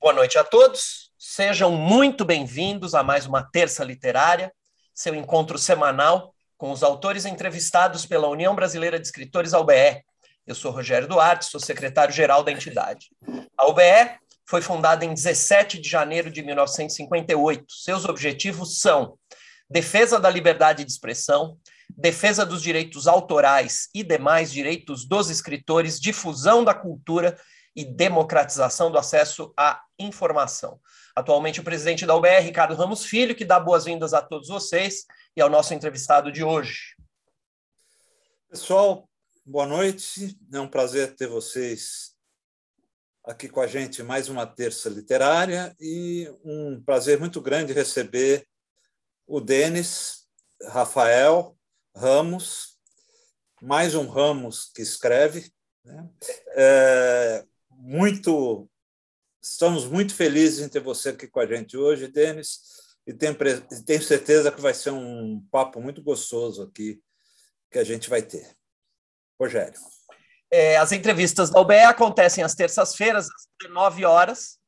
Boa 0.00 0.12
noite 0.14 0.38
a 0.38 0.44
todos. 0.44 1.10
Sejam 1.18 1.72
muito 1.72 2.24
bem-vindos 2.24 2.94
a 2.94 3.02
mais 3.02 3.26
uma 3.26 3.42
Terça 3.42 3.82
Literária, 3.82 4.52
seu 4.94 5.12
encontro 5.12 5.58
semanal 5.58 6.32
com 6.56 6.70
os 6.70 6.84
autores 6.84 7.24
entrevistados 7.24 8.06
pela 8.06 8.28
União 8.28 8.54
Brasileira 8.54 8.98
de 8.98 9.04
Escritores, 9.04 9.52
a 9.52 9.58
UBE. 9.58 10.04
Eu 10.46 10.54
sou 10.54 10.70
Rogério 10.70 11.08
Duarte, 11.08 11.46
sou 11.46 11.58
secretário-geral 11.58 12.44
da 12.44 12.52
entidade. 12.52 13.08
A 13.56 13.66
UBE 13.66 14.18
foi 14.46 14.62
fundada 14.62 15.04
em 15.04 15.12
17 15.12 15.80
de 15.80 15.88
janeiro 15.88 16.30
de 16.30 16.40
1958. 16.40 17.64
Seus 17.72 18.04
objetivos 18.04 18.78
são 18.78 19.18
defesa 19.68 20.20
da 20.20 20.30
liberdade 20.30 20.84
de 20.84 20.90
expressão, 20.92 21.58
defesa 21.90 22.46
dos 22.46 22.62
direitos 22.62 23.08
autorais 23.08 23.88
e 23.92 24.04
demais 24.04 24.52
direitos 24.52 25.04
dos 25.04 25.28
escritores, 25.28 25.98
difusão 25.98 26.62
da 26.62 26.72
cultura 26.72 27.36
e 27.78 27.84
democratização 27.84 28.90
do 28.90 28.98
acesso 28.98 29.54
à 29.56 29.80
informação. 30.00 30.80
Atualmente, 31.14 31.60
o 31.60 31.62
presidente 31.62 32.04
da 32.04 32.16
UBR, 32.16 32.42
Ricardo 32.42 32.74
Ramos 32.74 33.04
Filho, 33.04 33.36
que 33.36 33.44
dá 33.44 33.60
boas-vindas 33.60 34.12
a 34.12 34.20
todos 34.20 34.48
vocês 34.48 35.06
e 35.36 35.40
ao 35.40 35.48
nosso 35.48 35.72
entrevistado 35.72 36.32
de 36.32 36.42
hoje. 36.42 36.96
Pessoal, 38.50 39.08
boa 39.46 39.64
noite. 39.64 40.36
É 40.52 40.58
um 40.58 40.66
prazer 40.66 41.14
ter 41.14 41.28
vocês 41.28 42.16
aqui 43.22 43.48
com 43.48 43.60
a 43.60 43.68
gente 43.68 44.02
mais 44.02 44.28
uma 44.28 44.44
terça 44.44 44.88
literária 44.88 45.72
e 45.78 46.28
um 46.42 46.82
prazer 46.84 47.20
muito 47.20 47.40
grande 47.40 47.72
receber 47.72 48.44
o 49.24 49.40
Denis 49.40 50.26
Rafael 50.64 51.56
Ramos, 51.94 52.76
mais 53.62 53.94
um 53.94 54.08
Ramos 54.08 54.68
que 54.74 54.82
escreve. 54.82 55.52
Né? 55.84 56.10
É, 56.56 57.44
muito, 57.78 58.68
estamos 59.40 59.86
muito 59.86 60.14
felizes 60.14 60.64
em 60.64 60.68
ter 60.68 60.80
você 60.80 61.10
aqui 61.10 61.28
com 61.28 61.38
a 61.38 61.46
gente 61.46 61.76
hoje, 61.76 62.08
Denis, 62.08 62.58
e 63.06 63.14
tenho, 63.14 63.36
tenho 63.86 64.02
certeza 64.02 64.50
que 64.50 64.60
vai 64.60 64.74
ser 64.74 64.90
um 64.90 65.40
papo 65.50 65.80
muito 65.80 66.02
gostoso 66.02 66.62
aqui 66.62 67.00
que 67.70 67.78
a 67.78 67.84
gente 67.84 68.10
vai 68.10 68.20
ter. 68.20 68.54
Rogério. 69.40 69.78
É, 70.50 70.76
as 70.76 70.92
entrevistas 70.92 71.50
da 71.50 71.60
UBE 71.60 71.74
acontecem 71.74 72.42
às 72.42 72.54
terças-feiras, 72.54 73.26
às 73.26 73.48
19 73.62 74.04
horas, 74.04 74.58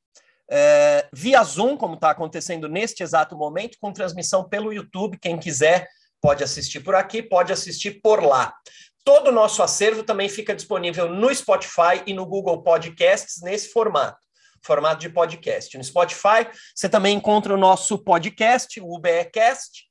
é, 0.48 1.08
via 1.12 1.42
Zoom, 1.42 1.76
como 1.76 1.94
está 1.94 2.10
acontecendo 2.10 2.68
neste 2.68 3.02
exato 3.02 3.36
momento, 3.36 3.78
com 3.80 3.92
transmissão 3.92 4.48
pelo 4.48 4.72
YouTube. 4.72 5.18
Quem 5.18 5.38
quiser 5.38 5.88
pode 6.20 6.44
assistir 6.44 6.80
por 6.80 6.94
aqui, 6.94 7.22
pode 7.22 7.52
assistir 7.52 8.00
por 8.02 8.22
lá. 8.22 8.54
Todo 9.04 9.28
o 9.28 9.32
nosso 9.32 9.62
acervo 9.62 10.02
também 10.02 10.28
fica 10.28 10.54
disponível 10.54 11.08
no 11.08 11.34
Spotify 11.34 12.02
e 12.06 12.12
no 12.12 12.26
Google 12.26 12.62
Podcasts 12.62 13.42
nesse 13.42 13.70
formato, 13.70 14.18
formato 14.62 15.00
de 15.00 15.08
podcast. 15.08 15.76
No 15.76 15.84
Spotify, 15.84 16.46
você 16.74 16.88
também 16.88 17.16
encontra 17.16 17.54
o 17.54 17.58
nosso 17.58 17.98
podcast, 17.98 18.80
o 18.80 18.94
UBEcast. 18.94 19.88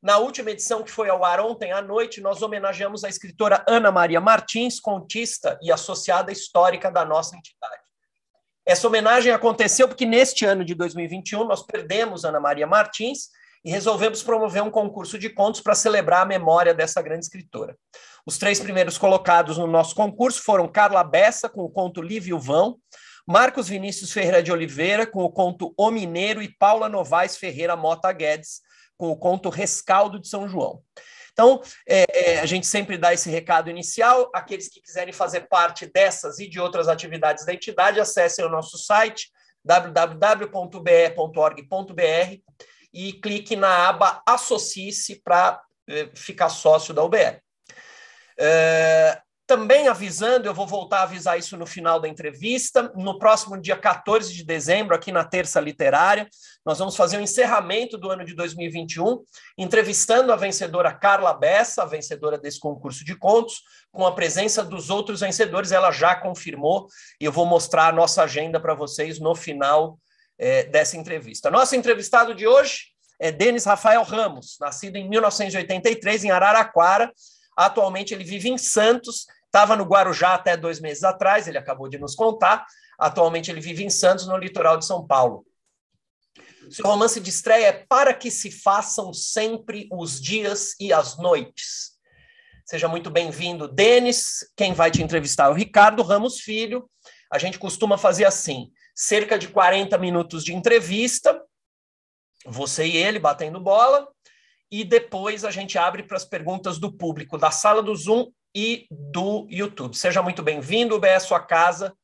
Na 0.00 0.18
última 0.18 0.50
edição, 0.50 0.82
que 0.82 0.90
foi 0.90 1.08
ao 1.08 1.24
ar 1.24 1.40
ontem 1.40 1.72
à 1.72 1.80
noite, 1.80 2.20
nós 2.20 2.42
homenageamos 2.42 3.04
a 3.04 3.08
escritora 3.08 3.64
Ana 3.68 3.90
Maria 3.90 4.20
Martins, 4.20 4.80
contista 4.80 5.58
e 5.62 5.70
associada 5.70 6.32
histórica 6.32 6.90
da 6.90 7.04
nossa 7.04 7.36
entidade. 7.36 7.82
Essa 8.64 8.86
homenagem 8.86 9.32
aconteceu 9.32 9.88
porque 9.88 10.06
neste 10.06 10.44
ano 10.44 10.64
de 10.64 10.74
2021 10.74 11.44
nós 11.44 11.64
perdemos 11.64 12.24
Ana 12.24 12.38
Maria 12.38 12.66
Martins 12.66 13.28
e 13.64 13.70
resolvemos 13.70 14.22
promover 14.22 14.62
um 14.62 14.70
concurso 14.70 15.18
de 15.18 15.30
contos 15.30 15.60
para 15.60 15.74
celebrar 15.74 16.22
a 16.22 16.26
memória 16.26 16.74
dessa 16.74 17.00
grande 17.00 17.24
escritora. 17.24 17.76
Os 18.26 18.38
três 18.38 18.60
primeiros 18.60 18.98
colocados 18.98 19.58
no 19.58 19.66
nosso 19.66 19.94
concurso 19.94 20.42
foram 20.42 20.68
Carla 20.68 21.02
Bessa, 21.04 21.48
com 21.48 21.62
o 21.62 21.70
conto 21.70 22.02
Lívio 22.02 22.38
Vão, 22.38 22.78
Marcos 23.26 23.68
Vinícius 23.68 24.12
Ferreira 24.12 24.42
de 24.42 24.50
Oliveira, 24.50 25.06
com 25.06 25.22
o 25.22 25.30
conto 25.30 25.72
O 25.76 25.90
Mineiro, 25.90 26.42
e 26.42 26.48
Paula 26.48 26.88
Novaes 26.88 27.36
Ferreira 27.36 27.76
Mota 27.76 28.12
Guedes, 28.12 28.60
com 28.96 29.10
o 29.10 29.16
conto 29.16 29.48
Rescaldo 29.48 30.20
de 30.20 30.28
São 30.28 30.48
João. 30.48 30.82
Então, 31.32 31.62
é, 31.88 32.04
é, 32.12 32.40
a 32.40 32.46
gente 32.46 32.66
sempre 32.66 32.98
dá 32.98 33.14
esse 33.14 33.30
recado 33.30 33.70
inicial. 33.70 34.30
Aqueles 34.34 34.68
que 34.68 34.82
quiserem 34.82 35.12
fazer 35.12 35.48
parte 35.48 35.86
dessas 35.86 36.38
e 36.38 36.48
de 36.48 36.60
outras 36.60 36.88
atividades 36.88 37.46
da 37.46 37.54
entidade, 37.54 38.00
acessem 38.00 38.44
o 38.44 38.50
nosso 38.50 38.76
site 38.76 39.30
www.be.org.br 39.64 40.42
e 42.92 43.12
clique 43.12 43.56
na 43.56 43.88
aba 43.88 44.22
Associe-se 44.26 45.22
para 45.22 45.60
é, 45.88 46.10
ficar 46.14 46.48
sócio 46.48 46.92
da 46.92 47.02
UBE. 47.02 47.40
É, 48.38 49.20
também 49.46 49.86
avisando, 49.86 50.48
eu 50.48 50.54
vou 50.54 50.66
voltar 50.66 51.00
a 51.00 51.02
avisar 51.02 51.38
isso 51.38 51.58
no 51.58 51.66
final 51.66 52.00
da 52.00 52.08
entrevista. 52.08 52.90
No 52.94 53.18
próximo 53.18 53.60
dia 53.60 53.76
14 53.76 54.32
de 54.32 54.44
dezembro, 54.44 54.94
aqui 54.94 55.12
na 55.12 55.24
Terça 55.24 55.60
Literária, 55.60 56.26
nós 56.64 56.78
vamos 56.78 56.96
fazer 56.96 57.16
o 57.16 57.20
um 57.20 57.22
encerramento 57.22 57.98
do 57.98 58.10
ano 58.10 58.24
de 58.24 58.34
2021, 58.34 59.22
entrevistando 59.58 60.32
a 60.32 60.36
vencedora 60.36 60.94
Carla 60.94 61.34
Bessa, 61.34 61.82
a 61.82 61.86
vencedora 61.86 62.38
desse 62.38 62.58
concurso 62.58 63.04
de 63.04 63.14
contos, 63.14 63.62
com 63.90 64.06
a 64.06 64.12
presença 64.12 64.64
dos 64.64 64.88
outros 64.88 65.20
vencedores. 65.20 65.70
Ela 65.70 65.90
já 65.90 66.14
confirmou 66.14 66.86
e 67.20 67.26
eu 67.26 67.32
vou 67.32 67.44
mostrar 67.44 67.88
a 67.88 67.92
nossa 67.92 68.22
agenda 68.22 68.58
para 68.58 68.74
vocês 68.74 69.18
no 69.18 69.34
final 69.34 69.98
é, 70.42 70.64
dessa 70.64 70.96
entrevista. 70.96 71.50
Nosso 71.50 71.76
entrevistado 71.76 72.34
de 72.34 72.46
hoje 72.46 72.86
é 73.20 73.30
Denis 73.30 73.64
Rafael 73.64 74.02
Ramos, 74.02 74.56
nascido 74.60 74.96
em 74.96 75.08
1983 75.08 76.24
em 76.24 76.30
Araraquara 76.30 77.12
Atualmente 77.56 78.14
ele 78.14 78.24
vive 78.24 78.48
em 78.48 78.58
Santos, 78.58 79.26
estava 79.44 79.76
no 79.76 79.84
Guarujá 79.84 80.34
até 80.34 80.56
dois 80.56 80.80
meses 80.80 81.04
atrás, 81.04 81.46
ele 81.46 81.58
acabou 81.58 81.88
de 81.88 81.98
nos 81.98 82.14
contar. 82.14 82.66
Atualmente 82.98 83.50
ele 83.50 83.60
vive 83.60 83.84
em 83.84 83.90
Santos, 83.90 84.26
no 84.26 84.36
litoral 84.36 84.78
de 84.78 84.86
São 84.86 85.06
Paulo. 85.06 85.44
Seu 86.70 86.86
romance 86.86 87.20
de 87.20 87.28
estreia 87.28 87.66
é 87.66 87.72
Para 87.72 88.14
que 88.14 88.30
se 88.30 88.50
façam 88.50 89.12
sempre 89.12 89.88
os 89.92 90.20
dias 90.20 90.74
e 90.80 90.92
as 90.92 91.18
noites. 91.18 91.92
Seja 92.64 92.88
muito 92.88 93.10
bem-vindo, 93.10 93.68
Denis. 93.68 94.50
Quem 94.56 94.72
vai 94.72 94.90
te 94.90 95.02
entrevistar 95.02 95.46
é 95.46 95.50
o 95.50 95.54
Ricardo 95.54 96.02
Ramos 96.02 96.40
Filho. 96.40 96.88
A 97.30 97.38
gente 97.38 97.58
costuma 97.58 97.98
fazer 97.98 98.24
assim: 98.24 98.70
cerca 98.94 99.38
de 99.38 99.48
40 99.48 99.96
minutos 99.98 100.44
de 100.44 100.54
entrevista, 100.54 101.42
você 102.44 102.86
e 102.86 102.96
ele 102.96 103.18
batendo 103.18 103.60
bola 103.60 104.08
e 104.70 104.84
depois 104.84 105.44
a 105.44 105.50
gente 105.50 105.76
abre 105.76 106.02
para 106.02 106.16
as 106.16 106.24
perguntas 106.24 106.78
do 106.78 106.90
público 106.90 107.36
da 107.36 107.50
sala 107.50 107.82
do 107.82 107.94
Zoom 107.94 108.32
e 108.54 108.86
do 108.90 109.46
YouTube. 109.50 109.94
Seja 109.94 110.22
muito 110.22 110.42
bem-vindo, 110.42 111.04
é 111.04 111.14
a 111.14 111.20
sua 111.20 111.40
casa. 111.40 111.94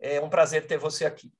É 0.00 0.20
um 0.20 0.28
prazer 0.28 0.66
ter 0.66 0.78
você 0.78 1.04
aqui. 1.06 1.32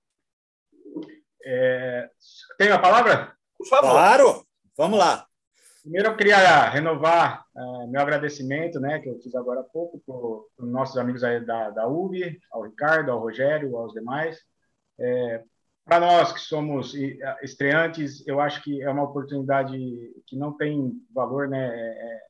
É... 1.44 2.08
Tem 2.56 2.70
a 2.70 2.78
palavra? 2.78 3.36
Por 3.58 3.66
favor. 3.66 3.90
Claro, 3.90 4.46
vamos 4.76 5.00
lá. 5.00 5.26
Primeiro, 5.82 6.10
eu 6.10 6.16
queria 6.16 6.68
renovar 6.68 7.44
uh, 7.56 7.90
meu 7.90 8.00
agradecimento, 8.00 8.78
né, 8.78 9.00
que 9.00 9.08
eu 9.08 9.18
fiz 9.18 9.34
agora 9.34 9.60
há 9.60 9.64
pouco, 9.64 10.00
para 10.06 10.64
os 10.64 10.72
nossos 10.72 10.96
amigos 10.96 11.24
aí 11.24 11.44
da, 11.44 11.70
da 11.70 11.88
UB, 11.88 12.38
ao 12.52 12.62
Ricardo, 12.62 13.10
ao 13.10 13.18
Rogério, 13.18 13.76
aos 13.76 13.92
demais, 13.92 14.38
é, 14.98 15.44
para 15.84 16.00
nós 16.00 16.32
que 16.32 16.40
somos 16.40 16.94
estreantes, 17.42 18.26
eu 18.26 18.40
acho 18.40 18.62
que 18.62 18.82
é 18.82 18.88
uma 18.88 19.02
oportunidade 19.02 19.76
que 20.26 20.36
não 20.36 20.56
tem 20.56 20.92
valor, 21.12 21.48
né? 21.48 21.68
É, 21.68 21.88
é, 21.88 22.20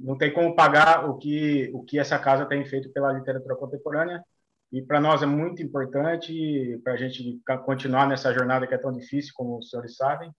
não 0.00 0.16
tem 0.16 0.32
como 0.32 0.54
pagar 0.56 1.08
o 1.08 1.18
que 1.18 1.70
o 1.72 1.84
que 1.84 1.98
essa 1.98 2.18
casa 2.18 2.46
tem 2.46 2.64
feito 2.64 2.92
pela 2.92 3.12
literatura 3.12 3.56
contemporânea. 3.56 4.24
E 4.72 4.82
para 4.82 5.00
nós 5.00 5.22
é 5.22 5.26
muito 5.26 5.62
importante 5.62 6.80
para 6.82 6.94
a 6.94 6.96
gente 6.96 7.40
continuar 7.66 8.08
nessa 8.08 8.32
jornada 8.32 8.66
que 8.66 8.74
é 8.74 8.78
tão 8.78 8.92
difícil, 8.92 9.32
como 9.34 9.58
os 9.58 9.68
senhores 9.68 9.96
sabem. 9.96 10.32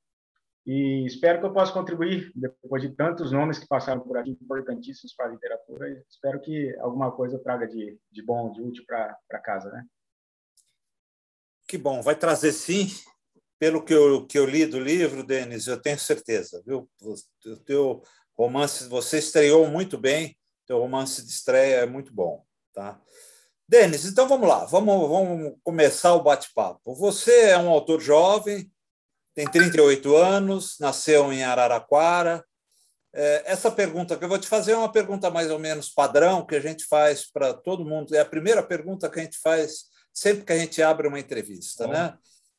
E 0.66 1.06
espero 1.06 1.40
que 1.40 1.46
eu 1.46 1.54
possa 1.54 1.74
contribuir, 1.74 2.32
depois 2.36 2.82
de 2.82 2.90
tantos 2.96 3.32
nomes 3.32 3.60
que 3.60 3.68
passaram 3.68 4.02
por 4.02 4.18
aqui, 4.18 4.32
importantíssimos 4.32 5.14
para 5.14 5.28
a 5.28 5.30
literatura. 5.30 6.04
Espero 6.10 6.40
que 6.42 6.76
alguma 6.80 7.12
coisa 7.12 7.38
traga 7.38 7.68
de, 7.68 8.00
de 8.12 8.24
bom, 8.24 8.52
de 8.52 8.62
útil 8.62 8.84
para 8.88 9.40
casa, 9.40 9.70
né? 9.72 9.86
Que 11.74 11.78
bom, 11.80 12.04
vai 12.04 12.16
trazer 12.16 12.54
sim. 12.54 12.88
Pelo 13.58 13.84
que 13.84 13.92
eu, 13.92 14.28
que 14.28 14.38
eu 14.38 14.46
li 14.46 14.64
do 14.64 14.80
livro, 14.80 15.24
Denis, 15.24 15.66
eu 15.66 15.82
tenho 15.82 15.98
certeza, 15.98 16.62
viu? 16.64 16.88
O 17.02 17.58
teu 17.66 18.04
romance, 18.38 18.88
você 18.88 19.18
estreou 19.18 19.66
muito 19.66 19.98
bem, 19.98 20.38
teu 20.68 20.78
romance 20.78 21.26
de 21.26 21.32
estreia 21.32 21.78
é 21.78 21.86
muito 21.88 22.14
bom, 22.14 22.46
tá? 22.76 23.02
Denis, 23.68 24.06
então 24.06 24.28
vamos 24.28 24.48
lá, 24.48 24.66
vamos, 24.66 25.10
vamos 25.10 25.56
começar 25.64 26.14
o 26.14 26.22
bate-papo. 26.22 26.94
Você 26.94 27.50
é 27.50 27.58
um 27.58 27.70
autor 27.70 28.00
jovem, 28.00 28.72
tem 29.34 29.50
38 29.50 30.16
anos, 30.16 30.78
nasceu 30.80 31.34
em 31.34 31.44
Araraquara. 31.44 32.46
É, 33.12 33.46
essa 33.48 33.72
pergunta 33.72 34.16
que 34.16 34.24
eu 34.24 34.30
vou 34.30 34.38
te 34.38 34.48
fazer 34.48 34.74
é 34.74 34.78
uma 34.78 34.92
pergunta 34.92 35.32
mais 35.32 35.50
ou 35.50 35.58
menos 35.58 35.90
padrão 35.90 36.46
que 36.46 36.54
a 36.54 36.62
gente 36.62 36.86
faz 36.86 37.32
para 37.32 37.52
todo 37.52 37.84
mundo. 37.84 38.16
É 38.16 38.20
a 38.20 38.26
primeira 38.26 38.62
pergunta 38.62 39.10
que 39.10 39.20
a 39.20 39.24
gente 39.24 39.40
faz 39.40 39.92
sempre 40.14 40.46
que 40.46 40.54
a 40.54 40.58
gente 40.58 40.82
abre 40.82 41.08
uma 41.08 41.20
entrevista. 41.20 41.88
Né? 41.88 42.18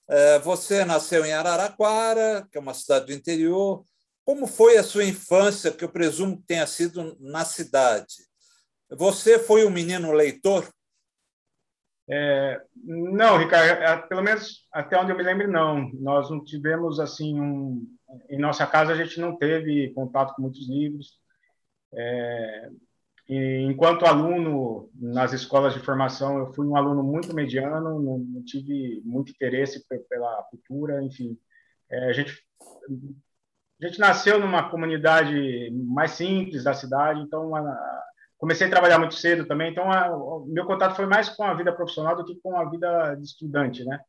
É, 0.09 0.39
você 0.41 0.85
nasceu 0.85 1.25
em 1.25 1.33
Araraquara, 1.33 2.47
que 2.51 2.59
é 2.59 2.61
uma 2.61 2.75
cidade 2.75 3.07
do 3.07 3.13
interior. 3.13 3.85
Como 4.25 4.47
foi 4.47 4.77
a 4.77 4.83
sua 4.83 5.05
infância, 5.05 5.71
que 5.71 5.85
eu 5.85 5.89
presumo 5.89 6.39
que 6.39 6.47
tenha 6.47 6.67
sido 6.67 7.17
na 7.21 7.45
cidade? 7.45 8.15
Você 8.91 9.39
foi 9.39 9.65
um 9.65 9.71
menino 9.71 10.13
leitor? 10.13 10.69
É, 12.09 12.61
não, 12.75 13.39
Ricardo, 13.39 13.83
é, 13.83 13.97
pelo 14.07 14.23
menos 14.23 14.67
até 14.73 14.99
onde 14.99 15.11
eu 15.11 15.17
me 15.17 15.23
lembro, 15.23 15.51
não. 15.51 15.91
Nós 15.95 16.31
não 16.31 16.45
tivemos, 16.45 17.01
assim, 17.01 17.41
um, 17.41 17.87
em 18.29 18.39
nossa 18.39 18.67
casa 18.67 18.93
a 18.93 18.97
gente 18.97 19.19
não 19.21 19.37
teve 19.37 19.93
contato 19.95 20.35
com 20.35 20.43
muitos 20.43 20.69
livros. 20.69 21.19
É, 21.93 22.71
enquanto 23.29 24.05
aluno 24.05 24.91
nas 24.95 25.33
escolas 25.33 25.73
de 25.73 25.81
formação, 25.81 26.39
eu 26.39 26.53
fui 26.53 26.67
um 26.67 26.77
aluno 26.77 27.03
muito 27.03 27.35
mediano, 27.35 28.01
não, 28.01 28.19
não 28.19 28.45
tive 28.45 29.01
muito 29.05 29.31
interesse 29.31 29.85
pela 30.09 30.43
cultura, 30.45 31.03
enfim. 31.03 31.39
É, 31.91 32.11
a, 32.11 32.13
gente, 32.13 32.35
a 33.83 33.87
gente 33.87 33.99
nasceu 33.99 34.39
numa 34.39 34.69
comunidade 34.69 35.71
mais 35.73 36.13
simples 36.13 36.65
da 36.65 36.75
cidade, 36.75 37.21
então 37.21 37.55
a, 37.57 38.03
comecei 38.37 38.67
a 38.67 38.71
trabalhar 38.71 38.99
muito 38.99 39.15
cedo 39.15 39.47
também, 39.47 39.71
então 39.71 39.91
a, 39.91 40.15
o 40.15 40.45
meu 40.47 40.67
contato 40.67 40.95
foi 40.95 41.07
mais 41.07 41.31
com 41.31 41.45
a 41.45 41.55
vida 41.55 41.73
profissional 41.73 42.15
do 42.15 42.25
que 42.25 42.39
com 42.43 42.59
a 42.59 42.69
vida 42.69 43.15
de 43.15 43.25
estudante, 43.25 43.85
né? 43.85 44.01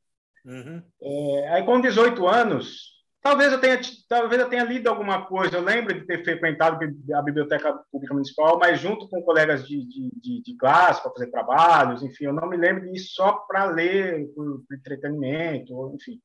Uhum. 0.44 0.83
É, 1.01 1.50
aí 1.53 1.63
com 1.63 1.79
18 1.79 2.27
anos, 2.27 2.94
Talvez 3.25 3.51
eu 3.51 3.60
tenha, 3.60 3.81
talvez 4.07 4.39
eu 4.39 4.48
tenha 4.48 4.63
lido 4.63 4.88
alguma 4.88 5.25
coisa. 5.25 5.57
Eu 5.57 5.63
lembro 5.63 5.92
de 5.95 6.06
ter 6.06 6.24
frequentado 6.24 6.77
a 7.16 7.22
Biblioteca 7.24 7.74
Pública 7.92 8.13
Municipal, 8.13 8.60
mas 8.60 8.80
junto 8.80 9.10
com 9.10 9.19
colegas 9.24 9.68
de, 9.68 9.83
de, 9.83 10.12
de, 10.22 10.44
de 10.44 10.56
classe 10.56 11.01
para 11.01 11.12
fazer 11.12 11.31
trabalhos, 11.31 12.04
enfim. 12.04 12.25
Eu 12.25 12.33
não 12.33 12.48
me 12.48 12.56
lembro 12.56 12.83
de 12.83 12.95
ir 12.95 13.00
só 13.00 13.31
para 13.48 13.66
ler, 13.66 14.27
por, 14.36 14.63
por, 14.68 14.77
entretenimento, 14.77 15.92
enfim. 15.95 16.22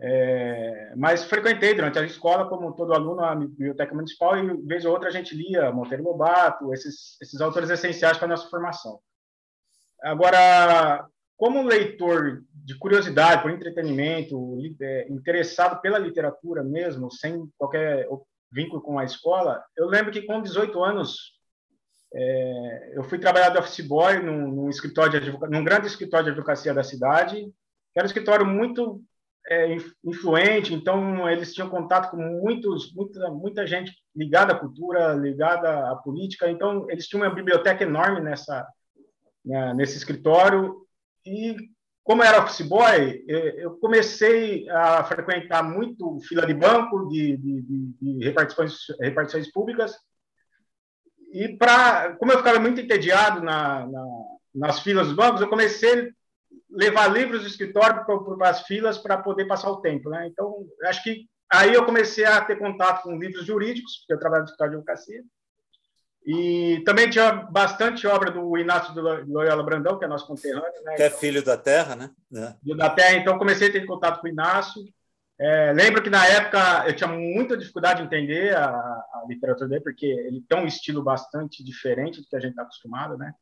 É, 0.00 0.94
mas 0.96 1.24
frequentei 1.24 1.74
durante 1.74 1.98
a 1.98 2.04
escola, 2.04 2.48
como 2.48 2.76
todo 2.76 2.94
aluno, 2.94 3.24
a 3.24 3.34
Biblioteca 3.34 3.92
Municipal, 3.92 4.38
e 4.38 4.64
vez 4.64 4.84
ou 4.84 4.92
outra 4.92 5.08
a 5.08 5.12
gente 5.12 5.34
lia 5.34 5.72
Monteiro 5.72 6.04
Lobato, 6.04 6.72
esses, 6.72 7.20
esses 7.20 7.40
autores 7.40 7.68
essenciais 7.68 8.16
para 8.16 8.26
a 8.26 8.30
nossa 8.30 8.48
formação. 8.48 9.00
Agora, 10.00 11.04
como 11.36 11.62
leitor 11.62 12.42
de 12.52 12.76
curiosidade, 12.78 13.42
por 13.42 13.50
entretenimento, 13.50 14.58
é, 14.80 15.06
interessado 15.08 15.80
pela 15.80 15.98
literatura 15.98 16.64
mesmo, 16.64 17.10
sem 17.10 17.48
qualquer 17.56 18.08
vínculo 18.50 18.80
com 18.80 18.98
a 18.98 19.04
escola, 19.04 19.62
eu 19.76 19.86
lembro 19.86 20.10
que 20.10 20.22
com 20.22 20.40
18 20.40 20.82
anos 20.82 21.36
é, 22.14 22.92
eu 22.94 23.04
fui 23.04 23.18
trabalhar 23.18 23.50
de 23.50 23.58
office 23.58 23.86
boy 23.86 24.22
num, 24.22 24.50
num, 24.50 24.70
escritório 24.70 25.20
de 25.20 25.30
num 25.30 25.64
grande 25.64 25.86
escritório 25.86 26.24
de 26.24 26.30
advocacia 26.30 26.72
da 26.72 26.82
cidade, 26.82 27.52
era 27.94 28.04
um 28.04 28.06
escritório 28.06 28.46
muito 28.46 29.02
é, 29.48 29.76
influente, 30.04 30.72
então 30.72 31.28
eles 31.28 31.52
tinham 31.52 31.68
contato 31.68 32.10
com 32.10 32.16
muitos, 32.16 32.92
muita, 32.94 33.30
muita 33.30 33.66
gente 33.66 33.92
ligada 34.14 34.52
à 34.52 34.58
cultura, 34.58 35.12
ligada 35.12 35.90
à 35.90 35.96
política, 35.96 36.50
então 36.50 36.90
eles 36.90 37.06
tinham 37.06 37.22
uma 37.22 37.34
biblioteca 37.34 37.84
enorme 37.84 38.20
nessa 38.20 38.66
né, 39.44 39.72
nesse 39.74 39.96
escritório 39.96 40.85
e 41.26 41.56
como 42.06 42.22
era 42.22 42.40
office 42.40 42.62
boy, 42.62 43.24
é, 43.28 43.64
eu 43.64 43.76
comecei 43.78 44.68
a 44.70 45.02
frequentar 45.02 45.62
muito 45.64 46.20
fila 46.20 46.46
de 46.46 46.54
banco, 46.54 47.08
de, 47.08 47.36
de, 47.36 47.62
de 48.00 48.24
repartições, 48.24 48.76
repartições 49.00 49.50
públicas. 49.50 49.96
E 51.32 51.48
para, 51.56 52.14
como 52.16 52.30
eu 52.30 52.38
ficava 52.38 52.60
muito 52.60 52.80
entediado 52.80 53.42
na, 53.42 53.88
na, 53.88 54.04
nas 54.54 54.80
filas 54.80 55.08
dos 55.08 55.16
bancos, 55.16 55.40
eu 55.40 55.48
comecei 55.48 56.00
a 56.00 56.08
levar 56.70 57.08
livros 57.08 57.42
do 57.42 57.48
escritório 57.48 58.04
para 58.06 58.50
as 58.50 58.62
filas 58.62 58.98
para 58.98 59.18
poder 59.18 59.46
passar 59.46 59.70
o 59.70 59.80
tempo, 59.80 60.08
né? 60.08 60.28
Então, 60.28 60.64
acho 60.84 61.02
que 61.02 61.26
aí 61.52 61.74
eu 61.74 61.84
comecei 61.84 62.24
a 62.24 62.40
ter 62.40 62.56
contato 62.56 63.02
com 63.02 63.18
livros 63.18 63.44
jurídicos, 63.44 63.98
porque 63.98 64.12
eu 64.14 64.20
trabalho 64.20 64.42
no 64.42 64.46
escritório 64.46 64.70
de 64.70 64.76
advocacia. 64.76 65.24
E 66.26 66.82
também 66.84 67.08
tinha 67.08 67.30
bastante 67.32 68.04
obra 68.04 68.32
do 68.32 68.58
Inácio 68.58 68.92
de 68.92 69.00
Loyola 69.00 69.62
Brandão, 69.62 69.96
que 69.96 70.04
é 70.04 70.08
nosso 70.08 70.26
conterrâneo. 70.26 70.82
Né? 70.84 70.94
Que 70.96 71.04
é 71.04 71.10
filho 71.10 71.44
da 71.44 71.56
terra, 71.56 71.94
né? 71.94 72.10
É. 72.34 72.54
Filho 72.64 72.76
da 72.76 72.90
terra, 72.90 73.14
então 73.14 73.38
comecei 73.38 73.68
a 73.68 73.72
ter 73.72 73.86
contato 73.86 74.20
com 74.20 74.26
o 74.26 74.30
Inácio. 74.30 74.82
É, 75.38 75.72
lembro 75.72 76.02
que 76.02 76.10
na 76.10 76.26
época 76.26 76.84
eu 76.88 76.96
tinha 76.96 77.08
muita 77.08 77.56
dificuldade 77.56 78.00
de 78.00 78.06
entender 78.06 78.56
a, 78.56 78.70
a, 78.70 79.24
literatura 79.28 79.68
dele, 79.68 79.82
porque 79.82 80.06
ele 80.06 80.42
tem 80.48 80.58
um 80.58 80.66
estilo 80.66 81.00
bastante 81.00 81.62
diferente 81.62 82.20
do 82.20 82.26
que 82.26 82.34
a 82.34 82.40
gente 82.40 82.50
está 82.50 82.62
acostumado, 82.62 83.16
né? 83.16 83.32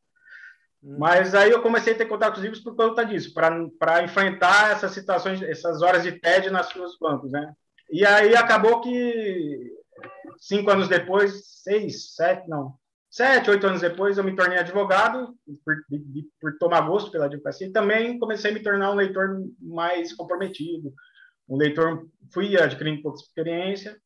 Hum. 0.83 0.97
Mas 0.99 1.33
aí 1.33 1.49
eu 1.49 1.63
comecei 1.63 1.93
a 1.93 1.97
ter 1.97 2.05
contato 2.05 2.33
com 2.33 2.37
os 2.37 2.43
livros 2.43 2.61
por 2.61 2.75
conta 2.75 3.03
disso, 3.03 3.33
para 3.33 4.03
enfrentar 4.03 4.73
essas 4.73 4.91
situações, 4.91 5.41
essas 5.41 5.81
horas 5.81 6.03
de 6.03 6.11
tédio 6.11 6.51
nas 6.51 6.67
suas 6.67 6.95
bancos, 6.99 7.31
né? 7.31 7.51
E 7.89 8.05
aí 8.05 8.35
acabou 8.35 8.81
que 8.81 9.73
cinco 10.39 10.69
anos 10.69 10.87
depois, 10.87 11.61
seis, 11.63 12.15
sete, 12.15 12.47
não, 12.47 12.75
sete, 13.09 13.49
oito 13.49 13.65
anos 13.65 13.81
depois, 13.81 14.17
eu 14.17 14.23
me 14.23 14.35
tornei 14.35 14.57
advogado 14.57 15.35
por, 15.63 15.75
de, 15.89 16.27
por 16.39 16.57
tomar 16.57 16.81
gosto 16.81 17.11
pela 17.11 17.25
advocacia 17.25 17.67
e 17.67 17.71
também 17.71 18.19
comecei 18.19 18.51
a 18.51 18.53
me 18.53 18.61
tornar 18.63 18.91
um 18.91 18.95
leitor 18.95 19.41
mais 19.59 20.13
comprometido, 20.13 20.93
um 21.47 21.57
leitor, 21.57 22.07
fui 22.33 22.57
adquirindo 22.57 23.01
pouca 23.01 23.21
experiência 23.21 23.97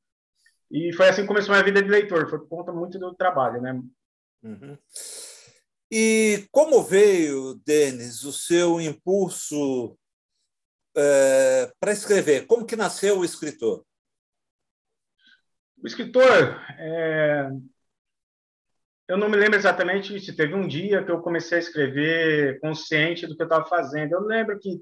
e 0.71 0.94
foi 0.94 1.09
assim 1.09 1.21
que 1.21 1.27
começou 1.27 1.53
a 1.53 1.57
minha 1.57 1.65
vida 1.65 1.81
de 1.81 1.89
leitor, 1.89 2.30
foi 2.30 2.39
por 2.39 2.50
conta 2.50 2.71
muito 2.71 3.00
do 3.00 3.15
trabalho, 3.15 3.62
né? 3.62 3.81
Uhum. 4.44 4.77
E 5.91 6.47
como 6.51 6.83
veio, 6.83 7.56
Denis, 7.65 8.24
o 8.24 8.31
seu 8.31 8.80
impulso 8.80 9.97
é, 10.95 11.71
para 11.80 11.91
escrever? 11.91 12.45
Como 12.45 12.65
que 12.65 12.75
nasceu 12.75 13.19
o 13.19 13.25
escritor? 13.25 13.83
O 15.81 15.88
escritor, 15.88 16.62
é... 16.78 17.50
eu 19.08 19.18
não 19.18 19.30
me 19.30 19.38
lembro 19.38 19.56
exatamente 19.58 20.20
se 20.20 20.36
teve 20.36 20.54
um 20.54 20.68
dia 20.68 21.04
que 21.04 21.12
eu 21.12 21.22
comecei 21.22 21.58
a 21.58 21.62
escrever 21.62 22.60
consciente 22.60 23.26
do 23.26 23.36
que 23.36 23.42
eu 23.42 23.46
estava 23.46 23.66
fazendo. 23.66 24.14
Eu 24.14 24.22
lembro 24.22 24.60
que 24.60 24.81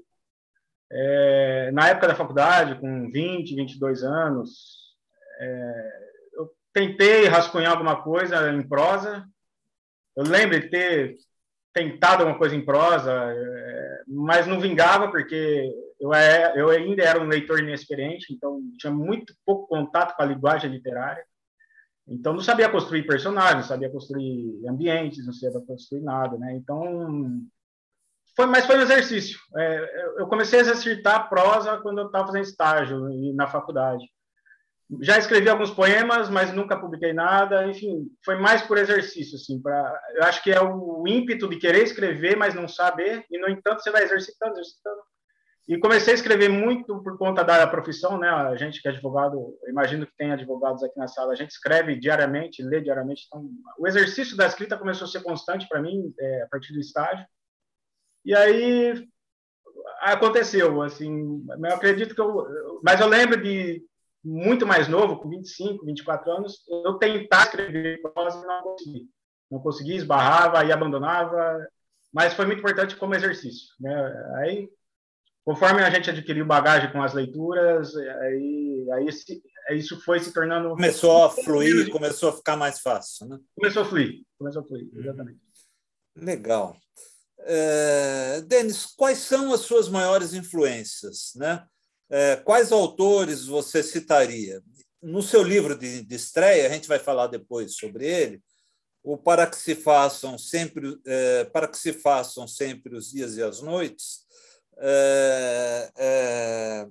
é... 0.90 1.70
na 1.72 1.88
época 1.88 2.08
da 2.08 2.14
faculdade, 2.14 2.80
com 2.80 3.10
20, 3.10 3.54
22 3.54 4.02
anos, 4.02 4.96
é... 5.40 5.88
eu 6.34 6.50
tentei 6.72 7.26
rascunhar 7.26 7.72
alguma 7.72 8.02
coisa 8.02 8.50
em 8.52 8.66
prosa. 8.66 9.24
Eu 10.16 10.24
lembro 10.24 10.60
de 10.60 10.68
ter 10.68 11.16
tentado 11.72 12.22
alguma 12.22 12.38
coisa 12.38 12.56
em 12.56 12.64
prosa, 12.64 13.12
é, 13.12 14.02
mas 14.08 14.48
não 14.48 14.58
vingava 14.58 15.08
porque 15.12 15.72
eu, 16.00 16.14
é, 16.14 16.52
eu 16.56 16.70
ainda 16.70 17.02
era 17.02 17.20
um 17.20 17.26
leitor 17.26 17.60
inexperiente, 17.60 18.32
então 18.32 18.60
tinha 18.78 18.92
muito 18.92 19.34
pouco 19.44 19.66
contato 19.66 20.16
com 20.16 20.22
a 20.22 20.26
linguagem 20.26 20.70
literária. 20.70 21.24
Então 22.06 22.32
não 22.32 22.40
sabia 22.40 22.70
construir 22.70 23.06
personagens, 23.06 23.66
sabia 23.66 23.90
construir 23.90 24.66
ambientes, 24.66 25.26
não 25.26 25.32
sabia 25.32 25.60
construir 25.60 26.00
nada, 26.00 26.38
né? 26.38 26.54
Então 26.54 27.42
foi, 28.34 28.46
mas 28.46 28.64
foi 28.66 28.78
um 28.78 28.82
exercício. 28.82 29.38
É, 29.56 30.20
eu 30.20 30.28
comecei 30.28 30.60
a 30.60 30.62
exercitar 30.62 31.28
prosa 31.28 31.76
quando 31.78 31.98
eu 31.98 32.06
estava 32.06 32.26
fazendo 32.26 32.44
estágio 32.44 33.10
e 33.10 33.32
na 33.32 33.48
faculdade. 33.48 34.04
Já 35.02 35.18
escrevi 35.18 35.50
alguns 35.50 35.70
poemas, 35.70 36.30
mas 36.30 36.52
nunca 36.52 36.78
publiquei 36.78 37.12
nada. 37.12 37.66
Enfim, 37.66 38.06
foi 38.24 38.36
mais 38.36 38.62
por 38.62 38.78
exercício, 38.78 39.36
assim. 39.36 39.60
Para, 39.60 39.92
eu 40.14 40.22
acho 40.22 40.42
que 40.42 40.50
é 40.50 40.62
o 40.62 41.04
ímpeto 41.06 41.48
de 41.48 41.56
querer 41.56 41.82
escrever, 41.82 42.36
mas 42.36 42.54
não 42.54 42.68
saber. 42.68 43.26
E 43.28 43.38
no 43.38 43.50
entanto 43.50 43.82
você 43.82 43.90
vai 43.90 44.04
exercitando, 44.04 44.52
exercitando 44.52 45.00
e 45.68 45.78
comecei 45.78 46.14
a 46.14 46.16
escrever 46.16 46.48
muito 46.48 47.02
por 47.02 47.18
conta 47.18 47.44
da 47.44 47.66
profissão, 47.66 48.18
né? 48.18 48.26
A 48.26 48.56
gente 48.56 48.80
que 48.80 48.88
é 48.88 48.90
advogado, 48.90 49.54
imagino 49.68 50.06
que 50.06 50.16
tem 50.16 50.32
advogados 50.32 50.82
aqui 50.82 50.98
na 50.98 51.06
sala, 51.06 51.32
a 51.32 51.36
gente 51.36 51.50
escreve 51.50 51.94
diariamente, 51.94 52.62
lê 52.62 52.80
diariamente. 52.80 53.26
Então, 53.26 53.50
o 53.78 53.86
exercício 53.86 54.34
da 54.34 54.46
escrita 54.46 54.78
começou 54.78 55.04
a 55.04 55.10
ser 55.10 55.22
constante 55.22 55.68
para 55.68 55.82
mim 55.82 56.10
é, 56.18 56.42
a 56.42 56.48
partir 56.48 56.72
do 56.72 56.80
estágio. 56.80 57.26
E 58.24 58.34
aí 58.34 59.06
aconteceu, 60.00 60.80
assim, 60.80 61.44
eu 61.46 61.74
acredito 61.74 62.14
que 62.14 62.20
eu, 62.20 62.80
mas 62.82 62.98
eu 62.98 63.06
lembro 63.06 63.38
de 63.42 63.84
muito 64.24 64.66
mais 64.66 64.88
novo, 64.88 65.18
com 65.18 65.28
25, 65.28 65.84
24 65.84 66.30
anos, 66.30 66.64
eu 66.66 66.94
tentar 66.94 67.42
escrever 67.42 68.00
prosa 68.00 68.42
e 68.42 68.46
não 68.46 68.62
consegui. 68.62 69.10
Não 69.50 69.60
consegui, 69.60 69.96
esbarrava 69.96 70.64
e 70.64 70.72
abandonava, 70.72 71.58
mas 72.10 72.32
foi 72.32 72.46
muito 72.46 72.60
importante 72.60 72.96
como 72.96 73.14
exercício, 73.14 73.68
né? 73.78 74.32
Aí 74.36 74.68
conforme 75.48 75.82
a 75.82 75.88
gente 75.88 76.10
adquiriu 76.10 76.44
bagagem 76.44 76.92
com 76.92 77.02
as 77.02 77.14
leituras, 77.14 77.96
aí, 77.96 78.86
aí 78.92 79.06
esse, 79.08 79.42
isso 79.70 79.98
foi 80.02 80.20
se 80.20 80.30
tornando. 80.30 80.68
Começou 80.68 81.24
a 81.24 81.30
fluir, 81.30 81.90
começou 81.90 82.28
a 82.28 82.32
ficar 82.34 82.54
mais 82.54 82.80
fácil, 82.80 83.26
né? 83.28 83.38
Começou 83.56 83.82
a 83.82 83.86
fluir, 83.86 84.26
começou 84.38 84.60
a 84.60 84.64
fluir, 84.66 84.90
uhum. 84.92 85.00
exatamente. 85.00 85.40
Legal. 86.14 86.76
É, 87.40 88.42
Denis, 88.42 88.84
quais 88.94 89.20
são 89.20 89.50
as 89.54 89.60
suas 89.60 89.88
maiores 89.88 90.34
influências? 90.34 91.32
Né? 91.34 91.64
É, 92.10 92.36
quais 92.36 92.70
autores 92.70 93.46
você 93.46 93.82
citaria? 93.82 94.62
No 95.00 95.22
seu 95.22 95.42
livro 95.42 95.78
de, 95.78 96.02
de, 96.02 96.14
estreia, 96.14 96.66
a 96.66 96.70
gente 96.70 96.86
vai 96.86 96.98
falar 96.98 97.28
depois 97.28 97.74
sobre 97.74 98.06
ele, 98.06 98.42
o 99.02 99.16
Para 99.16 99.46
que 99.46 99.56
se 99.56 99.74
façam 99.74 100.36
sempre, 100.36 101.00
é, 101.06 101.44
para 101.44 101.66
que 101.66 101.78
se 101.78 101.94
façam 101.94 102.46
sempre 102.46 102.94
os 102.94 103.12
dias 103.12 103.38
e 103.38 103.42
as 103.42 103.62
noites, 103.62 104.28
é, 104.80 105.92
é, 105.96 106.88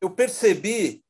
eu 0.00 0.10
percebi 0.10 1.02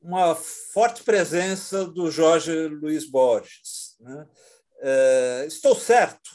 uma 0.00 0.34
forte 0.34 1.02
presença 1.02 1.86
do 1.86 2.10
Jorge 2.10 2.68
Luiz 2.68 3.08
Borges. 3.08 3.96
Né? 4.00 4.28
É, 4.80 5.44
estou 5.46 5.74
certo? 5.74 6.30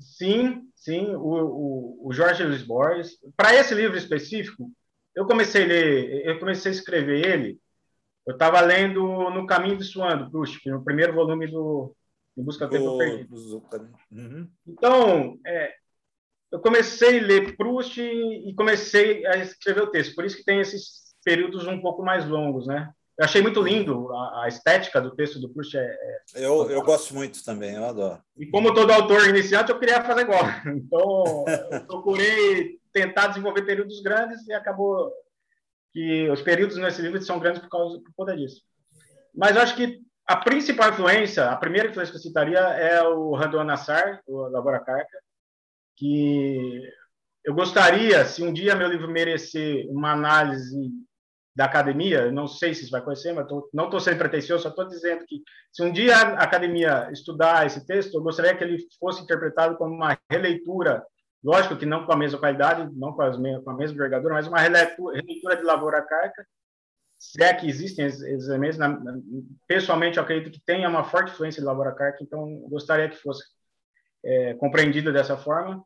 Sim, 0.00 0.68
sim, 0.74 1.14
o, 1.14 1.20
o, 1.20 2.08
o 2.08 2.12
Jorge 2.12 2.44
Luiz 2.44 2.62
Borges. 2.62 3.18
Para 3.36 3.54
esse 3.54 3.74
livro 3.74 3.96
específico, 3.96 4.70
eu 5.14 5.26
comecei 5.26 5.64
a 5.64 5.66
ler, 5.66 6.26
eu 6.26 6.38
comecei 6.38 6.70
a 6.70 6.74
escrever 6.74 7.26
ele. 7.26 7.60
Eu 8.26 8.34
estava 8.34 8.60
lendo 8.60 9.30
No 9.30 9.46
Caminho 9.46 9.76
de 9.76 9.84
Suando, 9.84 10.30
Proust, 10.30 10.68
no 10.68 10.84
primeiro 10.84 11.14
volume 11.14 11.46
do 11.46 11.96
Em 12.36 12.42
Busca 12.42 12.66
do 12.66 12.70
Tempo 12.70 12.98
Perdido. 12.98 13.34
Uhum. 14.12 14.50
Então, 14.66 15.38
é, 15.46 15.74
eu 16.50 16.60
comecei 16.60 17.18
a 17.18 17.22
ler 17.22 17.56
Proust 17.56 18.00
e 18.00 18.54
comecei 18.54 19.26
a 19.26 19.36
escrever 19.36 19.82
o 19.82 19.90
texto. 19.90 20.14
Por 20.14 20.24
isso 20.24 20.36
que 20.36 20.44
tem 20.44 20.60
esses 20.60 21.14
períodos 21.24 21.66
um 21.66 21.80
pouco 21.80 22.02
mais 22.02 22.26
longos, 22.26 22.66
né? 22.66 22.90
Eu 23.18 23.24
achei 23.24 23.42
muito 23.42 23.60
lindo 23.60 24.12
a, 24.12 24.44
a 24.44 24.48
estética 24.48 25.00
do 25.00 25.14
texto 25.14 25.40
do 25.40 25.48
Proust. 25.48 25.76
É, 25.76 25.80
é... 26.34 26.46
Eu, 26.46 26.70
eu 26.70 26.82
gosto 26.82 27.14
muito 27.14 27.44
também, 27.44 27.74
eu 27.74 27.84
adoro. 27.84 28.22
E 28.36 28.46
como 28.46 28.72
todo 28.72 28.92
autor 28.92 29.28
iniciante, 29.28 29.70
eu 29.70 29.78
queria 29.78 30.02
fazer 30.04 30.22
igual. 30.22 30.44
Então, 30.66 31.44
eu 31.72 31.86
procurei 31.86 32.78
tentar 32.92 33.28
desenvolver 33.28 33.62
períodos 33.62 34.00
grandes 34.00 34.46
e 34.46 34.52
acabou 34.52 35.12
que 35.92 36.28
os 36.30 36.42
períodos 36.42 36.76
nesse 36.76 37.02
livro 37.02 37.20
são 37.22 37.38
grandes 37.38 37.60
por 37.60 37.68
causa 37.68 37.98
por 37.98 38.12
conta 38.16 38.36
disso. 38.36 38.62
Mas 39.34 39.56
eu 39.56 39.62
acho 39.62 39.76
que 39.76 40.00
a 40.26 40.36
principal 40.36 40.90
influência, 40.90 41.48
a 41.50 41.56
primeira 41.56 41.88
influência 41.88 42.12
que 42.12 42.18
eu 42.18 42.22
citaria 42.22 42.58
é 42.58 43.02
o 43.02 43.34
Randon 43.34 43.64
Nassar, 43.64 44.20
o 44.26 44.48
Labora 44.48 44.80
Carca, 44.80 45.18
que 45.98 46.82
eu 47.44 47.54
gostaria, 47.54 48.24
se 48.24 48.42
um 48.42 48.52
dia 48.52 48.76
meu 48.76 48.88
livro 48.88 49.10
merecer 49.10 49.86
uma 49.90 50.12
análise 50.12 50.90
da 51.56 51.64
academia, 51.64 52.30
não 52.30 52.46
sei 52.46 52.72
se 52.72 52.82
isso 52.82 52.90
vai 52.90 53.00
acontecer, 53.00 53.32
mas 53.32 53.48
tô, 53.48 53.68
não 53.74 53.86
estou 53.86 53.98
sendo 53.98 54.18
pretensioso, 54.18 54.62
só 54.62 54.68
estou 54.68 54.86
dizendo 54.86 55.24
que 55.26 55.42
se 55.72 55.82
um 55.82 55.92
dia 55.92 56.16
a 56.16 56.44
academia 56.44 57.08
estudar 57.10 57.66
esse 57.66 57.84
texto, 57.84 58.14
eu 58.14 58.22
gostaria 58.22 58.54
que 58.54 58.62
ele 58.62 58.78
fosse 59.00 59.22
interpretado 59.22 59.76
como 59.76 59.92
uma 59.92 60.16
releitura, 60.30 61.04
lógico 61.42 61.76
que 61.76 61.84
não 61.84 62.06
com 62.06 62.12
a 62.12 62.16
mesma 62.16 62.38
qualidade, 62.38 62.88
não 62.96 63.12
com, 63.12 63.22
as, 63.22 63.36
com 63.36 63.70
a 63.70 63.76
mesma 63.76 63.96
envergadura, 63.96 64.34
mas 64.34 64.46
uma 64.46 64.60
releitura, 64.60 65.56
de 65.56 65.62
Lavoura 65.64 66.00
Carca, 66.02 66.46
se 67.18 67.42
é 67.42 67.52
que 67.52 67.66
existem 67.68 68.06
esses 68.06 68.46
elementos. 68.46 68.78
pessoalmente, 69.66 70.18
eu 70.18 70.22
acredito 70.22 70.52
que 70.52 70.64
tenha 70.64 70.88
uma 70.88 71.02
forte 71.02 71.32
influência 71.32 71.60
de 71.60 71.66
Lavoura 71.66 71.92
Carca, 71.92 72.22
então 72.22 72.60
gostaria 72.68 73.08
que 73.08 73.16
fosse 73.16 73.42
é, 74.24 74.54
compreendido 74.54 75.12
dessa 75.12 75.36
forma. 75.36 75.82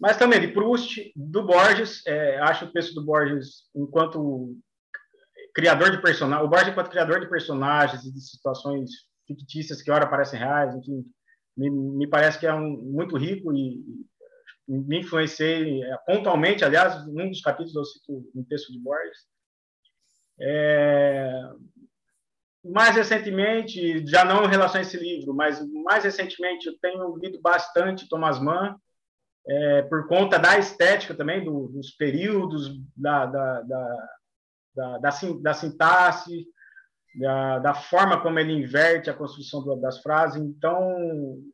Mas 0.00 0.16
também 0.16 0.40
de 0.40 0.48
Proust, 0.48 1.12
do 1.14 1.44
Borges, 1.44 2.04
é, 2.06 2.38
acho 2.38 2.64
o 2.64 2.72
texto 2.72 2.94
do 2.94 3.04
Borges, 3.04 3.68
enquanto 3.74 4.56
criador 5.54 5.90
de 5.90 6.00
personagens, 6.00 6.46
o 6.46 6.50
Borges 6.50 6.68
enquanto 6.68 6.90
criador 6.90 7.20
de 7.20 7.28
personagens 7.28 8.04
e 8.04 8.12
de 8.12 8.20
situações 8.20 8.90
fictícias 9.26 9.82
que 9.82 9.90
ora 9.90 10.08
parecem 10.08 10.38
reais, 10.38 10.74
enfim, 10.74 11.04
me, 11.56 11.70
me 11.70 12.06
parece 12.06 12.38
que 12.38 12.46
é 12.46 12.54
um, 12.54 12.76
muito 12.76 13.16
rico 13.16 13.52
e, 13.52 13.82
e 14.68 14.72
me 14.72 15.00
influenciei 15.00 15.82
é, 15.82 15.96
pontualmente, 16.06 16.64
aliás, 16.64 17.06
num 17.06 17.28
dos 17.28 17.40
capítulos 17.40 17.76
eu 17.76 17.84
cito 17.84 18.30
um 18.34 18.44
texto 18.44 18.72
de 18.72 18.78
Borges. 18.78 19.18
É, 20.40 21.42
mais 22.64 22.94
recentemente, 22.94 24.06
já 24.06 24.24
não 24.24 24.44
em 24.44 24.48
relação 24.48 24.78
a 24.78 24.82
esse 24.82 24.96
livro, 24.96 25.34
mas 25.34 25.60
mais 25.84 26.04
recentemente 26.04 26.66
eu 26.66 26.78
tenho 26.80 27.16
lido 27.16 27.40
bastante 27.40 28.08
Thomas 28.08 28.38
Mann, 28.38 28.76
é, 29.46 29.82
por 29.82 30.06
conta 30.06 30.38
da 30.38 30.56
estética 30.56 31.14
também, 31.14 31.44
do, 31.44 31.68
dos 31.68 31.90
períodos, 31.90 32.70
da, 32.96 33.26
da, 33.26 33.60
da, 33.62 34.08
da, 34.74 34.98
da, 34.98 35.54
sintaxe, 35.54 36.46
da, 37.18 37.58
da, 37.58 37.74
forma 37.74 38.20
como 38.20 38.38
ele 38.38 38.52
inverte 38.52 39.10
a 39.10 39.14
construção 39.14 39.80
das 39.80 40.00
frases. 40.00 40.40
Então, 40.40 40.80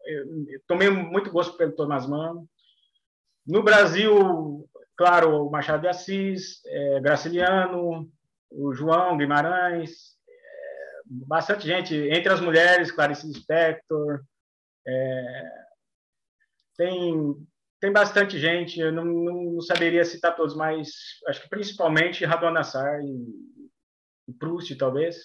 eu, 0.04 0.24
eu 0.48 0.60
tomei 0.66 0.90
muito 0.90 1.30
gosto 1.30 1.56
pelo 1.56 1.72
Thomas 1.72 2.06
Mann. 2.06 2.44
No 3.46 3.62
Brasil, 3.62 4.68
claro, 4.94 5.46
o 5.46 5.50
Machado 5.50 5.80
de 5.80 5.88
Assis, 5.88 6.60
é, 6.66 7.00
Graciliano, 7.00 8.06
o 8.50 8.74
João 8.74 9.16
Guimarães, 9.16 10.17
bastante 11.08 11.66
gente, 11.66 11.94
entre 11.94 12.32
as 12.32 12.40
mulheres, 12.40 12.90
Clarice 12.90 13.26
Lispector, 13.26 14.22
é, 14.86 15.42
tem, 16.76 17.34
tem 17.80 17.92
bastante 17.92 18.38
gente, 18.38 18.78
eu 18.80 18.92
não, 18.92 19.04
não, 19.04 19.60
saberia 19.60 20.04
citar 20.04 20.36
todos, 20.36 20.54
mas 20.54 20.90
acho 21.26 21.42
que 21.42 21.48
principalmente 21.48 22.24
Radon 22.24 22.50
Nassar 22.50 23.00
e, 23.00 23.28
e 24.28 24.32
Proust, 24.32 24.74
talvez. 24.76 25.16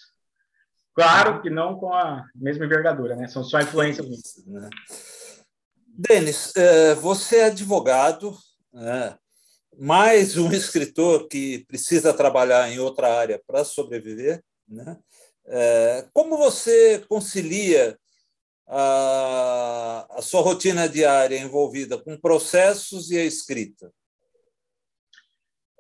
Claro 0.96 1.42
que 1.42 1.50
não 1.50 1.76
com 1.76 1.92
a 1.92 2.24
mesma 2.36 2.66
envergadura, 2.66 3.16
né? 3.16 3.28
São 3.28 3.44
só 3.44 3.60
influências. 3.60 4.08
Né? 4.46 4.70
Denis, 5.88 6.56
é, 6.56 6.94
você 6.96 7.38
é 7.38 7.46
advogado, 7.46 8.38
né? 8.72 9.18
mais 9.78 10.38
um 10.38 10.52
escritor 10.54 11.28
que 11.28 11.66
precisa 11.66 12.14
trabalhar 12.14 12.70
em 12.70 12.80
outra 12.80 13.18
área 13.18 13.42
para 13.46 13.64
sobreviver, 13.64 14.44
né? 14.68 14.98
É, 15.46 16.08
como 16.14 16.38
você 16.38 17.00
concilia 17.08 17.98
a, 18.68 20.08
a 20.12 20.22
sua 20.22 20.42
rotina 20.42 20.88
diária 20.88 21.38
envolvida 21.38 21.98
com 21.98 22.20
processos 22.20 23.12
e 23.12 23.18
a 23.18 23.24
escrita? 23.24 23.92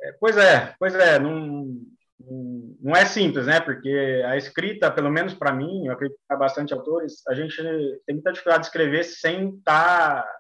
É, 0.02 0.12
pois 0.20 0.36
é, 0.38 0.76
pois 0.78 0.94
é, 0.96 1.18
não, 1.18 1.80
não 2.82 2.96
é 2.96 3.06
simples, 3.06 3.46
né? 3.46 3.60
Porque 3.62 4.22
a 4.26 4.36
escrita, 4.36 4.92
pelo 4.92 5.10
menos 5.10 5.34
para 5.34 5.54
mim, 5.54 5.86
eu 5.86 5.94
acredito 5.94 6.20
que 6.30 6.38
bastante 6.38 6.74
autores, 6.74 7.26
a 7.28 7.34
gente 7.34 7.56
tem 8.06 8.16
muita 8.16 8.32
dificuldade 8.32 8.64
de 8.64 8.68
escrever 8.68 9.04
sem 9.04 9.56
estar 9.56 10.24
tá, 10.24 10.40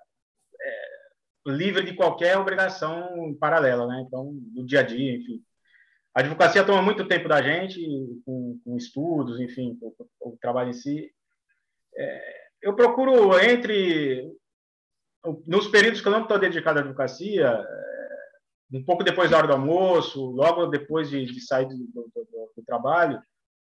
é, 0.61 1.51
livre 1.51 1.83
de 1.85 1.95
qualquer 1.95 2.37
obrigação 2.37 3.35
paralela, 3.39 3.87
né? 3.87 4.03
Então, 4.05 4.31
do 4.33 4.65
dia 4.65 4.81
a 4.81 4.83
dia, 4.83 5.15
enfim. 5.15 5.41
A 6.15 6.19
advocacia 6.19 6.63
toma 6.63 6.81
muito 6.81 7.07
tempo 7.07 7.27
da 7.27 7.41
gente, 7.41 7.81
com, 8.23 8.59
com 8.63 8.77
estudos, 8.77 9.39
enfim, 9.39 9.77
o, 9.81 9.95
o, 10.21 10.37
trabalho 10.39 10.69
em 10.69 10.73
si. 10.73 11.11
É, 11.95 12.35
eu 12.61 12.75
procuro, 12.75 13.39
entre. 13.39 14.31
Nos 15.47 15.67
períodos 15.69 16.01
que 16.01 16.07
eu 16.07 16.11
não 16.11 16.23
estou 16.23 16.37
dedicado 16.37 16.79
à 16.79 16.81
advocacia, 16.81 17.47
é, 17.47 18.77
um 18.77 18.83
pouco 18.83 19.03
depois 19.03 19.31
da 19.31 19.37
hora 19.37 19.47
do 19.47 19.53
almoço, 19.53 20.23
logo 20.31 20.67
depois 20.67 21.09
de, 21.09 21.25
de 21.25 21.41
sair 21.41 21.65
do, 21.67 21.77
do, 21.77 22.11
do, 22.13 22.51
do, 22.57 22.63
trabalho, 22.65 23.21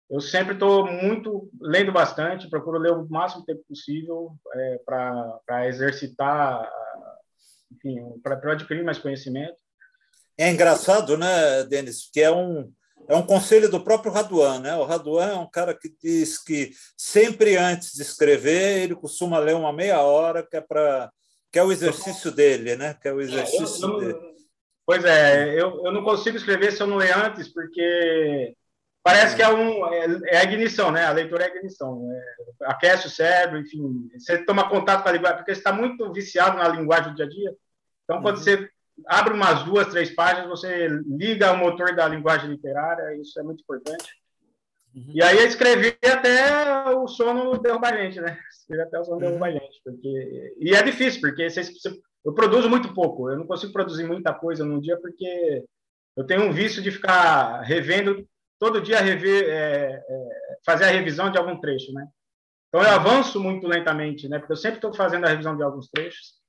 eu 0.09 0.19
sempre 0.19 0.53
estou 0.53 0.85
muito 0.87 1.49
lendo 1.61 1.91
bastante, 1.91 2.49
procuro 2.49 2.79
ler 2.79 2.91
o 2.91 3.07
máximo 3.07 3.45
tempo 3.45 3.63
possível 3.67 4.35
é, 4.53 4.79
para 4.85 5.67
exercitar, 5.67 6.69
enfim, 7.71 8.19
para 8.21 8.51
adquirir 8.51 8.83
mais 8.83 8.97
conhecimento. 8.97 9.64
É 10.37 10.51
engraçado, 10.51 11.17
né, 11.17 11.63
Denis, 11.63 12.09
que 12.11 12.21
é 12.21 12.31
um, 12.31 12.71
é 13.07 13.15
um 13.15 13.25
conselho 13.25 13.69
do 13.69 13.83
próprio 13.83 14.11
Raduan. 14.11 14.59
Né? 14.59 14.75
O 14.75 14.83
Raduan 14.83 15.31
é 15.31 15.35
um 15.35 15.49
cara 15.49 15.73
que 15.73 15.93
diz 16.01 16.37
que 16.37 16.71
sempre 16.97 17.55
antes 17.55 17.93
de 17.93 18.01
escrever, 18.01 18.83
ele 18.83 18.95
costuma 18.95 19.39
ler 19.39 19.55
uma 19.55 19.71
meia 19.71 20.01
hora, 20.01 20.45
que 20.45 20.57
é, 20.57 20.61
pra, 20.61 21.09
que 21.51 21.59
é 21.59 21.63
o 21.63 21.71
exercício 21.71 22.31
dele, 22.31 22.75
né? 22.75 22.95
que 23.01 23.07
é 23.07 23.13
o 23.13 23.21
exercício 23.21 23.87
eu, 23.87 23.99
dele. 23.99 24.35
Pois 24.85 25.03
é, 25.03 25.53
eu, 25.53 25.83
eu 25.85 25.91
não 25.91 26.03
consigo 26.03 26.37
escrever 26.37 26.71
se 26.71 26.81
eu 26.81 26.87
não 26.87 26.97
ler 26.97 27.15
antes, 27.17 27.47
porque 27.47 28.53
parece 29.01 29.35
que 29.35 29.41
é, 29.41 29.49
um, 29.49 29.87
é, 29.87 30.05
é, 30.25 30.37
a 30.37 30.43
ignição, 30.43 30.91
né? 30.91 31.05
A 31.05 31.11
leitura 31.11 31.43
é 31.43 31.47
a 31.47 31.55
ignição. 31.55 32.07
É, 32.11 32.65
aquece 32.65 33.07
o 33.07 33.09
cérebro, 33.09 33.59
enfim. 33.59 34.09
Você 34.15 34.45
toma 34.45 34.69
contato 34.69 35.01
com 35.01 35.09
a 35.09 35.11
linguagem, 35.11 35.37
porque 35.37 35.53
você 35.53 35.59
está 35.59 35.71
muito 35.71 36.11
viciado 36.13 36.57
na 36.57 36.67
linguagem 36.67 37.11
do 37.11 37.15
dia 37.15 37.25
a 37.25 37.29
dia. 37.29 37.55
Então, 38.03 38.21
quando 38.21 38.37
uhum. 38.37 38.43
você 38.43 38.69
abre 39.07 39.33
umas 39.33 39.63
duas, 39.63 39.87
três 39.87 40.13
páginas, 40.13 40.49
você 40.49 40.87
liga 40.87 41.51
o 41.51 41.57
motor 41.57 41.95
da 41.95 42.07
linguagem 42.07 42.49
literária, 42.49 43.15
isso 43.19 43.39
é 43.39 43.43
muito 43.43 43.61
importante. 43.61 44.13
Uhum. 44.95 45.11
E 45.13 45.21
aí 45.21 45.45
escrever 45.45 45.97
até 46.03 46.89
o 46.95 47.07
sono 47.07 47.57
derrubar 47.57 47.93
a 47.93 48.01
gente, 48.03 48.21
né? 48.21 48.39
Escrever 48.49 48.83
até 48.83 48.99
o 48.99 49.03
sono 49.03 49.17
uhum. 49.17 49.21
derrubar 49.21 49.49
a 49.49 49.51
gente. 49.51 49.81
Porque... 49.83 50.55
E 50.59 50.73
é 50.73 50.81
difícil, 50.81 51.19
porque 51.19 51.49
você... 51.49 51.61
eu 52.23 52.33
produzo 52.33 52.69
muito 52.69 52.93
pouco, 52.93 53.29
eu 53.29 53.37
não 53.37 53.45
consigo 53.45 53.73
produzir 53.73 54.05
muita 54.05 54.33
coisa 54.33 54.63
num 54.63 54.79
dia, 54.79 54.97
porque 54.97 55.65
eu 56.15 56.23
tenho 56.25 56.43
um 56.43 56.51
vício 56.51 56.81
de 56.81 56.91
ficar 56.91 57.61
revendo, 57.61 58.25
todo 58.57 58.81
dia 58.81 59.01
rever, 59.01 59.49
é, 59.49 60.03
é, 60.07 60.57
fazer 60.65 60.85
a 60.85 60.91
revisão 60.91 61.29
de 61.29 61.37
algum 61.37 61.59
trecho, 61.59 61.91
né? 61.91 62.07
Então 62.69 62.81
eu 62.81 62.89
avanço 62.89 63.39
muito 63.39 63.67
lentamente, 63.67 64.27
né? 64.29 64.39
Porque 64.39 64.53
eu 64.53 64.57
sempre 64.57 64.77
estou 64.77 64.93
fazendo 64.93 65.25
a 65.25 65.29
revisão 65.29 65.55
de 65.57 65.63
alguns 65.63 65.89
trechos. 65.89 66.44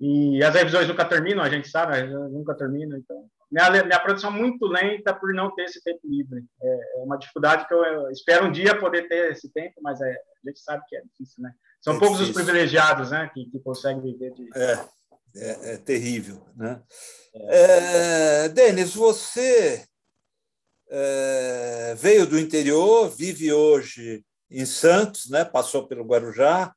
E 0.00 0.42
as 0.42 0.54
revisões 0.54 0.88
nunca 0.88 1.04
terminam, 1.04 1.44
a 1.44 1.50
gente 1.50 1.68
sabe, 1.68 2.02
nunca 2.06 2.54
terminam. 2.54 2.96
Então, 2.96 3.28
minha, 3.52 3.84
minha 3.84 4.00
produção 4.00 4.34
é 4.34 4.38
muito 4.38 4.64
lenta 4.66 5.12
por 5.12 5.34
não 5.34 5.54
ter 5.54 5.64
esse 5.64 5.82
tempo 5.82 6.00
livre. 6.04 6.42
É, 6.62 7.00
é 7.00 7.02
uma 7.02 7.18
dificuldade 7.18 7.68
que 7.68 7.74
eu, 7.74 7.84
eu, 7.84 8.10
espero 8.10 8.46
um 8.46 8.52
dia 8.52 8.78
poder 8.78 9.08
ter 9.08 9.32
esse 9.32 9.52
tempo, 9.52 9.74
mas 9.82 10.00
é, 10.00 10.10
a 10.10 10.48
gente 10.48 10.60
sabe 10.60 10.84
que 10.88 10.96
é 10.96 11.02
difícil, 11.02 11.42
né? 11.42 11.52
São 11.82 11.96
é 11.96 11.98
poucos 11.98 12.18
difícil. 12.18 12.40
os 12.40 12.44
privilegiados, 12.46 13.10
né, 13.10 13.30
que, 13.34 13.44
que 13.50 13.58
conseguem 13.60 14.00
viver 14.00 14.32
de. 14.32 14.48
É, 14.54 14.88
é, 15.36 15.74
é 15.74 15.76
terrível, 15.76 16.42
né? 16.56 16.80
É. 17.34 18.44
é 18.44 18.48
Denis, 18.48 18.94
você 18.94 19.84
veio 21.98 22.26
do 22.26 22.38
interior, 22.38 23.08
vive 23.10 23.52
hoje 23.52 24.24
em 24.50 24.64
Santos, 24.64 25.28
né? 25.28 25.44
Passou 25.44 25.86
pelo 25.86 26.04
Guarujá 26.04 26.74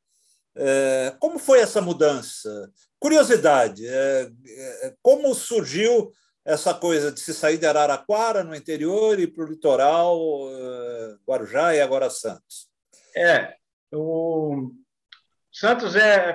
como 1.20 1.40
foi 1.40 1.60
essa 1.60 1.82
mudança? 1.82 2.72
Curiosidade, 3.04 3.86
é, 3.86 4.32
é, 4.48 4.96
como 5.02 5.36
surgiu 5.36 6.14
essa 6.46 6.74
coisa 6.74 7.12
de 7.12 7.20
se 7.20 7.34
sair 7.34 7.58
de 7.58 7.66
Araraquara, 7.66 8.46
no 8.46 8.56
interior, 8.56 9.20
e 9.20 9.28
para 9.28 9.44
o 9.44 9.48
litoral, 9.48 10.18
é, 10.50 11.18
Guarujá 11.28 11.76
e 11.76 11.82
agora 11.82 12.10
Santos? 12.10 12.70
É, 13.14 13.58
o 13.94 14.72
Santos 15.52 15.98
é, 15.98 16.34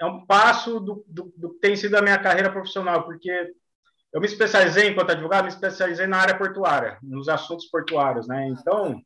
é 0.00 0.06
um 0.06 0.24
passo 0.24 0.78
do, 0.78 1.04
do, 1.08 1.34
do 1.36 1.54
que 1.54 1.58
tem 1.58 1.74
sido 1.74 1.96
a 1.96 2.02
minha 2.02 2.22
carreira 2.22 2.52
profissional, 2.52 3.02
porque 3.02 3.52
eu 4.12 4.20
me 4.20 4.26
especializei 4.28 4.90
enquanto 4.90 5.10
advogado, 5.10 5.46
me 5.46 5.50
especializei 5.50 6.06
na 6.06 6.18
área 6.18 6.38
portuária, 6.38 6.96
nos 7.02 7.28
assuntos 7.28 7.66
portuários, 7.66 8.28
né? 8.28 8.46
Então, 8.50 9.02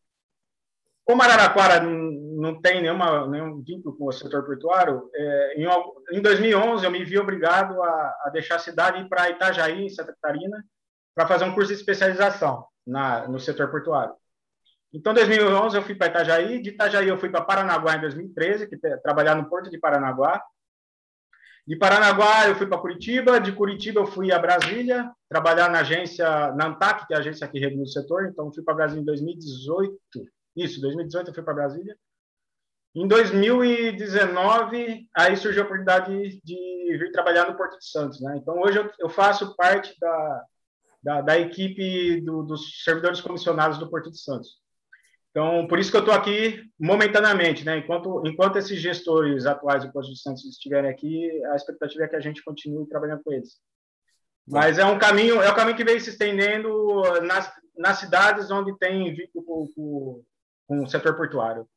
como 1.06 1.22
Araraquara 1.22 1.82
não 2.40 2.60
tem 2.60 2.80
nenhuma, 2.80 3.26
nenhum 3.26 3.62
vínculo 3.62 3.96
com 3.96 4.06
o 4.06 4.12
setor 4.12 4.44
portuário, 4.44 5.10
é, 5.14 5.62
em, 5.62 5.66
em, 6.16 6.22
2011 6.22 6.84
eu 6.84 6.90
me 6.90 7.04
vi 7.04 7.18
obrigado 7.18 7.80
a, 7.82 8.16
a 8.24 8.30
deixar 8.32 8.56
a 8.56 8.60
cidade 8.60 8.98
e 8.98 9.02
ir 9.02 9.08
para 9.08 9.30
Itajaí, 9.30 9.84
em 9.84 9.88
Santa 9.88 10.12
Catarina, 10.14 10.64
para 11.14 11.26
fazer 11.26 11.44
um 11.44 11.54
curso 11.54 11.68
de 11.68 11.78
especialização 11.78 12.64
na, 12.86 13.28
no 13.28 13.38
setor 13.38 13.70
portuário. 13.70 14.14
Então, 14.92 15.12
em 15.12 15.16
2011 15.16 15.76
eu 15.76 15.82
fui 15.82 15.94
para 15.94 16.08
Itajaí, 16.08 16.62
de 16.62 16.70
Itajaí 16.70 17.08
eu 17.08 17.18
fui 17.18 17.28
para 17.28 17.44
Paranaguá 17.44 17.96
em 17.96 18.00
2013, 18.00 18.68
que 18.68 18.76
trabalhar 19.02 19.34
no 19.34 19.48
porto 19.48 19.70
de 19.70 19.78
Paranaguá. 19.78 20.42
De 21.66 21.76
Paranaguá 21.76 22.48
eu 22.48 22.56
fui 22.56 22.66
para 22.66 22.78
Curitiba, 22.78 23.38
de 23.38 23.52
Curitiba 23.52 24.00
eu 24.00 24.06
fui 24.06 24.32
a 24.32 24.38
Brasília, 24.38 25.08
trabalhar 25.28 25.70
na 25.70 25.80
agência, 25.80 26.26
na 26.52 26.66
ANTAC, 26.66 27.06
que 27.06 27.14
é 27.14 27.16
a 27.16 27.20
agência 27.20 27.46
que 27.46 27.60
regula 27.60 27.84
o 27.84 27.86
setor, 27.86 28.26
então 28.26 28.52
fui 28.52 28.64
para 28.64 28.74
Brasília 28.74 29.02
em 29.02 29.04
2018, 29.04 29.96
isso, 30.56 30.80
2018 30.80 31.28
eu 31.28 31.34
fui 31.34 31.44
para 31.44 31.54
Brasília. 31.54 31.96
Em 32.94 33.06
2019, 33.06 35.08
aí 35.16 35.36
surgiu 35.36 35.62
a 35.62 35.64
oportunidade 35.64 36.40
de 36.42 36.98
vir 36.98 37.12
trabalhar 37.12 37.46
no 37.46 37.56
Porto 37.56 37.78
de 37.78 37.88
Santos, 37.88 38.20
né? 38.20 38.36
Então, 38.36 38.60
hoje 38.60 38.78
eu, 38.78 38.90
eu 38.98 39.08
faço 39.08 39.54
parte 39.54 39.94
da, 40.00 40.44
da, 41.00 41.20
da 41.20 41.38
equipe 41.38 42.20
do, 42.20 42.42
dos 42.42 42.82
servidores 42.82 43.20
comissionados 43.20 43.78
do 43.78 43.88
Porto 43.88 44.10
de 44.10 44.20
Santos. 44.20 44.58
Então, 45.30 45.68
por 45.68 45.78
isso 45.78 45.92
que 45.92 45.96
eu 45.96 46.00
estou 46.00 46.14
aqui 46.14 46.64
momentaneamente, 46.76 47.64
né? 47.64 47.78
Enquanto, 47.78 48.26
enquanto 48.26 48.56
esses 48.56 48.80
gestores 48.80 49.46
atuais 49.46 49.84
do 49.84 49.92
Porto 49.92 50.10
de 50.10 50.20
Santos 50.20 50.44
estiverem 50.44 50.90
aqui, 50.90 51.30
a 51.46 51.54
expectativa 51.54 52.04
é 52.04 52.08
que 52.08 52.16
a 52.16 52.20
gente 52.20 52.42
continue 52.42 52.88
trabalhando 52.88 53.22
com 53.22 53.32
eles. 53.32 53.60
Mas 54.48 54.78
é 54.78 54.84
um 54.84 54.98
caminho, 54.98 55.40
é 55.40 55.48
um 55.48 55.54
caminho 55.54 55.76
que 55.76 55.84
vem 55.84 56.00
se 56.00 56.10
estendendo 56.10 57.02
nas, 57.22 57.52
nas 57.76 57.98
cidades 57.98 58.50
onde 58.50 58.76
tem 58.78 59.14
vínculo 59.14 59.44
com, 59.44 59.68
com, 59.74 60.24
com 60.66 60.82
o 60.82 60.88
setor 60.88 61.16
portuário. 61.16 61.68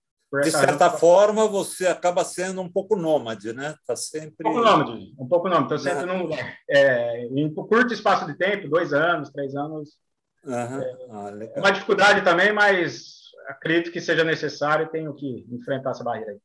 De 0.42 0.52
certa 0.52 0.90
forma, 0.90 1.48
você 1.48 1.86
acaba 1.86 2.24
sendo 2.24 2.62
um 2.62 2.72
pouco 2.72 2.96
nômade, 2.96 3.54
né? 3.54 3.76
Tá 3.86 3.96
sempre... 3.96 4.48
Um 4.48 4.54
pouco 4.54 4.62
nômade, 4.62 5.16
um 5.20 5.28
pouco 5.28 5.50
nômade. 5.50 5.76
Estou 5.76 5.78
sempre 5.78 6.06
num, 6.06 6.30
é, 6.70 7.26
em 7.26 7.54
curto 7.54 7.94
espaço 7.94 8.26
de 8.26 8.36
tempo, 8.36 8.68
dois 8.68 8.94
anos, 8.94 9.30
três 9.30 9.56
anos. 9.56 9.98
Uhum. 10.44 10.82
É, 10.82 10.98
ah, 11.10 11.60
uma 11.60 11.72
dificuldade 11.72 12.24
também, 12.24 12.52
mas 12.52 13.32
acredito 13.48 13.92
que 13.92 14.02
seja 14.02 14.24
necessário 14.24 14.86
e 14.86 14.90
tenho 14.90 15.14
que 15.14 15.46
enfrentar 15.52 15.92
essa 15.92 16.04
barreira 16.04 16.32
aí. 16.32 16.40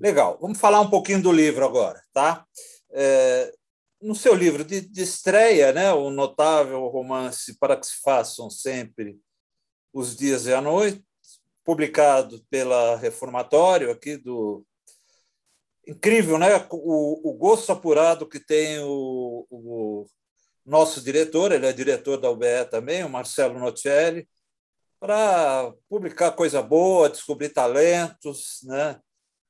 Legal. 0.00 0.38
Vamos 0.40 0.58
falar 0.58 0.80
um 0.80 0.90
pouquinho 0.90 1.22
do 1.22 1.32
livro 1.32 1.64
agora, 1.64 2.00
tá? 2.12 2.44
É, 2.92 3.52
no 4.00 4.14
seu 4.14 4.34
livro 4.34 4.64
de, 4.64 4.80
de 4.80 5.02
estreia, 5.02 5.72
né, 5.72 5.92
o 5.92 6.10
notável 6.10 6.86
romance 6.88 7.58
Para 7.58 7.76
que 7.76 7.86
se 7.86 8.00
façam 8.02 8.50
sempre 8.50 9.18
os 9.92 10.16
dias 10.16 10.46
e 10.46 10.52
a 10.52 10.60
noite, 10.60 11.04
publicado 11.64 12.44
pela 12.50 12.96
Reformatório, 12.96 13.90
aqui 13.90 14.16
do. 14.16 14.64
Incrível, 15.86 16.38
né? 16.38 16.48
O, 16.70 17.30
o 17.30 17.34
gosto 17.34 17.72
apurado 17.72 18.28
que 18.28 18.40
tem 18.40 18.78
o, 18.80 19.46
o, 19.50 20.06
nosso 20.64 21.02
diretor, 21.02 21.52
ele 21.52 21.66
é 21.66 21.72
diretor 21.72 22.16
da 22.16 22.30
UBE 22.30 22.64
também, 22.70 23.04
o 23.04 23.08
Marcelo 23.08 23.58
Nocelli, 23.58 24.26
para 24.98 25.72
publicar 25.88 26.32
coisa 26.32 26.62
boa, 26.62 27.10
descobrir 27.10 27.50
talentos. 27.50 28.60
Né? 28.64 28.98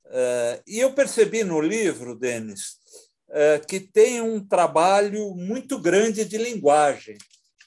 É, 0.07 0.63
e 0.67 0.81
eu 0.81 0.93
percebi 0.93 1.45
no 1.45 1.61
livro, 1.61 2.19
Denis, 2.19 2.79
é, 3.31 3.61
que 3.61 3.79
tem 3.79 4.21
um 4.21 4.45
trabalho 4.45 5.35
muito 5.37 5.79
grande 5.79 6.25
de 6.25 6.37
linguagem. 6.37 7.17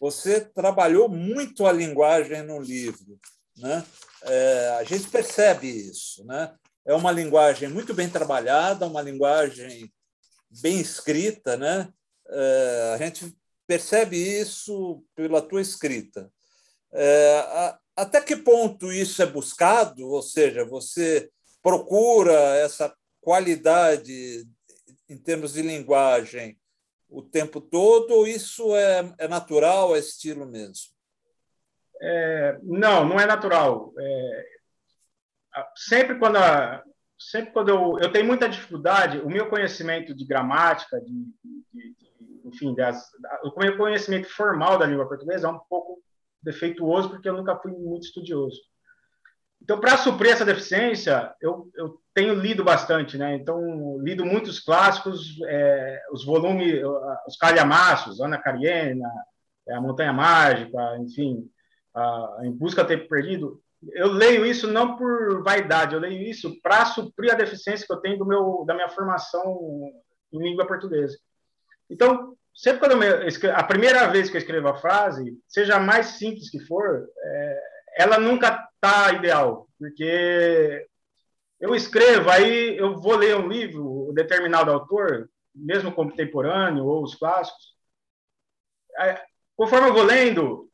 Você 0.02 0.41
trabalhou 0.41 1.08
muito 1.08 1.65
a 1.65 1.71
linguagem 1.71 2.43
no 2.43 2.60
livro. 2.60 3.17
Né? 3.58 3.86
É, 4.23 4.77
a 4.80 4.84
gente 4.84 5.10
percebe 5.10 5.67
isso. 5.67 6.25
Né? 6.25 6.53
É 6.86 6.93
uma 6.93 7.12
linguagem 7.12 7.69
muito 7.69 7.93
bem 7.93 8.10
trabalhada, 8.10 8.88
uma 8.88 9.01
linguagem 9.01 9.91
bem 10.62 10.80
escrita. 10.80 11.58
Né? 11.58 11.91
É, 12.30 12.91
a 12.95 12.97
gente 12.97 13.36
percebe 13.65 14.17
isso 14.17 15.03
pela 15.15 15.41
tua 15.41 15.62
escrita. 15.62 16.32
É, 16.93 17.75
até 17.95 18.21
que 18.21 18.36
ponto 18.36 18.91
isso 18.91 19.21
é 19.21 19.25
buscado? 19.25 20.08
Ou 20.08 20.21
seja, 20.21 20.63
você 20.65 21.30
procura 21.62 22.34
essa 22.58 22.95
qualidade 23.19 24.47
em 25.10 25.17
termos 25.17 25.53
de 25.53 25.62
linguagem 25.62 26.58
o 27.10 27.21
tempo 27.21 27.62
todo 27.62 28.12
ou 28.12 28.27
isso 28.27 28.75
é, 28.75 29.13
é 29.17 29.27
natural, 29.27 29.95
é 29.95 29.99
estilo 29.99 30.45
mesmo? 30.45 30.96
É, 32.01 32.60
não, 32.63 33.05
não 33.05 33.19
é 33.19 33.25
natural. 33.25 33.93
É, 33.97 34.45
sempre 35.75 36.17
quando, 36.19 36.38
a, 36.38 36.83
sempre 37.17 37.51
quando 37.51 37.69
eu, 37.69 37.99
eu 37.99 38.12
tenho 38.12 38.25
muita 38.25 38.49
dificuldade, 38.49 39.19
o 39.19 39.29
meu 39.29 39.49
conhecimento 39.49 40.13
de 40.13 40.25
gramática, 40.25 40.99
de, 41.01 41.12
de, 41.73 41.95
de 41.95 42.07
enfim, 42.45 42.73
das, 42.73 43.10
o 43.43 43.60
meu 43.60 43.77
conhecimento 43.77 44.29
formal 44.29 44.77
da 44.77 44.86
língua 44.86 45.07
portuguesa 45.07 45.47
é 45.47 45.51
um 45.51 45.60
pouco 45.69 46.01
defeituoso 46.41 47.10
porque 47.10 47.27
eu 47.27 47.36
nunca 47.36 47.57
fui 47.57 47.71
muito 47.71 48.05
estudioso. 48.05 48.60
Então, 49.62 49.79
para 49.79 49.97
suprir 49.97 50.31
essa 50.31 50.45
deficiência, 50.45 51.33
eu, 51.41 51.69
eu 51.75 51.99
tenho 52.13 52.36
lido 52.36 52.63
bastante, 52.63 53.17
né? 53.17 53.36
Então, 53.36 53.97
lido 53.99 54.23
muitos 54.23 54.60
clássicos, 54.60 55.36
é, 55.45 56.01
os 56.12 56.23
volumes, 56.23 56.81
os 57.27 57.36
calhamaços, 57.38 58.21
Ana 58.21 58.38
Karenina, 58.38 59.10
é, 59.67 59.73
A 59.73 59.81
Montanha 59.81 60.13
Mágica, 60.13 60.97
enfim, 60.99 61.49
a, 61.97 62.41
Em 62.43 62.51
Busca 62.51 62.83
do 62.83 62.88
Tempo 62.88 63.07
Perdido. 63.07 63.62
Eu 63.93 64.12
leio 64.12 64.45
isso 64.45 64.67
não 64.67 64.97
por 64.97 65.43
vaidade, 65.43 65.93
eu 65.93 65.99
leio 65.99 66.21
isso 66.23 66.60
para 66.62 66.86
suprir 66.86 67.31
a 67.31 67.38
deficiência 67.38 67.86
que 67.86 67.93
eu 67.93 67.97
tenho 67.97 68.17
do 68.17 68.25
meu, 68.25 68.63
da 68.65 68.73
minha 68.73 68.89
formação 68.89 69.60
em 70.31 70.39
língua 70.39 70.65
portuguesa. 70.65 71.17
Então, 71.89 72.36
sempre 72.53 72.79
quando 72.79 73.03
eu 73.03 73.27
escrevo, 73.27 73.57
a 73.57 73.63
primeira 73.63 74.07
vez 74.07 74.29
que 74.29 74.36
eu 74.36 74.39
escrevo 74.39 74.67
a 74.67 74.77
frase, 74.77 75.38
seja 75.47 75.79
mais 75.79 76.07
simples 76.17 76.49
que 76.49 76.60
for, 76.60 77.07
é, 77.19 77.60
ela 77.99 78.19
nunca 78.19 78.67
tá 78.81 79.13
ideal, 79.13 79.67
porque 79.79 80.88
eu 81.60 81.75
escrevo, 81.75 82.29
aí 82.29 82.77
eu 82.77 82.99
vou 82.99 83.15
ler 83.15 83.36
um 83.36 83.47
livro, 83.47 84.10
um 84.10 84.13
determinado 84.13 84.71
autor, 84.71 85.29
mesmo 85.53 85.91
contemporâneo 85.91 86.86
ou 86.86 87.03
os 87.03 87.15
clássicos, 87.15 87.75
aí, 88.97 89.17
conforme 89.55 89.89
eu 89.89 89.93
vou 89.93 90.03
lendo, 90.03 90.66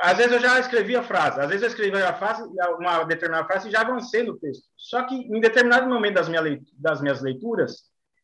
às 0.00 0.16
vezes 0.16 0.32
eu 0.32 0.40
já 0.40 0.60
escrevi 0.60 0.96
a 0.96 1.02
frase, 1.02 1.40
às 1.40 1.48
vezes 1.48 1.62
eu 1.62 1.68
escrevi 1.68 2.00
a 2.00 2.14
frase, 2.14 2.42
uma 2.78 3.04
determinada 3.04 3.46
frase 3.46 3.68
e 3.68 3.72
já 3.72 3.80
avancei 3.80 4.22
no 4.22 4.38
texto. 4.38 4.64
Só 4.76 5.02
que 5.04 5.14
em 5.14 5.40
determinado 5.40 5.88
momento 5.88 6.14
das, 6.14 6.28
minha, 6.28 6.60
das 6.78 7.00
minhas 7.00 7.20
leituras, 7.20 7.82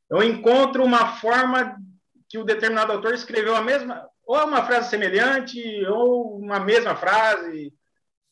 eu 0.09 0.23
encontro 0.23 0.85
uma 0.85 1.17
forma 1.17 1.77
que 2.29 2.39
o 2.39 2.45
determinado 2.45 2.93
autor 2.93 3.15
escreveu 3.15 3.57
a 3.57 3.63
mesma, 3.63 4.09
ou 4.27 4.45
uma 4.45 4.65
frase 4.65 4.89
semelhante, 4.89 5.61
ou 5.87 6.39
uma 6.39 6.61
mesma 6.61 6.95
frase, 6.95 7.73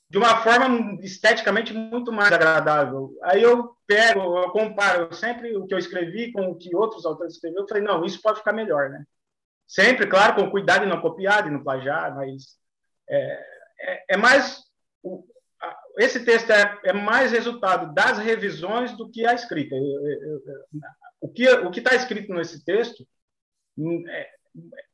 de 0.08 0.18
uma 0.18 0.42
forma 0.42 0.98
esteticamente 1.02 1.72
muito 1.72 2.12
mais 2.12 2.32
agradável. 2.32 3.10
Aí 3.24 3.42
eu 3.42 3.74
pego, 3.86 4.38
eu 4.38 4.50
comparo 4.50 5.12
sempre 5.14 5.56
o 5.56 5.66
que 5.66 5.74
eu 5.74 5.78
escrevi 5.78 6.30
com 6.32 6.50
o 6.50 6.56
que 6.56 6.74
outros 6.76 7.04
autores 7.04 7.34
escreveram, 7.34 7.64
eu 7.64 7.68
falei, 7.68 7.82
não, 7.82 8.04
isso 8.04 8.20
pode 8.22 8.38
ficar 8.38 8.52
melhor, 8.52 8.90
né? 8.90 9.04
Sempre, 9.66 10.06
claro, 10.06 10.34
com 10.34 10.50
cuidado 10.50 10.82
de 10.82 10.88
não 10.88 11.00
copiar, 11.00 11.42
de 11.44 11.50
não 11.50 11.62
plagiar, 11.62 12.14
mas 12.14 12.61
é, 13.12 13.44
é, 13.80 14.04
é 14.10 14.16
mais... 14.16 14.62
O, 15.02 15.24
esse 15.98 16.24
texto 16.24 16.50
é, 16.50 16.80
é, 16.84 16.92
mais 16.92 17.30
resultado 17.32 17.92
das 17.94 18.18
revisões 18.18 18.96
do 18.96 19.08
que 19.10 19.26
a 19.26 19.34
escrita. 19.34 19.74
Eu, 19.74 19.82
eu, 19.82 20.22
eu, 20.22 20.42
o 21.20 21.28
que 21.28 21.48
o 21.48 21.70
que 21.70 21.78
está 21.78 21.94
escrito 21.94 22.32
nesse 22.32 22.64
texto 22.64 23.06
é, 24.08 24.28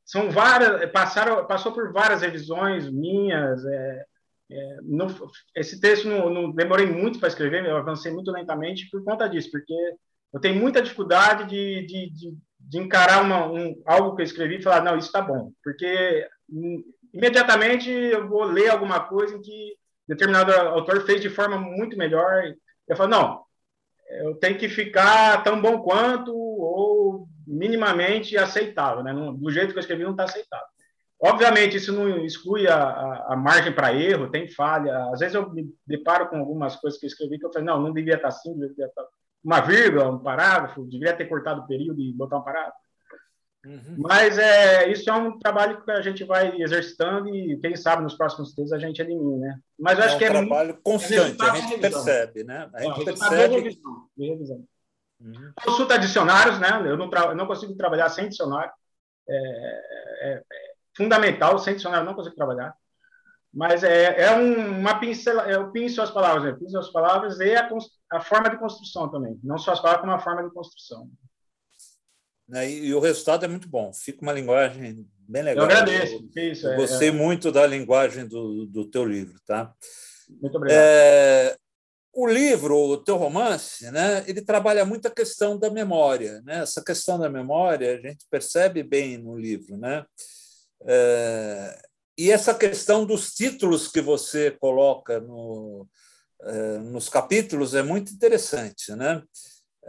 são 0.04 0.30
várias, 0.30 0.90
passaram, 0.90 1.46
passou 1.46 1.72
por 1.72 1.92
várias 1.92 2.22
revisões 2.22 2.90
minhas. 2.90 3.64
É, 3.64 4.04
não, 4.82 5.06
esse 5.54 5.80
texto 5.80 6.08
não, 6.08 6.30
não, 6.30 6.50
demorei 6.50 6.86
muito 6.86 7.18
para 7.18 7.28
escrever, 7.28 7.64
eu 7.64 7.76
avancei 7.76 8.10
muito 8.10 8.30
lentamente 8.30 8.88
por 8.90 9.04
conta 9.04 9.28
disso, 9.28 9.50
porque 9.50 9.74
eu 10.32 10.40
tenho 10.40 10.58
muita 10.58 10.80
dificuldade 10.80 11.48
de, 11.48 11.86
de, 11.86 12.10
de, 12.10 12.38
de 12.58 12.78
encarar 12.78 13.22
uma, 13.22 13.46
um, 13.46 13.80
algo 13.84 14.16
que 14.16 14.22
eu 14.22 14.24
escrevi 14.24 14.56
e 14.56 14.62
falar, 14.62 14.82
não, 14.82 14.96
isso 14.96 15.08
está 15.08 15.20
bom, 15.20 15.52
porque 15.62 16.26
hum, 16.50 16.82
imediatamente 17.12 17.90
eu 17.90 18.28
vou 18.28 18.44
ler 18.44 18.68
alguma 18.70 19.00
coisa 19.00 19.36
em 19.36 19.40
que 19.40 19.74
determinado 20.06 20.52
autor 20.52 21.04
fez 21.04 21.20
de 21.20 21.28
forma 21.28 21.58
muito 21.58 21.96
melhor. 21.96 22.42
Eu 22.88 22.96
falo, 22.96 23.10
não, 23.10 23.42
eu 24.22 24.34
tenho 24.36 24.58
que 24.58 24.68
ficar 24.68 25.42
tão 25.42 25.60
bom 25.60 25.80
quanto 25.82 26.34
ou 26.34 27.28
minimamente 27.46 28.36
aceitável, 28.36 29.02
né? 29.02 29.12
Do 29.12 29.50
jeito 29.50 29.72
que 29.72 29.78
eu 29.78 29.80
escrevi 29.80 30.04
não 30.04 30.12
está 30.12 30.24
aceitável. 30.24 30.66
Obviamente, 31.20 31.76
isso 31.76 31.92
não 31.92 32.24
exclui 32.24 32.68
a, 32.68 32.76
a, 32.76 33.32
a 33.32 33.36
margem 33.36 33.72
para 33.72 33.92
erro, 33.92 34.30
tem 34.30 34.48
falha. 34.48 35.10
Às 35.12 35.18
vezes 35.18 35.34
eu 35.34 35.50
me 35.50 35.68
deparo 35.86 36.28
com 36.28 36.36
algumas 36.36 36.76
coisas 36.76 36.98
que 36.98 37.06
eu 37.06 37.08
escrevi 37.08 37.38
que 37.38 37.44
eu 37.44 37.52
falei, 37.52 37.66
não, 37.66 37.82
não 37.82 37.92
devia 37.92 38.14
estar 38.14 38.28
tá 38.28 38.34
assim, 38.34 38.52
devia 38.52 38.86
estar 38.86 39.02
tá 39.02 39.08
uma 39.42 39.60
vírgula, 39.60 40.10
um 40.10 40.18
parágrafo, 40.18 40.86
devia 40.86 41.14
ter 41.14 41.26
cortado 41.26 41.62
o 41.62 41.66
período 41.66 42.00
e 42.00 42.12
botar 42.12 42.38
um 42.38 42.42
parágrafo. 42.42 42.76
Uhum. 43.64 43.96
Mas 43.98 44.38
é, 44.38 44.90
isso 44.90 45.10
é 45.10 45.12
um 45.12 45.38
trabalho 45.38 45.82
que 45.82 45.90
a 45.90 46.00
gente 46.00 46.24
vai 46.24 46.60
exercitando 46.60 47.34
e, 47.34 47.58
quem 47.58 47.76
sabe, 47.76 48.02
nos 48.02 48.14
próximos 48.14 48.54
textos 48.54 48.72
a 48.72 48.78
gente 48.78 49.00
elimina, 49.00 49.36
né? 49.36 49.58
Mas 49.78 49.98
eu 49.98 50.04
é 50.04 50.06
acho 50.06 50.14
um 50.14 50.18
que 50.18 50.24
é 50.24 50.30
trabalho 50.30 50.68
muito... 50.68 50.82
constante, 50.82 51.42
a 51.42 51.54
gente 51.56 51.78
percebe, 51.78 52.44
né? 52.44 52.70
A 52.72 52.82
gente 52.82 53.04
percebe... 53.04 53.54
Revisão, 53.56 54.08
revisão. 54.16 54.64
Uhum. 55.20 55.52
Consulta 55.64 55.98
dicionários, 55.98 56.58
né? 56.60 56.68
Eu 56.84 56.96
não, 56.96 57.10
tra... 57.10 57.26
eu 57.26 57.34
não 57.34 57.46
consigo 57.46 57.74
trabalhar 57.74 58.08
sem 58.08 58.28
dicionário. 58.28 58.70
É, 59.28 59.36
é, 59.36 60.32
é, 60.32 60.42
fundamental, 60.96 61.58
sem 61.58 61.74
dicionário 61.74 62.06
não 62.06 62.14
consigo 62.14 62.36
trabalhar. 62.36 62.74
Mas 63.52 63.82
é, 63.82 64.22
é 64.22 64.36
um, 64.36 64.78
uma 64.80 65.00
pincel, 65.00 65.40
é, 65.40 65.54
eu 65.54 65.70
pinço 65.72 66.00
as 66.00 66.10
palavras, 66.10 66.44
né? 66.44 66.52
pinço 66.52 66.78
as 66.78 66.90
palavras 66.90 67.40
e 67.40 67.54
a, 67.54 67.68
a 68.12 68.20
forma 68.20 68.50
de 68.50 68.58
construção 68.58 69.10
também. 69.10 69.38
Não 69.42 69.58
só 69.58 69.72
as 69.72 69.80
palavras, 69.80 70.02
como 70.02 70.12
a 70.12 70.20
forma 70.20 70.44
de 70.44 70.54
construção. 70.54 71.10
Né? 72.48 72.70
E, 72.70 72.86
e, 72.86 72.94
o 72.94 73.00
resultado 73.00 73.44
é 73.44 73.48
muito 73.48 73.68
bom. 73.68 73.92
Fica 73.92 74.22
uma 74.22 74.32
linguagem 74.32 75.06
bem 75.28 75.42
legal. 75.42 75.66
Eu 75.66 75.70
agradeço. 75.70 76.28
Eu, 76.34 76.52
Isso, 76.52 76.66
eu 76.66 76.72
é, 76.72 76.76
gostei 76.76 77.08
é, 77.08 77.12
muito 77.12 77.52
da 77.52 77.66
linguagem 77.66 78.26
do, 78.26 78.66
do 78.66 78.84
teu 78.86 79.04
livro, 79.04 79.38
tá? 79.46 79.74
Muito 80.40 80.56
obrigado. 80.56 80.78
É, 80.80 81.56
o 82.12 82.26
livro, 82.26 82.76
o 82.76 82.96
teu 82.96 83.16
romance, 83.16 83.88
né, 83.90 84.24
ele 84.26 84.42
trabalha 84.42 84.84
muito 84.84 85.06
a 85.06 85.10
questão 85.10 85.58
da 85.58 85.70
memória. 85.70 86.42
Né? 86.42 86.62
Essa 86.62 86.82
questão 86.82 87.18
da 87.18 87.28
memória 87.28 87.94
a 87.94 88.00
gente 88.00 88.26
percebe 88.30 88.82
bem 88.82 89.18
no 89.18 89.38
livro. 89.38 89.76
Né? 89.76 90.04
É, 90.84 91.78
e 92.18 92.30
essa 92.30 92.54
questão 92.54 93.04
dos 93.04 93.34
títulos 93.34 93.86
que 93.86 94.00
você 94.00 94.50
coloca 94.50 95.20
no, 95.20 95.86
é, 96.42 96.78
nos 96.78 97.08
capítulos 97.08 97.74
é 97.74 97.82
muito 97.82 98.12
interessante. 98.12 98.92
Né? 98.96 99.22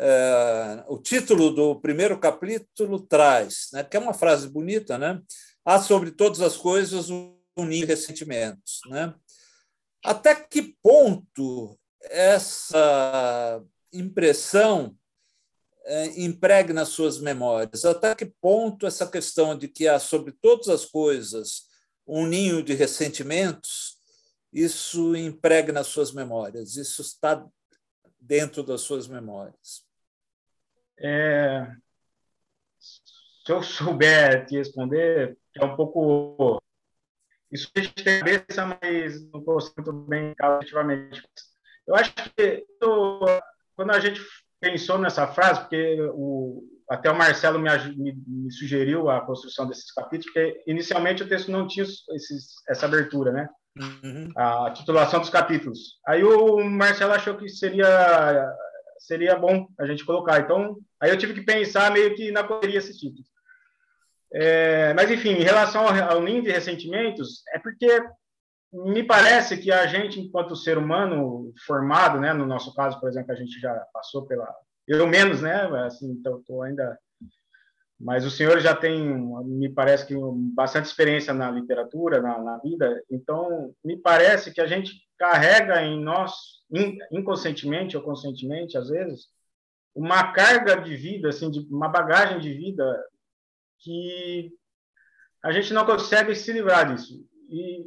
É, 0.02 0.86
o 0.88 0.98
título 0.98 1.52
do 1.52 1.76
primeiro 1.76 2.18
capítulo 2.18 3.02
traz, 3.02 3.68
né, 3.74 3.84
que 3.84 3.98
é 3.98 4.00
uma 4.00 4.14
frase 4.14 4.48
bonita, 4.48 4.98
né? 4.98 5.22
Há 5.66 5.82
sobre 5.82 6.12
todas 6.12 6.40
as 6.40 6.56
coisas 6.56 7.10
um 7.10 7.36
ninho 7.58 7.86
de 7.86 7.94
ressentimentos, 7.94 8.80
né? 8.88 9.14
Até 10.02 10.34
que 10.34 10.78
ponto 10.82 11.78
essa 12.04 13.62
impressão 13.92 14.96
é, 15.84 16.22
impregna 16.22 16.86
suas 16.86 17.20
memórias? 17.20 17.84
Até 17.84 18.16
que 18.16 18.26
ponto 18.26 18.88
essa 18.88 19.06
questão 19.06 19.58
de 19.58 19.68
que 19.68 19.86
há 19.86 20.00
sobre 20.00 20.32
todas 20.32 20.70
as 20.70 20.86
coisas 20.86 21.64
um 22.08 22.26
ninho 22.26 22.64
de 22.64 22.74
ressentimentos, 22.74 23.98
isso 24.54 25.14
impregna 25.18 25.84
suas 25.84 26.14
memórias? 26.14 26.78
Isso 26.78 27.02
está 27.02 27.46
dentro 28.18 28.64
das 28.64 28.80
suas 28.80 29.06
memórias? 29.06 29.89
É, 31.02 31.68
se 32.80 33.52
eu 33.52 33.64
souber 33.64 34.46
te 34.46 34.58
responder, 34.58 35.38
é 35.56 35.66
um 35.66 35.76
pouco. 35.76 36.62
Isso 37.52 37.72
a 37.76 37.80
gente 37.80 38.04
tem 38.04 38.20
cabeça, 38.20 38.66
mas 38.66 39.32
não 39.32 39.44
consigo 39.44 39.92
muito 39.92 40.08
bem 40.08 40.36
efetivamente. 40.40 41.24
Eu 41.88 41.96
acho 41.96 42.14
que 42.14 42.66
quando 43.76 43.92
a 43.92 44.00
gente 44.00 44.22
pensou 44.60 45.00
nessa 45.00 45.26
frase, 45.28 45.62
porque 45.62 45.98
o, 46.14 46.64
até 46.90 47.10
o 47.10 47.18
Marcelo 47.18 47.58
me, 47.58 47.70
me, 47.96 48.24
me, 48.28 48.52
sugeriu 48.52 49.10
a 49.10 49.22
construção 49.22 49.68
desses 49.68 49.92
capítulos, 49.92 50.26
porque 50.26 50.64
inicialmente 50.68 51.24
o 51.24 51.28
texto 51.28 51.50
não 51.50 51.68
tinha 51.68 51.86
esses, 51.86 52.54
essa 52.68 52.86
abertura, 52.86 53.32
né? 53.32 53.50
Uhum. 54.04 54.32
A 54.36 54.72
titulação 54.72 55.20
dos 55.20 55.30
capítulos. 55.30 56.00
Aí 56.06 56.24
o 56.24 56.64
Marcelo 56.70 57.14
achou 57.14 57.36
que 57.38 57.48
seria 57.48 58.54
seria 59.00 59.36
bom 59.36 59.68
a 59.80 59.86
gente 59.86 60.06
colocar. 60.06 60.40
Então, 60.40 60.78
aí 61.00 61.10
eu 61.10 61.18
tive 61.18 61.34
que 61.34 61.42
pensar 61.42 61.92
meio 61.92 62.14
que 62.16 62.32
na 62.32 62.44
correria 62.44 62.78
esses 62.78 62.98
títulos. 62.98 63.28
É, 64.32 64.94
mas, 64.94 65.10
enfim, 65.10 65.32
em 65.32 65.44
relação 65.44 65.88
ao, 65.88 66.18
ao 66.18 66.22
de 66.42 66.52
ressentimentos, 66.52 67.42
é 67.54 67.60
porque 67.60 68.04
me 68.72 69.04
parece 69.04 69.58
que 69.58 69.72
a 69.72 69.88
gente, 69.88 70.20
enquanto 70.20 70.56
ser 70.56 70.78
humano 70.78 71.52
formado, 71.66 72.20
né, 72.20 72.34
no 72.34 72.46
nosso 72.46 72.74
caso, 72.76 73.00
por 73.00 73.10
exemplo, 73.10 73.32
a 73.32 73.36
gente 73.36 73.60
já 73.60 73.74
passou 73.92 74.28
pela. 74.28 74.48
Eu 74.88 74.98
menos, 75.08 75.42
né? 75.42 75.64
Assim, 75.86 76.12
então, 76.12 76.40
estou 76.40 76.64
ainda. 76.64 76.98
Mas 78.00 78.26
o 78.26 78.32
senhor 78.32 78.60
já 78.62 78.74
tem, 78.74 79.04
me 79.44 79.68
parece 79.68 80.06
que, 80.06 80.16
bastante 80.56 80.86
experiência 80.86 81.34
na 81.34 81.52
literatura, 81.52 82.22
na, 82.22 82.40
na 82.40 82.58
vida. 82.60 83.04
Então, 83.12 83.76
me 83.84 83.98
parece 83.98 84.54
que 84.54 84.62
a 84.62 84.66
gente 84.66 84.94
carrega 85.18 85.84
em 85.84 86.02
nós, 86.02 86.32
inconscientemente 87.12 87.98
ou 87.98 88.04
conscientemente, 88.04 88.78
às 88.78 88.88
vezes, 88.88 89.28
uma 89.94 90.32
carga 90.32 90.78
de 90.78 90.96
vida, 90.96 91.28
assim, 91.28 91.52
de 91.52 91.60
uma 91.70 91.90
bagagem 91.90 92.40
de 92.40 92.54
vida 92.54 93.06
que 93.80 94.50
a 95.44 95.52
gente 95.52 95.74
não 95.74 95.86
consegue 95.86 96.34
se 96.36 96.54
livrar 96.54 96.94
disso. 96.94 97.28
E, 97.50 97.86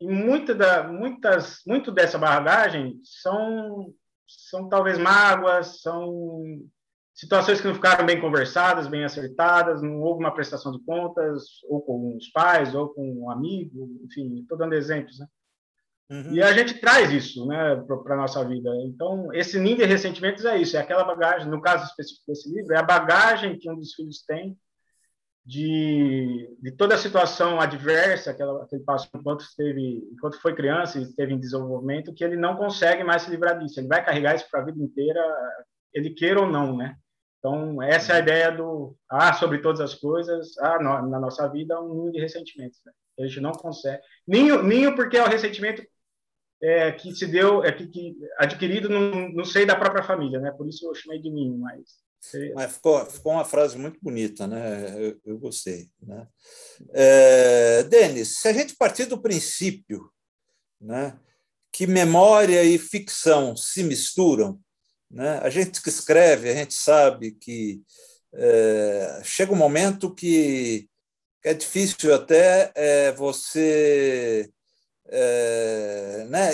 e 0.00 0.08
muita 0.08 0.54
da, 0.54 0.88
muitas, 0.88 1.60
muito 1.66 1.92
dessa 1.92 2.16
bagagem 2.16 2.98
são, 3.04 3.92
são 4.26 4.66
talvez 4.68 4.96
mágoas, 4.98 5.82
são 5.82 6.62
situações 7.14 7.60
que 7.60 7.66
não 7.66 7.74
ficaram 7.74 8.06
bem 8.06 8.20
conversadas, 8.20 8.88
bem 8.88 9.04
acertadas, 9.04 9.82
não 9.82 10.00
houve 10.00 10.22
uma 10.22 10.34
prestação 10.34 10.72
de 10.72 10.82
contas, 10.84 11.44
ou 11.68 11.82
com 11.82 12.16
os 12.16 12.28
pais, 12.30 12.74
ou 12.74 12.88
com 12.88 13.24
um 13.24 13.30
amigo, 13.30 14.00
enfim, 14.04 14.40
estou 14.40 14.56
dando 14.56 14.74
exemplos, 14.74 15.18
né? 15.18 15.26
Uhum. 16.10 16.34
E 16.34 16.42
a 16.42 16.52
gente 16.52 16.74
traz 16.74 17.10
isso 17.10 17.46
né, 17.46 17.76
para 18.04 18.14
a 18.14 18.18
nossa 18.18 18.44
vida. 18.44 18.70
Então, 18.84 19.32
esse 19.32 19.58
ninho 19.58 19.78
de 19.78 19.84
ressentimentos 19.84 20.44
é 20.44 20.58
isso, 20.58 20.76
é 20.76 20.80
aquela 20.80 21.04
bagagem, 21.04 21.48
no 21.48 21.60
caso 21.60 21.84
específico 21.84 22.26
desse 22.26 22.52
livro, 22.52 22.74
é 22.74 22.78
a 22.78 22.82
bagagem 22.82 23.58
que 23.58 23.70
um 23.70 23.76
dos 23.76 23.94
filhos 23.94 24.22
tem 24.26 24.56
de, 25.44 26.54
de 26.60 26.70
toda 26.72 26.94
a 26.94 26.98
situação 26.98 27.60
adversa 27.60 28.32
que, 28.32 28.42
ela, 28.42 28.66
que 28.68 28.76
ele 28.76 28.84
passou 28.84 29.08
enquanto, 29.14 29.40
esteve, 29.40 30.08
enquanto 30.12 30.40
foi 30.40 30.54
criança 30.54 30.98
e 30.98 31.02
esteve 31.02 31.32
em 31.32 31.40
desenvolvimento, 31.40 32.14
que 32.14 32.22
ele 32.22 32.36
não 32.36 32.56
consegue 32.56 33.02
mais 33.02 33.22
se 33.22 33.30
livrar 33.30 33.58
disso. 33.58 33.80
Ele 33.80 33.88
vai 33.88 34.04
carregar 34.04 34.36
isso 34.36 34.46
para 34.50 34.60
a 34.60 34.64
vida 34.64 34.80
inteira, 34.82 35.20
ele 35.92 36.10
queira 36.10 36.40
ou 36.40 36.46
não, 36.46 36.76
né? 36.76 36.96
Então, 37.42 37.82
essa 37.82 38.12
é 38.12 38.16
a 38.16 38.18
ideia 38.20 38.52
do 38.52 38.96
ah, 39.10 39.32
sobre 39.32 39.58
todas 39.58 39.80
as 39.80 39.94
coisas, 39.94 40.56
ah, 40.58 40.78
no, 40.78 41.10
na 41.10 41.18
nossa 41.18 41.48
vida, 41.48 41.80
um 41.80 41.92
ninho 41.92 42.12
de 42.12 42.20
ressentimentos. 42.20 42.80
Né? 42.86 42.92
A 43.18 43.26
gente 43.26 43.40
não 43.40 43.50
consegue. 43.50 44.00
Ninho, 44.24 44.62
ninho 44.62 44.94
porque 44.94 45.16
é 45.16 45.24
o 45.24 45.28
ressentimento 45.28 45.84
é, 46.62 46.92
que 46.92 47.12
se 47.12 47.26
deu, 47.26 47.64
é 47.64 47.72
que, 47.72 47.88
que 47.88 48.16
adquirido 48.38 48.88
no, 48.88 49.28
no 49.30 49.44
seio 49.44 49.66
da 49.66 49.74
própria 49.74 50.04
família, 50.04 50.38
né? 50.38 50.52
Por 50.52 50.68
isso 50.68 50.86
eu 50.86 50.94
chamei 50.94 51.20
de 51.20 51.30
mim, 51.30 51.58
mas 51.58 52.00
mas 52.54 52.74
ficou, 52.74 53.04
ficou 53.06 53.32
uma 53.32 53.44
frase 53.44 53.76
muito 53.76 53.98
bonita, 54.00 54.46
né? 54.46 54.94
Eu, 54.96 55.20
eu 55.24 55.38
gostei. 55.38 55.88
Né? 56.00 56.28
É, 56.94 57.82
Denis, 57.82 58.38
se 58.38 58.46
a 58.46 58.52
gente 58.52 58.76
partir 58.76 59.06
do 59.06 59.20
princípio 59.20 60.08
né, 60.80 61.18
que 61.72 61.86
memória 61.86 62.62
e 62.62 62.78
ficção 62.78 63.56
se 63.56 63.82
misturam, 63.82 64.60
né? 65.12 65.38
a 65.42 65.50
gente 65.50 65.82
que 65.82 65.88
escreve, 65.88 66.50
a 66.50 66.54
gente 66.54 66.74
sabe 66.74 67.32
que 67.32 67.82
é, 68.34 69.20
chega 69.22 69.52
um 69.52 69.56
momento 69.56 70.14
que 70.14 70.88
é 71.44 71.52
difícil 71.52 72.14
até 72.14 72.72
é, 72.74 73.12
você 73.12 74.50
é, 75.08 76.26
né, 76.28 76.50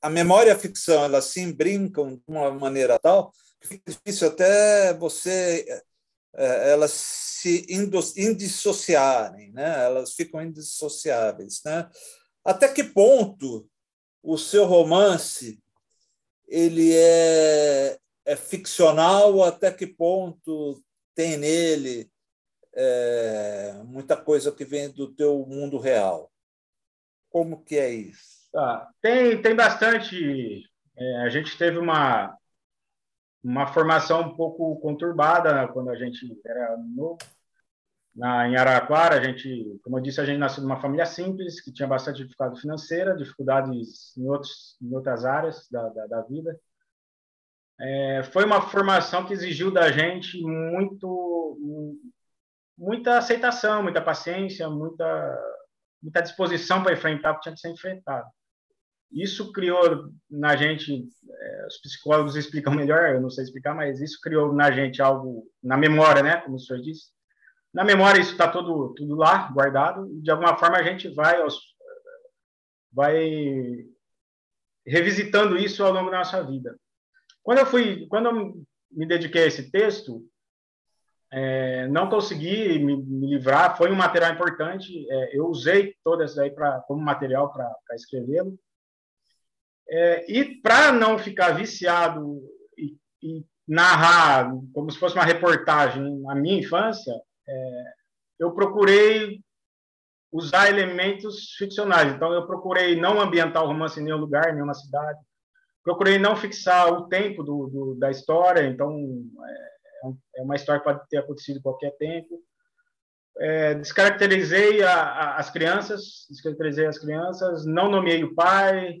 a 0.00 0.08
memória 0.08 0.50
e 0.50 0.52
a 0.52 0.58
ficção 0.58 1.04
elas 1.04 1.26
se 1.26 1.52
brincam 1.52 2.16
de 2.16 2.22
uma 2.28 2.50
maneira 2.52 2.98
tal 2.98 3.32
que 3.60 3.68
fica 3.68 3.90
difícil 3.90 4.28
até 4.28 4.94
você 4.94 5.64
é, 6.34 6.70
elas 6.72 6.92
se 6.92 7.66
indissociarem, 8.16 9.52
né? 9.52 9.84
elas 9.84 10.14
ficam 10.14 10.40
indissociáveis. 10.40 11.60
Né? 11.64 11.88
Até 12.44 12.68
que 12.68 12.84
ponto 12.84 13.68
o 14.22 14.38
seu 14.38 14.64
romance 14.64 15.61
ele 16.52 16.94
é, 16.94 17.98
é 18.26 18.36
ficcional, 18.36 19.42
até 19.42 19.72
que 19.72 19.86
ponto 19.86 20.84
tem 21.14 21.38
nele 21.38 22.10
é, 22.74 23.80
muita 23.86 24.18
coisa 24.18 24.52
que 24.52 24.62
vem 24.62 24.90
do 24.90 25.10
teu 25.14 25.46
mundo 25.46 25.78
real? 25.78 26.30
Como 27.30 27.64
que 27.64 27.76
é 27.76 27.88
isso? 27.88 28.50
Ah, 28.54 28.86
tem, 29.00 29.40
tem 29.40 29.56
bastante. 29.56 30.62
É, 30.94 31.16
a 31.22 31.30
gente 31.30 31.56
teve 31.56 31.78
uma, 31.78 32.36
uma 33.42 33.66
formação 33.72 34.20
um 34.20 34.36
pouco 34.36 34.78
conturbada 34.80 35.54
né, 35.54 35.66
quando 35.72 35.88
a 35.88 35.96
gente 35.96 36.38
era 36.44 36.76
novo. 36.76 37.16
Na, 38.14 38.46
em 38.48 38.56
Araraquara, 38.56 39.16
a 39.16 39.24
gente, 39.24 39.80
como 39.82 39.98
eu 39.98 40.02
disse, 40.02 40.20
a 40.20 40.24
gente 40.24 40.38
nasceu 40.38 40.62
numa 40.62 40.80
família 40.80 41.06
simples, 41.06 41.60
que 41.62 41.72
tinha 41.72 41.88
bastante 41.88 42.22
dificuldade 42.22 42.60
financeira, 42.60 43.16
dificuldades 43.16 44.16
em, 44.16 44.28
outros, 44.28 44.76
em 44.82 44.94
outras 44.94 45.24
áreas 45.24 45.66
da, 45.70 45.88
da, 45.88 46.06
da 46.06 46.22
vida. 46.22 46.58
é, 47.80 48.22
foi 48.24 48.44
uma 48.44 48.60
formação 48.60 49.24
que 49.26 49.32
exigiu 49.32 49.70
da 49.70 49.90
gente 49.90 50.40
muito, 50.40 51.90
muita 52.78 53.18
aceitação, 53.18 53.82
muita 53.82 54.00
paciência, 54.00 54.68
muita, 54.68 55.38
muita 56.02 56.22
disposição 56.22 56.82
para 56.82 56.92
enfrentar 56.92 57.32
o 57.32 57.34
que 57.36 57.42
tinha 57.42 57.54
que 57.54 57.60
ser 57.60 57.70
enfrentado. 57.70 58.28
Isso 59.10 59.52
criou 59.52 60.10
na 60.30 60.56
gente, 60.56 61.06
é, 61.30 61.66
os 61.66 61.78
psicólogos 61.80 62.36
explicam 62.36 62.74
melhor, 62.74 63.14
eu 63.14 63.20
não 63.20 63.30
sei 63.30 63.44
explicar, 63.44 63.74
mas 63.74 64.00
isso 64.00 64.18
criou 64.22 64.52
na 64.54 64.70
gente 64.70 65.02
algo, 65.02 65.44
na 65.62 65.76
memória, 65.76 66.22
né, 66.22 66.36
como 66.40 66.56
o 66.56 66.60
senhor 66.60 66.80
disse. 66.80 67.10
Na 67.72 67.84
memória 67.84 68.20
isso 68.20 68.32
está 68.32 68.48
tudo, 68.48 68.92
tudo 68.94 69.14
lá, 69.14 69.50
guardado, 69.50 70.08
de 70.20 70.30
alguma 70.30 70.56
forma 70.56 70.76
a 70.76 70.82
gente 70.82 71.08
vai, 71.08 71.40
aos, 71.40 71.58
vai 72.92 73.86
revisitando 74.86 75.56
isso 75.56 75.82
ao 75.82 75.92
longo 75.92 76.10
da 76.10 76.18
nossa 76.18 76.42
vida. 76.44 76.78
Quando 77.42 77.58
eu 77.58 77.66
fui, 77.66 78.06
quando 78.08 78.26
eu 78.26 78.64
me 78.90 79.06
dediquei 79.06 79.44
a 79.44 79.46
esse 79.46 79.70
texto, 79.70 80.22
é, 81.32 81.88
não 81.88 82.10
consegui 82.10 82.78
me, 82.78 82.94
me, 82.94 83.26
livrar. 83.26 83.76
Foi 83.76 83.90
um 83.90 83.96
material 83.96 84.34
importante. 84.34 85.10
É, 85.10 85.36
eu 85.36 85.46
usei 85.46 85.96
todo 86.04 86.22
isso 86.22 86.38
aí 86.38 86.50
para 86.50 86.80
como 86.82 87.00
material 87.00 87.50
para 87.50 87.74
escrevê-lo. 87.94 88.58
É, 89.88 90.30
e 90.30 90.60
para 90.60 90.92
não 90.92 91.18
ficar 91.18 91.52
viciado 91.52 92.38
e, 92.76 92.96
e, 93.22 93.44
narrar 93.66 94.52
como 94.74 94.90
se 94.90 94.98
fosse 94.98 95.14
uma 95.14 95.24
reportagem 95.24 96.20
na 96.20 96.34
minha 96.34 96.58
infância, 96.58 97.14
é, 97.48 97.84
eu 98.38 98.52
procurei 98.52 99.40
usar 100.30 100.68
elementos 100.68 101.54
ficcionais. 101.58 102.14
Então, 102.14 102.32
eu 102.32 102.46
procurei 102.46 102.98
não 102.98 103.20
ambientar 103.20 103.62
o 103.62 103.66
romance 103.66 104.00
em 104.00 104.04
nenhum 104.04 104.18
lugar, 104.18 104.50
em 104.50 104.54
nenhuma 104.54 104.74
cidade 104.74 105.18
procurei 105.82 106.18
não 106.18 106.36
fixar 106.36 106.92
o 106.92 107.08
tempo 107.08 107.42
do, 107.42 107.66
do 107.66 107.94
da 107.96 108.10
história, 108.10 108.66
então 108.66 108.96
é, 109.44 110.40
é, 110.40 110.42
uma 110.42 110.54
história 110.54 110.80
que 110.80 110.84
pode 110.84 111.00
ter 111.08 111.18
acontecido 111.18 111.58
em 111.58 111.62
qualquer 111.62 111.90
tempo. 111.96 112.40
É, 113.38 113.74
descaracterizei 113.74 114.82
a, 114.82 114.94
a, 114.94 115.36
as 115.36 115.50
crianças, 115.50 116.26
descaracterizei 116.28 116.86
as 116.86 116.98
crianças, 116.98 117.64
não 117.66 117.90
nomeei 117.90 118.22
o 118.24 118.34
pai 118.34 119.00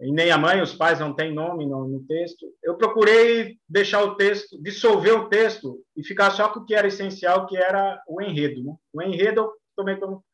e 0.00 0.10
nem 0.10 0.30
a 0.30 0.38
mãe, 0.38 0.60
os 0.60 0.74
pais 0.74 0.98
não 0.98 1.14
têm 1.14 1.32
nome 1.32 1.66
no, 1.66 1.86
no 1.86 2.04
texto. 2.04 2.46
Eu 2.62 2.76
procurei 2.76 3.58
deixar 3.68 4.02
o 4.02 4.16
texto, 4.16 4.60
dissolver 4.60 5.14
o 5.14 5.28
texto 5.28 5.82
e 5.96 6.04
ficar 6.04 6.30
só 6.30 6.48
com 6.48 6.60
o 6.60 6.64
que 6.64 6.74
era 6.74 6.88
essencial, 6.88 7.46
que 7.46 7.56
era 7.56 8.02
o 8.08 8.20
enredo. 8.20 8.62
Né? 8.64 8.74
O 8.92 9.02
enredo 9.02 9.40
eu 9.42 9.52
tomei 9.76 9.96
como 9.96 10.24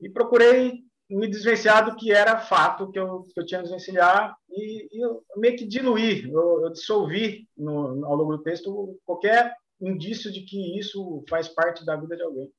e 0.00 0.08
procurei 0.10 0.84
me 1.08 1.28
desvencilhar 1.28 1.84
do 1.84 1.96
que 1.96 2.12
era 2.12 2.38
fato 2.38 2.90
que 2.90 2.98
eu, 2.98 3.22
que 3.22 3.40
eu 3.40 3.46
tinha 3.46 3.62
desvencilhar 3.62 4.36
e, 4.50 4.88
e 4.92 5.04
eu 5.04 5.22
meio 5.36 5.56
que 5.56 5.64
diluir, 5.64 6.28
eu, 6.28 6.64
eu 6.64 6.72
dissolvi 6.72 7.48
no, 7.56 8.04
ao 8.04 8.16
longo 8.16 8.36
do 8.36 8.42
texto 8.42 8.98
qualquer 9.04 9.54
indício 9.80 10.32
de 10.32 10.42
que 10.42 10.78
isso 10.78 11.24
faz 11.28 11.48
parte 11.48 11.84
da 11.84 11.96
vida 11.96 12.16
de 12.16 12.22
alguém. 12.22 12.50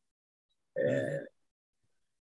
É, 0.77 1.27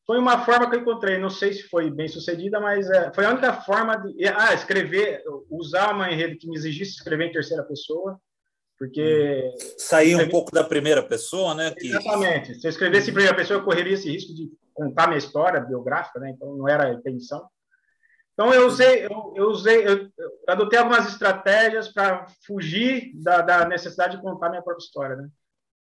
foi 0.06 0.20
uma 0.20 0.46
forma 0.46 0.70
que 0.70 0.76
eu 0.76 0.82
encontrei, 0.82 1.18
não 1.18 1.30
sei 1.30 1.54
se 1.54 1.64
foi 1.64 1.90
bem 1.90 2.08
sucedida, 2.08 2.60
mas 2.60 2.90
é, 2.90 3.12
foi 3.14 3.26
a 3.26 3.32
única 3.32 3.54
forma 3.62 3.96
de 3.98 4.28
ah, 4.28 4.54
escrever, 4.54 5.24
usar 5.50 5.94
uma 5.94 6.12
enredo 6.12 6.38
que 6.38 6.48
me 6.48 6.56
exigisse 6.56 6.98
escrever 6.98 7.26
em 7.26 7.32
terceira 7.32 7.64
pessoa, 7.64 8.20
porque 8.78 9.52
sair 9.78 10.16
um 10.16 10.30
pouco 10.30 10.52
da 10.52 10.64
primeira 10.64 11.02
pessoa, 11.02 11.56
né? 11.56 11.72
Que... 11.72 11.88
Exatamente. 11.88 12.56
Se 12.56 12.68
eu 12.68 12.70
escrevesse 12.70 13.10
em 13.10 13.14
primeira 13.14 13.36
pessoa, 13.36 13.60
eu 13.60 13.64
correria 13.64 13.94
esse 13.94 14.12
risco 14.12 14.34
de 14.34 14.52
contar 14.74 15.08
minha 15.08 15.18
história 15.18 15.62
biográfica, 15.62 16.20
né? 16.20 16.32
Então 16.32 16.56
não 16.56 16.68
era 16.68 16.86
a 16.86 16.94
intenção. 16.94 17.48
Então 18.34 18.54
eu 18.54 18.68
usei, 18.68 19.06
eu, 19.06 19.34
eu 19.36 19.46
usei, 19.50 19.88
eu, 19.88 20.10
eu, 20.18 20.32
adotei 20.50 20.78
algumas 20.78 21.08
estratégias 21.08 21.88
para 21.88 22.28
fugir 22.46 23.14
da, 23.16 23.42
da, 23.42 23.66
necessidade 23.66 24.18
de 24.18 24.22
contar 24.22 24.50
minha 24.50 24.62
própria 24.62 24.84
história, 24.84 25.16
né? 25.16 25.30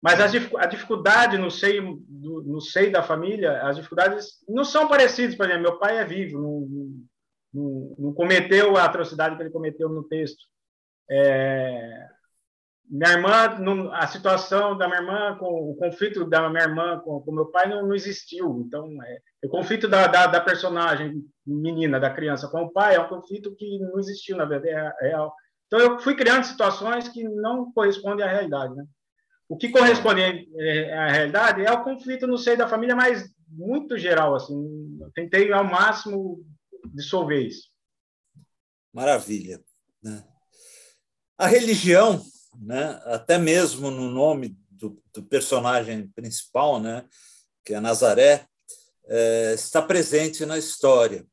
Mas 0.04 0.20
a, 0.20 0.66
dificuldade 0.66 1.38
no 1.38 1.50
seio, 1.50 1.96
do, 2.06 2.42
no 2.42 2.60
seio 2.60 2.92
da 2.92 3.02
família, 3.02 3.62
as 3.62 3.76
dificuldades 3.76 4.44
não 4.46 4.62
são 4.62 4.86
parecidas. 4.86 5.34
Por 5.34 5.46
exemplo, 5.46 5.62
meu 5.62 5.78
pai 5.78 5.96
é 5.96 6.04
vivo, 6.04 6.38
não, 6.38 6.68
não, 7.54 7.96
não 7.98 8.12
cometeu 8.12 8.76
a 8.76 8.84
atrocidade 8.84 9.34
que 9.34 9.42
ele 9.42 9.50
cometeu 9.50 9.88
no 9.88 10.04
texto. 10.04 10.44
É, 11.10 12.06
minha 12.86 13.12
irmã, 13.12 13.90
a 13.94 14.06
situação 14.06 14.76
da 14.76 14.86
minha 14.86 15.00
irmã, 15.00 15.38
com 15.38 15.70
o 15.70 15.74
conflito 15.76 16.26
da 16.26 16.50
minha 16.50 16.64
irmã 16.64 17.00
com 17.00 17.24
o 17.26 17.34
meu 17.34 17.46
pai 17.46 17.66
não, 17.66 17.86
não 17.86 17.94
existiu. 17.94 18.62
Então, 18.66 18.86
é, 19.02 19.20
o 19.42 19.48
conflito 19.48 19.88
da, 19.88 20.06
da, 20.06 20.26
da, 20.26 20.38
personagem 20.38 21.24
menina, 21.46 21.98
da 21.98 22.12
criança 22.12 22.46
com 22.48 22.60
o 22.60 22.70
pai, 22.70 22.94
é 22.94 23.00
um 23.00 23.08
conflito 23.08 23.56
que 23.56 23.78
não 23.78 23.98
existiu 23.98 24.36
na 24.36 24.44
vida 24.44 24.68
é 24.68 25.08
real. 25.08 25.34
Então, 25.66 25.80
eu 25.80 25.98
fui 25.98 26.14
criando 26.14 26.44
situações 26.44 27.08
que 27.08 27.24
não 27.24 27.72
correspondem 27.72 28.22
à 28.22 28.28
realidade. 28.28 28.74
Né? 28.74 28.84
O 29.54 29.56
que 29.56 29.68
corresponde 29.68 30.20
à 30.92 31.12
realidade 31.12 31.64
é 31.64 31.70
o 31.70 31.84
conflito 31.84 32.26
no 32.26 32.36
seio 32.36 32.58
da 32.58 32.66
família, 32.66 32.96
mas 32.96 33.32
muito 33.48 33.96
geral. 33.96 34.34
Assim, 34.34 34.98
tentei 35.14 35.52
ao 35.52 35.62
máximo 35.62 36.44
dissolver 36.92 37.46
isso. 37.46 37.68
Maravilha. 38.92 39.62
Né? 40.02 40.24
A 41.38 41.46
religião 41.46 42.20
né? 42.60 43.00
até 43.04 43.38
mesmo 43.38 43.92
no 43.92 44.10
nome 44.10 44.58
do, 44.68 45.00
do 45.12 45.22
personagem 45.22 46.08
principal, 46.08 46.80
né? 46.80 47.08
que 47.64 47.74
é 47.74 47.80
Nazaré, 47.80 48.48
é, 49.06 49.54
está 49.54 49.80
presente 49.80 50.44
na 50.44 50.58
história. 50.58 51.24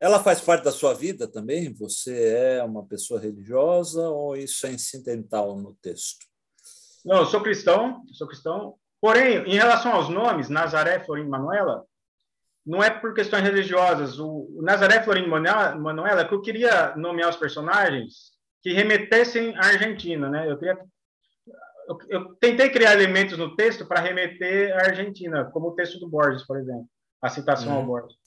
Ela 0.00 0.20
faz 0.20 0.40
parte 0.40 0.64
da 0.64 0.72
sua 0.72 0.94
vida 0.94 1.28
também? 1.28 1.72
Você 1.74 2.34
é 2.34 2.64
uma 2.64 2.84
pessoa 2.84 3.20
religiosa 3.20 4.08
ou 4.08 4.36
isso 4.36 4.66
é 4.66 4.72
incidental 4.72 5.56
no 5.56 5.76
texto? 5.80 6.26
Não, 7.08 7.20
eu 7.20 7.26
sou 7.26 7.40
cristão, 7.40 8.02
sou 8.12 8.26
cristão. 8.26 8.74
Porém, 9.00 9.38
em 9.46 9.54
relação 9.54 9.92
aos 9.92 10.10
nomes, 10.10 10.50
Nazaré, 10.50 11.00
Florim, 11.00 11.26
Manuela, 11.26 11.82
não 12.66 12.82
é 12.82 12.90
por 12.90 13.14
questões 13.14 13.42
religiosas. 13.42 14.18
O 14.18 14.60
Nazaré, 14.60 15.02
Florim, 15.02 15.26
Manuela, 15.26 16.20
é 16.20 16.24
que 16.26 16.34
eu 16.34 16.42
queria 16.42 16.94
nomear 16.96 17.30
os 17.30 17.36
personagens 17.36 18.32
que 18.62 18.74
remetessem 18.74 19.56
à 19.56 19.68
Argentina, 19.68 20.28
né? 20.28 20.50
Eu, 20.50 20.58
queria, 20.58 20.78
eu, 21.88 21.98
eu 22.10 22.34
tentei 22.34 22.68
criar 22.68 22.92
elementos 22.92 23.38
no 23.38 23.56
texto 23.56 23.86
para 23.86 24.02
remeter 24.02 24.76
à 24.76 24.88
Argentina, 24.88 25.46
como 25.46 25.68
o 25.68 25.74
texto 25.74 25.98
do 25.98 26.10
Borges, 26.10 26.46
por 26.46 26.58
exemplo, 26.58 26.86
a 27.22 27.30
citação 27.30 27.72
uhum. 27.72 27.78
ao 27.78 27.86
Borges. 27.86 28.18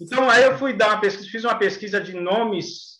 Então, 0.00 0.30
aí 0.30 0.44
eu 0.44 0.56
fui 0.56 0.72
dar 0.72 0.88
uma 0.88 1.00
pesquisa, 1.00 1.30
fiz 1.30 1.44
uma 1.44 1.58
pesquisa 1.58 2.00
de 2.00 2.14
nomes 2.14 2.99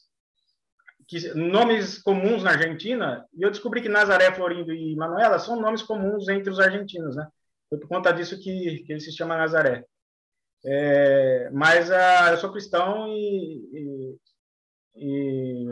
que, 1.11 1.35
nomes 1.35 2.01
comuns 2.01 2.44
na 2.44 2.53
Argentina, 2.53 3.27
e 3.35 3.42
eu 3.42 3.51
descobri 3.51 3.83
que 3.83 3.88
Nazaré, 3.88 4.33
Florindo 4.33 4.73
e 4.73 4.94
Manuela 4.94 5.40
são 5.40 5.61
nomes 5.61 5.83
comuns 5.83 6.29
entre 6.29 6.51
os 6.51 6.61
argentinos, 6.61 7.16
né? 7.16 7.27
Foi 7.68 7.79
por 7.81 7.88
conta 7.88 8.12
disso 8.12 8.38
que, 8.38 8.85
que 8.85 8.92
ele 8.92 9.01
se 9.01 9.12
chama 9.12 9.37
Nazaré. 9.37 9.85
É, 10.64 11.51
mas 11.53 11.90
uh, 11.90 12.31
eu 12.31 12.37
sou 12.37 12.53
cristão 12.53 13.09
e, 13.09 14.16
e, 14.94 15.66
e 15.66 15.68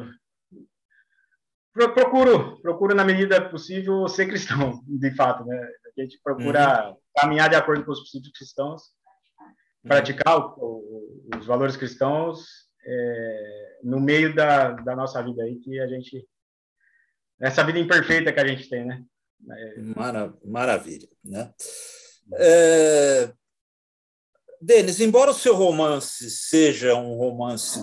procuro, 1.73 2.61
procuro 2.61 2.95
na 2.95 3.05
medida 3.05 3.49
possível 3.49 4.09
ser 4.09 4.27
cristão, 4.27 4.83
de 4.89 5.15
fato, 5.15 5.45
né? 5.45 5.57
A 5.97 6.01
gente 6.01 6.21
procura 6.21 6.89
uhum. 6.89 6.97
caminhar 7.17 7.49
de 7.49 7.55
acordo 7.55 7.85
com 7.85 7.93
os 7.93 8.01
princípios 8.01 8.33
cristãos, 8.33 8.83
uhum. 9.39 9.89
praticar 9.89 10.37
o, 10.37 11.29
os 11.39 11.47
valores 11.47 11.77
cristãos 11.77 12.68
é, 12.91 13.79
no 13.83 14.01
meio 14.01 14.35
da, 14.35 14.71
da 14.71 14.97
nossa 14.97 15.23
vida 15.23 15.43
aí, 15.43 15.57
que 15.57 15.79
a 15.79 15.87
gente 15.87 16.27
essa 17.41 17.65
vida 17.65 17.79
imperfeita 17.79 18.33
que 18.33 18.41
a 18.41 18.47
gente 18.47 18.69
tem, 18.69 18.85
né? 18.85 19.05
Mara, 19.95 20.35
maravilha, 20.45 21.09
né? 21.25 21.53
É... 22.35 23.33
Denis, 24.61 24.99
embora 25.01 25.31
o 25.31 25.35
seu 25.35 25.55
romance 25.55 26.29
seja 26.31 26.97
um 26.97 27.17
romance 27.17 27.81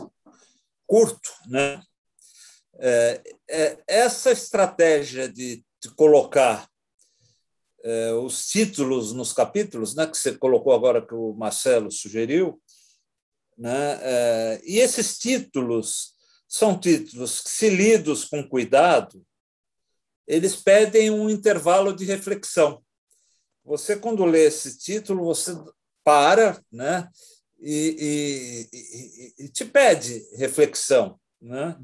curto, 0.85 1.29
né? 1.47 1.81
É, 2.77 3.23
é, 3.49 3.83
essa 3.87 4.31
estratégia 4.31 5.29
de, 5.29 5.63
de 5.81 5.89
colocar 5.95 6.67
é, 7.81 8.11
os 8.11 8.47
títulos 8.47 9.13
nos 9.13 9.31
capítulos, 9.31 9.95
né, 9.95 10.05
que 10.05 10.17
você 10.17 10.37
colocou 10.37 10.73
agora, 10.73 11.05
que 11.05 11.13
o 11.13 11.33
Marcelo 11.33 11.89
sugeriu, 11.89 12.61
né, 13.57 13.99
é, 14.01 14.61
e 14.65 14.79
esses 14.79 15.17
títulos 15.17 16.13
são 16.47 16.77
títulos 16.79 17.41
que, 17.41 17.49
se 17.49 17.69
lidos 17.69 18.25
com 18.25 18.47
cuidado, 18.47 19.25
eles 20.27 20.55
pedem 20.55 21.09
um 21.09 21.29
intervalo 21.29 21.95
de 21.95 22.05
reflexão. 22.05 22.83
Você, 23.63 23.95
quando 23.95 24.25
lê 24.25 24.45
esse 24.45 24.77
título, 24.77 25.25
você 25.25 25.55
para 26.03 26.61
né, 26.71 27.09
e, 27.59 28.67
e, 28.71 28.77
e, 28.77 29.45
e 29.45 29.49
te 29.49 29.65
pede 29.65 30.23
reflexão. 30.35 31.19
Né? 31.41 31.75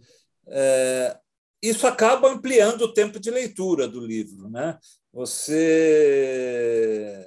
É, 0.48 1.18
isso 1.62 1.88
acaba 1.88 2.30
ampliando 2.30 2.82
o 2.84 2.94
tempo 2.94 3.20
de 3.20 3.30
leitura 3.32 3.88
do 3.88 4.00
livro. 4.00 4.50
Né? 4.50 4.78
Você, 5.14 5.58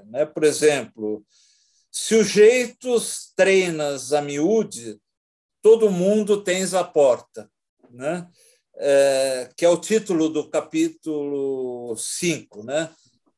né, 0.07 0.25
por 0.25 0.45
exemplo, 0.45 1.25
se 1.95 2.15
os 2.17 2.29
jeitos 2.29 3.33
treinas 3.37 4.13
a 4.13 4.21
miúde, 4.21 4.99
todo 5.63 5.91
mundo 5.91 6.43
tens 6.43 6.75
a 6.75 6.83
porta. 6.83 7.49
Né? 7.91 8.27
é, 8.77 9.51
que 9.57 9.65
é 9.65 9.69
o 9.69 9.77
título 9.77 10.29
do 10.29 10.49
capítulo 10.49 11.97
5. 11.97 12.65
Né? 12.65 12.91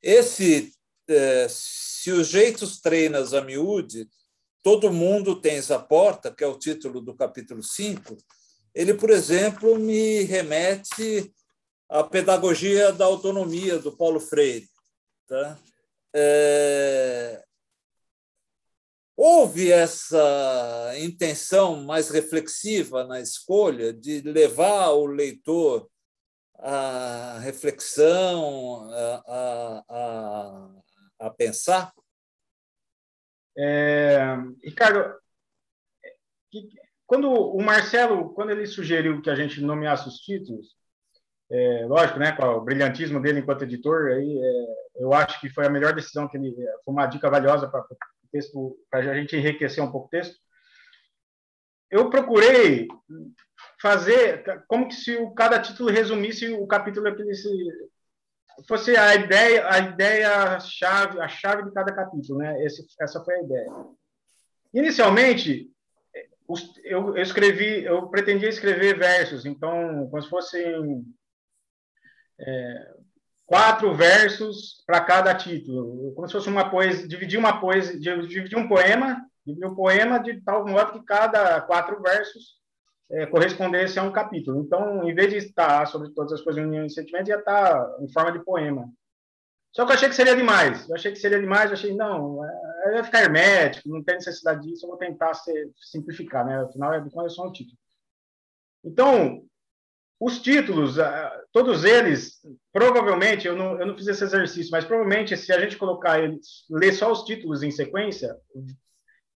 Esse, 0.03 0.73
é, 1.09 1.47
jeitos 2.25 2.81
treinas 2.81 3.35
a 3.35 3.41
miúde, 3.41 4.09
todo 4.63 4.93
mundo 4.93 5.41
tens 5.41 5.71
a 5.71 5.79
porta, 5.79 6.33
que 6.33 6.43
é 6.43 6.47
o 6.47 6.59
título 6.59 7.01
do 7.01 7.15
capítulo 7.15 7.63
5, 7.63 8.17
ele, 8.75 8.95
por 8.95 9.11
exemplo, 9.11 9.79
me 9.79 10.23
remete 10.23 11.33
à 11.89 12.03
pedagogia 12.03 12.93
da 12.93 13.05
autonomia 13.05 13.79
do 13.79 13.97
Paulo 13.97 14.21
Freire. 14.21 14.69
Tá? 15.27 15.59
É, 16.15 17.43
houve 19.17 19.73
essa 19.73 20.93
intenção 20.99 21.83
mais 21.85 22.11
reflexiva 22.11 23.05
na 23.05 23.21
escolha 23.21 23.93
de 23.93 24.21
levar 24.21 24.91
o 24.91 25.07
leitor 25.07 25.89
à 26.59 27.39
reflexão, 27.41 28.91
a, 29.27 29.85
a, 29.89 30.71
a 31.21 31.31
pensar? 31.31 31.93
É, 33.59 34.37
Ricardo, 34.63 35.19
quando 37.07 37.31
o 37.31 37.63
Marcelo, 37.63 38.35
quando 38.35 38.51
ele 38.51 38.67
sugeriu 38.67 39.23
que 39.23 39.31
a 39.31 39.35
gente 39.35 39.63
nomeasse 39.63 40.09
os 40.09 40.17
títulos, 40.17 40.77
é, 41.51 41.87
lógico, 41.87 42.19
né, 42.19 42.33
com 42.33 42.45
o 42.45 42.61
brilhantismo 42.61 43.21
dele 43.21 43.41
enquanto 43.41 43.63
editor, 43.63 44.09
aí, 44.09 44.39
é, 44.39 45.03
eu 45.03 45.15
acho 45.15 45.41
que 45.41 45.49
foi 45.49 45.65
a 45.65 45.71
melhor 45.71 45.95
decisão 45.95 46.29
que 46.29 46.37
ele, 46.37 46.55
foi 46.85 46.93
uma 46.93 47.07
dica 47.07 47.31
valiosa 47.31 47.69
para 47.69 47.85
texto, 48.37 48.79
para 48.91 49.11
a 49.11 49.15
gente 49.15 49.37
enriquecer 49.37 49.83
um 49.83 49.91
pouco 49.91 50.09
o 50.09 50.11
texto, 50.11 50.37
eu 51.91 52.11
procurei 52.11 52.87
fazer 53.81 54.45
como 54.69 54.89
que 54.89 54.95
se 54.95 55.17
o, 55.17 55.33
cada 55.33 55.61
título 55.61 55.91
resumisse 55.91 56.53
o 56.53 56.67
capítulo 56.67 57.15
que 57.15 57.35
se, 57.35 57.49
fosse 58.69 58.97
a 58.97 59.15
ideia, 59.15 59.69
a 59.71 59.79
ideia 59.79 60.61
chave, 60.61 61.21
a 61.21 61.29
chave 61.29 61.65
de 61.65 61.73
cada 61.73 61.95
capítulo, 61.95 62.39
né? 62.39 62.63
Esse, 62.65 62.87
essa 63.01 63.23
foi 63.25 63.35
a 63.35 63.43
ideia. 63.43 63.71
Inicialmente, 64.75 65.71
eu, 66.85 67.17
eu 67.17 67.23
escrevi, 67.23 67.85
eu 67.85 68.09
pretendia 68.09 68.49
escrever 68.49 68.99
versos, 68.99 69.47
então, 69.47 70.09
como 70.11 70.23
se 70.23 70.29
fossem 70.29 71.05
é, 72.39 72.95
quatro 73.47 73.95
versos 73.95 74.83
para 74.85 75.01
cada 75.01 75.35
título, 75.35 76.13
como 76.15 76.27
se 76.27 76.33
fosse 76.33 76.49
uma 76.49 76.69
poesia, 76.69 77.07
dividir 77.07 77.39
uma 77.39 77.61
poesia, 77.61 77.99
dividir 77.99 78.59
um 78.59 78.69
poema, 78.69 79.25
dividir 79.47 79.67
um 79.67 79.75
poema 79.75 80.19
de 80.19 80.41
tal 80.43 80.67
modo 80.67 80.93
que 80.93 81.07
cada 81.07 81.61
quatro 81.61 82.03
versos 82.03 82.57
é, 83.11 83.25
correspondesse 83.27 83.99
a 83.99 84.03
um 84.03 84.11
capítulo. 84.11 84.61
Então, 84.61 85.09
em 85.09 85.15
vez 85.15 85.31
de 85.31 85.37
estar 85.37 85.87
sobre 85.87 86.11
todas 86.11 86.33
as 86.33 86.43
coisas 86.43 86.65
união 86.65 86.85
e 86.85 86.91
sentimento, 86.91 87.29
ia 87.29 87.39
estar 87.39 87.97
em 88.01 88.13
forma 88.13 88.33
de 88.33 88.45
poema. 88.45 88.91
Só 89.73 89.85
que 89.85 89.93
eu 89.93 89.95
achei 89.95 90.09
que 90.09 90.15
seria 90.15 90.35
demais. 90.35 90.89
Eu 90.89 90.97
achei 90.97 91.13
que 91.13 91.19
seria 91.19 91.39
demais, 91.39 91.71
eu 91.71 91.75
achei, 91.75 91.95
não, 91.95 92.45
é, 92.45 92.93
vai 92.95 93.05
ficar 93.05 93.23
hermético, 93.23 93.89
não 93.89 94.03
tem 94.03 94.17
necessidade 94.17 94.67
disso, 94.67 94.85
eu 94.85 94.91
vou 94.91 94.99
tentar 94.99 95.35
ser, 95.35 95.71
simplificar, 95.77 96.45
né? 96.45 96.63
Afinal, 96.63 96.95
é 96.95 97.01
de 97.01 97.11
só 97.11 97.47
um 97.47 97.53
título. 97.53 97.79
Então, 98.85 99.45
os 100.19 100.41
títulos, 100.41 100.99
ah, 100.99 101.43
todos 101.53 101.85
eles, 101.85 102.41
provavelmente, 102.73 103.47
eu 103.47 103.55
não, 103.55 103.79
eu 103.79 103.87
não 103.87 103.97
fiz 103.97 104.07
esse 104.07 104.25
exercício, 104.25 104.71
mas 104.71 104.85
provavelmente, 104.85 105.37
se 105.37 105.53
a 105.53 105.61
gente 105.61 105.77
colocar 105.77 106.19
eles, 106.19 106.65
ler 106.71 106.93
só 106.93 107.13
os 107.13 107.25
títulos 107.25 107.63
em 107.63 107.71
sequência, 107.71 108.35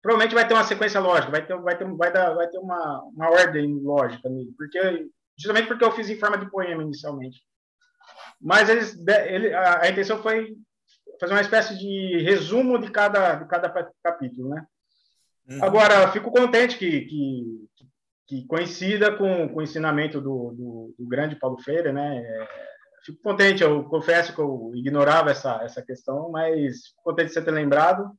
provavelmente 0.01 0.35
vai 0.35 0.47
ter 0.47 0.55
uma 0.55 0.65
sequência 0.65 1.01
lógica, 1.01 1.33
vai 1.33 1.45
ter, 1.45 1.57
vai 1.61 1.77
ter, 1.77 1.85
vai 1.97 2.13
dar, 2.13 2.35
vai 2.35 2.49
ter 2.49 2.59
uma, 2.59 3.03
uma 3.15 3.31
ordem 3.31 3.81
lógica 3.83 4.29
nele, 4.29 4.53
porque, 4.57 5.09
justamente 5.37 5.67
porque 5.67 5.85
eu 5.85 5.93
fiz 5.93 6.09
em 6.09 6.19
forma 6.19 6.39
de 6.39 6.51
poema 6.51 6.83
inicialmente. 6.83 7.43
Mas 8.41 8.69
eles, 8.69 8.97
ele, 9.27 9.53
a, 9.53 9.83
a 9.83 9.89
intenção 9.89 10.23
foi 10.23 10.57
fazer 11.21 11.33
uma 11.33 11.41
espécie 11.41 11.77
de 11.77 12.23
resumo 12.23 12.79
de 12.79 12.91
cada, 12.91 13.35
de 13.35 13.49
cada 13.49 13.93
capítulo, 14.03 14.51
né? 14.51 14.65
Uhum. 15.49 15.65
Agora, 15.65 16.13
fico 16.13 16.31
contente 16.31 16.79
que, 16.79 17.01
que, 17.03 17.68
que 18.29 18.47
coincida 18.47 19.17
com, 19.17 19.49
com 19.49 19.59
o 19.59 19.63
ensinamento 19.63 20.21
do, 20.21 20.53
do, 20.53 20.95
do 20.99 21.09
grande 21.09 21.35
Paulo 21.35 21.59
Freire, 21.63 21.93
né? 21.93 22.19
É, 22.19 22.49
fico 23.05 23.23
contente, 23.23 23.63
eu 23.63 23.83
confesso 23.85 24.35
que 24.35 24.39
eu 24.39 24.71
ignorava 24.75 25.31
essa, 25.31 25.63
essa 25.63 25.83
questão, 25.83 26.31
mas 26.31 26.89
fico 26.89 27.03
contente 27.03 27.29
de 27.29 27.33
você 27.33 27.43
ter 27.43 27.51
lembrado. 27.51 28.13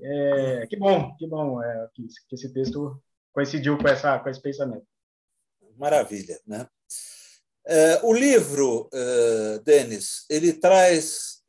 É, 0.00 0.66
que 0.66 0.76
bom, 0.76 1.14
que 1.16 1.26
bom 1.26 1.62
é, 1.62 1.88
que, 1.94 2.06
que, 2.28 2.34
esse 2.34 2.52
texto 2.54 2.98
coincidiu 3.32 3.76
com, 3.76 3.86
essa, 3.86 4.18
com 4.18 4.30
esse 4.30 4.40
pensamento. 4.40 4.86
Maravilha, 5.76 6.40
né? 6.46 6.66
É, 7.66 8.00
o 8.02 8.14
livro, 8.14 8.88
é, 8.92 9.58
Denis, 9.58 10.24
ele 10.30 10.54
traz 10.54 11.42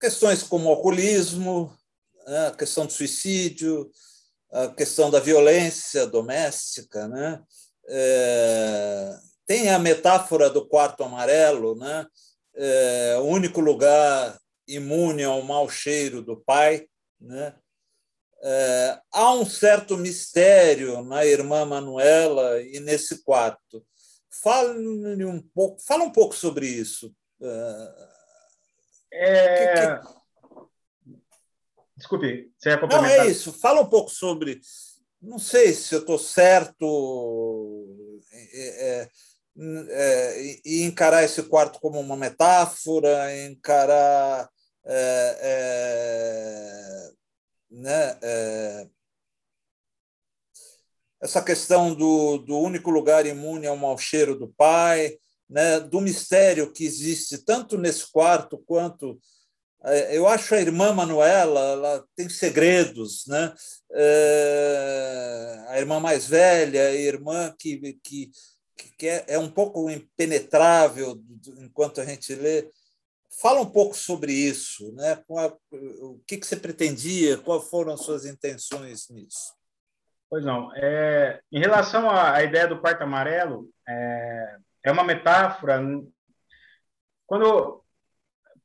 questões 0.00 0.42
como 0.42 0.70
alcoolismo, 0.70 1.72
né? 2.26 2.48
a 2.48 2.52
questão 2.52 2.86
do 2.86 2.92
suicídio, 2.92 3.90
a 4.52 4.68
questão 4.68 5.10
da 5.10 5.18
violência 5.18 6.06
doméstica, 6.06 7.08
né? 7.08 7.42
É, 7.88 9.16
tem 9.46 9.70
a 9.70 9.78
metáfora 9.78 10.50
do 10.50 10.66
quarto 10.68 11.02
amarelo, 11.02 11.74
né? 11.76 12.06
É, 12.54 13.16
o 13.18 13.24
único 13.24 13.60
lugar 13.60 14.38
imune 14.68 15.24
ao 15.24 15.42
mau 15.42 15.68
cheiro 15.68 16.22
do 16.22 16.36
pai, 16.36 16.86
né? 17.20 17.54
É, 18.44 19.00
há 19.12 19.32
um 19.34 19.46
certo 19.46 19.96
mistério 19.96 21.02
na 21.02 21.24
irmã 21.24 21.64
Manuela 21.64 22.60
e 22.60 22.80
nesse 22.80 23.22
quarto. 23.22 23.84
Fale 24.42 25.24
um 25.24 25.40
pouco, 25.54 25.80
fala 25.82 26.04
um 26.04 26.10
pouco 26.10 26.34
sobre 26.34 26.66
isso. 26.66 27.14
É... 27.40 27.92
Que, 29.12 29.68
que... 29.74 30.21
Desculpe, 32.02 32.50
você 32.58 32.70
ia 32.70 32.78
complementar? 32.78 33.18
Não, 33.18 33.24
é 33.24 33.30
isso. 33.30 33.52
Fala 33.52 33.80
um 33.80 33.88
pouco 33.88 34.10
sobre. 34.10 34.60
Não 35.20 35.38
sei 35.38 35.72
se 35.72 35.94
eu 35.94 36.00
estou 36.00 36.18
certo 36.18 37.86
é, 38.32 38.88
é, 38.88 39.08
é, 39.88 40.60
e 40.64 40.82
encarar 40.82 41.22
esse 41.22 41.44
quarto 41.44 41.78
como 41.78 42.00
uma 42.00 42.16
metáfora, 42.16 43.32
encarar. 43.46 44.50
Né, 47.70 48.18
essa 51.20 51.40
questão 51.40 51.94
do, 51.94 52.38
do 52.38 52.58
único 52.58 52.90
lugar 52.90 53.24
imune 53.24 53.68
ao 53.68 53.76
mau 53.76 53.96
cheiro 53.96 54.36
do 54.36 54.48
pai, 54.48 55.16
né, 55.48 55.78
do 55.78 56.00
mistério 56.00 56.72
que 56.72 56.84
existe 56.84 57.38
tanto 57.38 57.78
nesse 57.78 58.10
quarto 58.10 58.58
quanto 58.66 59.20
eu 60.12 60.28
acho 60.28 60.54
a 60.54 60.60
irmã 60.60 60.92
Manuela 60.92 61.60
ela 61.60 62.04
tem 62.14 62.28
segredos, 62.28 63.26
né? 63.26 63.52
É, 63.92 65.64
a 65.68 65.78
irmã 65.78 65.98
mais 65.98 66.26
velha, 66.28 66.88
a 66.88 66.94
irmã 66.94 67.54
que, 67.58 67.98
que, 68.02 68.30
que 68.96 69.08
é, 69.08 69.24
é 69.28 69.38
um 69.38 69.50
pouco 69.50 69.90
impenetrável 69.90 71.20
enquanto 71.58 72.00
a 72.00 72.04
gente 72.04 72.34
lê. 72.34 72.70
Fala 73.40 73.60
um 73.60 73.70
pouco 73.70 73.96
sobre 73.96 74.32
isso, 74.32 74.92
né? 74.94 75.20
O 75.70 76.20
que, 76.26 76.36
que 76.36 76.46
você 76.46 76.54
pretendia? 76.54 77.38
Quais 77.38 77.68
foram 77.68 77.94
as 77.94 78.02
suas 78.02 78.24
intenções 78.24 79.08
nisso? 79.08 79.54
Pois 80.30 80.44
não. 80.44 80.70
É, 80.76 81.40
em 81.50 81.58
relação 81.58 82.08
à, 82.08 82.42
ideia 82.42 82.68
do 82.68 82.80
quarto 82.80 83.02
amarelo, 83.02 83.68
é, 83.88 84.56
é 84.84 84.92
uma 84.92 85.02
metáfora. 85.02 85.82
Quando 87.26 87.81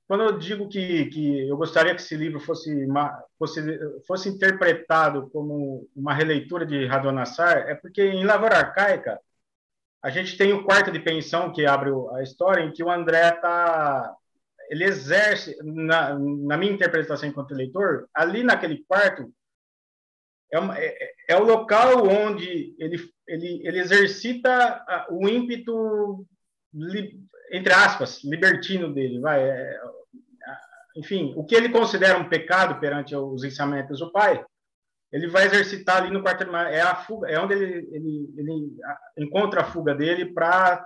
quando 0.07 0.23
eu 0.23 0.37
digo 0.37 0.69
que, 0.69 1.05
que 1.07 1.47
eu 1.47 1.57
gostaria 1.57 1.93
que 1.93 2.01
esse 2.01 2.15
livro 2.15 2.39
fosse, 2.39 2.73
uma, 2.85 3.21
fosse, 3.37 3.61
fosse 4.07 4.29
interpretado 4.29 5.29
como 5.31 5.87
uma 5.95 6.13
releitura 6.13 6.65
de 6.65 6.85
Radonassar, 6.85 7.57
é 7.67 7.75
porque 7.75 8.01
em 8.01 8.23
Lavoura 8.23 8.57
Arcaica 8.57 9.19
a 10.01 10.09
gente 10.09 10.37
tem 10.37 10.53
o 10.53 10.63
quarto 10.63 10.91
de 10.91 10.99
pensão 10.99 11.51
que 11.51 11.65
abre 11.65 11.91
a 12.15 12.23
história, 12.23 12.63
em 12.63 12.71
que 12.71 12.83
o 12.83 12.89
André 12.89 13.29
está 13.29 14.15
ele 14.69 14.83
exerce, 14.83 15.57
na, 15.63 16.17
na, 16.19 16.57
minha 16.57 16.73
interpretação 16.73 17.27
enquanto 17.27 17.53
leitor, 17.53 18.07
ali 18.13 18.43
naquele 18.43 18.83
quarto, 18.85 19.33
é, 20.51 20.59
uma, 20.59 20.77
é, 20.77 21.13
é, 21.29 21.35
o 21.37 21.43
local 21.43 22.05
onde 22.05 22.75
ele, 22.77 22.97
ele, 23.27 23.61
ele 23.65 23.79
exercita 23.79 24.85
o 25.09 25.27
ímpeto 25.27 26.25
entre 27.51 27.73
aspas, 27.73 28.23
libertino 28.23 28.93
dele, 28.93 29.19
vai, 29.19 29.41
é, 29.41 29.79
enfim, 30.97 31.33
o 31.37 31.45
que 31.45 31.55
ele 31.55 31.69
considera 31.69 32.17
um 32.17 32.27
pecado 32.27 32.79
perante 32.79 33.15
os 33.15 33.43
ensinamentos 33.43 33.99
do 33.99 34.11
pai, 34.11 34.43
ele 35.11 35.27
vai 35.27 35.45
exercitar 35.45 35.97
ali 35.97 36.11
no 36.11 36.21
quarto 36.21 36.43
é 36.43 36.81
a 36.81 36.95
fuga, 36.95 37.29
é 37.29 37.39
onde 37.39 37.53
ele, 37.53 37.87
ele, 37.91 38.33
ele 38.35 38.75
encontra 39.17 39.61
a 39.61 39.65
fuga 39.65 39.93
dele 39.93 40.33
para 40.33 40.83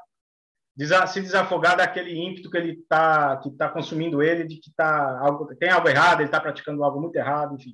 se 1.08 1.22
desafogar 1.22 1.78
daquele 1.78 2.14
ímpeto 2.14 2.50
que 2.50 2.58
ele 2.58 2.84
tá 2.88 3.38
que 3.38 3.52
tá 3.52 3.70
consumindo 3.70 4.22
ele 4.22 4.44
de 4.46 4.58
que 4.58 4.72
tá 4.76 5.20
algo 5.20 5.48
tem 5.56 5.70
algo 5.70 5.88
errado, 5.88 6.20
ele 6.20 6.26
está 6.26 6.40
praticando 6.40 6.84
algo 6.84 7.00
muito 7.00 7.16
errado, 7.16 7.56
enfim. 7.56 7.74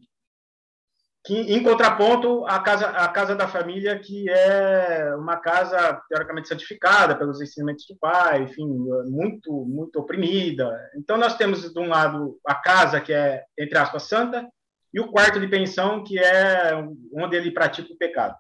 Que, 1.28 1.36
em 1.36 1.62
contraponto 1.62 2.46
à 2.48 2.58
casa, 2.62 2.88
à 2.88 3.06
casa 3.10 3.36
da 3.36 3.50
família, 3.50 4.00
que 4.00 4.30
é 4.30 5.14
uma 5.18 5.36
casa 5.36 6.02
teoricamente 6.08 6.48
santificada 6.48 7.18
pelos 7.18 7.42
ensinamentos 7.42 7.86
do 7.86 7.98
pai, 7.98 8.44
enfim, 8.44 8.66
muito, 9.10 9.52
muito 9.66 10.00
oprimida. 10.00 10.72
Então, 10.96 11.18
nós 11.18 11.36
temos, 11.36 11.74
de 11.74 11.80
um 11.80 11.90
lado, 11.90 12.40
a 12.48 12.56
casa, 12.56 13.02
que 13.02 13.12
é, 13.12 13.44
entre 13.60 13.78
aspas, 13.78 14.04
santa, 14.04 14.48
e 14.94 15.02
o 15.02 15.12
quarto 15.12 15.38
de 15.38 15.50
pensão, 15.50 16.02
que 16.02 16.18
é 16.18 16.72
onde 17.14 17.36
ele 17.36 17.52
pratica 17.52 17.92
o 17.92 17.98
pecado. 17.98 18.34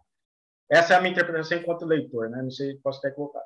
Essa 0.71 0.93
é 0.93 0.97
a 0.97 1.01
minha 1.01 1.11
interpretação 1.11 1.57
enquanto 1.57 1.85
leitor, 1.85 2.29
né? 2.29 2.41
não 2.41 2.51
sei 2.51 2.71
se 2.71 2.81
posso 2.81 2.99
até 2.99 3.11
colocar. 3.11 3.43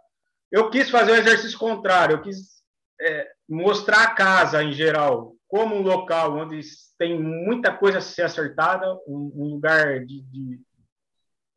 Eu 0.51 0.69
quis 0.69 0.87
fazer 0.91 1.13
o 1.13 1.15
um 1.15 1.17
exercício 1.17 1.57
contrário, 1.57 2.17
eu 2.17 2.21
quis 2.21 2.61
é, 3.01 3.27
mostrar 3.49 4.03
a 4.03 4.13
casa, 4.13 4.63
em 4.63 4.71
geral, 4.71 5.33
como 5.51 5.75
um 5.75 5.81
local 5.81 6.37
onde 6.37 6.61
tem 6.97 7.21
muita 7.21 7.75
coisa 7.75 7.97
a 7.97 8.01
ser 8.01 8.21
acertada, 8.21 8.89
um, 9.05 9.33
um 9.35 9.45
lugar 9.49 9.99
de, 10.05 10.21
de 10.21 10.61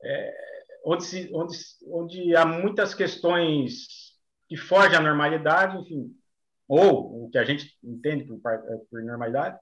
é, 0.03 0.35
onde, 0.85 1.05
se, 1.05 1.31
onde, 1.33 1.57
onde 1.87 2.37
há 2.37 2.45
muitas 2.45 2.93
questões 2.93 3.87
que 4.49 4.57
fogem 4.57 4.99
à 4.99 5.01
normalidade, 5.01 5.79
enfim, 5.79 6.13
ou 6.67 7.25
o 7.25 7.31
que 7.31 7.39
a 7.39 7.45
gente 7.45 7.73
entende 7.85 8.25
por, 8.25 8.41
por 8.91 9.01
normalidade. 9.01 9.57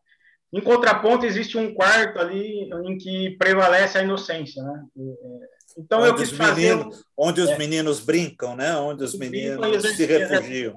Em 0.50 0.62
contraponto, 0.62 1.26
existe 1.26 1.58
um 1.58 1.74
quarto 1.74 2.18
ali 2.18 2.70
em 2.86 2.96
que 2.96 3.36
prevalece 3.38 3.98
a 3.98 4.02
inocência, 4.02 4.62
né? 4.62 4.84
É, 4.96 5.48
então 5.76 6.00
onde 6.00 6.08
eu 6.08 6.16
quis 6.16 6.30
fazer 6.30 6.74
meninos, 6.74 7.04
onde 7.14 7.40
os 7.42 7.50
é, 7.50 7.58
meninos 7.58 8.00
brincam, 8.00 8.56
né? 8.56 8.74
Onde 8.76 9.04
os 9.04 9.14
meninos 9.14 9.82
se 9.94 10.06
refugiam. 10.06 10.74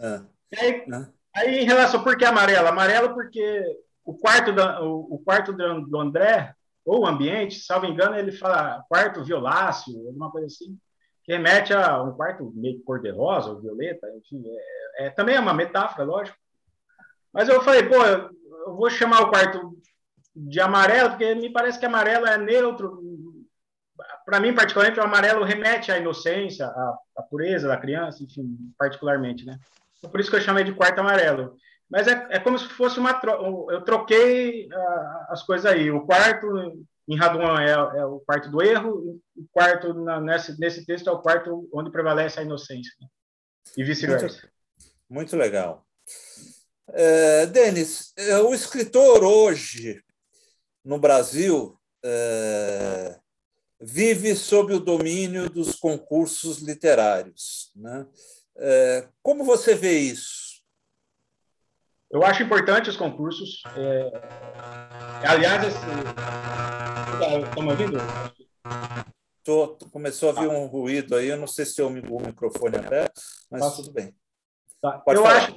É. 0.00 0.60
Aí, 0.60 0.84
né? 0.88 1.08
Aí, 1.40 1.60
em 1.60 1.64
relação 1.64 2.02
por 2.02 2.16
que 2.16 2.24
amarela? 2.24 2.70
Amarela 2.70 3.12
porque 3.12 3.62
o 4.04 4.14
quarto, 4.14 4.52
da, 4.52 4.82
o, 4.82 5.14
o, 5.14 5.18
quarto 5.18 5.52
do 5.52 5.98
André, 5.98 6.54
ou 6.84 7.00
o 7.00 7.06
ambiente, 7.06 7.60
salvo 7.60 7.86
engano, 7.86 8.16
ele 8.16 8.32
fala 8.32 8.84
quarto 8.88 9.24
violáceo, 9.24 10.06
alguma 10.06 10.30
coisa 10.30 10.46
assim, 10.46 10.78
que 11.24 11.32
remete 11.32 11.72
a 11.72 12.02
um 12.02 12.12
quarto 12.12 12.50
meio 12.54 12.82
cor-de-rosa 12.82 13.50
ou 13.50 13.60
violeta, 13.60 14.08
enfim, 14.16 14.42
é, 14.46 15.06
é, 15.06 15.10
também 15.10 15.36
é 15.36 15.40
uma 15.40 15.54
metáfora, 15.54 16.04
lógico. 16.04 16.36
Mas 17.32 17.48
eu 17.48 17.62
falei, 17.62 17.84
pô, 17.84 18.04
eu 18.04 18.74
vou 18.74 18.90
chamar 18.90 19.22
o 19.22 19.30
quarto 19.30 19.78
de 20.34 20.60
amarelo, 20.60 21.10
porque 21.10 21.34
me 21.34 21.52
parece 21.52 21.78
que 21.78 21.86
amarelo 21.86 22.26
é 22.26 22.36
neutro. 22.36 23.00
Para 24.24 24.40
mim, 24.40 24.54
particularmente, 24.54 24.98
o 24.98 25.04
amarelo 25.04 25.44
remete 25.44 25.92
à 25.92 25.98
inocência, 25.98 26.66
à, 26.66 26.98
à 27.18 27.22
pureza 27.22 27.68
da 27.68 27.76
criança, 27.76 28.22
enfim, 28.22 28.56
particularmente, 28.78 29.44
né? 29.44 29.58
Por 30.08 30.20
isso 30.20 30.30
que 30.30 30.36
eu 30.36 30.40
chamei 30.40 30.64
de 30.64 30.74
quarto 30.74 30.98
amarelo. 31.00 31.56
Mas 31.88 32.06
é, 32.06 32.26
é 32.30 32.38
como 32.38 32.58
se 32.58 32.68
fosse 32.68 32.98
uma. 32.98 33.14
Tro... 33.14 33.66
Eu 33.70 33.82
troquei 33.82 34.66
uh, 34.68 35.26
as 35.28 35.42
coisas 35.42 35.66
aí. 35.66 35.90
O 35.90 36.06
quarto 36.06 36.46
em 37.08 37.16
Radouan 37.16 37.60
é, 37.60 37.72
é, 37.72 38.04
o 38.06 38.20
quarto 38.20 38.48
do 38.48 38.62
erro, 38.62 39.20
o 39.36 39.44
quarto 39.50 39.92
na, 39.92 40.20
nesse, 40.20 40.58
nesse 40.60 40.86
texto 40.86 41.10
é 41.10 41.12
o 41.12 41.20
quarto 41.20 41.68
onde 41.74 41.90
prevalece 41.90 42.38
a 42.38 42.42
inocência. 42.42 42.92
Né? 43.00 43.08
E 43.76 43.82
vice-versa. 43.82 44.26
Muito, 44.26 44.94
muito, 45.10 45.36
legal. 45.36 45.84
É, 46.92 47.46
Denis, 47.46 48.12
é, 48.16 48.38
o 48.38 48.54
escritor 48.54 49.24
hoje 49.24 50.00
no 50.84 51.00
Brasil 51.00 51.76
é, 52.04 53.18
vive 53.80 54.36
sob 54.36 54.72
o 54.72 54.80
domínio 54.80 55.50
dos 55.50 55.74
concursos 55.74 56.58
literários. 56.58 57.72
Né? 57.74 58.06
É, 58.60 59.08
como 59.22 59.42
você 59.42 59.74
vê 59.74 59.98
isso? 59.98 60.60
Eu 62.10 62.22
acho 62.24 62.42
importante 62.42 62.90
os 62.90 62.96
concursos. 62.96 63.62
É... 63.76 65.26
Aliás, 65.26 65.66
esse... 65.66 65.78
estão 67.46 67.62
me 67.62 67.70
ouvindo? 67.70 67.98
Tô, 69.42 69.78
começou 69.90 70.28
a 70.30 70.32
vir 70.32 70.48
um 70.48 70.66
ruído 70.66 71.16
aí, 71.16 71.28
eu 71.28 71.38
não 71.38 71.46
sei 71.46 71.64
se 71.64 71.80
é 71.80 71.84
o 71.84 71.90
microfone 71.90 72.76
aberto, 72.76 73.20
mas 73.50 73.62
tá. 73.62 73.70
tudo 73.70 73.92
bem. 73.92 74.14
Tá. 74.82 75.02
eu 75.06 75.22
falar. 75.22 75.36
acho, 75.36 75.54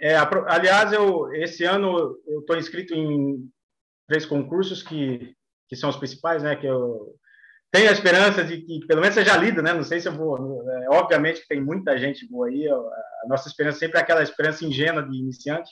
é, 0.00 0.16
aliás, 0.48 0.92
eu, 0.92 1.32
esse 1.34 1.64
ano 1.64 2.18
eu 2.26 2.40
estou 2.40 2.56
inscrito 2.56 2.94
em 2.94 3.50
três 4.06 4.26
concursos 4.26 4.82
que, 4.82 5.34
que 5.68 5.76
são 5.76 5.88
os 5.88 5.96
principais, 5.96 6.42
né? 6.42 6.56
Que 6.56 6.66
eu 6.66 7.14
tenho 7.72 7.88
a 7.88 7.92
esperança 7.92 8.44
de 8.44 8.60
que 8.60 8.86
pelo 8.86 9.00
menos 9.00 9.14
seja 9.14 9.34
lido, 9.36 9.62
né? 9.62 9.72
Não 9.72 9.82
sei 9.82 9.98
se 9.98 10.06
eu 10.06 10.12
vou. 10.12 10.62
É, 10.70 10.90
obviamente 10.90 11.40
que 11.40 11.48
tem 11.48 11.60
muita 11.60 11.96
gente 11.96 12.28
boa 12.28 12.46
aí. 12.46 12.68
A 12.68 13.26
nossa 13.26 13.48
esperança 13.48 13.78
sempre 13.78 13.98
é 13.98 14.02
aquela 14.02 14.22
esperança 14.22 14.64
ingênua 14.64 15.02
de 15.02 15.16
iniciante. 15.16 15.70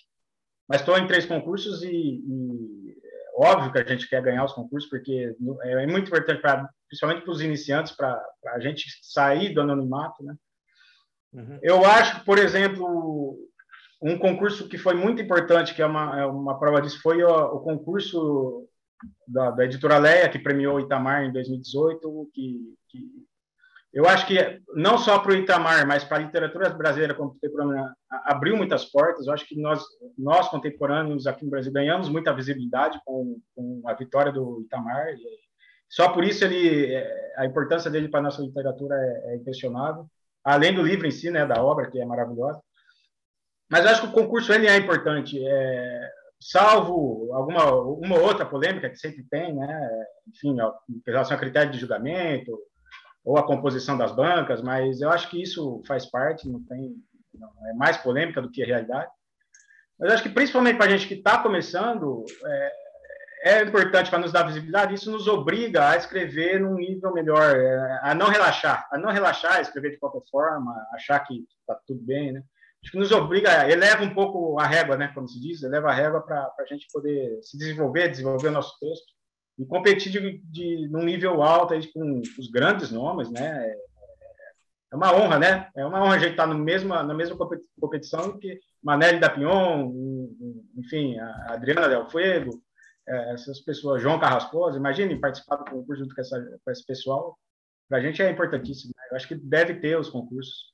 Mas 0.67 0.81
estou 0.81 0.97
em 0.97 1.07
três 1.07 1.27
concursos 1.27 1.83
e, 1.83 1.91
e, 1.91 2.97
é 3.03 3.47
óbvio 3.47 3.71
que 3.71 3.79
a 3.79 3.85
gente 3.85 4.09
quer 4.09 4.23
ganhar 4.23 4.45
os 4.45 4.53
concursos, 4.55 4.89
porque 4.89 5.37
é, 5.63 5.83
é 5.83 5.87
muito 5.87 6.07
importante, 6.07 6.41
pra, 6.41 6.67
principalmente 6.89 7.23
para 7.23 7.33
os 7.33 7.43
iniciantes, 7.43 7.93
para 7.95 8.19
a 8.47 8.61
gente 8.61 8.87
sair 9.03 9.53
do 9.53 9.61
anonimato. 9.61 10.25
Né? 10.25 10.35
Uhum. 11.35 11.59
Eu 11.63 11.85
acho, 11.85 12.25
por 12.25 12.39
exemplo, 12.39 13.37
um 14.01 14.17
concurso 14.19 14.69
que 14.69 14.79
foi 14.79 14.95
muito 14.95 15.21
importante, 15.21 15.75
que 15.75 15.83
é 15.83 15.87
uma, 15.87 16.19
é 16.19 16.25
uma 16.25 16.59
prova 16.59 16.81
disso, 16.81 17.03
foi 17.03 17.23
o, 17.23 17.29
o 17.29 17.61
concurso 17.61 18.67
da, 19.27 19.51
da, 19.51 19.65
editora 19.65 19.99
Leia, 19.99 20.29
que 20.29 20.39
premiou 20.39 20.77
o 20.77 20.81
Itamar 20.81 21.25
em 21.25 21.33
2018, 21.33 22.31
que, 22.33 22.75
que 22.89 22.99
eu 23.93 24.09
acho 24.09 24.27
que 24.27 24.63
não 24.75 24.97
só 24.97 25.19
para 25.19 25.33
o 25.33 25.35
Itamar, 25.35 25.87
mas 25.87 26.05
para 26.05 26.19
a 26.19 26.21
literatura 26.21 26.71
brasileira 26.71 27.13
contemporânea 27.13 27.93
abriu 28.25 28.57
muitas 28.57 28.85
portas. 28.85 29.27
Eu 29.27 29.33
acho 29.33 29.47
que 29.47 29.61
nós, 29.61 29.85
nós 30.17 30.49
contemporâneos 30.49 31.27
aqui 31.27 31.45
no 31.45 31.51
Brasil 31.51 31.73
ganhamos 31.73 32.09
muita 32.09 32.33
visibilidade 32.33 33.01
com, 33.05 33.41
com 33.55 33.83
a 33.87 33.95
vitória 33.95 34.31
do 34.31 34.61
Itamar. 34.61 35.09
Só 35.89 36.09
por 36.13 36.23
isso 36.23 36.45
ele, 36.45 36.97
a 37.37 37.45
importância 37.45 37.91
dele 37.91 38.09
para 38.09 38.21
a 38.21 38.23
nossa 38.25 38.41
literatura 38.41 38.95
é, 38.95 39.33
é 39.33 39.37
inquestionável. 39.37 40.07
Além 40.45 40.73
do 40.73 40.83
livro 40.83 41.09
em 41.09 41.11
si, 41.11 41.29
né, 41.29 41.45
da 41.45 41.63
obra 41.63 41.91
que 41.91 42.01
é 42.01 42.05
maravilhosa. 42.05 42.61
Mas 43.69 43.85
eu 43.85 43.91
acho 43.91 44.03
que 44.03 44.09
o 44.09 44.13
concurso 44.13 44.53
ele 44.53 44.69
é 44.69 44.77
importante. 44.77 45.37
É, 45.45 46.11
salvo 46.41 47.33
alguma 47.35 47.71
uma 47.73 48.19
outra 48.19 48.47
polêmica 48.47 48.89
que 48.89 48.97
sempre 48.97 49.25
tem, 49.31 49.55
né? 49.55 49.91
Enfim, 50.29 50.57
em 50.89 51.03
relação 51.07 51.37
a 51.37 51.41
critério 51.41 51.71
de 51.71 51.79
julgamento, 51.79 52.59
ou 53.25 53.37
a 53.37 53.47
composição 53.47 53.97
das 53.97 54.13
bancas, 54.13 54.63
mas 54.63 55.01
eu 55.01 55.11
acho 55.11 55.29
que 55.29 55.41
isso 55.41 55.83
faz 55.87 56.07
parte, 56.07 56.49
não 56.49 56.63
tem, 56.65 56.95
não, 57.35 57.51
é 57.69 57.75
mais 57.75 57.97
polêmica 57.99 58.41
do 58.41 58.51
que 58.51 58.63
a 58.63 58.67
realidade. 58.67 59.11
Mas 59.99 60.13
acho 60.13 60.23
que 60.23 60.31
principalmente 60.31 60.77
para 60.77 60.87
a 60.87 60.89
gente 60.89 61.07
que 61.07 61.15
está 61.15 61.39
começando, 61.43 62.25
é, 62.45 62.73
é 63.45 63.63
importante 63.63 64.09
para 64.09 64.19
nos 64.19 64.33
dar 64.33 64.45
visibilidade, 64.45 64.95
isso 64.95 65.11
nos 65.11 65.29
obriga 65.29 65.91
a 65.91 65.97
escrever 65.97 66.61
num 66.61 66.75
nível 66.75 67.13
melhor, 67.13 67.55
é, 67.55 68.01
a 68.03 68.15
não 68.15 68.29
relaxar, 68.29 68.89
a 68.91 68.97
não 68.97 69.13
relaxar, 69.13 69.61
escrever 69.61 69.91
de 69.91 69.99
qualquer 69.99 70.23
forma, 70.31 70.75
achar 70.95 71.21
que 71.21 71.45
está 71.61 71.79
tudo 71.87 72.01
bem, 72.01 72.33
né? 72.33 72.43
Acho 72.83 72.93
que 72.93 72.99
nos 72.99 73.13
obriga, 73.13 73.71
eleva 73.71 74.03
um 74.03 74.15
pouco 74.15 74.59
a 74.59 74.67
régua, 74.67 74.97
né, 74.97 75.09
como 75.15 75.29
se 75.29 75.39
diz, 75.39 75.63
eleva 75.63 75.91
a 75.91 75.95
régua 75.95 76.23
para 76.23 76.53
a 76.59 76.65
gente 76.65 76.87
poder 76.91 77.39
se 77.43 77.59
desenvolver, 77.59 78.09
desenvolver 78.09 78.49
o 78.49 78.53
nosso 78.53 78.79
texto 78.79 79.13
e 79.59 79.67
competir 79.67 80.11
de, 80.11 80.39
de 80.39 80.89
num 80.89 81.05
nível 81.05 81.43
alto 81.43 81.75
aí, 81.75 81.87
com 81.93 82.23
os 82.39 82.51
grandes 82.51 82.91
nomes, 82.91 83.31
né? 83.31 83.75
É, 84.93 84.97
uma 84.97 85.15
honra, 85.15 85.39
né? 85.39 85.71
É 85.77 85.85
uma 85.85 86.03
honra 86.03 86.17
a 86.17 86.19
gente 86.19 86.31
estar 86.31 86.47
no 86.47 86.59
mesma, 86.59 87.03
na 87.03 87.15
mesma 87.15 87.37
competição 87.79 88.39
que 88.39 88.59
Manelli 88.83 89.21
da 89.21 89.29
Pion, 89.29 89.93
enfim, 90.77 91.19
a 91.19 91.53
Adriana 91.53 91.89
Del 91.89 92.09
Fuego, 92.09 92.63
é, 93.07 93.35
essas 93.35 93.61
pessoas, 93.61 94.01
João 94.01 94.19
Carrascosa, 94.19 94.79
imagine 94.79 95.21
participar 95.21 95.57
do 95.57 95.71
concurso 95.71 96.03
junto 96.03 96.15
com, 96.15 96.21
essa, 96.21 96.59
com 96.65 96.71
esse 96.71 96.85
pessoal. 96.85 97.39
Para 97.89 97.99
a 97.99 98.01
gente 98.01 98.23
é 98.23 98.31
importantíssimo. 98.31 98.93
Né? 98.97 99.09
Eu 99.11 99.17
acho 99.17 99.29
que 99.29 99.35
deve 99.35 99.75
ter 99.75 99.99
os 99.99 100.09
concursos. 100.09 100.73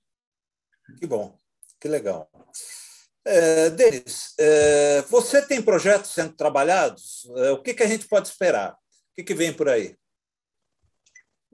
Que 0.99 1.07
bom, 1.07 1.37
que 1.81 1.89
legal. 1.89 2.29
É, 3.25 3.71
Denis, 3.71 4.35
é, 4.39 5.03
você 5.03 5.45
tem 5.45 5.61
projetos 5.61 6.11
sendo 6.11 6.33
trabalhados? 6.35 7.29
É, 7.37 7.51
o 7.51 7.61
que, 7.61 7.75
que 7.75 7.83
a 7.83 7.87
gente 7.89 8.07
pode 8.07 8.29
esperar? 8.29 8.73
O 8.73 8.77
que, 9.17 9.25
que 9.25 9.35
vem 9.35 9.53
por 9.53 9.69
aí? 9.69 9.97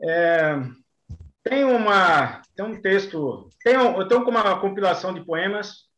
É, 0.03 0.55
tem 1.43 1.64
uma 1.64 2.43
tem 2.55 2.64
um 2.64 2.81
texto, 2.81 3.49
tem 3.64 3.79
um, 3.79 3.99
eu 3.99 4.07
tenho 4.07 4.23
uma 4.23 4.61
compilação 4.61 5.14
de 5.14 5.25
poemas 5.25 5.89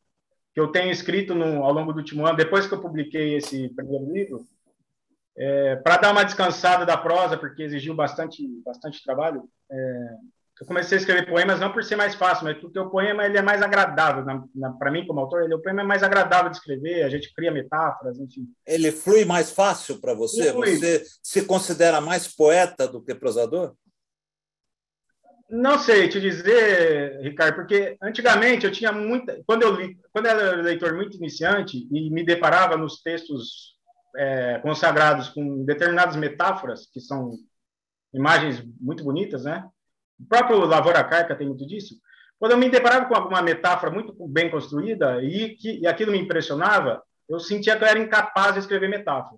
que 0.54 0.60
eu 0.60 0.68
tenho 0.68 0.92
escrito 0.92 1.34
no, 1.34 1.64
ao 1.64 1.72
longo 1.72 1.92
do 1.92 1.98
último 1.98 2.24
ano, 2.24 2.36
depois 2.36 2.66
que 2.66 2.74
eu 2.74 2.80
publiquei 2.80 3.34
esse 3.34 3.68
primeiro 3.70 4.12
livro, 4.12 4.46
é, 5.36 5.76
para 5.76 5.96
dar 5.96 6.12
uma 6.12 6.24
descansada 6.24 6.86
da 6.86 6.96
prosa, 6.96 7.36
porque 7.36 7.64
exigiu 7.64 7.94
bastante 7.94 8.46
bastante 8.64 9.02
trabalho. 9.02 9.48
É, 9.68 10.16
eu 10.60 10.66
comecei 10.66 10.96
a 10.96 11.00
escrever 11.00 11.28
poemas 11.28 11.58
não 11.58 11.72
por 11.72 11.82
ser 11.82 11.96
mais 11.96 12.14
fácil, 12.14 12.44
mas 12.44 12.58
porque 12.58 12.78
o 12.78 12.88
poema 12.88 13.24
ele 13.24 13.36
é 13.36 13.42
mais 13.42 13.60
agradável. 13.60 14.24
Para 14.78 14.90
mim, 14.90 15.04
como 15.06 15.20
autor, 15.20 15.42
ele, 15.42 15.54
o 15.54 15.60
poema 15.60 15.82
é 15.82 15.84
mais 15.84 16.02
agradável 16.02 16.50
de 16.50 16.56
escrever, 16.56 17.02
a 17.02 17.08
gente 17.08 17.32
cria 17.34 17.50
metáforas, 17.50 18.18
enfim. 18.20 18.46
Ele 18.64 18.92
flui 18.92 19.24
mais 19.24 19.50
fácil 19.50 20.00
para 20.00 20.14
você? 20.14 20.52
Você 20.52 21.04
se 21.22 21.44
considera 21.44 22.00
mais 22.00 22.28
poeta 22.28 22.86
do 22.86 23.02
que 23.02 23.14
prosador? 23.14 23.74
Não 25.50 25.78
sei 25.78 26.08
te 26.08 26.20
dizer, 26.20 27.20
Ricardo, 27.20 27.56
porque 27.56 27.96
antigamente 28.00 28.64
eu 28.64 28.72
tinha 28.72 28.92
muita. 28.92 29.42
Quando 29.46 29.62
eu 29.62 29.74
li, 29.74 29.98
quando 30.12 30.26
eu 30.26 30.32
era 30.32 30.62
leitor 30.62 30.94
muito 30.94 31.16
iniciante 31.16 31.86
e 31.92 32.10
me 32.10 32.24
deparava 32.24 32.76
nos 32.76 33.02
textos 33.02 33.74
é, 34.16 34.58
consagrados 34.60 35.28
com 35.28 35.64
determinadas 35.64 36.16
metáforas, 36.16 36.86
que 36.86 37.00
são 37.00 37.32
imagens 38.12 38.64
muito 38.80 39.04
bonitas, 39.04 39.44
né? 39.44 39.68
O 40.18 40.26
próprio 40.28 40.58
Lavoura 40.64 41.02
Carca 41.04 41.34
tem 41.34 41.46
muito 41.46 41.66
disso. 41.66 41.96
Quando 42.38 42.52
eu 42.52 42.58
me 42.58 42.68
deparava 42.68 43.06
com 43.06 43.14
alguma 43.14 43.42
metáfora 43.42 43.92
muito 43.92 44.14
bem 44.28 44.50
construída 44.50 45.22
e, 45.22 45.56
que, 45.56 45.80
e 45.80 45.86
aquilo 45.86 46.12
me 46.12 46.18
impressionava, 46.18 47.02
eu 47.28 47.40
sentia 47.40 47.76
que 47.76 47.84
eu 47.84 47.88
era 47.88 47.98
incapaz 47.98 48.54
de 48.54 48.60
escrever 48.60 48.88
metáfora. 48.88 49.36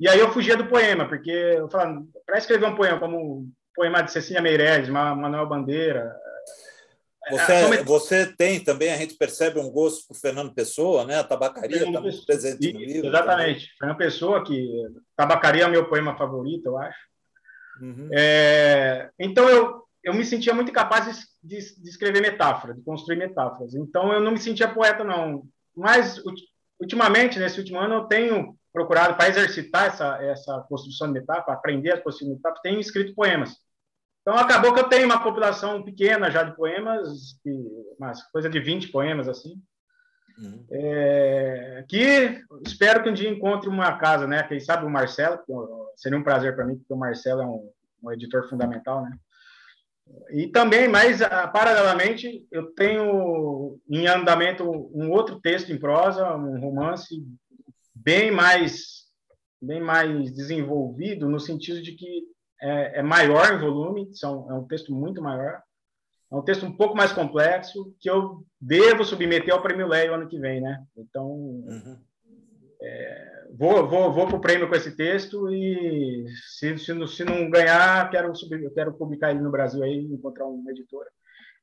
E 0.00 0.08
aí 0.08 0.18
eu 0.18 0.32
fugia 0.32 0.56
do 0.56 0.66
poema, 0.66 1.06
porque 1.06 1.30
eu 1.30 1.68
falava, 1.70 2.02
para 2.26 2.38
escrever 2.38 2.66
um 2.66 2.74
poema 2.74 2.98
como 2.98 3.18
o 3.18 3.48
poema 3.74 4.02
de 4.02 4.10
Cecília 4.10 4.42
Meirelles, 4.42 4.88
Manuel 4.88 5.46
Bandeira, 5.46 6.12
você, 7.30 7.52
é, 7.52 7.84
você 7.84 8.26
tem 8.26 8.58
também, 8.58 8.92
a 8.92 8.96
gente 8.96 9.14
percebe 9.14 9.60
um 9.60 9.70
gosto 9.70 10.08
por 10.08 10.16
Fernando 10.16 10.52
Pessoa, 10.52 11.04
né? 11.04 11.18
A 11.18 11.24
tabacaria 11.24 11.84
está 11.84 12.00
muito 12.00 12.26
presente 12.26 12.72
no 12.72 12.80
livro. 12.80 13.08
Exatamente. 13.08 13.60
Também. 13.60 13.70
Fernando 13.78 13.96
Pessoa, 13.96 14.44
que 14.44 14.86
tabacaria 15.16 15.62
é 15.62 15.66
o 15.66 15.70
meu 15.70 15.88
poema 15.88 16.16
favorito, 16.16 16.66
eu 16.66 16.78
acho. 16.78 16.98
Uhum. 17.80 18.08
É, 18.12 19.08
então 19.18 19.48
eu, 19.48 19.81
eu 20.02 20.14
me 20.14 20.24
sentia 20.24 20.54
muito 20.54 20.72
capaz 20.72 21.06
de, 21.06 21.24
de, 21.42 21.82
de, 21.82 21.88
escrever 21.88 22.20
metáforas, 22.20 22.76
de 22.76 22.82
construir 22.82 23.16
metáforas. 23.16 23.74
Então 23.74 24.12
eu 24.12 24.20
não 24.20 24.32
me 24.32 24.38
sentia 24.38 24.72
poeta, 24.72 25.04
não. 25.04 25.44
Mas 25.76 26.20
ultimamente, 26.80 27.38
nesse 27.38 27.60
último 27.60 27.78
ano, 27.78 27.94
eu 27.94 28.04
tenho 28.04 28.56
procurado, 28.72 29.14
para 29.14 29.28
exercitar 29.28 29.86
essa, 29.86 30.22
essa 30.22 30.60
construção 30.68 31.06
de 31.08 31.20
metáfora, 31.20 31.56
aprender 31.56 31.92
a 31.92 32.00
construir 32.00 32.30
metáfora, 32.30 32.62
tenho 32.62 32.80
escrito 32.80 33.14
poemas. 33.14 33.56
Então, 34.22 34.34
acabou 34.38 34.72
que 34.72 34.80
eu 34.80 34.88
tenho 34.88 35.04
uma 35.04 35.22
compilação 35.22 35.82
pequena 35.82 36.30
já 36.30 36.44
de 36.44 36.56
poemas, 36.56 37.36
mas 37.98 38.22
coisa 38.30 38.48
de 38.48 38.60
20 38.60 38.88
poemas, 38.88 39.28
assim, 39.28 39.60
uhum. 40.38 40.64
é, 40.70 41.84
que 41.88 42.40
espero 42.64 43.02
que 43.02 43.10
um 43.10 43.14
dia 43.14 43.28
encontre 43.28 43.68
uma 43.68 43.98
casa, 43.98 44.26
né? 44.26 44.44
Quem 44.44 44.60
sabe 44.60 44.86
o 44.86 44.90
Marcelo, 44.90 45.40
seria 45.96 46.16
um 46.16 46.22
prazer 46.22 46.54
para 46.54 46.64
mim, 46.64 46.76
porque 46.76 46.94
o 46.94 46.96
Marcelo 46.96 47.42
é 47.42 47.46
um, 47.46 47.70
um, 48.04 48.12
editor 48.12 48.48
fundamental, 48.48 49.02
né? 49.02 49.10
E 50.30 50.48
também, 50.48 50.88
mais 50.88 51.20
paralelamente, 51.52 52.46
eu 52.50 52.72
tenho 52.72 53.78
em 53.88 54.06
andamento 54.06 54.64
um 54.64 55.10
outro 55.10 55.40
texto 55.40 55.72
em 55.72 55.78
prosa, 55.78 56.34
um 56.36 56.58
romance 56.58 57.22
bem 57.94 58.30
mais 58.30 59.02
bem 59.60 59.80
mais 59.80 60.32
desenvolvido 60.32 61.28
no 61.28 61.38
sentido 61.38 61.80
de 61.80 61.92
que 61.92 62.24
é, 62.60 62.98
é 62.98 63.02
maior 63.02 63.52
em 63.52 63.58
volume, 63.58 64.12
são, 64.12 64.50
é 64.50 64.54
um 64.54 64.66
texto 64.66 64.92
muito 64.92 65.22
maior, 65.22 65.62
é 66.30 66.34
um 66.34 66.42
texto 66.42 66.66
um 66.66 66.76
pouco 66.76 66.96
mais 66.96 67.12
complexo, 67.12 67.94
que 68.00 68.10
eu 68.10 68.44
devo 68.60 69.04
submeter 69.04 69.54
ao 69.54 69.62
Prêmio 69.62 69.86
Leio 69.86 70.14
ano 70.14 70.28
que 70.28 70.38
vem, 70.38 70.60
né? 70.60 70.82
Então, 70.96 71.26
uhum. 71.26 71.96
é, 72.80 73.21
vou, 73.56 73.86
vou, 73.86 74.12
vou 74.12 74.26
para 74.26 74.36
o 74.36 74.40
prêmio 74.40 74.68
com 74.68 74.74
esse 74.74 74.96
texto 74.96 75.50
e 75.50 76.24
se, 76.58 76.78
se, 76.78 77.06
se 77.08 77.24
não 77.24 77.50
ganhar, 77.50 78.10
quero, 78.10 78.32
quero 78.74 78.94
publicar 78.94 79.30
ele 79.30 79.40
no 79.40 79.50
Brasil 79.50 79.82
aí, 79.82 80.04
encontrar 80.04 80.46
uma 80.46 80.70
editora. 80.70 81.08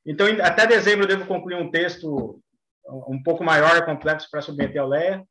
Então, 0.06 0.28
até 0.42 0.66
dezembro 0.66 1.04
eu 1.04 1.08
devo 1.08 1.26
concluir 1.26 1.56
um 1.56 1.70
texto 1.70 2.42
um 3.08 3.22
pouco 3.22 3.44
maior, 3.44 3.86
complexo, 3.86 4.28
para 4.32 4.42
submeter 4.42 4.82
ao 4.82 4.88
Leia. 4.88 5.24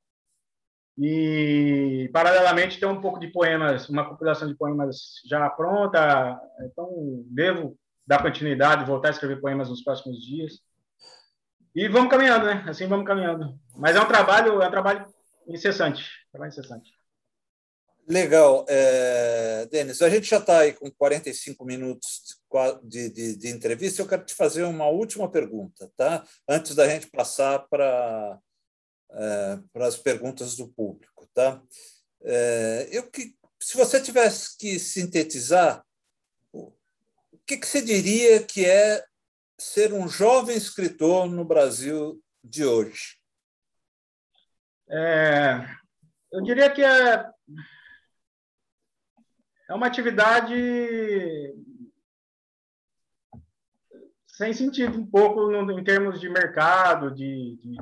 E, 0.97 2.11
paralelamente, 2.13 2.79
tem 2.79 2.89
um 2.89 3.01
pouco 3.01 3.21
de 3.21 3.29
poemas, 3.29 3.89
uma 3.89 4.09
compilação 4.09 4.49
de 4.49 4.57
poemas 4.57 5.15
já 5.27 5.49
pronta. 5.51 6.41
Então, 6.63 6.89
devo 7.27 7.79
dar 8.07 8.23
continuidade, 8.23 8.85
voltar 8.85 9.09
a 9.09 9.11
escrever 9.13 9.41
poemas 9.41 9.69
nos 9.69 9.83
próximos 9.83 10.21
dias. 10.21 10.61
E 11.75 11.89
vamos 11.89 12.11
caminhando, 12.11 12.47
né? 12.47 12.65
Assim 12.67 12.87
vamos 12.87 13.07
caminhando. 13.07 13.55
Mas 13.77 13.95
é 13.95 14.01
um 14.01 14.09
trabalho, 14.09 14.61
é 14.61 14.67
um 14.67 14.71
trabalho 14.71 15.07
incessante. 15.49 16.05
Trabalho 16.31 16.51
incessante. 16.51 16.99
Legal. 18.09 18.65
É, 18.69 19.67
Denis, 19.67 20.01
a 20.01 20.09
gente 20.09 20.25
já 20.25 20.39
está 20.39 20.61
aí 20.61 20.73
com 20.73 20.91
45 20.91 21.63
minutos 21.65 22.41
de, 22.85 23.11
de, 23.11 23.37
de 23.37 23.49
entrevista. 23.49 24.01
Eu 24.01 24.09
quero 24.09 24.25
te 24.25 24.35
fazer 24.35 24.63
uma 24.63 24.87
última 24.87 25.31
pergunta, 25.31 25.91
tá? 25.95 26.27
Antes 26.49 26.75
da 26.75 26.89
gente 26.89 27.11
passar 27.11 27.59
para 27.69 28.39
é, 29.11 29.59
as 29.85 29.97
perguntas 29.97 30.57
do 30.57 30.69
público. 30.69 31.29
Tá? 31.35 31.63
É, 32.23 32.89
eu 32.91 33.11
que, 33.11 33.35
se 33.61 33.77
você 33.77 34.01
tivesse 34.01 34.57
que 34.57 34.79
sintetizar, 34.79 35.85
o 36.53 36.73
que, 37.47 37.59
que 37.59 37.67
você 37.67 37.83
diria 37.83 38.43
que 38.43 38.65
é 38.65 39.05
ser 39.59 39.93
um 39.93 40.09
jovem 40.09 40.57
escritor 40.57 41.29
no 41.29 41.45
Brasil 41.45 42.23
de 42.43 42.65
hoje? 42.65 43.18
É, 44.91 45.67
eu 46.33 46.43
diria 46.43 46.71
que 46.71 46.83
é, 46.83 47.31
é 49.69 49.75
uma 49.75 49.87
atividade 49.87 50.55
sem 54.27 54.53
sentido 54.53 54.99
um 54.99 55.05
pouco 55.05 55.53
em 55.53 55.83
termos 55.83 56.21
de 56.21 56.29
mercado, 56.29 57.11
de, 57.11 57.59
de 57.61 57.77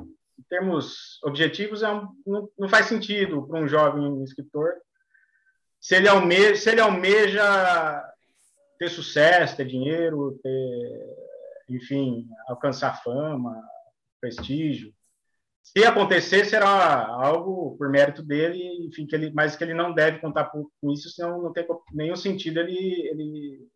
termos 0.49 1.21
objetivos, 1.23 1.83
é 1.83 1.89
um, 1.89 2.07
não, 2.25 2.49
não, 2.57 2.67
faz 2.67 2.87
sentido 2.87 3.47
para 3.47 3.59
um 3.59 3.67
jovem 3.67 4.23
escritor. 4.23 4.73
Se 5.79 5.95
ele, 5.95 6.07
almeja, 6.07 6.55
se 6.55 6.69
ele 6.71 6.81
almeja 6.81 8.03
ter 8.79 8.89
sucesso, 8.89 9.55
ter 9.55 9.65
dinheiro, 9.65 10.39
ter, 10.41 11.15
enfim, 11.69 12.27
alcançar 12.47 13.03
fama, 13.03 13.61
prestígio, 14.19 14.91
se 15.63 15.85
acontecer, 15.85 16.45
será 16.45 17.07
algo 17.07 17.75
por 17.77 17.89
mérito 17.89 18.23
dele, 18.23 18.87
enfim, 18.87 19.05
que 19.05 19.15
ele, 19.15 19.31
mas 19.33 19.55
que 19.55 19.63
ele 19.63 19.73
não 19.73 19.93
deve 19.93 20.19
contar 20.19 20.45
com 20.45 20.91
isso, 20.91 21.09
senão 21.09 21.41
não 21.41 21.51
tem 21.51 21.65
nenhum 21.93 22.15
sentido 22.15 22.59
ele, 22.59 23.07
ele 23.07 23.67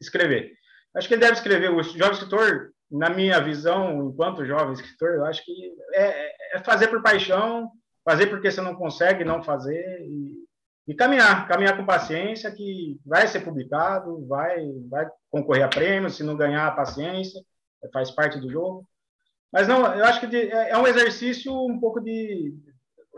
escrever. 0.00 0.52
Acho 0.94 1.08
que 1.08 1.14
ele 1.14 1.20
deve 1.20 1.34
escrever. 1.34 1.70
O 1.70 1.82
jovem 1.82 2.12
escritor 2.12 2.72
na 2.90 3.10
minha 3.10 3.40
visão, 3.40 4.08
enquanto 4.08 4.44
jovem 4.44 4.72
escritor, 4.72 5.14
eu 5.14 5.24
acho 5.24 5.44
que 5.44 5.52
é, 5.94 6.56
é 6.56 6.58
fazer 6.64 6.88
por 6.88 7.02
paixão, 7.02 7.70
fazer 8.04 8.26
porque 8.28 8.50
você 8.50 8.60
não 8.60 8.74
consegue 8.74 9.24
não 9.24 9.42
fazer 9.42 10.00
e, 10.02 10.44
e, 10.88 10.94
caminhar, 10.94 11.46
caminhar 11.46 11.76
com 11.76 11.84
paciência, 11.84 12.50
que 12.50 12.98
vai 13.04 13.26
ser 13.28 13.40
publicado, 13.40 14.26
vai, 14.26 14.66
vai 14.88 15.06
concorrer 15.30 15.64
a 15.64 15.68
prêmios, 15.68 16.16
se 16.16 16.22
não 16.22 16.36
ganhar, 16.36 16.74
paciência, 16.74 17.40
faz 17.92 18.10
parte 18.10 18.38
do 18.40 18.50
jogo. 18.50 18.88
Mas 19.52 19.66
não, 19.66 19.94
eu 19.94 20.04
acho 20.04 20.20
que 20.20 20.26
de, 20.26 20.36
é, 20.36 20.70
é 20.70 20.78
um 20.78 20.86
exercício 20.86 21.52
um 21.52 21.78
pouco 21.80 22.00
de 22.00 22.54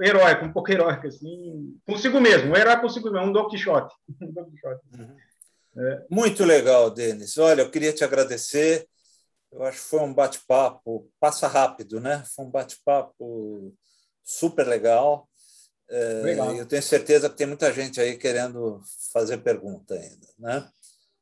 heróico, 0.01 0.45
um 0.45 0.53
pouco 0.53 0.71
heróico, 0.73 1.07
assim, 1.07 1.79
consigo 1.87 2.21
mesmo, 2.21 2.53
um 2.53 2.57
herói 2.57 2.81
consigo 2.81 3.11
mesmo, 3.11 3.29
um 3.29 3.33
Don 3.33 3.49
Quixote. 3.49 3.95
Um 4.23 4.33
Don 4.33 4.45
Quixote. 4.51 4.81
Uhum. 4.97 5.17
É. 5.77 6.07
Muito 6.11 6.45
legal, 6.45 6.91
Denis. 6.91 7.39
Olha, 7.39 7.63
eu 7.63 7.71
queria 7.71 7.93
te 7.93 8.03
agradecer. 8.03 8.89
Eu 9.53 9.63
acho 9.65 9.79
que 9.79 9.89
foi 9.89 10.01
um 10.01 10.15
bate-papo, 10.15 11.09
passa 11.19 11.47
rápido, 11.49 12.01
né? 12.01 12.25
Foi 12.35 12.45
um 12.45 12.51
bate-papo 12.51 13.75
super 14.23 14.67
legal. 14.67 15.29
É, 15.89 16.23
legal. 16.23 16.55
Eu 16.55 16.67
tenho 16.67 16.83
certeza 16.83 17.29
que 17.29 17.37
tem 17.37 17.47
muita 17.47 17.73
gente 17.73 18.01
aí 18.01 18.17
querendo 18.17 18.81
fazer 19.13 19.39
pergunta 19.39 19.95
ainda, 19.95 20.27
né? 20.39 20.69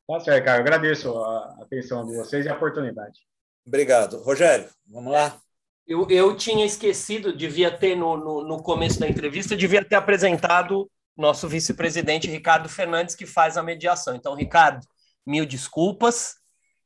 Tá 0.07 0.19
certo, 0.19 0.45
cara. 0.45 0.57
Eu 0.57 0.61
agradeço 0.61 1.15
a 1.17 1.57
atenção 1.61 2.05
de 2.05 2.15
vocês 2.15 2.45
e 2.45 2.49
a 2.49 2.55
oportunidade. 2.55 3.19
Obrigado. 3.65 4.21
Rogério, 4.21 4.69
vamos 4.87 5.11
lá? 5.11 5.39
Eu, 5.85 6.07
eu 6.09 6.35
tinha 6.35 6.65
esquecido, 6.65 7.35
devia 7.35 7.75
ter 7.75 7.95
no, 7.95 8.15
no, 8.15 8.43
no 8.43 8.63
começo 8.63 8.99
da 8.99 9.07
entrevista, 9.07 9.55
devia 9.55 9.83
ter 9.83 9.95
apresentado 9.95 10.89
nosso 11.17 11.47
vice-presidente 11.47 12.29
Ricardo 12.29 12.69
Fernandes, 12.69 13.15
que 13.15 13.25
faz 13.25 13.57
a 13.57 13.63
mediação. 13.63 14.15
Então, 14.15 14.35
Ricardo, 14.35 14.85
mil 15.25 15.45
desculpas. 15.45 16.35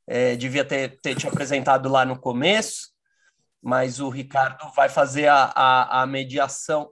É, 0.05 0.35
devia 0.35 0.65
ter, 0.65 0.99
ter 0.99 1.15
te 1.15 1.25
apresentado 1.27 1.87
lá 1.87 2.03
no 2.03 2.19
começo, 2.19 2.89
mas 3.61 4.01
o 4.01 4.09
Ricardo 4.09 4.69
vai 4.75 4.89
fazer 4.89 5.27
a, 5.27 5.45
a, 5.55 6.01
a 6.01 6.05
mediação 6.05 6.89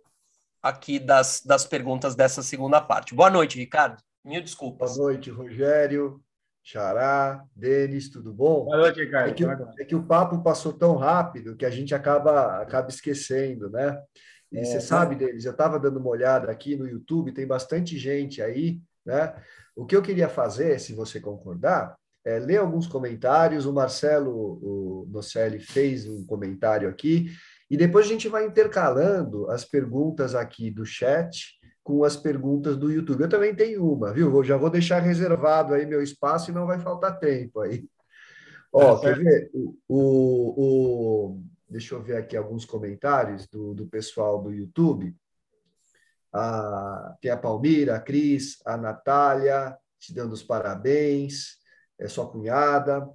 aqui 0.62 0.98
das, 0.98 1.42
das 1.46 1.66
perguntas 1.66 2.16
dessa 2.16 2.42
segunda 2.42 2.80
parte. 2.80 3.14
Boa 3.14 3.30
noite, 3.30 3.58
Ricardo. 3.58 4.02
Mil 4.24 4.42
desculpas. 4.42 4.96
Boa 4.96 5.12
noite, 5.12 5.30
Rogério, 5.30 6.24
Xará, 6.64 7.44
Denis, 7.56 8.10
tudo 8.10 8.34
bom? 8.34 8.66
Boa 8.66 8.78
noite, 8.78 9.00
Ricardo. 9.00 9.32
É 9.32 9.34
que, 9.34 9.44
é 9.82 9.86
que 9.86 9.96
o 9.96 10.04
papo 10.04 10.44
passou 10.44 10.72
tão 10.72 10.96
rápido 10.96 11.56
que 11.56 11.66
a 11.66 11.70
gente 11.70 11.96
acaba, 11.96 12.62
acaba 12.62 12.90
esquecendo, 12.90 13.70
né? 13.70 14.00
E 14.52 14.60
é, 14.60 14.64
você 14.64 14.80
sabe, 14.80 15.16
Denis, 15.16 15.46
eu 15.46 15.52
estava 15.52 15.80
dando 15.80 16.00
uma 16.00 16.10
olhada 16.10 16.52
aqui 16.52 16.76
no 16.76 16.88
YouTube, 16.88 17.34
tem 17.34 17.48
bastante 17.48 17.98
gente 17.98 18.42
aí, 18.42 18.80
né? 19.06 19.34
O 19.76 19.86
que 19.86 19.96
eu 19.96 20.02
queria 20.02 20.30
fazer, 20.30 20.80
se 20.80 20.94
você 20.94 21.20
concordar, 21.20 21.96
é, 22.24 22.38
ler 22.38 22.58
alguns 22.58 22.86
comentários. 22.86 23.66
O 23.66 23.74
Marcelo 23.74 24.32
o 24.32 25.08
Nocelli 25.10 25.60
fez 25.60 26.08
um 26.08 26.24
comentário 26.26 26.88
aqui, 26.88 27.32
e 27.70 27.78
depois 27.78 28.06
a 28.06 28.10
gente 28.10 28.28
vai 28.28 28.46
intercalando 28.46 29.50
as 29.50 29.66
perguntas 29.66 30.36
aqui 30.36 30.70
do 30.70 30.86
chat 30.86 31.60
com 31.84 32.04
as 32.04 32.16
perguntas 32.16 32.78
do 32.78 32.92
YouTube. 32.92 33.22
Eu 33.22 33.30
também 33.30 33.56
tenho 33.56 33.92
uma, 33.92 34.14
viu? 34.14 34.34
Eu 34.36 34.44
já 34.44 34.58
vou 34.58 34.70
deixar 34.70 35.00
reservado 35.00 35.74
aí 35.74 35.86
meu 35.86 36.02
espaço 36.02 36.52
e 36.52 36.54
não 36.54 36.66
vai 36.68 36.80
faltar 36.80 37.20
tempo 37.20 37.62
aí. 37.62 37.88
Ó, 38.72 38.98
é, 38.98 39.02
quer 39.02 39.18
ver? 39.18 39.52
O, 39.54 39.78
o, 39.88 40.56
o, 40.58 41.44
deixa 41.68 41.96
eu 41.96 42.02
ver 42.02 42.18
aqui 42.18 42.38
alguns 42.38 42.66
comentários 42.66 43.48
do, 43.48 43.74
do 43.74 43.88
pessoal 43.88 44.42
do 44.42 44.52
YouTube. 44.52 45.16
a, 46.32 47.16
tem 47.22 47.32
a 47.32 47.38
Palmira, 47.38 47.96
a 47.96 48.00
Cris, 48.00 48.62
a 48.66 48.78
Natália, 48.78 49.78
te 50.00 50.14
dando 50.14 50.34
os 50.34 50.44
parabéns, 50.44 51.58
é 52.00 52.08
sua 52.08 52.30
cunhada, 52.30 53.08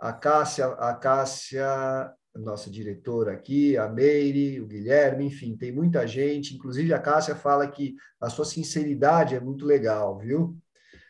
a 0.00 0.12
Cássia, 0.12 0.66
a 0.66 0.94
Cássia, 0.94 2.12
nossa 2.38 2.70
diretora 2.70 3.32
aqui, 3.32 3.76
a 3.76 3.88
Meire, 3.88 4.60
o 4.60 4.66
Guilherme, 4.66 5.26
enfim, 5.26 5.56
tem 5.56 5.72
muita 5.72 6.06
gente, 6.06 6.54
inclusive 6.54 6.92
a 6.94 6.98
Cássia 6.98 7.34
fala 7.34 7.66
que 7.68 7.96
a 8.20 8.30
sua 8.30 8.44
sinceridade 8.44 9.34
é 9.34 9.40
muito 9.40 9.64
legal, 9.64 10.18
viu? 10.18 10.56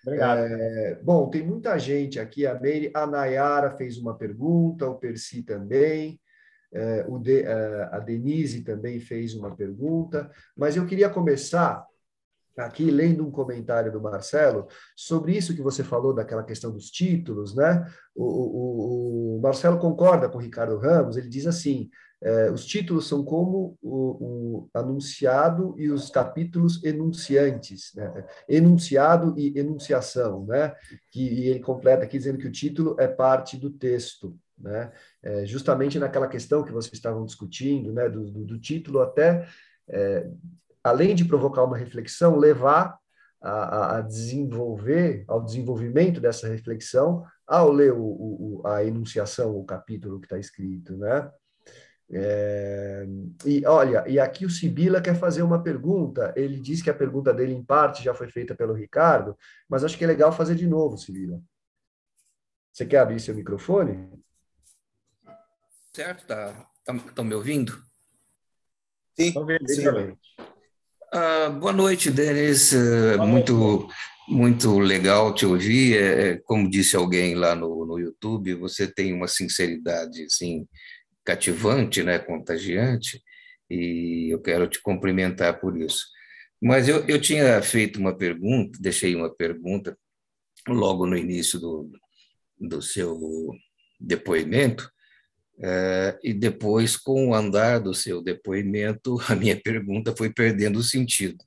Obrigado. 0.07 0.41
É, 0.41 1.01
bom, 1.03 1.29
tem 1.29 1.43
muita 1.43 1.79
gente 1.79 2.19
aqui, 2.19 2.47
a 2.47 2.59
Meire, 2.59 2.91
a 2.95 3.07
Nayara 3.07 3.71
fez 3.77 3.99
uma 3.99 4.17
pergunta, 4.17 4.89
o 4.89 4.97
Percy 4.97 5.43
também, 5.43 6.19
é, 6.73 7.05
o 7.09 7.19
de, 7.19 7.43
é, 7.43 7.89
a 7.93 7.99
Denise 7.99 8.63
também 8.63 9.01
fez 9.01 9.35
uma 9.35 9.55
pergunta, 9.55 10.31
mas 10.57 10.77
eu 10.77 10.87
queria 10.87 11.11
começar 11.11 11.85
aqui 12.57 12.91
lendo 12.91 13.27
um 13.27 13.31
comentário 13.31 13.91
do 13.91 14.01
Marcelo 14.01 14.67
sobre 14.97 15.37
isso 15.37 15.55
que 15.55 15.63
você 15.63 15.83
falou 15.83 16.15
daquela 16.15 16.43
questão 16.43 16.71
dos 16.71 16.91
títulos, 16.91 17.55
né? 17.55 17.87
O, 18.15 18.25
o, 18.25 19.37
o 19.37 19.41
Marcelo 19.41 19.79
concorda 19.79 20.29
com 20.29 20.39
o 20.39 20.41
Ricardo 20.41 20.79
Ramos, 20.79 21.17
ele 21.17 21.29
diz 21.29 21.47
assim: 21.47 21.91
é, 22.23 22.51
os 22.51 22.67
títulos 22.67 23.09
são 23.09 23.25
como 23.25 23.79
o, 23.81 24.65
o, 24.65 24.71
anunciado 24.75 25.75
e 25.79 25.91
os 25.91 26.11
capítulos 26.11 26.85
enunciantes, 26.85 27.93
né? 27.95 28.27
enunciado 28.47 29.35
e 29.39 29.59
enunciação, 29.59 30.45
né? 30.45 30.75
Que 31.11 31.49
ele 31.49 31.61
completa 31.61 32.05
aqui 32.05 32.19
dizendo 32.19 32.39
que 32.39 32.47
o 32.47 32.53
título 32.53 32.95
é 32.99 33.09
parte 33.09 33.57
do 33.57 33.71
texto, 33.71 34.39
né? 34.59 34.93
É, 35.23 35.47
justamente 35.47 35.99
naquela 35.99 36.29
questão 36.29 36.63
que 36.63 36.73
vocês 36.73 36.93
estavam 36.93 37.25
discutindo, 37.25 37.91
né? 37.91 38.09
Do, 38.11 38.31
do, 38.31 38.45
do 38.45 38.61
título 38.61 39.01
até 39.01 39.49
é, 39.89 40.31
além 40.83 41.15
de 41.15 41.25
provocar 41.25 41.65
uma 41.65 41.77
reflexão, 41.77 42.37
levar 42.37 42.99
a, 43.41 43.97
a, 43.97 44.01
desenvolver, 44.01 45.25
ao 45.27 45.43
desenvolvimento 45.43 46.21
dessa 46.21 46.49
reflexão, 46.49 47.25
ao 47.47 47.71
ler 47.71 47.93
o, 47.93 48.03
o, 48.03 48.63
a 48.67 48.85
enunciação, 48.85 49.57
o 49.57 49.65
capítulo 49.65 50.21
que 50.21 50.27
está 50.27 50.39
escrito, 50.39 50.97
né? 50.97 51.31
É, 52.13 53.07
e 53.47 53.65
olha, 53.65 54.05
e 54.09 54.19
aqui 54.19 54.45
o 54.45 54.51
Sibila 54.51 55.01
quer 55.01 55.15
fazer 55.15 55.43
uma 55.43 55.63
pergunta. 55.63 56.35
Ele 56.37 56.59
diz 56.61 56.83
que 56.83 56.91
a 56.91 56.95
pergunta 56.95 57.33
dele, 57.33 57.55
em 57.55 57.63
parte, 57.63 58.03
já 58.03 58.13
foi 58.13 58.29
feita 58.29 58.55
pelo 58.55 58.75
Ricardo, 58.75 59.39
mas 59.69 59.85
acho 59.85 59.97
que 59.97 60.05
é 60.05 60.09
legal 60.09 60.33
fazer 60.33 60.57
de 60.57 60.67
novo, 60.67 60.99
Sibila. 60.99 61.41
Você 62.73 62.85
quer 62.85 62.99
abrir 62.99 63.21
seu 63.21 63.35
microfone? 63.35 64.11
Certo, 65.93 66.27
tá. 66.27 66.69
Estão 66.81 66.99
tá, 66.99 67.25
me 67.25 67.35
ouvindo? 67.35 67.81
Sim, 69.15 69.33
sim. 69.69 70.17
Ah, 71.13 71.51
boa 71.51 71.73
noite, 71.73 72.09
Denis. 72.09 72.73
Boa 72.73 73.27
muito, 73.27 73.53
noite. 73.53 73.95
muito 74.29 74.79
legal 74.79 75.35
te 75.35 75.45
ouvir. 75.45 75.97
É, 75.97 76.31
é, 76.31 76.37
como 76.45 76.71
disse 76.71 76.95
alguém 76.95 77.35
lá 77.35 77.57
no, 77.57 77.85
no 77.85 77.99
YouTube, 77.99 78.55
você 78.55 78.87
tem 78.87 79.13
uma 79.13 79.27
sinceridade 79.27 80.23
assim, 80.23 80.69
cativante, 81.25 82.05
né, 82.05 82.21
contagiante, 82.21 83.21
e 83.69 84.33
eu 84.33 84.41
quero 84.41 84.69
te 84.69 84.81
cumprimentar 84.81 85.61
por 85.61 85.77
isso. 85.77 86.07
Mas 86.63 86.89
eu, 86.89 87.05
eu 87.09 87.21
tinha 87.21 87.61
feito 87.61 87.99
uma 87.99 88.17
pergunta, 88.17 88.79
deixei 88.81 89.17
uma 89.17 89.35
pergunta 89.35 89.99
logo 90.69 91.07
no 91.07 91.17
início 91.17 91.59
do, 91.59 91.91
do 92.57 92.81
seu 92.81 93.19
depoimento, 93.99 94.89
é, 95.63 96.19
e 96.23 96.33
depois, 96.33 96.97
com 96.97 97.29
o 97.29 97.35
andar 97.35 97.81
do 97.81 97.93
seu 97.93 98.23
depoimento, 98.23 99.19
a 99.29 99.35
minha 99.35 99.61
pergunta 99.61 100.15
foi 100.17 100.33
perdendo 100.33 100.83
sentido, 100.83 101.39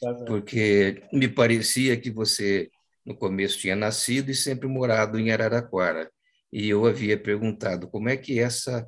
tá 0.00 0.12
porque 0.26 1.02
me 1.12 1.28
parecia 1.28 1.96
que 1.98 2.10
você, 2.10 2.70
no 3.04 3.16
começo, 3.16 3.58
tinha 3.58 3.74
nascido 3.74 4.30
e 4.30 4.34
sempre 4.34 4.68
morado 4.68 5.18
em 5.18 5.30
Araraquara. 5.30 6.10
E 6.52 6.68
eu 6.68 6.86
havia 6.86 7.18
perguntado 7.18 7.88
como 7.88 8.08
é 8.08 8.16
que 8.16 8.38
essa, 8.38 8.86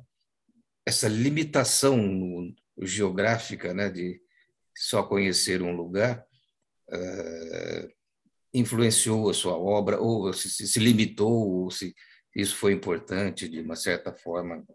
essa 0.85 1.07
limitação 1.07 1.97
no, 1.97 2.53
geográfica, 2.81 3.73
né, 3.73 3.89
de 3.89 4.21
só 4.75 5.03
conhecer 5.03 5.61
um 5.61 5.75
lugar, 5.75 6.23
uh, 6.89 7.89
influenciou 8.53 9.29
a 9.29 9.33
sua 9.33 9.57
obra, 9.57 9.99
ou 9.99 10.31
se, 10.33 10.49
se 10.67 10.79
limitou, 10.79 11.63
ou 11.63 11.71
se 11.71 11.93
isso 12.35 12.55
foi 12.55 12.73
importante, 12.73 13.49
de 13.49 13.59
uma 13.61 13.75
certa 13.75 14.13
forma, 14.13 14.65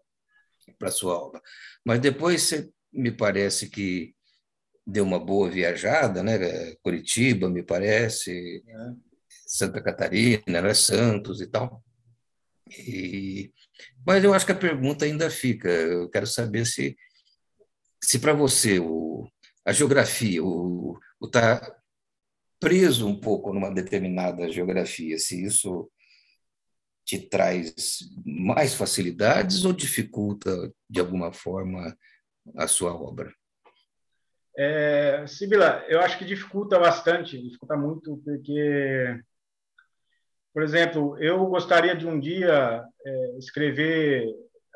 para 0.77 0.89
a 0.89 0.91
sua 0.91 1.17
obra. 1.17 1.41
Mas 1.83 1.99
depois 1.99 2.41
você 2.41 2.69
me 2.91 3.11
parece 3.11 3.69
que 3.69 4.15
deu 4.85 5.03
uma 5.03 5.19
boa 5.19 5.49
viajada, 5.49 6.21
né? 6.21 6.37
Curitiba, 6.83 7.49
me 7.49 7.63
parece, 7.63 8.63
é. 8.67 9.05
Santa 9.47 9.81
Catarina, 9.81 10.61
né? 10.61 10.73
Santos 10.73 11.41
e 11.41 11.47
tal. 11.47 11.83
E... 12.69 13.51
Mas 14.05 14.23
eu 14.23 14.33
acho 14.33 14.45
que 14.45 14.51
a 14.51 14.55
pergunta 14.55 15.05
ainda 15.05 15.29
fica. 15.29 15.69
Eu 15.69 16.09
quero 16.09 16.27
saber 16.27 16.65
se, 16.65 16.95
se 18.01 18.19
para 18.19 18.33
você 18.33 18.79
o, 18.79 19.27
a 19.65 19.71
geografia, 19.71 20.43
o 20.43 20.99
estar 21.23 21.59
tá 21.59 21.75
preso 22.59 23.07
um 23.07 23.19
pouco 23.19 23.53
numa 23.53 23.73
determinada 23.73 24.51
geografia, 24.51 25.17
se 25.17 25.43
isso 25.43 25.89
te 27.05 27.19
traz 27.19 27.99
mais 28.25 28.73
facilidades 28.73 29.63
ou 29.63 29.71
dificulta 29.71 30.51
de 30.89 30.99
alguma 30.99 31.31
forma 31.31 31.95
a 32.57 32.67
sua 32.67 32.93
obra? 32.93 33.31
É, 34.57 35.25
Sibila, 35.27 35.83
eu 35.87 35.99
acho 35.99 36.17
que 36.17 36.25
dificulta 36.25 36.79
bastante, 36.79 37.41
dificulta 37.41 37.75
muito, 37.75 38.17
porque, 38.23 39.19
por 40.53 40.63
exemplo, 40.63 41.17
eu 41.21 41.45
gostaria 41.45 41.95
de 41.95 42.07
um 42.07 42.19
dia 42.19 42.83
é, 43.05 43.37
escrever, 43.37 44.25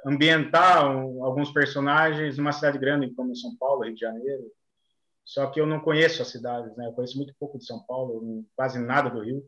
ambientar 0.06 0.86
um, 0.86 1.24
alguns 1.24 1.52
personagens 1.52 2.38
numa 2.38 2.52
cidade 2.52 2.78
grande 2.78 3.14
como 3.16 3.36
São 3.36 3.56
Paulo, 3.58 3.84
Rio 3.84 3.96
de 3.96 4.02
Janeiro, 4.02 4.52
só 5.24 5.48
que 5.48 5.62
eu 5.62 5.66
não 5.66 5.80
conheço 5.80 6.22
as 6.22 6.28
cidades, 6.28 6.76
né? 6.76 6.88
Eu 6.88 6.94
conheço 6.94 7.16
muito 7.16 7.34
pouco 7.40 7.58
de 7.58 7.66
São 7.66 7.80
Paulo, 7.86 8.44
quase 8.56 8.80
nada 8.80 9.10
do 9.10 9.22
Rio. 9.22 9.46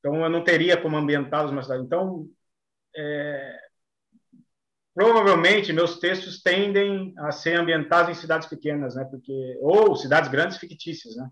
Então, 0.00 0.22
eu 0.24 0.30
não 0.30 0.42
teria 0.42 0.76
como 0.76 0.96
ambientá-los 0.96 1.50
numa 1.50 1.62
cidade. 1.62 1.84
Então, 1.84 2.26
é, 2.96 3.58
provavelmente, 4.94 5.72
meus 5.72 5.98
textos 5.98 6.42
tendem 6.42 7.14
a 7.18 7.30
ser 7.30 7.58
ambientados 7.58 8.10
em 8.10 8.20
cidades 8.20 8.48
pequenas, 8.48 8.94
né? 8.96 9.04
Porque, 9.04 9.58
ou 9.60 9.94
cidades 9.94 10.30
grandes 10.30 10.58
fictícias, 10.58 11.16
né? 11.16 11.28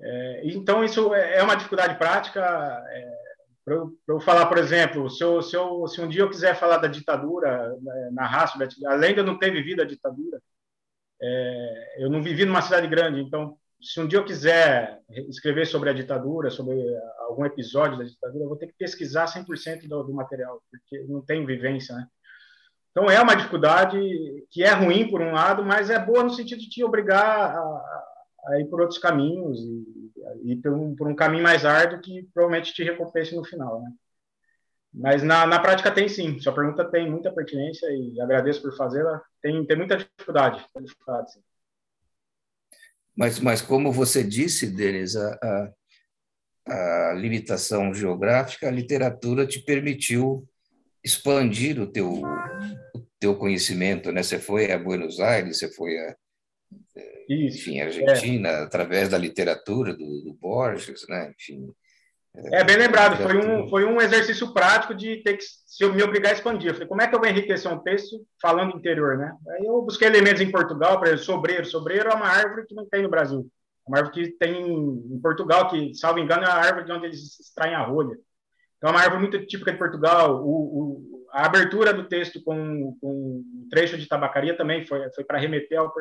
É, 0.00 0.42
então, 0.44 0.84
isso 0.84 1.14
é, 1.14 1.38
é 1.38 1.42
uma 1.42 1.56
dificuldade 1.56 1.98
prática. 1.98 2.40
É, 2.40 3.22
para 3.64 3.74
eu, 3.74 3.96
eu, 4.08 4.20
falar, 4.20 4.46
por 4.46 4.58
exemplo, 4.58 5.08
se, 5.08 5.22
eu, 5.22 5.40
se, 5.40 5.56
eu, 5.56 5.86
se, 5.86 6.00
um 6.00 6.08
dia 6.08 6.22
eu 6.22 6.30
quiser 6.30 6.56
falar 6.56 6.78
da 6.78 6.88
ditadura, 6.88 7.76
né, 7.80 8.10
narrar 8.12 8.48
sobre 8.48 8.66
a 8.66 8.92
além 8.92 9.14
de 9.14 9.20
eu 9.20 9.24
não 9.24 9.38
ter 9.38 9.52
vivido 9.52 9.80
a 9.82 9.84
ditadura, 9.84 10.42
é, 11.20 12.04
eu 12.04 12.10
não 12.10 12.22
vivi 12.22 12.44
numa 12.44 12.62
cidade 12.62 12.88
grande, 12.88 13.20
então 13.20 13.56
se 13.82 14.00
um 14.00 14.06
dia 14.06 14.18
eu 14.18 14.24
quiser 14.24 15.00
escrever 15.28 15.66
sobre 15.66 15.90
a 15.90 15.92
ditadura, 15.92 16.50
sobre 16.50 16.78
algum 17.20 17.44
episódio 17.44 17.98
da 17.98 18.04
ditadura, 18.04 18.44
eu 18.44 18.48
vou 18.48 18.56
ter 18.56 18.68
que 18.68 18.74
pesquisar 18.74 19.26
100% 19.26 19.88
do, 19.88 20.02
do 20.04 20.14
material, 20.14 20.62
porque 20.70 21.04
não 21.08 21.20
tenho 21.20 21.46
vivência, 21.46 21.94
né? 21.94 22.06
Então 22.90 23.10
é 23.10 23.20
uma 23.20 23.34
dificuldade 23.34 23.98
que 24.50 24.62
é 24.62 24.70
ruim 24.72 25.10
por 25.10 25.20
um 25.20 25.32
lado, 25.32 25.64
mas 25.64 25.88
é 25.90 25.98
boa 25.98 26.22
no 26.22 26.30
sentido 26.30 26.60
de 26.60 26.68
te 26.68 26.84
obrigar 26.84 27.56
a, 27.56 28.04
a 28.48 28.60
ir 28.60 28.66
por 28.66 28.82
outros 28.82 28.98
caminhos 28.98 29.58
e 29.60 30.52
ir 30.52 30.56
por 30.56 30.72
um, 30.72 30.94
por 30.94 31.08
um, 31.08 31.16
caminho 31.16 31.42
mais 31.42 31.64
árduo 31.64 32.00
que 32.00 32.28
provavelmente 32.34 32.74
te 32.74 32.84
recompense 32.84 33.34
no 33.34 33.44
final, 33.44 33.80
né? 33.80 33.90
Mas 34.92 35.22
na, 35.22 35.46
na 35.46 35.58
prática 35.58 35.90
tem 35.90 36.06
sim. 36.06 36.38
Sua 36.38 36.52
pergunta 36.52 36.84
tem 36.84 37.10
muita 37.10 37.32
pertinência 37.32 37.86
e 37.90 38.20
agradeço 38.20 38.60
por 38.60 38.76
fazê-la. 38.76 39.22
Tem, 39.40 39.64
tem 39.64 39.76
muita 39.76 39.96
dificuldade, 39.96 40.62
dificuldade 40.82 41.32
sim. 41.32 41.40
Mas, 43.16 43.38
mas 43.38 43.60
como 43.60 43.92
você 43.92 44.22
disse, 44.24 44.66
Denis, 44.66 45.16
a, 45.16 45.38
a, 46.68 47.10
a 47.10 47.14
limitação 47.14 47.92
geográfica, 47.92 48.68
a 48.68 48.72
literatura 48.72 49.46
te 49.46 49.60
permitiu 49.60 50.48
expandir 51.04 51.80
o 51.80 51.86
teu, 51.86 52.22
o 52.94 53.06
teu 53.18 53.36
conhecimento, 53.36 54.10
né? 54.12 54.22
Você 54.22 54.38
foi 54.38 54.70
a 54.70 54.78
Buenos 54.78 55.20
Aires, 55.20 55.58
você 55.58 55.70
foi 55.72 55.98
a 55.98 56.16
enfim, 57.28 57.80
Argentina, 57.80 58.48
é. 58.48 58.62
através 58.62 59.08
da 59.08 59.18
literatura 59.18 59.94
do, 59.94 60.22
do 60.22 60.34
Borges, 60.34 61.06
né? 61.08 61.32
Enfim, 61.38 61.72
é 62.34 62.64
bem 62.64 62.76
lembrado, 62.76 63.22
foi 63.22 63.36
um, 63.36 63.68
foi 63.68 63.84
um 63.84 64.00
exercício 64.00 64.52
prático 64.54 64.94
de 64.94 65.22
ter 65.22 65.36
que 65.36 65.44
se 65.44 65.84
eu 65.84 65.92
me 65.92 66.02
obrigar 66.02 66.32
a 66.32 66.34
expandir. 66.34 66.68
Eu 66.70 66.74
falei, 66.74 66.88
como 66.88 67.02
é 67.02 67.06
que 67.06 67.14
eu 67.14 67.18
vou 67.18 67.28
enriquecer 67.28 67.70
um 67.70 67.78
texto 67.78 68.24
falando 68.40 68.76
interior, 68.76 69.18
né? 69.18 69.34
Aí 69.50 69.66
eu 69.66 69.82
busquei 69.82 70.08
elementos 70.08 70.40
em 70.40 70.50
Portugal, 70.50 70.98
por 70.98 71.06
exemplo, 71.06 71.24
sobreiro. 71.24 71.64
Sobreiro 71.66 72.10
é 72.10 72.14
uma 72.14 72.26
árvore 72.26 72.66
que 72.66 72.74
não 72.74 72.86
tem 72.88 73.02
no 73.02 73.10
Brasil. 73.10 73.46
É 73.86 73.90
uma 73.90 73.98
árvore 73.98 74.14
que 74.14 74.32
tem 74.38 74.62
em 74.62 75.20
Portugal, 75.20 75.68
que, 75.68 75.94
salvo 75.94 76.20
engano, 76.20 76.44
é 76.44 76.46
a 76.46 76.54
árvore 76.54 76.86
de 76.86 76.92
onde 76.92 77.06
eles 77.06 77.38
extraem 77.40 77.74
a 77.74 77.82
rolha. 77.82 78.16
Então, 78.78 78.90
é 78.90 78.92
uma 78.92 79.00
árvore 79.00 79.20
muito 79.20 79.46
típica 79.46 79.72
de 79.72 79.78
Portugal. 79.78 80.42
O, 80.42 80.50
o, 80.50 81.26
a 81.32 81.46
abertura 81.46 81.92
do 81.92 82.08
texto 82.08 82.42
com, 82.42 82.96
com 83.00 83.10
um 83.10 83.68
trecho 83.70 83.98
de 83.98 84.08
tabacaria 84.08 84.56
também 84.56 84.86
foi, 84.86 85.10
foi 85.14 85.24
para 85.24 85.38
remeter 85.38 85.78
ao... 85.78 85.92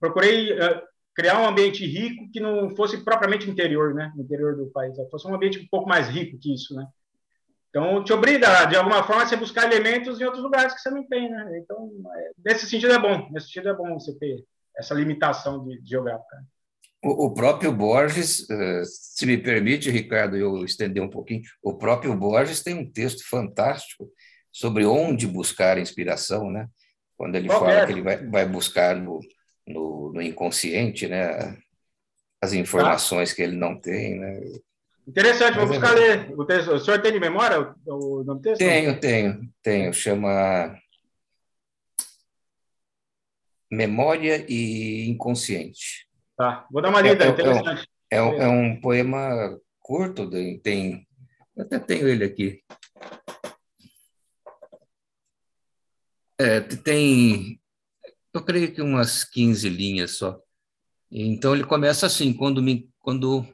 Procurei 0.00 0.52
uh, 0.52 0.82
criar 1.18 1.40
um 1.40 1.48
ambiente 1.48 1.84
rico 1.84 2.30
que 2.30 2.38
não 2.38 2.70
fosse 2.76 2.98
propriamente 2.98 3.50
interior, 3.50 3.92
né? 3.92 4.12
Interior 4.16 4.54
do 4.54 4.66
país, 4.66 4.94
fosse 5.10 5.26
um 5.26 5.34
ambiente 5.34 5.58
um 5.58 5.66
pouco 5.68 5.88
mais 5.88 6.06
rico 6.06 6.38
que 6.38 6.54
isso, 6.54 6.76
né? 6.76 6.86
Então, 7.70 8.04
te 8.04 8.12
obriga, 8.12 8.64
de 8.66 8.76
alguma 8.76 9.02
forma, 9.02 9.24
a 9.24 9.26
você 9.26 9.34
buscar 9.34 9.64
elementos 9.64 10.20
em 10.20 10.24
outros 10.24 10.44
lugares 10.44 10.72
que 10.72 10.80
você 10.80 10.90
não 10.90 11.04
tem, 11.08 11.28
né? 11.28 11.58
Então, 11.58 11.90
é, 12.14 12.30
nesse 12.44 12.66
sentido 12.66 12.92
é 12.92 12.98
bom, 13.00 13.28
nesse 13.32 13.46
sentido 13.46 13.68
é 13.68 13.74
bom 13.74 13.94
você 13.94 14.16
ter 14.16 14.44
essa 14.76 14.94
limitação 14.94 15.64
de, 15.64 15.82
de 15.82 15.90
geográfica. 15.90 16.36
O, 17.02 17.26
o, 17.26 17.34
próprio 17.34 17.72
Borges, 17.72 18.48
eh, 18.48 18.82
se 18.84 19.26
me 19.26 19.36
permite, 19.36 19.90
Ricardo, 19.90 20.36
eu 20.36 20.64
estender 20.64 21.02
um 21.02 21.10
pouquinho, 21.10 21.42
o 21.60 21.74
próprio 21.74 22.14
Borges 22.16 22.62
tem 22.62 22.74
um 22.74 22.88
texto 22.88 23.28
fantástico 23.28 24.08
sobre 24.52 24.84
onde 24.84 25.26
buscar 25.26 25.78
inspiração, 25.78 26.48
né? 26.48 26.68
Quando 27.16 27.34
ele 27.34 27.48
Qual 27.48 27.58
fala 27.58 27.72
é? 27.72 27.86
que 27.86 27.92
ele 27.92 28.02
vai, 28.02 28.24
vai 28.24 28.46
buscar 28.46 28.94
no, 28.96 29.20
no, 29.68 30.12
no, 30.12 30.22
inconsciente, 30.22 31.06
né? 31.06 31.56
As 32.40 32.52
informações 32.52 33.32
ah. 33.32 33.34
que 33.34 33.42
ele 33.42 33.56
não 33.56 33.78
tem, 33.80 34.18
né? 34.18 34.40
Interessante, 35.06 35.54
vou 35.54 35.64
é 35.64 35.68
buscar 35.68 35.96
é... 35.96 36.00
ler 36.00 36.38
o 36.38 36.44
texto. 36.44 36.72
O 36.72 36.78
senhor 36.78 37.00
tem 37.00 37.12
de 37.12 37.20
memória 37.20 37.74
o, 37.86 38.22
nome 38.24 38.40
do 38.40 38.42
texto? 38.42 38.58
Tenho, 38.58 39.00
tenho, 39.00 39.50
tenho. 39.62 39.92
Chama 39.92 40.78
Memória 43.70 44.44
e 44.48 45.08
Inconsciente. 45.08 46.06
Tá, 46.36 46.66
vou 46.70 46.80
dar 46.80 46.90
uma 46.90 47.00
lida, 47.00 47.24
é, 47.24 47.28
interessante. 47.28 47.88
É, 48.10 48.22
um, 48.22 48.42
é 48.42 48.48
um 48.48 48.80
poema 48.80 49.58
curto, 49.80 50.30
tem, 50.62 51.06
eu 51.56 51.64
até 51.64 51.78
tenho 51.78 52.06
ele 52.06 52.24
aqui. 52.24 52.62
É, 56.38 56.60
tem, 56.60 57.57
eu 58.38 58.44
creio 58.44 58.72
que 58.72 58.80
umas 58.80 59.24
15 59.24 59.68
linhas 59.68 60.12
só. 60.12 60.40
Então 61.10 61.54
ele 61.54 61.64
começa 61.64 62.06
assim, 62.06 62.32
quando 62.32 62.62
me, 62.62 62.88
quando 63.00 63.46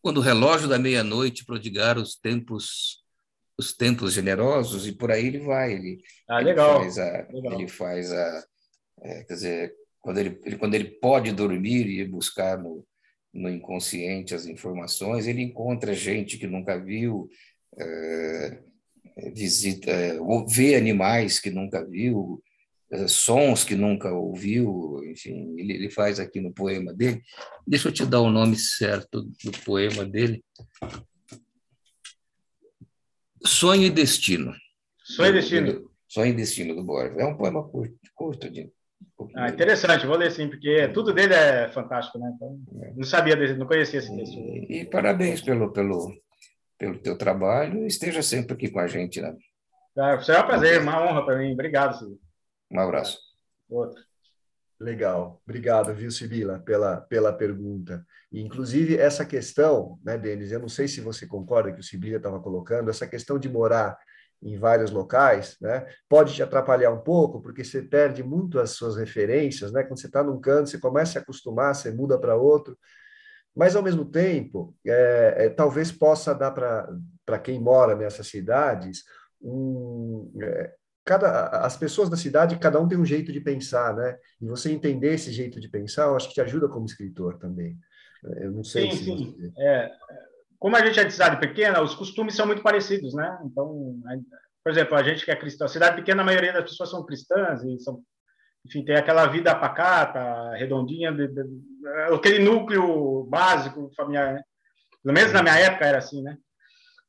quando 0.00 0.18
o 0.18 0.20
relógio 0.20 0.68
da 0.68 0.78
meia-noite 0.78 1.44
prodigar 1.44 1.96
os 1.96 2.16
tempos 2.16 3.00
os 3.56 3.72
tempos 3.72 4.14
generosos 4.14 4.86
e 4.86 4.92
por 4.92 5.12
aí 5.12 5.26
ele 5.26 5.38
vai 5.40 5.74
ele, 5.74 6.02
ah, 6.28 6.40
legal. 6.40 6.82
ele 6.82 6.90
faz 6.90 6.98
a, 6.98 7.28
legal. 7.30 7.52
ele 7.52 7.68
faz 7.68 8.12
a 8.12 8.44
é, 9.02 9.24
quer 9.24 9.34
dizer 9.34 9.74
quando 10.00 10.18
ele, 10.18 10.40
ele, 10.44 10.56
quando 10.56 10.74
ele 10.74 10.90
pode 10.90 11.30
dormir 11.30 11.86
e 11.86 12.04
buscar 12.04 12.58
no, 12.58 12.84
no 13.32 13.48
inconsciente 13.48 14.34
as 14.34 14.46
informações 14.46 15.28
ele 15.28 15.42
encontra 15.42 15.94
gente 15.94 16.38
que 16.38 16.46
nunca 16.46 16.76
viu 16.76 17.28
é, 17.78 18.62
visita 19.32 19.90
é, 19.90 20.18
vê 20.48 20.74
animais 20.74 21.38
que 21.38 21.50
nunca 21.50 21.84
viu 21.84 22.42
sons 23.08 23.64
que 23.64 23.74
nunca 23.74 24.12
ouviu, 24.12 25.00
enfim, 25.04 25.54
ele, 25.58 25.74
ele 25.74 25.90
faz 25.90 26.20
aqui 26.20 26.40
no 26.40 26.52
poema 26.52 26.92
dele. 26.92 27.22
Deixa 27.66 27.88
eu 27.88 27.92
te 27.92 28.04
dar 28.04 28.20
o 28.20 28.30
nome 28.30 28.56
certo 28.56 29.22
do 29.44 29.52
poema 29.64 30.04
dele. 30.04 30.44
Sonho 33.44 33.84
e 33.84 33.90
Destino. 33.90 34.54
Sonho 35.02 35.30
e 35.30 35.32
Destino. 35.32 35.90
Sonho 36.06 36.32
e 36.32 36.36
Destino 36.36 36.74
do 36.74 36.84
Borges. 36.84 37.18
É 37.18 37.24
um 37.24 37.36
poema 37.36 37.66
curto, 37.66 37.98
curto 38.14 38.50
de 38.50 38.70
ah, 39.36 39.48
interessante, 39.48 40.06
vou 40.06 40.16
ler 40.16 40.30
sim, 40.30 40.48
porque 40.48 40.88
tudo 40.88 41.12
dele 41.12 41.34
é 41.34 41.68
fantástico, 41.68 42.18
né? 42.18 42.32
Então, 42.34 42.58
é. 42.82 42.92
não 42.94 43.04
sabia, 43.04 43.36
desse, 43.36 43.54
não 43.54 43.66
conhecia 43.66 43.98
esse 43.98 44.14
texto. 44.14 44.36
E, 44.36 44.80
e, 44.80 44.84
parabéns 44.84 45.40
pelo, 45.40 45.72
pelo, 45.72 46.12
pelo 46.78 46.98
teu 46.98 47.16
trabalho, 47.16 47.86
esteja 47.86 48.22
sempre 48.22 48.54
aqui 48.54 48.70
com 48.70 48.80
a 48.80 48.86
gente, 48.86 49.20
né? 49.20 49.34
Ah, 49.98 50.20
será 50.20 50.42
um 50.42 50.46
prazer, 50.46 50.80
uma 50.80 51.02
honra 51.02 51.24
para 51.24 51.38
mim. 51.38 51.52
Obrigado, 51.52 51.98
Silvio. 51.98 52.18
Um 52.72 52.80
abraço. 52.80 53.18
Outro. 53.68 54.02
Legal. 54.80 55.40
Obrigado, 55.44 55.94
viu, 55.94 56.10
Sibila, 56.10 56.58
pela, 56.58 57.00
pela 57.02 57.32
pergunta. 57.32 58.04
E, 58.32 58.40
inclusive, 58.40 58.96
essa 58.96 59.24
questão, 59.24 59.98
né, 60.04 60.18
Denis, 60.18 60.50
eu 60.50 60.58
não 60.58 60.68
sei 60.68 60.88
se 60.88 61.00
você 61.00 61.26
concorda 61.26 61.72
que 61.72 61.80
o 61.80 61.84
Sibila 61.84 62.16
estava 62.16 62.40
colocando, 62.40 62.90
essa 62.90 63.06
questão 63.06 63.38
de 63.38 63.48
morar 63.48 63.96
em 64.42 64.58
vários 64.58 64.90
locais, 64.90 65.56
né, 65.60 65.86
pode 66.08 66.34
te 66.34 66.42
atrapalhar 66.42 66.90
um 66.90 67.00
pouco, 67.00 67.40
porque 67.40 67.62
você 67.62 67.80
perde 67.80 68.24
muito 68.24 68.58
as 68.58 68.70
suas 68.70 68.96
referências, 68.96 69.70
né? 69.70 69.84
Quando 69.84 70.00
você 70.00 70.08
está 70.08 70.24
num 70.24 70.40
canto, 70.40 70.68
você 70.68 70.80
começa 70.80 71.20
a 71.20 71.22
acostumar, 71.22 71.76
você 71.76 71.92
muda 71.92 72.18
para 72.18 72.34
outro, 72.34 72.76
mas, 73.54 73.76
ao 73.76 73.82
mesmo 73.82 74.04
tempo, 74.04 74.74
é, 74.86 75.34
é, 75.36 75.48
talvez 75.50 75.92
possa 75.92 76.34
dar 76.34 76.50
para 76.50 77.38
quem 77.38 77.60
mora 77.60 77.94
nessas 77.94 78.26
cidades 78.26 79.04
um, 79.40 80.32
é, 80.42 80.74
cada 81.04 81.48
as 81.64 81.76
pessoas 81.76 82.08
da 82.08 82.16
cidade, 82.16 82.58
cada 82.58 82.80
um 82.80 82.88
tem 82.88 82.98
um 82.98 83.04
jeito 83.04 83.32
de 83.32 83.40
pensar, 83.40 83.94
né? 83.94 84.16
E 84.40 84.46
você 84.46 84.70
entender 84.70 85.14
esse 85.14 85.32
jeito 85.32 85.60
de 85.60 85.68
pensar, 85.68 86.04
eu 86.04 86.16
acho 86.16 86.28
que 86.28 86.34
te 86.34 86.40
ajuda 86.40 86.68
como 86.68 86.86
escritor 86.86 87.38
também. 87.38 87.76
Eu 88.40 88.52
não 88.52 88.64
sei. 88.64 88.90
Sim, 88.90 88.96
se 88.96 89.04
sim. 89.04 89.36
Você... 89.36 89.52
É, 89.58 89.90
como 90.58 90.76
a 90.76 90.86
gente 90.86 91.00
é 91.00 91.04
de 91.04 91.12
cidade 91.12 91.40
pequena, 91.40 91.82
os 91.82 91.94
costumes 91.94 92.36
são 92.36 92.46
muito 92.46 92.62
parecidos, 92.62 93.14
né? 93.14 93.36
Então, 93.44 94.00
por 94.62 94.70
exemplo, 94.70 94.96
a 94.96 95.02
gente 95.02 95.24
que 95.24 95.30
é 95.32 95.36
cristão, 95.36 95.66
cidade 95.66 95.96
pequena, 95.96 96.22
a 96.22 96.24
maioria 96.24 96.52
das 96.52 96.70
pessoas 96.70 96.90
são 96.90 97.04
cristãs 97.04 97.64
e 97.64 97.80
são, 97.80 98.00
enfim, 98.64 98.84
tem 98.84 98.94
aquela 98.94 99.26
vida 99.26 99.54
pacata, 99.56 100.54
redondinha, 100.54 101.10
de, 101.10 101.26
de, 101.26 101.42
aquele 102.14 102.38
núcleo 102.38 103.24
básico 103.24 103.90
familiar, 103.96 104.34
né? 104.34 104.42
Pelo 105.02 105.14
menos 105.14 105.32
na 105.32 105.42
minha 105.42 105.58
época 105.58 105.84
era 105.84 105.98
assim, 105.98 106.22
né? 106.22 106.38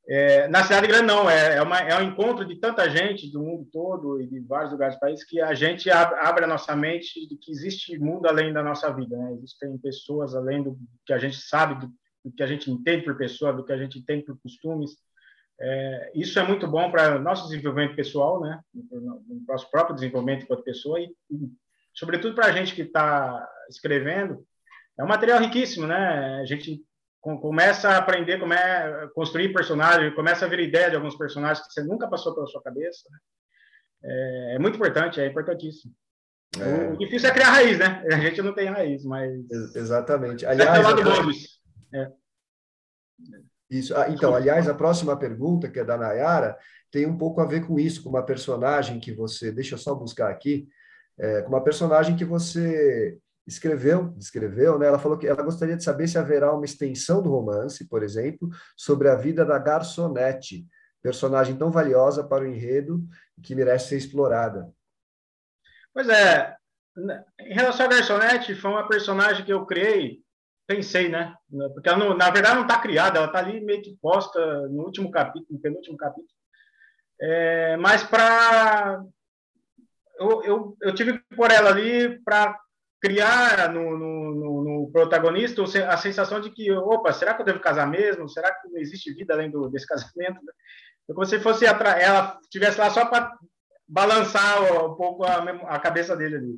É, 0.06 0.50
na 0.50 0.64
cidade 0.64 0.86
grande 0.86 1.06
não, 1.06 1.30
é, 1.30 1.56
é, 1.56 1.62
uma, 1.62 1.80
é, 1.80 1.98
um 1.98 2.04
encontro 2.04 2.46
de 2.46 2.60
tanta 2.60 2.90
gente 2.90 3.32
do 3.32 3.42
mundo 3.42 3.66
todo 3.72 4.20
e 4.20 4.28
de 4.28 4.42
vários 4.42 4.72
lugares 4.72 4.96
do 4.96 5.00
país 5.00 5.24
que 5.24 5.40
a 5.40 5.54
gente 5.54 5.90
abre, 5.90 6.44
a 6.44 6.48
nossa 6.48 6.76
mente 6.76 7.26
de 7.26 7.38
que 7.38 7.52
existe 7.52 7.98
mundo 7.98 8.28
além 8.28 8.52
da 8.52 8.62
nossa 8.62 8.92
vida, 8.94 9.16
né? 9.18 9.34
Existem 9.34 9.78
pessoas 9.78 10.36
além 10.36 10.62
do 10.62 10.78
que 11.06 11.14
a 11.14 11.18
gente 11.18 11.38
sabe, 11.38 11.80
do, 11.80 11.94
do 12.26 12.32
que 12.36 12.44
a 12.44 12.48
gente 12.48 12.70
entende 12.70 13.06
por 13.06 13.18
pessoa, 13.18 13.54
do 13.54 13.64
que 13.64 13.72
a 13.72 13.78
gente 13.78 13.98
entende 13.98 14.26
por 14.26 14.38
costumes. 14.40 14.92
É, 15.62 16.12
isso 16.16 16.38
é 16.38 16.46
muito 16.46 16.68
bom 16.68 16.92
para 16.92 17.18
nosso 17.20 17.48
desenvolvimento 17.48 17.96
pessoal, 17.96 18.42
né? 18.42 18.60
Nosso 19.48 19.72
próprio 19.72 19.96
desenvolvimento 19.96 20.44
enquanto 20.44 20.64
pessoa 20.64 21.00
e, 21.00 21.16
e 21.32 21.50
sobretudo 21.94 22.36
para 22.36 22.48
a 22.48 22.52
gente 22.52 22.76
que 22.76 22.82
está 22.82 23.48
escrevendo, 23.70 24.46
é 25.00 25.04
um 25.04 25.08
material 25.08 25.40
riquíssimo, 25.40 25.88
né? 25.88 26.42
A 26.42 26.46
gente 26.46 26.84
começa 27.24 27.90
a 27.90 27.98
aprender 27.98 28.38
como 28.38 28.54
é 28.54 29.08
construir 29.16 29.54
personagem, 29.54 30.14
começa 30.14 30.46
a 30.46 30.50
ver 30.50 30.60
ideia 30.60 30.90
de 30.90 30.98
alguns 30.98 31.18
personagens 31.18 31.66
que 31.66 31.72
você 31.72 31.82
nunca 31.82 32.10
passou 32.10 32.36
pela 32.36 32.48
sua 32.48 32.62
cabeça. 32.62 33.04
Né? 33.10 33.18
É, 34.04 34.56
é, 34.56 34.60
muito 34.60 34.76
importante, 34.76 35.22
é 35.22 35.28
importantíssimo. 35.28 35.94
É. 36.60 36.92
O 36.92 36.98
difícil 36.98 37.30
é 37.30 37.34
criar 37.34 37.52
raiz, 37.52 37.80
né? 37.80 38.04
A 38.12 38.18
gente 38.18 38.42
não 38.42 38.54
tem 38.54 38.68
raiz, 38.68 39.06
mas. 39.06 39.32
Exatamente. 39.74 40.46
Aliás, 40.46 40.86
a... 40.86 41.98
é. 41.98 42.12
Isso. 43.70 43.96
Ah, 43.96 44.10
então, 44.10 44.36
aliás, 44.36 44.68
a 44.68 44.76
próxima 44.76 45.18
pergunta, 45.18 45.70
que 45.70 45.80
é 45.80 45.86
da 45.86 45.98
Nayara, 45.98 46.58
tem 46.92 47.08
um 47.08 47.18
pouco 47.18 47.42
a 47.42 47.46
ver 47.46 47.66
com 47.66 47.80
isso, 47.80 48.04
com 48.04 48.10
uma 48.10 48.24
personagem 48.24 49.00
que 49.00 49.14
você. 49.14 49.52
Deixa 49.52 49.76
eu 49.76 49.80
só 49.80 49.96
buscar 49.96 50.30
aqui. 50.30 50.68
É, 51.18 51.42
com 51.44 51.50
uma 51.50 51.64
personagem 51.64 52.16
que 52.16 52.26
você 52.26 53.18
escreveu, 53.46 54.10
descreveu, 54.18 54.80
né? 54.80 54.88
Ela 54.88 55.00
falou 55.00 55.18
que 55.18 55.28
ela 55.28 55.44
gostaria 55.44 55.76
de 55.76 55.84
saber 55.84 56.08
se 56.08 56.18
haverá 56.18 56.54
uma 56.54 56.66
extensão 56.66 57.22
do 57.22 57.30
romance, 57.30 57.88
por 57.88 58.04
exemplo, 58.04 58.50
sobre 58.76 59.10
a 59.10 59.16
vida 59.16 59.46
da 59.46 59.60
garçonete, 59.60 60.66
personagem 61.02 61.58
tão 61.58 61.70
valiosa 61.70 62.24
para 62.24 62.44
o 62.44 62.48
enredo 62.48 63.04
que 63.42 63.56
merece 63.56 63.90
ser 63.90 63.98
explorada. 63.98 64.72
Pois 65.94 66.08
é, 66.08 66.56
em 67.40 67.54
relação 67.54 67.86
à 67.86 67.90
garçonete, 67.90 68.56
foi 68.56 68.72
uma 68.72 68.88
personagem 68.88 69.46
que 69.46 69.52
eu 69.52 69.66
criei, 69.66 70.22
pensei, 70.66 71.10
né? 71.10 71.36
Porque 71.74 71.90
ela 71.90 71.98
não, 71.98 72.16
na 72.16 72.30
verdade 72.30 72.56
não 72.56 72.64
está 72.64 72.80
criada, 72.80 73.18
ela 73.18 73.28
está 73.28 73.40
ali 73.40 73.60
meio 73.60 73.82
que 73.82 73.98
posta 74.02 74.68
no 74.70 74.84
último 74.84 75.12
capítulo, 75.12 75.48
no 75.52 75.60
penúltimo 75.60 75.98
capítulo. 75.98 76.34
É, 77.22 77.78
mas 77.78 78.04
para 78.04 79.04
eu, 80.20 80.44
eu, 80.44 80.78
eu 80.82 80.96
tive 80.96 81.20
que 81.20 81.36
pôr 81.36 81.52
ela 81.52 81.70
ali 81.70 82.20
para 82.24 82.58
criar 83.04 83.70
no, 83.74 83.98
no, 83.98 84.64
no, 84.64 84.90
protagonista 84.94 85.62
a 85.90 85.98
sensação 85.98 86.40
de 86.40 86.50
que, 86.50 86.72
opa, 86.72 87.12
será 87.12 87.34
que 87.34 87.42
eu 87.42 87.46
devo 87.46 87.60
casar 87.60 87.86
mesmo? 87.86 88.30
Será 88.30 88.50
que 88.50 88.70
não 88.70 88.80
existe 88.80 89.14
vida 89.14 89.34
além 89.34 89.52
do, 89.52 89.68
desse 89.68 89.86
casamento? 89.86 90.40
É 91.10 91.14
como 91.14 91.26
se 91.26 91.38
fosse 91.42 91.66
ela 91.66 92.40
estivesse 92.42 92.80
lá 92.80 92.90
só 92.90 93.06
para 93.06 93.30
balançar 93.86 94.86
um 94.86 94.96
pouco 94.96 95.26
a, 95.26 95.44
a, 95.68 95.80
cabeça 95.80 96.16
dele 96.16 96.38
ali. 96.38 96.56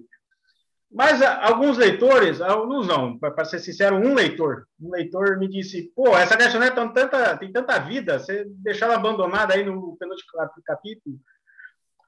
Mas 0.91 1.19
alguns 1.23 1.79
leitores, 1.79 2.39
alguns 2.39 2.87
não, 2.87 3.17
para 3.17 3.43
ser 3.43 3.57
sincero, 3.57 3.95
um 3.95 4.13
leitor, 4.13 4.67
um 4.79 4.91
leitor 4.91 5.39
me 5.39 5.49
disse, 5.49 5.91
pô, 5.95 6.15
essa 6.15 6.37
garçonete 6.37 6.75
tem 6.75 6.93
tanta, 6.93 7.37
tem 7.37 7.51
tanta 7.51 7.79
vida, 7.79 8.19
você 8.19 8.45
deixar 8.47 8.85
ela 8.85 8.95
abandonada 8.95 9.55
aí 9.55 9.65
no 9.65 9.97
penúltimo 9.97 10.29
capítulo, 10.63 11.15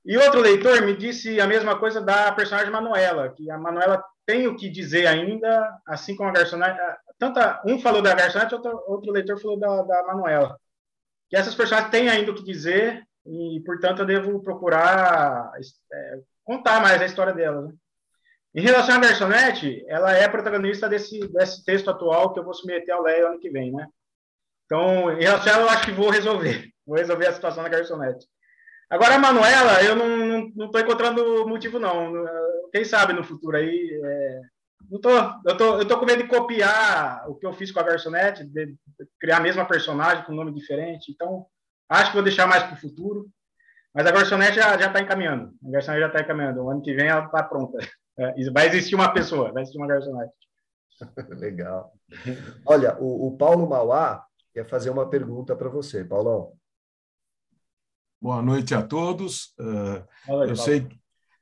e 0.05 0.15
outro 0.15 0.39
leitor 0.39 0.79
me 0.83 0.95
disse 0.95 1.41
a 1.41 1.47
mesma 1.47 1.77
coisa 1.79 1.99
da 1.99 2.31
personagem 2.31 2.71
Manuela, 2.71 3.29
que 3.29 3.49
a 3.49 3.57
Manuela 3.57 4.01
tem 4.27 4.45
o 4.45 4.57
que 4.57 4.69
dizer 4.69 5.07
ainda, 5.07 5.79
assim 5.87 6.13
como 6.13 6.29
a 6.29 6.33
garçonete. 6.33 6.77
Tanto 7.17 7.39
um 7.65 7.79
falou 7.79 8.01
da 8.01 8.13
garçonete, 8.13 8.53
outro, 8.53 8.83
outro 8.85 9.11
leitor 9.11 9.39
falou 9.39 9.57
da, 9.57 9.81
da 9.83 10.03
Manuela. 10.05 10.59
Que 11.29 11.37
essas 11.37 11.55
personagens 11.55 11.89
têm 11.89 12.09
ainda 12.09 12.31
o 12.31 12.35
que 12.35 12.43
dizer 12.43 13.01
e, 13.25 13.61
portanto, 13.65 13.99
eu 13.99 14.05
devo 14.05 14.43
procurar 14.43 15.49
é, 15.91 16.19
contar 16.43 16.81
mais 16.81 17.01
a 17.01 17.05
história 17.05 17.33
delas. 17.33 17.69
Né? 17.69 17.73
Em 18.53 18.61
relação 18.61 18.95
à 18.95 18.99
garçonete, 18.99 19.85
ela 19.87 20.11
é 20.11 20.27
protagonista 20.27 20.89
desse, 20.89 21.19
desse 21.29 21.63
texto 21.63 21.89
atual 21.89 22.33
que 22.33 22.39
eu 22.39 22.43
vou 22.43 22.53
submeter 22.53 22.93
ao 22.93 23.03
Léo 23.03 23.27
ano 23.27 23.39
que 23.39 23.49
vem, 23.49 23.71
né? 23.71 23.87
Então, 24.65 25.11
em 25.11 25.23
relação 25.23 25.53
a 25.53 25.55
ela, 25.55 25.63
eu 25.63 25.69
acho 25.69 25.85
que 25.85 25.91
vou 25.91 26.09
resolver. 26.09 26.69
Vou 26.85 26.97
resolver 26.97 27.27
a 27.27 27.33
situação 27.33 27.63
da 27.63 27.69
garçonete. 27.69 28.25
Agora, 28.89 29.15
a 29.15 29.19
Manuela, 29.19 29.83
eu 29.83 29.95
não 29.95 30.65
estou 30.65 30.79
encontrando 30.79 31.47
motivo, 31.47 31.77
não. 31.77 32.13
Quem 32.71 32.85
sabe 32.85 33.13
no 33.13 33.23
futuro 33.23 33.57
aí. 33.57 34.01
É... 34.03 34.41
Não 34.89 35.01
tô, 35.01 35.09
eu, 35.45 35.57
tô, 35.57 35.79
eu 35.79 35.87
tô 35.87 35.99
com 35.99 36.05
medo 36.05 36.23
de 36.23 36.29
copiar 36.29 37.29
o 37.29 37.35
que 37.35 37.45
eu 37.45 37.51
fiz 37.51 37.71
com 37.71 37.79
a 37.79 37.83
garçonete, 37.83 38.45
de 38.45 38.73
criar 39.19 39.37
a 39.37 39.41
mesma 39.41 39.65
personagem 39.65 40.23
com 40.23 40.33
nome 40.33 40.53
diferente. 40.53 41.11
Então, 41.11 41.45
acho 41.89 42.11
que 42.11 42.15
vou 42.15 42.23
deixar 42.23 42.47
mais 42.47 42.63
para 42.63 42.75
o 42.75 42.79
futuro. 42.79 43.27
Mas 43.93 44.05
a 44.05 44.11
garçonete 44.11 44.55
já 44.55 44.75
está 44.75 45.01
encaminhando. 45.01 45.53
A 45.65 45.71
garçonete 45.71 46.01
já 46.01 46.07
está 46.07 46.21
encaminhando. 46.21 46.63
O 46.63 46.69
ano 46.69 46.81
que 46.81 46.93
vem 46.93 47.07
ela 47.07 47.25
está 47.25 47.43
pronta. 47.43 47.79
É, 48.17 48.49
vai 48.51 48.67
existir 48.67 48.95
uma 48.95 49.11
pessoa, 49.11 49.51
vai 49.51 49.63
existir 49.63 49.79
uma 49.79 49.87
garçonete. 49.87 50.33
Legal. 51.37 51.91
Olha, 52.65 52.95
o, 52.99 53.27
o 53.27 53.37
Paulo 53.37 53.67
Mauá 53.67 54.25
quer 54.53 54.65
fazer 54.67 54.89
uma 54.89 55.09
pergunta 55.09 55.55
para 55.55 55.69
você. 55.69 56.05
Paulão. 56.05 56.53
Boa 58.19 58.41
noite 58.41 58.73
a 58.73 58.81
todos. 58.81 59.53
Eu, 60.27 60.55
sei, 60.55 60.87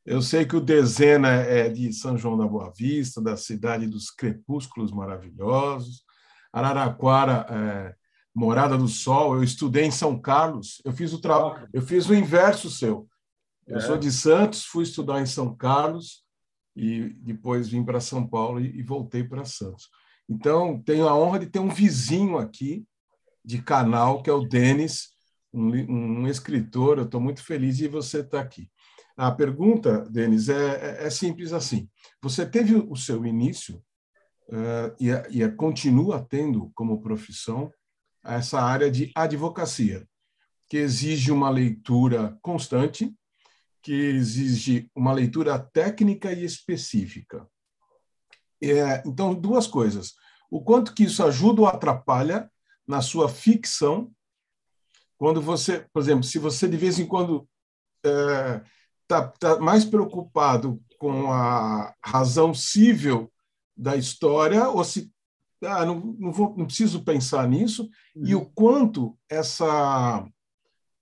eu 0.06 0.22
sei 0.22 0.46
que 0.46 0.58
o 0.58 0.62
Dezena 0.62 1.30
é 1.30 1.70
de 1.70 1.94
São 1.94 2.18
João 2.18 2.38
da 2.38 2.46
Boa 2.46 2.70
Vista, 2.76 3.22
da 3.22 3.38
cidade 3.38 3.88
dos 3.88 4.12
crepúsculos 4.12 4.92
maravilhosos. 4.92 6.04
Araraquara, 6.52 7.46
é, 7.50 7.96
Morada 8.36 8.78
do 8.78 8.90
Sol. 8.90 9.36
Eu 9.36 9.44
estudei 9.44 9.86
em 9.86 9.92
São 9.92 10.20
Carlos. 10.20 10.82
Eu 10.84 10.92
fiz 10.92 11.14
o, 11.14 11.22
tra... 11.22 11.66
eu 11.72 11.82
fiz 11.82 12.10
o 12.10 12.14
inverso 12.14 12.70
seu. 12.70 13.08
Eu 13.66 13.78
é. 13.78 13.80
sou 13.80 13.98
de 13.98 14.12
Santos, 14.12 14.66
fui 14.66 14.84
estudar 14.84 15.22
em 15.22 15.26
São 15.26 15.56
Carlos 15.56 16.26
e 16.76 17.16
depois 17.22 17.70
vim 17.70 17.86
para 17.86 18.02
São 18.02 18.28
Paulo 18.28 18.60
e, 18.60 18.80
e 18.80 18.84
voltei 18.84 19.24
para 19.24 19.46
Santos. 19.46 19.90
Então, 20.28 20.82
tenho 20.82 21.08
a 21.08 21.18
honra 21.18 21.40
de 21.40 21.46
ter 21.46 21.60
um 21.60 21.70
vizinho 21.70 22.38
aqui 22.38 22.86
de 23.46 23.62
canal, 23.62 24.22
que 24.22 24.30
é 24.30 24.34
o 24.34 24.46
Denis, 24.46 25.15
um, 25.56 26.22
um 26.22 26.28
escritor. 26.28 26.98
Eu 26.98 27.06
estou 27.06 27.22
muito 27.22 27.44
feliz 27.44 27.78
de 27.78 27.88
você 27.88 28.20
estar 28.20 28.40
aqui. 28.40 28.70
A 29.18 29.32
pergunta, 29.32 30.02
Denis, 30.10 30.50
é, 30.50 31.00
é, 31.04 31.08
é 31.08 31.10
simples 31.10 31.54
assim. 31.54 31.90
Você 32.22 32.46
teve 32.46 32.76
o 32.76 32.96
seu 32.96 33.26
início 33.26 33.82
uh, 34.50 34.96
e, 35.00 35.10
e 35.42 35.50
continua 35.52 36.22
tendo 36.22 36.72
como 36.76 37.02
profissão 37.02 37.72
essa 38.24 38.60
área 38.60 38.90
de 38.92 39.12
advocacia, 39.16 40.06
que 40.68 40.78
exige 40.78 41.32
uma 41.32 41.50
leitura 41.50 42.38
constante, 42.42 43.16
que 43.82 43.94
exige 43.94 44.90
uma 44.96 45.14
leitura 45.14 45.60
técnica 45.60 46.34
e 46.34 46.44
específica. 46.44 47.48
É, 48.62 49.04
então, 49.06 49.34
duas 49.34 49.68
coisas. 49.68 50.14
O 50.50 50.64
quanto 50.64 50.94
que 50.94 51.04
isso 51.04 51.24
ajuda 51.24 51.62
ou 51.62 51.68
atrapalha 51.68 52.50
na 52.88 53.02
sua 53.02 53.30
ficção, 53.30 54.12
quando 55.18 55.42
você, 55.42 55.86
por 55.94 56.02
exemplo, 56.02 56.24
se 56.24 56.40
você 56.40 56.68
de 56.68 56.78
vez 56.78 57.00
em 57.00 57.06
quando 57.06 57.48
está 58.04 59.18
é, 59.18 59.34
tá 59.40 59.60
mais 59.60 59.86
preocupado 59.86 60.82
com 60.98 61.32
a 61.32 61.94
razão 62.04 62.54
cível 62.54 63.32
da 63.76 63.96
história, 63.96 64.70
ou 64.70 64.84
se 64.84 65.12
ah, 65.64 65.86
não, 65.86 66.16
não, 66.20 66.32
vou, 66.32 66.56
não 66.58 66.66
preciso 66.66 67.04
pensar 67.04 67.48
nisso, 67.48 67.90
uhum. 68.16 68.26
e 68.26 68.36
o 68.36 68.46
quanto 68.46 69.18
essa 69.30 70.24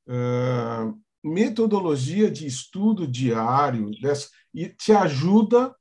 uh, 0.07 1.01
metodologia 1.23 2.29
de 2.29 2.45
estudo 2.45 3.07
diário 3.07 3.91
dessa, 4.01 4.29
e 4.53 4.69
te 4.69 4.91
ajuda 4.91 5.75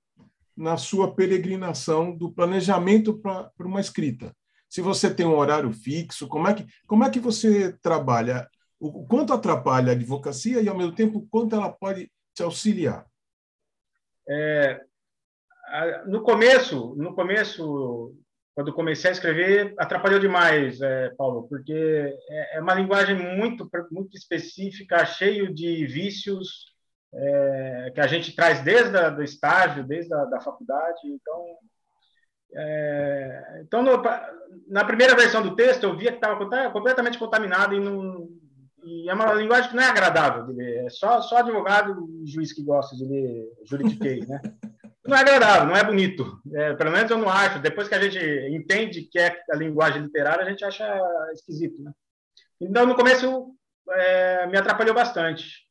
na 0.56 0.76
sua 0.76 1.14
peregrinação 1.14 2.16
do 2.16 2.30
planejamento 2.30 3.18
para 3.18 3.50
uma 3.60 3.80
escrita. 3.80 4.34
Se 4.72 4.80
você 4.80 5.14
tem 5.14 5.26
um 5.26 5.36
horário 5.36 5.70
fixo, 5.70 6.26
como 6.26 6.48
é 6.48 6.54
que, 6.54 6.66
como 6.86 7.04
é 7.04 7.10
que 7.10 7.20
você 7.20 7.74
trabalha? 7.82 8.48
O 8.80 9.06
quanto 9.06 9.34
atrapalha 9.34 9.90
a 9.90 9.94
advocacia 9.94 10.62
e, 10.62 10.66
ao 10.66 10.74
mesmo 10.74 10.94
tempo, 10.94 11.18
o 11.18 11.26
quanto 11.28 11.54
ela 11.54 11.70
pode 11.70 12.10
te 12.32 12.42
auxiliar? 12.42 13.04
É, 14.26 14.80
no 16.06 16.22
começo, 16.22 16.94
no 16.96 17.14
começo, 17.14 18.16
quando 18.54 18.72
comecei 18.72 19.10
a 19.10 19.12
escrever, 19.12 19.74
atrapalhou 19.76 20.18
demais, 20.18 20.80
é, 20.80 21.10
Paulo, 21.18 21.46
porque 21.50 22.16
é, 22.30 22.56
é, 22.56 22.60
uma 22.62 22.72
linguagem 22.72 23.14
muito, 23.14 23.68
muito 23.90 24.16
específica, 24.16 25.04
cheio 25.04 25.54
de 25.54 25.84
vícios 25.84 26.72
é, 27.12 27.92
que 27.94 28.00
a 28.00 28.06
gente 28.06 28.34
traz 28.34 28.64
desde 28.64 28.96
o 28.96 29.22
estágio, 29.22 29.86
desde 29.86 30.14
a 30.14 30.24
da 30.24 30.40
faculdade. 30.40 31.00
Então, 31.04 31.58
é, 32.54 33.62
então 33.62 33.82
no, 33.82 34.02
na 34.68 34.84
primeira 34.84 35.14
versão 35.14 35.42
do 35.42 35.56
texto, 35.56 35.84
eu 35.84 35.96
via 35.96 36.10
que 36.10 36.18
estava 36.18 36.38
completamente 36.70 37.18
contaminado 37.18 37.74
e, 37.74 37.80
não, 37.80 38.28
e, 38.84 39.08
é 39.08 39.14
uma 39.14 39.32
linguagem 39.32 39.70
que 39.70 39.76
não 39.76 39.82
é 39.82 39.86
agradável 39.86 40.46
de 40.46 40.52
ler. 40.52 40.84
É 40.84 40.90
só, 40.90 41.20
só 41.22 41.38
advogado 41.38 42.08
e 42.22 42.26
juiz 42.26 42.52
que 42.52 42.62
gosta 42.62 42.96
de 42.96 43.04
ler 43.04 43.48
juridiquês, 43.64 44.26
né? 44.28 44.40
não 45.06 45.16
é 45.16 45.20
agradável, 45.20 45.66
não 45.66 45.76
é 45.76 45.84
bonito. 45.84 46.40
É, 46.54 46.74
pelo 46.74 46.90
menos 46.90 47.10
eu 47.10 47.18
não 47.18 47.28
acho. 47.28 47.58
Depois 47.58 47.88
que 47.88 47.94
a 47.94 48.00
gente 48.00 48.18
entende 48.54 49.02
que 49.02 49.18
é 49.18 49.36
a 49.50 49.56
linguagem 49.56 50.02
literária, 50.02 50.44
a 50.44 50.48
gente 50.48 50.64
acha 50.64 50.86
esquisito. 51.32 51.82
Né? 51.82 51.92
Então, 52.60 52.86
no 52.86 52.94
começo, 52.94 53.54
é, 53.90 54.46
me 54.46 54.56
atrapalhou 54.56 54.94
bastante. 54.94 55.66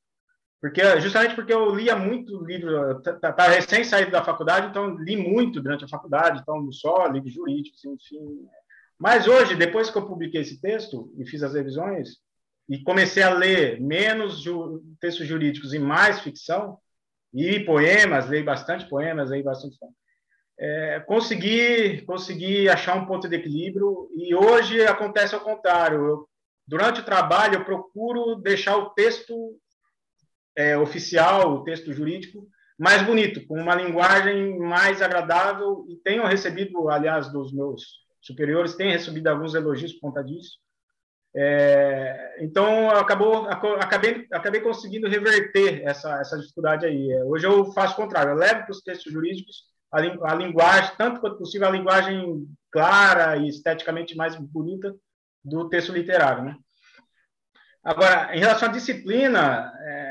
Porque, 0.62 1.00
justamente 1.00 1.34
porque 1.34 1.52
eu 1.52 1.74
lia 1.74 1.96
muito 1.96 2.46
livro, 2.46 3.00
estava 3.00 3.34
tá, 3.34 3.48
recém 3.48 3.84
saído 3.84 4.12
da 4.12 4.24
faculdade, 4.24 4.68
então 4.68 4.96
li 4.96 5.18
muito 5.18 5.60
durante 5.60 5.84
a 5.84 5.88
faculdade, 5.88 6.40
então 6.40 6.72
só 6.72 7.08
livros 7.08 7.34
jurídicos, 7.34 7.84
enfim. 7.84 8.48
Mas 9.00 9.28
hoje, 9.28 9.56
depois 9.56 9.90
que 9.90 9.98
eu 9.98 10.06
publiquei 10.06 10.42
esse 10.42 10.62
texto 10.62 11.12
e 11.18 11.26
fiz 11.26 11.42
as 11.42 11.56
revisões, 11.56 12.18
e 12.70 12.78
comecei 12.84 13.24
a 13.24 13.34
ler 13.34 13.82
menos 13.82 14.40
ju 14.40 14.84
textos 15.00 15.26
jurídicos 15.28 15.74
e 15.74 15.80
mais 15.80 16.20
ficção, 16.20 16.78
e 17.34 17.60
poemas, 17.62 18.30
leio 18.30 18.46
bastante 18.46 18.88
poemas, 18.88 19.32
leio 19.32 19.44
bastante. 19.44 19.76
É, 20.60 21.00
consegui, 21.00 22.04
consegui 22.06 22.70
achar 22.70 22.96
um 22.96 23.08
ponto 23.08 23.28
de 23.28 23.36
equilíbrio 23.36 24.10
e 24.16 24.36
hoje 24.36 24.80
acontece 24.84 25.34
ao 25.34 25.42
contrário. 25.42 26.06
Eu, 26.06 26.30
durante 26.68 27.02
o 27.02 27.06
trabalho, 27.06 27.56
eu 27.56 27.66
procuro 27.66 28.36
deixar 28.36 28.78
o 28.78 28.92
texto 28.92 29.58
é, 30.56 30.78
oficial, 30.78 31.54
o 31.54 31.64
texto 31.64 31.94
jurídico, 31.94 32.48
mais 32.78 33.04
bonito, 33.04 33.46
com 33.46 33.60
uma 33.60 33.76
linguagem 33.76 34.58
mais 34.58 35.02
agradável 35.02 35.86
e 35.88 35.96
tenho 35.98 36.26
recebido, 36.26 36.90
aliás, 36.90 37.32
dos 37.32 37.54
meus 37.54 38.02
superiores, 38.22 38.76
tenho 38.76 38.92
recebido 38.92 39.28
alguns 39.28 39.54
elogios 39.54 39.94
por 39.94 40.02
conta 40.02 40.24
disso. 40.24 40.58
É, 41.34 42.44
então 42.44 42.90
acabou 42.90 43.46
acabei 43.46 44.28
acabei 44.34 44.60
conseguindo 44.60 45.08
reverter 45.08 45.82
essa 45.86 46.20
essa 46.20 46.38
dificuldade 46.38 46.86
aí 46.86 47.10
é, 47.10 47.24
hoje 47.24 47.48
eu 47.48 47.72
faço 47.72 47.94
o 47.94 47.96
contrário 47.96 48.32
eu 48.32 48.36
levo 48.36 48.64
para 48.64 48.72
os 48.72 48.82
textos 48.82 49.14
jurídicos 49.14 49.64
a, 49.90 50.00
a, 50.00 50.36
linguagem 50.36 50.92
tanto 50.98 51.22
quanto 51.22 51.38
possível 51.38 51.70
a 51.70 51.72
linguagem 51.72 52.46
clara 52.70 53.38
e 53.38 53.48
esteticamente 53.48 54.14
mais 54.14 54.36
bonita 54.36 54.94
do 55.42 55.70
texto 55.70 55.94
literário 55.94 56.44
né 56.44 56.58
agora 57.82 58.36
em 58.36 58.40
relação 58.40 58.68
à 58.68 58.72
disciplina 58.74 59.72
é, 59.80 60.11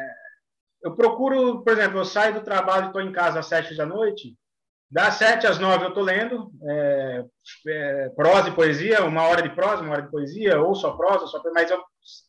eu 0.83 0.95
procuro 0.95 1.63
por 1.63 1.73
exemplo 1.73 1.99
eu 1.99 2.05
saio 2.05 2.35
do 2.35 2.45
trabalho 2.45 2.87
estou 2.87 3.03
em 3.03 3.13
casa 3.13 3.41
às 3.41 3.47
sete 3.47 3.77
da 3.77 3.87
noite 3.87 4.37
das 4.91 5.15
sete 5.15 5.47
às 5.47 5.59
nove 5.59 5.85
eu 5.85 5.91
estou 5.91 6.03
lendo 6.03 6.51
é, 6.65 7.25
é, 7.69 8.09
prosa 8.11 8.49
e 8.49 8.55
poesia, 8.55 9.05
uma 9.05 9.23
hora 9.23 9.41
de 9.41 9.55
prosa, 9.55 9.83
uma 9.83 9.93
hora 9.93 10.03
de 10.03 10.11
poesia, 10.11 10.61
ou 10.61 10.75
só 10.75 10.97
prosa, 10.97 11.27
só, 11.29 11.41
mas 11.55 11.71
eu, 11.71 11.81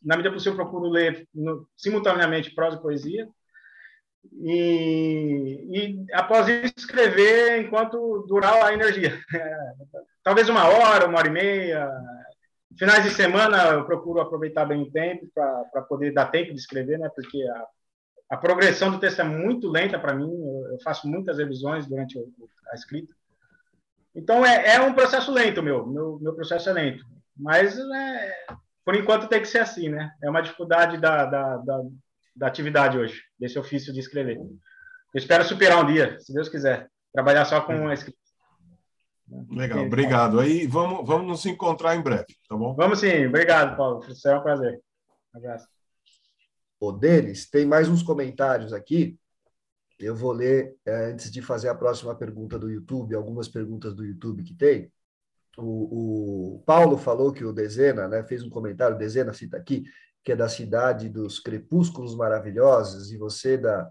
na 0.03 0.15
medida 0.15 0.33
possível, 0.33 0.55
procuro 0.57 0.87
ler 0.87 1.27
no, 1.33 1.67
simultaneamente 1.75 2.53
prosa 2.53 2.77
e 2.77 2.81
poesia. 2.81 3.27
E, 4.33 5.67
e, 5.71 6.05
após 6.13 6.47
isso, 6.47 6.73
escrever 6.77 7.61
enquanto 7.61 8.25
durar 8.27 8.63
a 8.63 8.73
energia. 8.73 9.19
talvez 10.23 10.47
uma 10.47 10.67
hora, 10.67 11.07
uma 11.07 11.17
hora 11.17 11.27
e 11.27 11.31
meia. 11.31 11.89
Finais 12.77 13.03
de 13.03 13.09
semana, 13.09 13.69
eu 13.69 13.85
procuro 13.85 14.21
aproveitar 14.21 14.65
bem 14.65 14.83
o 14.83 14.91
tempo 14.91 15.27
para 15.33 15.81
poder 15.81 16.13
dar 16.13 16.27
tempo 16.27 16.53
de 16.53 16.59
escrever, 16.59 16.99
né? 16.99 17.09
porque 17.15 17.41
a 17.41 17.65
a 18.31 18.37
progressão 18.37 18.89
do 18.89 18.97
texto 18.97 19.19
é 19.19 19.25
muito 19.25 19.69
lenta 19.69 19.99
para 19.99 20.15
mim, 20.15 20.31
eu, 20.71 20.77
faço 20.81 21.05
muitas 21.05 21.37
revisões 21.37 21.85
durante 21.85 22.17
a 22.71 22.75
escrita. 22.75 23.13
Então, 24.15 24.45
é, 24.45 24.75
é 24.75 24.79
um 24.79 24.93
processo 24.93 25.33
lento, 25.33 25.61
meu. 25.61 25.85
meu. 25.85 26.17
Meu 26.21 26.33
processo 26.33 26.69
é 26.69 26.73
lento. 26.73 27.03
Mas, 27.35 27.77
é, 27.77 28.35
por 28.85 28.95
enquanto, 28.95 29.27
tem 29.27 29.41
que 29.41 29.49
ser 29.49 29.59
assim, 29.59 29.89
né? 29.89 30.13
É 30.23 30.29
uma 30.29 30.39
dificuldade 30.39 30.97
da, 30.97 31.25
da, 31.25 31.57
da, 31.57 31.81
da 32.33 32.47
atividade 32.47 32.97
hoje, 32.97 33.21
desse 33.37 33.59
ofício 33.59 33.91
de 33.91 33.99
escrever. 33.99 34.37
Eu 34.37 34.49
espero 35.13 35.43
superar 35.43 35.83
um 35.83 35.91
dia, 35.91 36.17
se 36.21 36.33
Deus 36.33 36.47
quiser. 36.47 36.87
Trabalhar 37.11 37.43
só 37.43 37.59
com 37.59 37.89
a 37.89 37.93
escrita. 37.93 38.17
Legal, 39.49 39.85
obrigado. 39.85 40.39
Aí 40.39 40.65
vamos, 40.67 41.05
vamos 41.05 41.27
nos 41.27 41.45
encontrar 41.45 41.97
em 41.97 42.01
breve, 42.01 42.27
tá 42.47 42.55
bom? 42.55 42.73
Vamos 42.75 42.99
sim, 42.99 43.25
obrigado, 43.25 43.75
Paulo. 43.75 44.01
Foi 44.01 44.35
um 44.37 44.41
prazer. 44.41 44.79
Um 45.35 45.37
abraço 45.37 45.67
o 46.81 46.91
deles, 46.91 47.47
tem 47.47 47.63
mais 47.63 47.87
uns 47.87 48.01
comentários 48.01 48.73
aqui. 48.73 49.15
eu 49.99 50.15
vou 50.15 50.31
ler, 50.31 50.75
é, 50.83 51.11
antes 51.11 51.31
de 51.31 51.39
fazer 51.39 51.69
a 51.69 51.75
próxima 51.75 52.15
pergunta 52.15 52.57
do 52.57 52.71
YouTube, 52.71 53.13
algumas 53.13 53.47
perguntas 53.47 53.93
do 53.93 54.03
YouTube 54.03 54.43
que 54.43 54.55
tem. 54.55 54.91
O, 55.55 56.55
o 56.55 56.63
Paulo 56.65 56.97
falou 56.97 57.31
que 57.31 57.45
o 57.45 57.53
Dezena, 57.53 58.07
né, 58.07 58.23
fez 58.23 58.41
um 58.41 58.49
comentário, 58.49 58.97
Dezena 58.97 59.31
cita 59.31 59.57
aqui, 59.57 59.83
que 60.23 60.31
é 60.31 60.35
da 60.35 60.49
cidade 60.49 61.07
dos 61.07 61.39
crepúsculos 61.39 62.15
maravilhosos, 62.15 63.11
e 63.11 63.17
você 63.17 63.57
da 63.57 63.87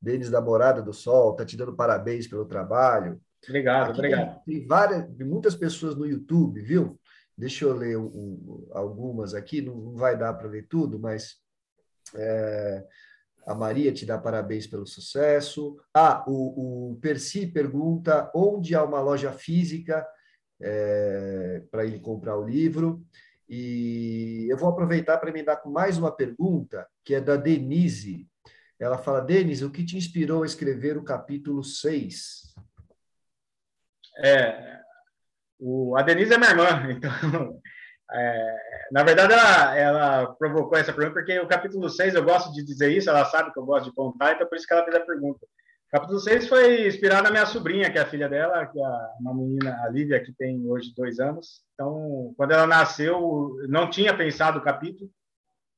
Denis 0.00 0.30
da 0.30 0.40
Morada 0.40 0.80
do 0.80 0.94
Sol, 0.94 1.36
tá 1.36 1.44
te 1.44 1.58
dando 1.58 1.76
parabéns 1.76 2.26
pelo 2.26 2.46
trabalho. 2.46 3.20
Obrigado, 3.46 3.90
Aqui 3.90 3.98
obrigado. 3.98 4.44
Tem, 4.46 4.66
várias, 4.66 5.06
muitas 5.18 5.54
pessoas 5.54 5.94
no 5.94 6.06
YouTube, 6.06 6.62
viu? 6.62 6.98
Deixa 7.36 7.66
eu 7.66 7.76
ler 7.76 7.98
um, 7.98 8.66
algumas 8.72 9.34
aqui, 9.34 9.60
não, 9.60 9.76
não 9.76 9.96
vai 9.96 10.16
dar 10.16 10.32
para 10.32 10.48
ler 10.48 10.66
tudo, 10.66 10.98
mas 10.98 11.38
é, 12.14 12.84
a 13.46 13.54
Maria 13.54 13.92
te 13.92 14.04
dá 14.04 14.18
parabéns 14.18 14.66
pelo 14.66 14.86
sucesso. 14.86 15.76
Ah, 15.94 16.24
o, 16.26 16.92
o 16.92 16.96
Percy 17.00 17.46
pergunta 17.46 18.30
onde 18.34 18.74
há 18.74 18.84
uma 18.84 19.00
loja 19.00 19.32
física 19.32 20.06
é, 20.60 21.62
para 21.70 21.84
ele 21.84 22.00
comprar 22.00 22.36
o 22.38 22.46
livro. 22.46 23.04
E 23.48 24.46
eu 24.48 24.56
vou 24.56 24.68
aproveitar 24.68 25.18
para 25.18 25.32
me 25.32 25.42
dar 25.42 25.56
com 25.56 25.70
mais 25.70 25.98
uma 25.98 26.14
pergunta, 26.14 26.86
que 27.04 27.14
é 27.14 27.20
da 27.20 27.36
Denise. 27.36 28.28
Ela 28.78 28.96
fala, 28.96 29.20
Denise, 29.20 29.64
o 29.64 29.70
que 29.70 29.84
te 29.84 29.96
inspirou 29.96 30.42
a 30.42 30.46
escrever 30.46 30.96
o 30.96 31.02
capítulo 31.02 31.64
6? 31.64 32.54
É, 34.22 34.80
o, 35.58 35.96
a 35.96 36.02
Denise 36.02 36.32
é 36.32 36.38
minha 36.38 36.50
irmã, 36.50 36.92
então 36.92 37.60
é, 38.12 38.56
na 38.90 39.02
verdade, 39.02 39.32
ela, 39.32 39.76
ela, 39.76 40.26
provocou 40.34 40.76
essa 40.76 40.92
pergunta 40.92 41.14
porque 41.14 41.38
o 41.38 41.46
capítulo 41.46 41.88
6, 41.88 42.14
eu 42.14 42.24
gosto 42.24 42.52
de 42.52 42.64
dizer 42.64 42.90
isso, 42.90 43.08
ela 43.08 43.24
sabe 43.24 43.52
que 43.52 43.58
eu 43.58 43.64
gosto 43.64 43.86
de 43.86 43.94
contar, 43.94 44.32
então 44.32 44.46
por 44.46 44.56
isso 44.56 44.66
que 44.66 44.72
ela 44.72 44.84
fez 44.84 44.96
a 44.96 45.00
pergunta. 45.00 45.46
O 45.86 45.90
capítulo 45.90 46.20
6 46.20 46.48
foi 46.48 46.86
inspirado 46.86 47.24
na 47.24 47.30
minha 47.30 47.46
sobrinha, 47.46 47.90
que 47.90 47.98
é 47.98 48.02
a 48.02 48.06
filha 48.06 48.28
dela, 48.28 48.66
que 48.66 48.78
é 48.78 48.88
uma 49.20 49.34
menina, 49.34 49.76
a 49.84 49.88
Lívia, 49.88 50.22
que 50.22 50.32
tem 50.32 50.64
hoje 50.68 50.94
dois 50.96 51.18
anos. 51.18 51.62
Então, 51.74 52.32
quando 52.36 52.52
ela 52.52 52.66
nasceu, 52.66 53.56
não 53.68 53.90
tinha 53.90 54.16
pensado 54.16 54.60
o 54.60 54.62
capítulo. 54.62 55.10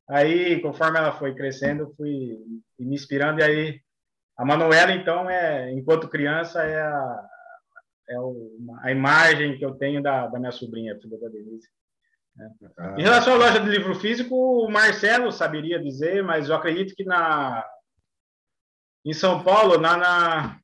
Aí, 0.06 0.60
conforme 0.60 0.98
ela 0.98 1.12
foi 1.18 1.34
crescendo, 1.34 1.94
fui 1.96 2.38
me 2.78 2.94
inspirando. 2.94 3.40
E 3.40 3.42
aí, 3.42 3.80
a 4.36 4.44
Manuela, 4.44 4.92
então, 4.92 5.30
é, 5.30 5.72
enquanto 5.72 6.08
criança, 6.08 6.62
é 6.62 6.82
a, 6.82 7.28
é 8.10 8.16
a 8.82 8.90
imagem 8.90 9.56
que 9.56 9.64
eu 9.64 9.74
tenho 9.74 10.02
da, 10.02 10.26
da 10.26 10.38
minha 10.38 10.52
sobrinha, 10.52 10.98
filha 11.00 11.18
da 11.18 11.28
Denise. 11.28 11.68
Ah. 12.78 12.96
Em 12.98 13.02
relação 13.02 13.34
à 13.34 13.36
loja 13.36 13.60
de 13.60 13.68
livro 13.68 13.94
físico, 13.94 14.34
o 14.34 14.70
Marcelo 14.70 15.30
saberia 15.30 15.82
dizer, 15.82 16.22
mas 16.22 16.48
eu 16.48 16.54
acredito 16.54 16.94
que 16.94 17.04
na 17.04 17.64
em 19.04 19.12
São 19.12 19.42
Paulo, 19.42 19.78
na, 19.78 19.96
na 19.96 20.60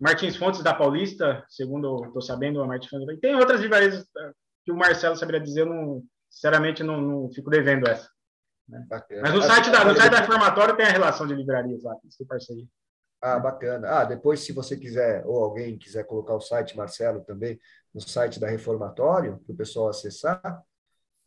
Martins 0.00 0.36
Fontes 0.36 0.62
da 0.62 0.74
Paulista, 0.74 1.44
segundo 1.48 2.04
estou 2.06 2.20
sabendo, 2.20 2.60
a 2.60 2.66
Martins 2.66 2.90
Fontes, 2.90 3.20
tem 3.20 3.36
outras 3.36 3.60
livrarias 3.60 4.00
eh, 4.00 4.32
que 4.64 4.72
o 4.72 4.76
Marcelo 4.76 5.16
saberia 5.16 5.40
dizer, 5.40 5.60
eu 5.60 5.66
não, 5.66 6.02
sinceramente 6.28 6.82
não, 6.82 7.00
não 7.00 7.32
fico 7.32 7.50
devendo 7.50 7.88
essa. 7.88 8.10
Né? 8.68 8.84
Mas 9.22 9.32
no 9.32 9.42
site, 9.42 9.70
da, 9.70 9.84
no 9.84 9.94
site 9.94 10.10
da 10.10 10.20
Reformatório 10.20 10.76
tem 10.76 10.86
a 10.86 10.90
relação 10.90 11.26
de 11.26 11.34
livrarias 11.34 11.82
lá, 11.84 11.94
tem 11.94 12.26
parceria. 12.26 12.66
Ah, 13.26 13.38
bacana. 13.38 13.88
Ah, 13.88 14.04
depois, 14.04 14.40
se 14.40 14.52
você 14.52 14.76
quiser, 14.76 15.24
ou 15.24 15.42
alguém 15.42 15.78
quiser 15.78 16.04
colocar 16.04 16.34
o 16.34 16.42
site, 16.42 16.76
Marcelo, 16.76 17.24
também, 17.24 17.58
no 17.94 17.98
site 17.98 18.38
da 18.38 18.46
Reformatório, 18.46 19.38
para 19.46 19.54
o 19.54 19.56
pessoal 19.56 19.88
acessar, 19.88 20.62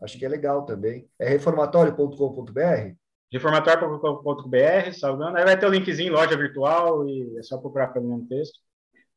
acho 0.03 0.15
que 0.15 0.23
é 0.23 0.29
legal 0.29 0.63
também. 0.63 1.09
É 1.17 1.27
reformatório.com.br? 1.27 2.93
Reformatório.com.br, 3.33 4.93
salvando. 4.93 5.37
Aí 5.37 5.43
vai 5.43 5.57
ter 5.57 5.65
o 5.65 5.71
linkzinho, 5.71 6.13
loja 6.13 6.37
virtual, 6.37 7.09
e 7.09 7.35
é 7.39 7.41
só 7.41 7.57
procurar 7.57 7.87
pelo 7.87 8.07
mesmo 8.07 8.27
texto. 8.27 8.59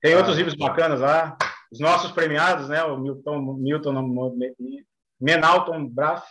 Tem 0.00 0.14
ah, 0.14 0.16
outros 0.16 0.38
livros 0.38 0.54
bacanas 0.54 1.00
lá. 1.00 1.36
Os 1.70 1.80
nossos 1.80 2.12
premiados, 2.12 2.70
né? 2.70 2.82
O 2.82 2.96
Milton, 2.96 3.58
Milton 3.58 3.92
Menalton 5.20 5.86
Braff, 5.86 6.26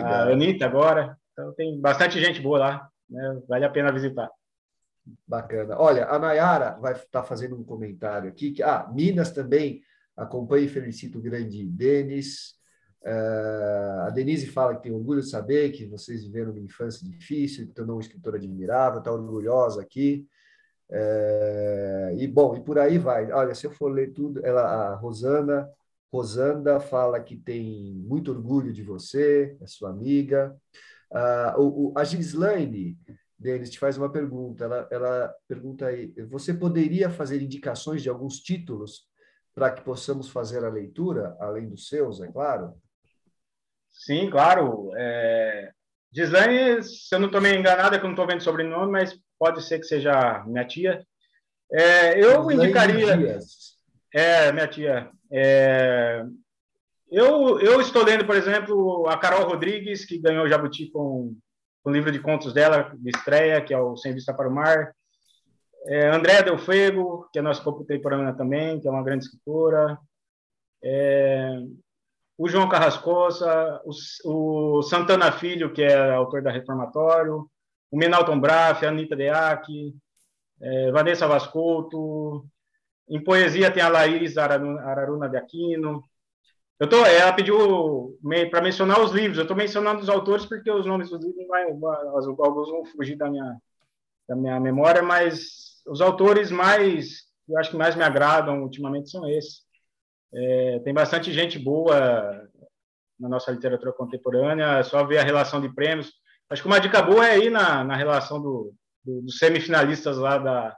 a 0.00 0.22
Anitta 0.22 0.66
agora. 0.66 1.18
Então 1.32 1.52
tem 1.54 1.80
bastante 1.80 2.20
gente 2.20 2.40
boa 2.40 2.60
lá. 2.60 2.88
Né? 3.10 3.42
Vale 3.48 3.64
a 3.64 3.70
pena 3.70 3.90
visitar. 3.90 4.30
Bacana. 5.26 5.76
Olha, 5.78 6.06
a 6.06 6.18
Nayara 6.18 6.78
vai 6.80 6.92
estar 6.92 7.06
tá 7.20 7.22
fazendo 7.22 7.56
um 7.56 7.64
comentário 7.64 8.28
aqui. 8.28 8.52
Que, 8.52 8.62
ah, 8.62 8.88
Minas 8.92 9.30
também 9.30 9.82
acompanha 10.16 10.66
e 10.66 10.68
felicito 10.68 11.18
o 11.18 11.22
grande 11.22 11.64
Denis. 11.64 12.58
Uh, 13.02 14.00
a 14.06 14.10
Denise 14.10 14.46
fala 14.46 14.74
que 14.74 14.82
tem 14.82 14.92
orgulho 14.92 15.20
de 15.20 15.30
saber 15.30 15.70
que 15.70 15.86
vocês 15.86 16.24
viveram 16.24 16.50
uma 16.50 16.60
infância 16.60 17.08
difícil, 17.08 17.66
que 17.66 17.72
tornou 17.72 17.96
uma 17.96 18.02
escritora 18.02 18.36
admirável, 18.36 18.98
está 18.98 19.12
orgulhosa 19.12 19.80
aqui. 19.80 20.26
Uh, 20.90 22.16
e 22.18 22.26
bom, 22.26 22.56
e 22.56 22.60
por 22.60 22.78
aí 22.78 22.98
vai. 22.98 23.30
Olha, 23.30 23.54
se 23.54 23.66
eu 23.66 23.70
for 23.70 23.88
ler 23.88 24.12
tudo, 24.12 24.44
ela, 24.44 24.62
a 24.62 24.94
Rosana, 24.96 25.68
Rosanda 26.12 26.80
fala 26.80 27.20
que 27.20 27.36
tem 27.36 27.94
muito 28.06 28.30
orgulho 28.32 28.72
de 28.72 28.82
você, 28.82 29.56
é 29.60 29.66
sua 29.66 29.90
amiga. 29.90 30.56
Uh, 31.10 31.60
o, 31.60 31.88
o, 31.88 31.92
a 31.96 32.04
Gislaine 32.04 32.98
Denis 33.38 33.70
te 33.70 33.78
faz 33.78 33.96
uma 33.96 34.10
pergunta. 34.10 34.64
Ela, 34.64 34.88
ela 34.90 35.34
pergunta 35.46 35.86
aí: 35.86 36.12
você 36.28 36.52
poderia 36.52 37.08
fazer 37.08 37.40
indicações 37.40 38.02
de 38.02 38.08
alguns 38.08 38.40
títulos 38.40 39.06
para 39.54 39.70
que 39.70 39.82
possamos 39.82 40.28
fazer 40.28 40.64
a 40.64 40.70
leitura, 40.70 41.36
além 41.40 41.68
dos 41.68 41.88
seus, 41.88 42.20
é 42.20 42.30
claro? 42.30 42.74
Sim, 43.90 44.28
claro. 44.30 44.90
É... 44.96 45.70
Gislaine, 46.12 46.82
se 46.82 47.14
eu 47.14 47.18
não 47.18 47.26
estou 47.26 47.40
meio 47.40 47.58
enganado, 47.58 47.94
é 47.94 47.98
que 47.98 48.04
eu 48.04 48.08
não 48.08 48.14
estou 48.14 48.26
vendo 48.26 48.42
sobrenome, 48.42 48.90
mas 48.90 49.18
pode 49.38 49.62
ser 49.62 49.78
que 49.78 49.86
seja 49.86 50.44
minha 50.46 50.66
tia. 50.66 51.04
É, 51.70 52.18
eu 52.18 52.48
Gislaine 52.48 52.54
indicaria. 52.54 53.16
Dias. 53.16 53.76
É, 54.12 54.52
minha 54.52 54.66
tia. 54.66 55.10
É... 55.30 56.24
Eu, 57.10 57.58
eu 57.60 57.80
estou 57.80 58.04
lendo, 58.04 58.26
por 58.26 58.36
exemplo, 58.36 59.08
a 59.08 59.16
Carol 59.16 59.48
Rodrigues, 59.48 60.04
que 60.04 60.18
ganhou 60.18 60.44
o 60.44 60.48
Jabuti 60.48 60.90
com 60.90 61.36
o 61.88 61.92
livro 61.92 62.12
de 62.12 62.20
contos 62.20 62.52
dela, 62.52 62.92
de 62.94 63.10
estreia, 63.10 63.62
que 63.62 63.72
é 63.72 63.80
o 63.80 63.96
Sem 63.96 64.12
Vista 64.12 64.34
para 64.34 64.48
o 64.48 64.54
Mar. 64.54 64.94
É, 65.86 66.08
Andréa 66.08 66.42
Del 66.42 66.58
Fuego, 66.58 67.26
que 67.32 67.38
é 67.38 67.42
nossa 67.42 67.62
contemporânea 67.62 68.34
também, 68.34 68.78
que 68.78 68.86
é 68.86 68.90
uma 68.90 69.02
grande 69.02 69.24
escritora. 69.24 69.98
É, 70.84 71.58
o 72.36 72.46
João 72.46 72.68
Carrascosa, 72.68 73.80
o, 73.84 74.78
o, 74.78 74.82
Santana 74.82 75.32
Filho, 75.32 75.72
que 75.72 75.82
é 75.82 76.14
autor 76.14 76.42
da 76.42 76.52
Reformatório, 76.52 77.48
o 77.90 77.96
Menalton 77.96 78.38
Braff, 78.38 78.84
a 78.84 78.90
Anitta 78.90 79.16
Deac, 79.16 79.94
é, 80.60 80.92
Vanessa 80.92 81.26
Vascolto. 81.26 82.46
Em 83.08 83.24
poesia 83.24 83.70
tem 83.70 83.82
a 83.82 83.88
Laís 83.88 84.36
Araruna 84.36 85.26
de 85.26 85.38
Aquino, 85.38 86.04
eu 86.80 86.88
tô, 86.88 87.04
ela 87.04 87.32
pediu 87.32 88.18
para 88.50 88.62
mencionar 88.62 89.00
os 89.00 89.12
livros. 89.12 89.38
Eu 89.38 89.42
estou 89.42 89.56
mencionando 89.56 90.00
os 90.00 90.08
autores 90.08 90.46
porque 90.46 90.70
os 90.70 90.86
nomes 90.86 91.10
dos 91.10 91.24
livros 91.24 91.46
vai, 91.48 91.64
alguns 91.64 92.70
vão 92.70 92.84
fugir 92.84 93.16
da 93.16 93.30
minha 93.30 93.56
da 94.28 94.36
minha 94.36 94.60
memória, 94.60 95.02
mas 95.02 95.82
os 95.86 96.02
autores 96.02 96.50
mais 96.50 97.28
eu 97.48 97.58
acho 97.58 97.70
que 97.70 97.76
mais 97.76 97.96
me 97.96 98.02
agradam 98.02 98.62
ultimamente 98.62 99.10
são 99.10 99.26
esses. 99.28 99.62
É, 100.32 100.80
tem 100.80 100.92
bastante 100.92 101.32
gente 101.32 101.58
boa 101.58 102.46
na 103.18 103.28
nossa 103.28 103.50
literatura 103.50 103.92
contemporânea. 103.92 104.78
É 104.78 104.82
só 104.82 105.04
ver 105.04 105.18
a 105.18 105.24
relação 105.24 105.60
de 105.60 105.74
prêmios. 105.74 106.12
Acho 106.50 106.62
que 106.62 106.68
uma 106.68 106.80
dica 106.80 107.00
boa 107.02 107.26
é 107.26 107.38
ir 107.38 107.50
na, 107.50 107.82
na 107.82 107.96
relação 107.96 108.40
do, 108.40 108.74
do, 109.02 109.22
dos 109.22 109.38
semifinalistas 109.38 110.18
lá 110.18 110.36
da 110.36 110.76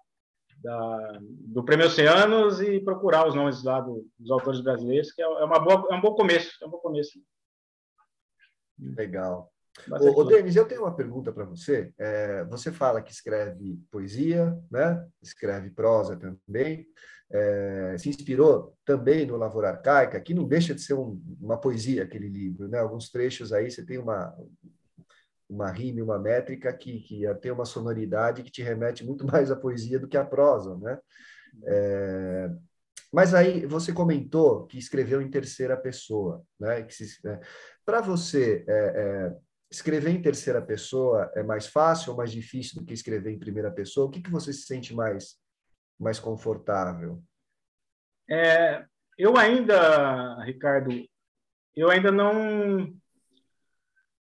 da, 0.62 1.18
do 1.20 1.64
Prêmio 1.64 1.86
Oceanos 1.86 2.60
e 2.60 2.80
procurar 2.80 3.26
os 3.26 3.34
nomes 3.34 3.62
lá 3.62 3.80
do, 3.80 4.06
dos 4.18 4.30
autores 4.30 4.60
brasileiros, 4.60 5.12
que 5.12 5.22
é, 5.22 5.24
é, 5.24 5.44
uma 5.44 5.58
boa, 5.58 5.88
é 5.90 5.94
um 5.94 6.00
bom 6.00 6.14
começo. 6.14 6.52
É 6.62 6.66
um 6.66 6.70
bom 6.70 6.78
começo. 6.78 7.18
Legal. 8.78 9.50
Ô, 9.88 10.20
ô 10.20 10.24
Denis, 10.24 10.56
eu 10.56 10.66
tenho 10.66 10.82
uma 10.82 10.94
pergunta 10.94 11.32
para 11.32 11.44
você. 11.44 11.92
É, 11.98 12.44
você 12.44 12.70
fala 12.70 13.00
que 13.00 13.12
escreve 13.12 13.78
poesia, 13.90 14.58
né? 14.70 15.06
escreve 15.22 15.70
prosa 15.70 16.16
também. 16.16 16.86
É, 17.32 17.96
se 17.96 18.08
inspirou 18.08 18.76
também 18.84 19.24
no 19.24 19.36
Lavoura 19.36 19.70
Arcaica, 19.70 20.20
que 20.20 20.34
não 20.34 20.48
deixa 20.48 20.74
de 20.74 20.80
ser 20.80 20.94
um, 20.94 21.22
uma 21.40 21.56
poesia 21.56 22.02
aquele 22.02 22.28
livro. 22.28 22.68
Né? 22.68 22.78
Alguns 22.78 23.08
trechos 23.08 23.52
aí 23.52 23.70
você 23.70 23.86
tem 23.86 23.98
uma, 23.98 24.36
uma 25.50 25.70
rima, 25.70 26.02
uma 26.02 26.18
métrica 26.18 26.72
que, 26.72 27.00
que 27.00 27.22
tem 27.40 27.50
uma 27.50 27.64
sonoridade 27.64 28.42
que 28.42 28.50
te 28.50 28.62
remete 28.62 29.04
muito 29.04 29.26
mais 29.30 29.50
à 29.50 29.56
poesia 29.56 29.98
do 29.98 30.08
que 30.08 30.16
à 30.16 30.24
prosa, 30.24 30.76
né? 30.78 30.98
É, 31.64 32.50
mas 33.12 33.34
aí 33.34 33.66
você 33.66 33.92
comentou 33.92 34.66
que 34.66 34.78
escreveu 34.78 35.20
em 35.20 35.28
terceira 35.28 35.76
pessoa, 35.76 36.44
né? 36.58 36.86
né? 37.24 37.40
Para 37.84 38.00
você, 38.00 38.64
é, 38.68 38.72
é, 38.72 39.36
escrever 39.68 40.10
em 40.10 40.22
terceira 40.22 40.62
pessoa 40.62 41.30
é 41.34 41.42
mais 41.42 41.66
fácil 41.66 42.12
ou 42.12 42.16
mais 42.16 42.30
difícil 42.30 42.80
do 42.80 42.86
que 42.86 42.94
escrever 42.94 43.32
em 43.32 43.38
primeira 43.38 43.70
pessoa? 43.70 44.06
O 44.06 44.10
que, 44.10 44.22
que 44.22 44.30
você 44.30 44.52
se 44.52 44.62
sente 44.62 44.94
mais, 44.94 45.36
mais 45.98 46.20
confortável? 46.20 47.20
É, 48.30 48.84
eu 49.18 49.36
ainda, 49.36 50.40
Ricardo, 50.44 50.92
eu 51.74 51.90
ainda 51.90 52.12
não 52.12 52.94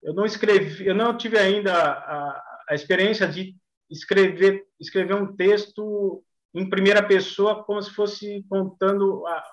eu 0.06 0.14
não 0.14 0.24
escrevi, 0.24 0.86
eu 0.86 0.94
não 0.94 1.18
tive 1.18 1.38
ainda 1.38 1.74
a, 1.74 2.44
a 2.70 2.76
experiência 2.76 3.28
de 3.28 3.56
escrever, 3.90 4.64
escrever 4.80 5.16
um 5.16 5.36
texto 5.36 6.24
em 6.54 6.70
primeira 6.70 7.02
pessoa, 7.02 7.64
como 7.64 7.82
se 7.82 7.90
fosse 7.90 8.46
contando. 8.48 9.26
A... 9.26 9.44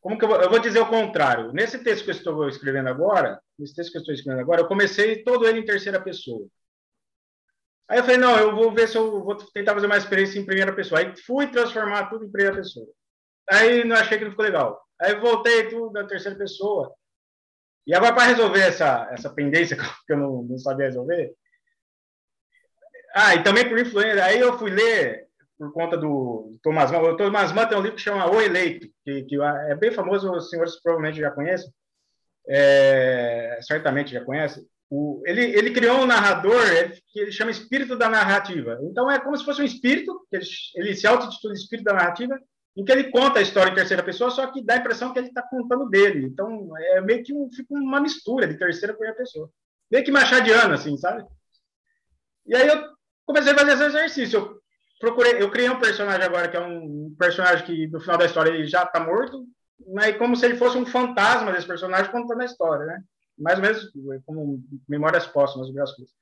Como 0.00 0.18
que 0.18 0.24
eu 0.24 0.28
vou, 0.28 0.40
eu 0.42 0.50
vou 0.50 0.58
dizer 0.58 0.80
o 0.80 0.88
contrário? 0.88 1.50
Nesse 1.52 1.82
texto 1.82 2.04
que 2.04 2.10
eu 2.10 2.14
estou 2.14 2.48
escrevendo 2.48 2.90
agora, 2.90 3.40
nesse 3.58 3.74
texto 3.74 3.90
que 3.90 3.96
eu 3.96 4.00
estou 4.00 4.14
escrevendo 4.14 4.42
agora, 4.42 4.60
eu 4.60 4.68
comecei 4.68 5.24
todo 5.24 5.46
ele 5.46 5.60
em 5.60 5.64
terceira 5.64 6.00
pessoa. 6.00 6.46
Aí 7.88 7.98
eu 7.98 8.04
falei, 8.04 8.18
não, 8.18 8.36
eu 8.36 8.54
vou 8.54 8.70
ver 8.70 8.86
se 8.86 8.98
eu 8.98 9.24
vou 9.24 9.34
tentar 9.34 9.72
fazer 9.72 9.86
uma 9.86 9.96
experiência 9.96 10.38
em 10.38 10.44
primeira 10.44 10.74
pessoa. 10.74 11.00
Aí 11.00 11.16
fui 11.16 11.46
transformar 11.46 12.10
tudo 12.10 12.26
em 12.26 12.30
primeira 12.30 12.54
pessoa. 12.54 12.86
Aí 13.50 13.82
não 13.82 13.96
achei 13.96 14.18
que 14.18 14.24
não 14.24 14.30
ficou 14.30 14.44
legal. 14.44 14.78
Aí 15.00 15.14
voltei 15.14 15.70
tudo 15.70 15.92
na 15.92 16.06
terceira 16.06 16.36
pessoa. 16.36 16.94
E 17.88 17.94
agora, 17.94 18.14
para 18.14 18.24
resolver 18.24 18.60
essa, 18.60 19.08
essa 19.10 19.30
pendência 19.30 19.74
que 20.06 20.12
eu 20.12 20.18
não, 20.18 20.42
não 20.42 20.58
sabia 20.58 20.86
resolver. 20.86 21.32
Ah, 23.14 23.34
e 23.34 23.42
também 23.42 23.66
por 23.66 23.78
influência. 23.78 24.22
Aí 24.22 24.38
eu 24.38 24.58
fui 24.58 24.70
ler, 24.70 25.26
por 25.58 25.72
conta 25.72 25.96
do, 25.96 26.58
Thomas 26.62 26.90
Mann. 26.90 27.00
O 27.00 27.16
Thomas 27.16 27.50
Mann 27.50 27.66
tem 27.66 27.78
um 27.78 27.80
livro 27.80 27.96
que 27.96 28.02
chama 28.02 28.30
O 28.30 28.42
Eleito, 28.42 28.86
que, 29.02 29.22
que 29.22 29.42
é 29.42 29.74
bem 29.74 29.90
famoso, 29.90 30.30
os 30.30 30.50
senhores 30.50 30.80
provavelmente 30.82 31.18
já 31.18 31.30
conhecem. 31.30 31.72
É, 32.46 33.58
certamente 33.62 34.12
já 34.12 34.22
conhecem. 34.22 34.62
O, 34.90 35.22
ele, 35.26 35.42
ele 35.44 35.72
criou 35.72 35.98
um 35.98 36.06
narrador 36.06 36.62
que 37.08 37.20
ele 37.20 37.32
chama 37.32 37.50
espírito 37.50 37.96
da 37.96 38.08
narrativa. 38.10 38.78
Então 38.82 39.10
é 39.10 39.18
como 39.18 39.36
se 39.36 39.44
fosse 39.44 39.62
um 39.62 39.64
espírito, 39.64 40.26
ele, 40.30 40.44
ele 40.76 40.94
se 40.94 41.06
auto-intitula 41.06 41.54
espírito 41.54 41.86
da 41.86 41.94
narrativa, 41.94 42.38
em 42.76 42.84
que 42.84 42.92
ele 42.92 43.10
conta 43.10 43.40
a 43.40 43.42
história 43.42 43.70
em 43.70 43.74
terceira 43.74 44.02
pessoa, 44.02 44.30
só 44.30 44.46
que 44.46 44.62
dá 44.62 44.74
a 44.74 44.78
impressão 44.78 45.12
que 45.12 45.18
ele 45.18 45.28
está 45.28 45.42
contando 45.42 45.88
dele. 45.88 46.26
Então, 46.26 46.70
é 46.76 47.00
meio 47.00 47.24
que 47.24 47.34
um, 47.34 47.50
fica 47.50 47.74
uma 47.74 48.00
mistura 48.00 48.46
de 48.46 48.56
terceira 48.56 48.92
com 48.92 48.98
primeira 48.98 49.18
pessoa. 49.18 49.50
Meio 49.90 50.04
que 50.04 50.12
machadiano, 50.12 50.74
assim, 50.74 50.96
sabe? 50.96 51.24
E 52.46 52.54
aí 52.54 52.68
eu 52.68 52.84
comecei 53.26 53.52
a 53.52 53.58
fazer 53.58 53.72
esse 53.72 53.84
exercício. 53.84 54.38
Eu 54.38 54.60
procurei, 55.00 55.42
eu 55.42 55.50
criei 55.50 55.68
um 55.68 55.80
personagem 55.80 56.24
agora, 56.24 56.48
que 56.48 56.56
é 56.56 56.60
um 56.60 57.14
personagem 57.18 57.64
que 57.64 57.86
no 57.88 58.00
final 58.00 58.16
da 58.16 58.26
história 58.26 58.50
ele 58.50 58.66
já 58.66 58.84
está 58.84 59.00
morto, 59.00 59.44
mas 59.92 60.16
como 60.16 60.36
se 60.36 60.46
ele 60.46 60.56
fosse 60.56 60.76
um 60.78 60.86
fantasma 60.86 61.52
desse 61.52 61.66
personagem 61.66 62.10
contando 62.10 62.40
a 62.40 62.44
história, 62.44 62.86
né? 62.86 63.02
Mais 63.38 63.58
ou 63.58 63.62
menos 63.62 63.90
como 64.24 64.62
memórias 64.88 65.26
póstumas, 65.26 65.68
as 65.68 65.94
coisas. 65.94 66.14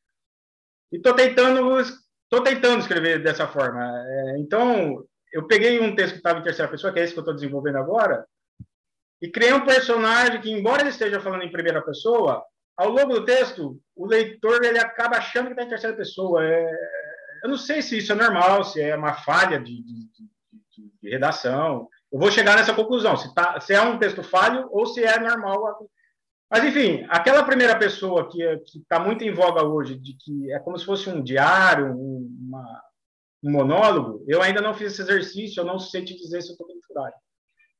E 0.93 0.99
tô 0.99 1.15
tentando, 1.15 1.83
tô 2.29 2.43
tentando 2.43 2.81
escrever 2.81 3.23
dessa 3.23 3.47
forma. 3.47 3.83
É, 4.07 4.39
então, 4.39 5.05
eu 5.33 5.47
peguei 5.47 5.81
um 5.81 5.95
texto 5.95 6.13
que 6.13 6.19
estava 6.19 6.39
em 6.39 6.43
terceira 6.43 6.71
pessoa, 6.71 6.93
que 6.93 6.99
é 6.99 7.05
esse 7.05 7.13
que 7.13 7.19
eu 7.19 7.23
estou 7.23 7.35
desenvolvendo 7.35 7.77
agora, 7.77 8.27
e 9.21 9.31
criei 9.31 9.53
um 9.53 9.65
personagem 9.65 10.41
que, 10.41 10.51
embora 10.51 10.83
ele 10.83 10.91
esteja 10.91 11.21
falando 11.21 11.43
em 11.43 11.53
primeira 11.53 11.83
pessoa, 11.83 12.45
ao 12.77 12.91
longo 12.91 13.15
do 13.15 13.25
texto, 13.25 13.81
o 13.95 14.07
leitor 14.07 14.63
ele 14.63 14.79
acaba 14.79 15.17
achando 15.17 15.47
que 15.47 15.53
está 15.53 15.63
em 15.63 15.69
terceira 15.69 15.97
pessoa. 15.97 16.45
É, 16.45 16.71
eu 17.43 17.51
não 17.51 17.57
sei 17.57 17.81
se 17.81 17.97
isso 17.97 18.13
é 18.13 18.15
normal, 18.15 18.65
se 18.65 18.81
é 18.81 18.95
uma 18.95 19.15
falha 19.15 19.59
de, 19.59 19.83
de, 19.83 20.09
de, 20.13 20.93
de 21.03 21.11
redação. 21.11 21.89
Eu 22.13 22.19
vou 22.19 22.31
chegar 22.31 22.57
nessa 22.57 22.75
conclusão, 22.75 23.17
se, 23.17 23.35
tá, 23.35 23.59
se 23.61 23.73
é 23.73 23.81
um 23.81 23.99
texto 23.99 24.23
falho 24.23 24.69
ou 24.71 24.87
se 24.87 25.03
é 25.03 25.19
normal. 25.19 25.89
Mas, 26.51 26.65
enfim, 26.65 27.07
aquela 27.09 27.43
primeira 27.43 27.77
pessoa 27.77 28.29
que 28.31 28.43
está 28.77 29.01
muito 29.01 29.25
em 29.25 29.33
voga 29.33 29.65
hoje, 29.65 29.99
de 29.99 30.13
que 30.13 30.53
é 30.53 30.59
como 30.59 30.79
se 30.79 30.85
fosse 30.85 31.09
um 31.09 31.23
diário, 31.23 31.93
uma, 31.97 32.83
um 33.43 33.51
monólogo, 33.51 34.25
eu 34.27 34.43
ainda 34.43 34.61
não 34.61 34.75
fiz 34.75 34.93
esse 34.93 35.03
exercício, 35.03 35.61
eu 35.61 35.65
não 35.65 35.79
sei 35.79 36.05
te 36.05 36.17
dizer 36.17 36.43
se 36.43 36.49
eu 36.49 36.53
estou 36.53 36.67
mensurado. 36.67 37.15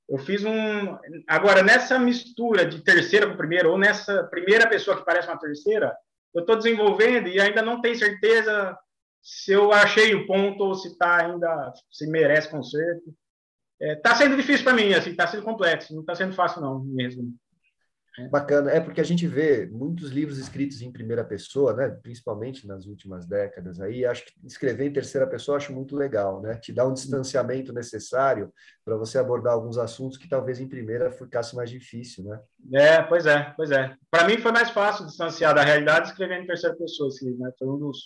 Eu 0.09 0.19
fiz 0.19 0.45
um. 0.45 0.97
Agora, 1.27 1.63
nessa 1.63 1.99
mistura 1.99 2.65
de 2.65 2.83
terceira 2.83 3.29
com 3.29 3.37
primeira, 3.37 3.69
ou 3.69 3.77
nessa 3.77 4.25
primeira 4.25 4.69
pessoa 4.69 4.97
que 4.97 5.05
parece 5.05 5.29
uma 5.29 5.39
terceira, 5.39 5.97
eu 6.35 6.43
estou 6.43 6.57
desenvolvendo 6.57 7.29
e 7.29 7.41
ainda 7.41 7.63
não 7.63 7.81
tenho 7.81 7.97
certeza 7.97 8.77
se 9.21 9.53
eu 9.53 9.73
achei 9.73 10.15
o 10.15 10.27
ponto 10.27 10.63
ou 10.63 10.75
se 10.75 10.89
está 10.89 11.25
ainda. 11.25 11.73
se 11.91 12.07
merece 12.07 12.49
conserto. 12.49 13.13
Está 13.81 13.93
é, 13.93 13.97
tá 13.97 14.15
sendo 14.15 14.37
difícil 14.37 14.65
para 14.65 14.75
mim, 14.75 14.95
assim, 14.95 15.11
está 15.11 15.27
sendo 15.27 15.43
complexo, 15.43 15.93
não 15.93 16.01
está 16.01 16.15
sendo 16.15 16.35
fácil, 16.35 16.63
não, 16.63 16.83
mesmo. 16.85 17.35
Bacana. 18.31 18.71
É 18.71 18.81
porque 18.81 19.01
a 19.01 19.05
gente 19.05 19.27
vê 19.27 19.67
muitos 19.67 20.11
livros 20.11 20.39
escritos 20.39 20.81
em 20.81 20.91
primeira 20.91 21.23
pessoa, 21.23 21.75
né? 21.75 21.89
principalmente 21.89 22.67
nas 22.67 22.87
últimas 22.87 23.27
décadas. 23.27 23.81
Aí 23.81 24.05
acho 24.05 24.25
que 24.25 24.33
escrever 24.45 24.87
em 24.87 24.93
terceira 24.93 25.27
pessoa 25.27 25.59
acho 25.59 25.73
muito 25.73 25.95
legal, 25.95 26.41
né? 26.41 26.55
Te 26.55 26.73
dá 26.73 26.87
um 26.87 26.95
distanciamento 26.95 27.73
necessário 27.73 28.53
para 28.85 28.97
você 28.97 29.19
abordar 29.19 29.53
alguns 29.53 29.77
assuntos 29.77 30.17
que 30.17 30.29
talvez 30.29 30.61
em 30.61 30.69
primeira 30.69 31.11
ficasse 31.11 31.55
mais 31.55 31.71
difícil, 31.71 32.25
né? 32.25 32.41
É, 32.73 33.03
pois 33.03 33.27
é, 33.27 33.53
pois 33.57 33.71
é. 33.71 33.95
Para 34.11 34.27
mim 34.27 34.39
foi 34.39 34.53
mais 34.53 34.71
fácil 34.71 35.07
distanciar 35.07 35.55
da 35.55 35.63
realidade 35.63 36.09
escrevendo 36.09 36.45
em 36.45 36.47
terceira 36.47 36.75
pessoa, 36.77 37.09
assim, 37.09 37.37
né? 37.37 37.51
Foi 37.59 37.69
um 37.69 37.79
dos, 37.79 37.99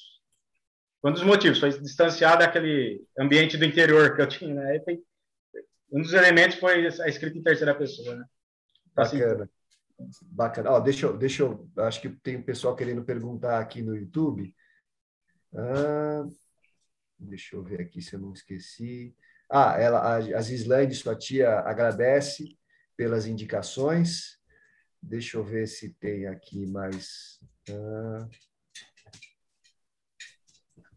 um 1.04 1.12
dos 1.12 1.22
motivos, 1.22 1.60
foi 1.60 1.70
distanciar 1.70 2.38
daquele 2.38 3.00
ambiente 3.18 3.56
do 3.56 3.64
interior 3.64 4.14
que 4.16 4.22
eu 4.22 4.28
tinha, 4.28 4.54
né? 4.54 4.80
um 5.92 6.02
dos 6.02 6.12
elementos 6.12 6.58
foi 6.58 6.86
a 6.86 7.08
escrita 7.08 7.36
em 7.36 7.42
terceira 7.42 7.74
pessoa, 7.74 8.16
né? 8.16 8.24
Bacana. 8.94 9.44
Assim, 9.44 9.59
Bacana. 10.22 10.70
Ó, 10.70 10.80
deixa, 10.80 11.06
eu, 11.06 11.16
deixa 11.16 11.42
eu. 11.42 11.68
Acho 11.78 12.00
que 12.00 12.08
tem 12.08 12.36
um 12.36 12.42
pessoal 12.42 12.74
querendo 12.74 13.04
perguntar 13.04 13.60
aqui 13.60 13.82
no 13.82 13.96
YouTube. 13.96 14.54
Ah, 15.54 16.26
deixa 17.18 17.56
eu 17.56 17.62
ver 17.62 17.80
aqui 17.80 18.00
se 18.00 18.14
eu 18.14 18.20
não 18.20 18.32
esqueci. 18.32 19.14
Ah, 19.48 19.76
ela, 19.78 19.98
a, 19.98 20.14
a 20.16 20.40
Gislaine, 20.40 20.94
sua 20.94 21.16
tia, 21.16 21.60
agradece 21.60 22.56
pelas 22.96 23.26
indicações. 23.26 24.38
Deixa 25.02 25.38
eu 25.38 25.44
ver 25.44 25.66
se 25.66 25.90
tem 25.94 26.26
aqui 26.26 26.66
mais. 26.66 27.40
Ah, 27.68 28.28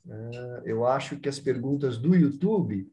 ah, 0.10 0.62
eu 0.66 0.86
acho 0.86 1.20
que 1.20 1.30
as 1.30 1.39
perguntas 1.39 1.97
do 1.97 2.16
YouTube 2.16 2.91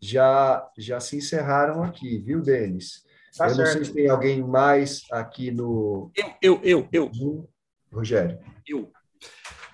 já, 0.00 0.68
já 0.76 0.98
se 0.98 1.16
encerraram 1.16 1.82
aqui, 1.82 2.18
viu, 2.18 2.40
Denis? 2.40 3.04
Tá 3.36 3.48
eu 3.48 3.54
certo. 3.54 3.58
não 3.58 3.66
sei 3.66 3.84
se 3.84 3.94
tem 3.94 4.08
alguém 4.08 4.42
mais 4.42 5.02
aqui 5.10 5.50
no. 5.50 6.10
Eu, 6.14 6.34
eu, 6.42 6.60
eu, 6.62 6.88
eu. 6.92 7.48
Rogério. 7.92 8.38
Eu. 8.66 8.90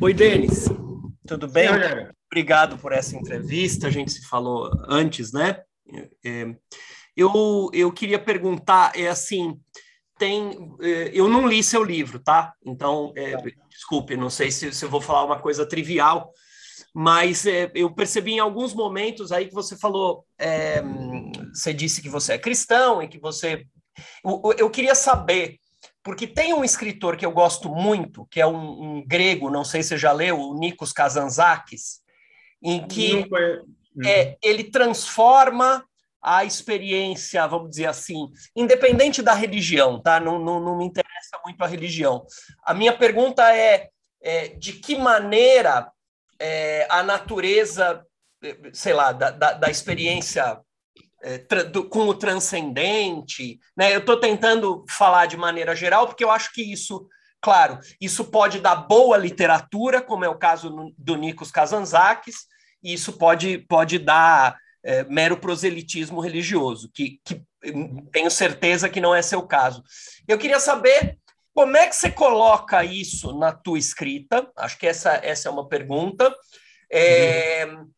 Oi, 0.00 0.14
Denis. 0.14 0.66
Tudo 1.26 1.48
bem? 1.48 1.68
Sim, 1.68 2.08
Obrigado 2.30 2.78
por 2.78 2.92
essa 2.92 3.16
entrevista. 3.16 3.88
A 3.88 3.90
gente 3.90 4.12
se 4.12 4.26
falou 4.28 4.70
antes, 4.88 5.32
né? 5.32 5.62
É, 6.24 6.54
eu, 7.16 7.70
eu 7.72 7.90
queria 7.90 8.18
perguntar, 8.18 8.92
é 8.94 9.08
assim, 9.08 9.58
tem, 10.18 10.76
é, 10.80 11.10
eu 11.12 11.28
não 11.28 11.48
li 11.48 11.62
seu 11.62 11.82
livro, 11.82 12.18
tá? 12.18 12.52
Então, 12.64 13.12
é, 13.16 13.36
tá. 13.36 13.42
desculpe, 13.68 14.16
não 14.16 14.30
sei 14.30 14.50
se, 14.50 14.72
se 14.72 14.84
eu 14.84 14.90
vou 14.90 15.00
falar 15.00 15.24
uma 15.24 15.40
coisa 15.40 15.66
trivial, 15.66 16.32
mas 16.94 17.46
é, 17.46 17.70
eu 17.74 17.92
percebi 17.94 18.32
em 18.32 18.38
alguns 18.38 18.74
momentos 18.74 19.32
aí 19.32 19.46
que 19.46 19.54
você 19.54 19.76
falou, 19.76 20.24
é, 20.38 20.82
você 21.52 21.72
disse 21.72 22.02
que 22.02 22.08
você 22.08 22.34
é 22.34 22.38
cristão 22.38 23.02
e 23.02 23.08
que 23.08 23.18
você. 23.18 23.64
Eu, 24.24 24.54
eu, 24.56 24.70
queria 24.70 24.94
saber, 24.94 25.58
porque 26.02 26.26
tem 26.26 26.52
um 26.54 26.64
escritor 26.64 27.16
que 27.16 27.26
eu 27.26 27.32
gosto 27.32 27.68
muito, 27.68 28.26
que 28.30 28.40
é 28.40 28.46
um, 28.46 28.98
um 28.98 29.06
grego, 29.06 29.50
não 29.50 29.64
sei 29.64 29.82
se 29.82 29.90
você 29.90 29.98
já 29.98 30.12
leu, 30.12 30.38
o 30.38 30.58
Nikos 30.58 30.92
Kazantzakis, 30.92 32.00
em 32.62 32.86
que 32.86 33.24
é, 34.04 34.36
ele 34.42 34.64
transforma 34.64 35.84
a 36.22 36.44
experiência, 36.44 37.46
vamos 37.46 37.70
dizer 37.70 37.86
assim, 37.86 38.28
independente 38.54 39.22
da 39.22 39.34
religião, 39.34 40.00
tá? 40.00 40.18
Não, 40.18 40.38
não, 40.38 40.60
não 40.60 40.76
me 40.76 40.84
interessa 40.84 41.38
muito 41.44 41.62
a 41.62 41.66
religião. 41.66 42.24
A 42.64 42.74
minha 42.74 42.96
pergunta 42.96 43.54
é, 43.54 43.88
é 44.20 44.48
de 44.48 44.74
que 44.74 44.96
maneira 44.96 45.90
é, 46.40 46.86
a 46.90 47.02
natureza, 47.02 48.04
sei 48.72 48.92
lá, 48.92 49.12
da, 49.12 49.30
da, 49.30 49.52
da 49.54 49.70
experiência 49.70 50.60
é, 51.22 51.38
do, 51.64 51.88
com 51.88 52.06
o 52.06 52.14
transcendente. 52.14 53.58
Né? 53.76 53.94
Eu 53.94 54.00
estou 54.00 54.18
tentando 54.18 54.84
falar 54.88 55.26
de 55.26 55.36
maneira 55.36 55.74
geral, 55.74 56.06
porque 56.06 56.24
eu 56.24 56.30
acho 56.30 56.52
que 56.52 56.62
isso, 56.62 57.08
claro, 57.40 57.78
isso 58.00 58.24
pode 58.24 58.60
dar 58.60 58.76
boa 58.76 59.16
literatura, 59.16 60.00
como 60.00 60.24
é 60.24 60.28
o 60.28 60.38
caso 60.38 60.92
do 60.96 61.16
Nikos 61.16 61.50
Kazantzakis, 61.50 62.46
e 62.82 62.92
isso 62.92 63.14
pode, 63.14 63.58
pode 63.58 63.98
dar 63.98 64.56
é, 64.84 65.02
mero 65.04 65.36
proselitismo 65.36 66.20
religioso, 66.20 66.90
que, 66.94 67.20
que 67.24 67.42
tenho 68.12 68.30
certeza 68.30 68.88
que 68.88 69.00
não 69.00 69.14
é 69.14 69.20
seu 69.20 69.42
caso. 69.42 69.82
Eu 70.26 70.38
queria 70.38 70.60
saber 70.60 71.17
como 71.58 71.76
é 71.76 71.88
que 71.88 71.96
você 71.96 72.08
coloca 72.08 72.84
isso 72.84 73.36
na 73.36 73.50
tua 73.50 73.80
escrita? 73.80 74.48
Acho 74.56 74.78
que 74.78 74.86
essa, 74.86 75.14
essa 75.24 75.48
é 75.48 75.50
uma 75.50 75.68
pergunta. 75.68 76.32
É, 76.88 77.66
uhum. 77.66 77.90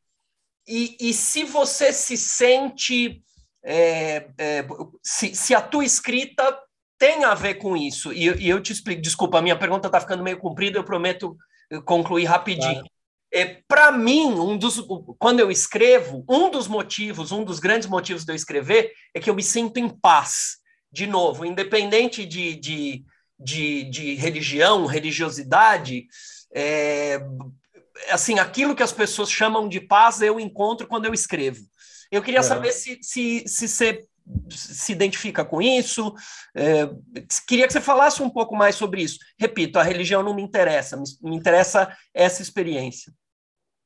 e, 0.66 0.96
e 0.98 1.12
se 1.12 1.44
você 1.44 1.92
se 1.92 2.16
sente. 2.16 3.22
É, 3.62 4.30
é, 4.38 4.66
se, 5.02 5.34
se 5.34 5.54
a 5.54 5.60
tua 5.60 5.84
escrita 5.84 6.58
tem 6.98 7.22
a 7.24 7.34
ver 7.34 7.56
com 7.56 7.76
isso, 7.76 8.14
e, 8.14 8.28
e 8.38 8.48
eu 8.48 8.62
te 8.62 8.72
explico, 8.72 9.02
desculpa, 9.02 9.36
a 9.36 9.42
minha 9.42 9.58
pergunta 9.58 9.88
está 9.88 10.00
ficando 10.00 10.22
meio 10.22 10.38
comprida, 10.38 10.78
eu 10.78 10.84
prometo 10.84 11.36
concluir 11.84 12.24
rapidinho. 12.24 12.82
É, 13.30 13.60
Para 13.68 13.92
mim, 13.92 14.24
um 14.24 14.56
dos, 14.56 14.82
quando 15.18 15.40
eu 15.40 15.50
escrevo, 15.50 16.24
um 16.26 16.50
dos 16.50 16.66
motivos, 16.66 17.30
um 17.30 17.44
dos 17.44 17.58
grandes 17.58 17.86
motivos 17.86 18.24
de 18.24 18.32
eu 18.32 18.36
escrever 18.36 18.90
é 19.12 19.20
que 19.20 19.28
eu 19.28 19.34
me 19.34 19.42
sinto 19.42 19.76
em 19.76 19.86
paz. 19.90 20.56
De 20.90 21.06
novo, 21.06 21.44
independente 21.44 22.24
de, 22.24 22.54
de 22.54 23.04
de, 23.40 23.84
de 23.84 24.14
religião, 24.14 24.86
religiosidade, 24.86 26.06
é, 26.54 27.20
assim, 28.10 28.38
aquilo 28.38 28.76
que 28.76 28.82
as 28.82 28.92
pessoas 28.92 29.30
chamam 29.30 29.68
de 29.68 29.80
paz 29.80 30.20
eu 30.20 30.38
encontro 30.38 30.86
quando 30.86 31.06
eu 31.06 31.14
escrevo. 31.14 31.60
Eu 32.10 32.22
queria 32.22 32.40
é. 32.40 32.42
saber 32.42 32.72
se, 32.72 32.98
se, 33.02 33.44
se 33.46 33.68
você 33.68 34.06
se 34.50 34.92
identifica 34.92 35.44
com 35.44 35.60
isso. 35.60 36.14
É, 36.54 36.88
queria 37.46 37.66
que 37.66 37.72
você 37.72 37.80
falasse 37.80 38.22
um 38.22 38.30
pouco 38.30 38.54
mais 38.54 38.74
sobre 38.74 39.02
isso. 39.02 39.18
Repito, 39.38 39.78
a 39.78 39.82
religião 39.82 40.22
não 40.22 40.34
me 40.34 40.42
interessa, 40.42 40.96
me, 40.96 41.04
me 41.22 41.36
interessa 41.36 41.96
essa 42.14 42.42
experiência. 42.42 43.12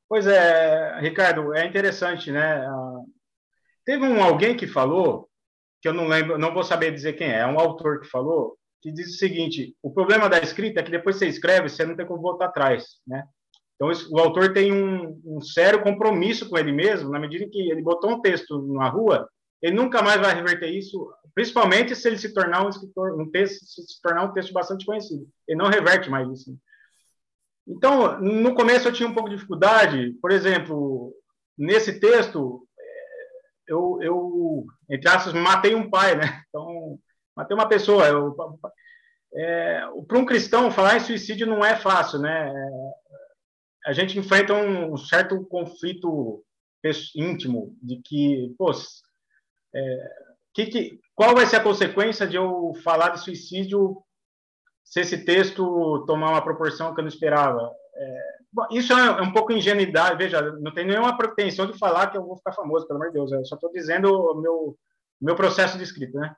Pois 0.08 0.26
é, 0.26 1.00
Ricardo, 1.00 1.54
é 1.54 1.66
interessante, 1.66 2.30
né? 2.30 2.66
Ah, 2.66 3.00
teve 3.84 4.04
um 4.04 4.22
alguém 4.22 4.56
que 4.56 4.66
falou, 4.66 5.28
que 5.80 5.88
eu 5.88 5.94
não 5.94 6.06
lembro, 6.06 6.38
não 6.38 6.52
vou 6.52 6.62
saber 6.62 6.92
dizer 6.92 7.14
quem 7.14 7.28
é, 7.28 7.40
é 7.40 7.46
um 7.46 7.58
autor 7.58 8.00
que 8.00 8.08
falou, 8.08 8.56
que 8.84 8.92
diz 8.92 9.14
o 9.14 9.18
seguinte: 9.18 9.74
o 9.82 9.90
problema 9.90 10.28
da 10.28 10.38
escrita 10.38 10.80
é 10.80 10.82
que 10.82 10.90
depois 10.90 11.16
você 11.16 11.26
escreve, 11.26 11.70
você 11.70 11.86
não 11.86 11.96
tem 11.96 12.04
como 12.04 12.20
voltar 12.20 12.46
atrás, 12.46 12.84
né? 13.06 13.24
Então, 13.74 13.90
o 14.10 14.20
autor 14.20 14.52
tem 14.52 14.72
um, 14.72 15.20
um, 15.24 15.40
sério 15.40 15.82
compromisso 15.82 16.48
com 16.48 16.58
ele 16.58 16.70
mesmo, 16.70 17.10
na 17.10 17.18
medida 17.18 17.44
em 17.44 17.50
que 17.50 17.70
ele 17.70 17.82
botou 17.82 18.10
um 18.10 18.20
texto 18.20 18.62
na 18.74 18.88
rua, 18.88 19.28
ele 19.60 19.74
nunca 19.74 20.00
mais 20.02 20.20
vai 20.20 20.34
reverter 20.34 20.68
isso, 20.68 21.10
principalmente 21.34 21.96
se 21.96 22.06
ele 22.06 22.18
se 22.18 22.32
tornar 22.32 22.64
um 22.64 22.68
escritor, 22.68 23.18
um 23.18 23.28
texto, 23.30 23.64
se 23.64 24.00
tornar 24.02 24.24
um 24.24 24.32
texto 24.32 24.52
bastante 24.52 24.84
conhecido. 24.84 25.26
Ele 25.48 25.58
não 25.58 25.70
reverte 25.70 26.08
mais 26.08 26.28
isso. 26.30 26.56
Então, 27.66 28.20
no 28.20 28.54
começo 28.54 28.86
eu 28.86 28.92
tinha 28.92 29.08
um 29.08 29.14
pouco 29.14 29.30
de 29.30 29.36
dificuldade, 29.36 30.12
por 30.20 30.30
exemplo, 30.30 31.12
nesse 31.58 31.98
texto, 31.98 32.68
é, 32.78 32.84
eu, 33.66 33.98
eu 34.02 34.66
entre 34.90 35.08
aspas, 35.08 35.32
matei 35.32 35.74
um 35.74 35.90
pai, 35.90 36.14
né? 36.14 36.42
Então, 36.48 36.98
matei 37.36 37.56
uma 37.56 37.68
pessoa. 37.68 38.06
Eu, 38.06 38.36
é, 39.34 39.80
para 40.06 40.18
um 40.18 40.24
cristão, 40.24 40.70
falar 40.70 40.96
em 40.96 41.00
suicídio 41.00 41.46
não 41.46 41.64
é 41.64 41.76
fácil, 41.76 42.18
né? 42.18 42.52
a 43.84 43.92
gente 43.92 44.18
enfrenta 44.18 44.54
um 44.54 44.96
certo 44.96 45.44
conflito 45.44 46.42
íntimo 47.14 47.76
de 47.82 48.00
que, 48.02 48.54
pô, 48.58 48.72
é, 49.74 50.10
que, 50.52 50.66
que, 50.66 51.00
qual 51.14 51.34
vai 51.34 51.46
ser 51.46 51.56
a 51.56 51.62
consequência 51.62 52.26
de 52.26 52.36
eu 52.36 52.72
falar 52.82 53.10
de 53.10 53.20
suicídio 53.20 54.02
se 54.84 55.00
esse 55.00 55.24
texto 55.24 56.04
tomar 56.06 56.30
uma 56.30 56.42
proporção 56.42 56.94
que 56.94 57.00
eu 57.00 57.02
não 57.02 57.08
esperava? 57.08 57.70
É, 57.94 58.36
bom, 58.52 58.66
isso 58.70 58.92
é, 58.92 59.06
é 59.06 59.22
um 59.22 59.32
pouco 59.32 59.52
ingenuidade, 59.52 60.16
veja, 60.16 60.40
não 60.60 60.72
tem 60.72 60.86
nenhuma 60.86 61.16
pretensão 61.16 61.66
de 61.66 61.78
falar 61.78 62.10
que 62.10 62.16
eu 62.16 62.24
vou 62.24 62.36
ficar 62.36 62.52
famoso, 62.52 62.86
pelo 62.86 62.98
amor 62.98 63.08
de 63.08 63.14
Deus, 63.14 63.32
eu 63.32 63.44
só 63.44 63.54
estou 63.54 63.70
dizendo 63.72 64.08
o 64.12 64.40
meu, 64.40 64.78
meu 65.20 65.36
processo 65.36 65.76
de 65.76 65.84
escrita, 65.84 66.18
né? 66.18 66.36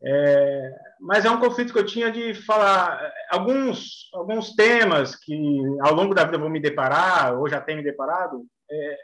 É, 0.00 0.70
mas 1.00 1.24
é 1.24 1.30
um 1.30 1.40
conflito 1.40 1.72
que 1.72 1.78
eu 1.78 1.86
tinha 1.86 2.10
de 2.10 2.32
falar 2.32 3.12
alguns 3.30 4.08
alguns 4.14 4.54
temas 4.54 5.16
que 5.16 5.34
ao 5.80 5.92
longo 5.92 6.14
da 6.14 6.22
vida 6.22 6.36
eu 6.36 6.40
vou 6.40 6.48
me 6.48 6.60
deparar 6.60 7.36
ou 7.36 7.48
já 7.48 7.60
tenho 7.60 7.78
me 7.78 7.84
deparado. 7.84 8.46
É, 8.70 8.98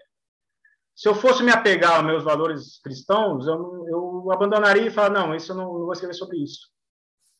se 0.95 1.09
eu 1.09 1.15
fosse 1.15 1.43
me 1.43 1.51
apegar 1.51 1.97
aos 1.97 2.05
meus 2.05 2.23
valores 2.23 2.81
cristãos, 2.81 3.49
eu, 3.49 3.87
eu 3.89 4.33
abandonaria 4.33 4.87
e 4.87 4.91
falar 4.91 5.11
não, 5.11 5.35
isso 5.35 5.51
eu 5.51 5.57
não, 5.57 5.65
não 5.65 5.85
vou 5.85 5.93
escrever 5.93 6.15
sobre 6.15 6.39
isso. 6.39 6.69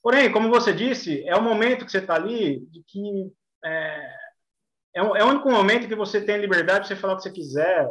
Porém, 0.03 0.31
como 0.33 0.51
você 0.51 0.73
disse, 0.73 1.27
é 1.27 1.37
o 1.37 1.43
momento 1.43 1.85
que 1.87 1.93
você 1.93 1.99
está 1.99 2.15
ali 2.15 2.61
de 2.67 2.83
que 2.83 3.33
é, 3.65 4.15
é, 4.97 5.01
é, 5.01 5.25
o 5.25 5.29
único 5.29 5.51
momento 5.51 5.89
que 5.89 5.95
você 5.95 6.21
tem 6.21 6.39
liberdade 6.39 6.83
de 6.83 6.89
você 6.89 6.97
falar 6.97 7.15
o 7.15 7.17
que 7.17 7.23
você 7.23 7.31
quiser 7.31 7.89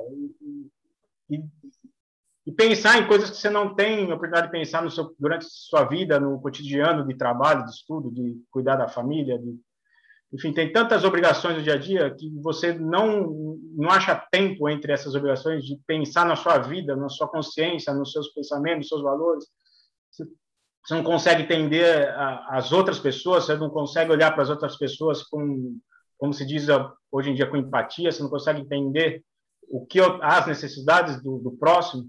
e, 1.30 1.38
e 1.38 1.44
e 2.45 2.52
pensar 2.52 2.99
em 2.99 3.07
coisas 3.07 3.30
que 3.30 3.38
você 3.38 3.49
não 3.49 3.74
tem 3.74 4.06
oportunidade 4.06 4.48
de 4.48 4.52
pensar 4.52 4.90
seu, 4.91 5.15
durante 5.18 5.45
sua 5.48 5.86
vida, 5.86 6.20
no 6.20 6.41
cotidiano 6.41 7.07
de 7.07 7.15
trabalho, 7.15 7.64
de 7.64 7.72
estudo, 7.72 8.11
de 8.11 8.38
cuidar 8.52 8.76
da 8.76 8.90
família, 8.90 9.40
de, 9.40 9.57
enfim, 10.34 10.52
tem 10.52 10.74
tantas 10.74 11.03
obrigações 11.03 11.56
no 11.56 11.64
dia 11.64 11.76
a 11.76 11.78
dia 11.78 12.14
que 12.14 12.30
você 12.41 12.74
não 12.74 13.57
não 13.76 13.90
acha 13.90 14.15
tempo 14.32 14.70
entre 14.70 14.91
essas 14.91 15.15
obrigações 15.15 15.65
de 15.65 15.80
pensar 15.88 16.26
na 16.26 16.36
sua 16.36 16.60
vida, 16.60 16.95
na 16.95 17.10
sua 17.10 17.28
consciência, 17.28 17.94
nos 17.94 18.11
seus 18.11 18.30
pensamentos, 18.30 18.80
nos 18.80 18.88
seus 18.90 19.02
valores. 19.02 19.45
Você, 20.11 20.26
você 20.84 20.94
não 20.94 21.03
consegue 21.03 21.44
entender 21.44 22.10
a, 22.10 22.57
as 22.57 22.72
outras 22.72 22.99
pessoas, 22.99 23.45
você 23.45 23.56
não 23.56 23.70
consegue 23.70 24.11
olhar 24.11 24.32
para 24.32 24.44
as 24.44 24.49
outras 24.49 24.78
pessoas 24.78 25.24
com, 25.24 25.78
como 26.18 26.34
se 26.34 26.45
diz 26.45 26.68
hoje 27.11 27.32
em 27.32 27.34
dia, 27.34 27.48
com 27.48 27.57
empatia, 27.57 28.11
você 28.11 28.22
não 28.22 28.30
consegue 28.30 28.61
entender 28.61 29.24
o 29.70 29.86
que 29.86 29.99
as 29.99 30.45
necessidades 30.45 31.22
do, 31.22 31.40
do 31.40 31.52
próximo. 31.52 32.06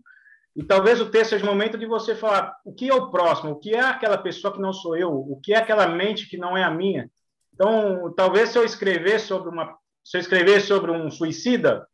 E 0.56 0.62
talvez 0.62 1.00
o 1.00 1.10
texto 1.10 1.30
seja 1.30 1.44
o 1.44 1.48
momento 1.48 1.76
de 1.76 1.86
você 1.86 2.14
falar 2.14 2.56
o 2.64 2.72
que 2.72 2.88
é 2.88 2.94
o 2.94 3.10
próximo, 3.10 3.52
o 3.52 3.58
que 3.58 3.74
é 3.74 3.80
aquela 3.80 4.16
pessoa 4.16 4.52
que 4.52 4.60
não 4.60 4.72
sou 4.72 4.96
eu, 4.96 5.12
o 5.12 5.40
que 5.40 5.52
é 5.52 5.58
aquela 5.58 5.88
mente 5.88 6.28
que 6.28 6.36
não 6.36 6.56
é 6.56 6.62
a 6.62 6.70
minha. 6.70 7.10
Então, 7.52 8.12
talvez 8.14 8.50
se 8.50 8.58
eu 8.58 8.64
escrever 8.64 9.18
sobre 9.18 9.48
uma, 9.48 9.76
se 10.04 10.16
eu 10.16 10.20
escrever 10.20 10.60
sobre 10.60 10.90
um 10.90 11.10
suicida, 11.10 11.86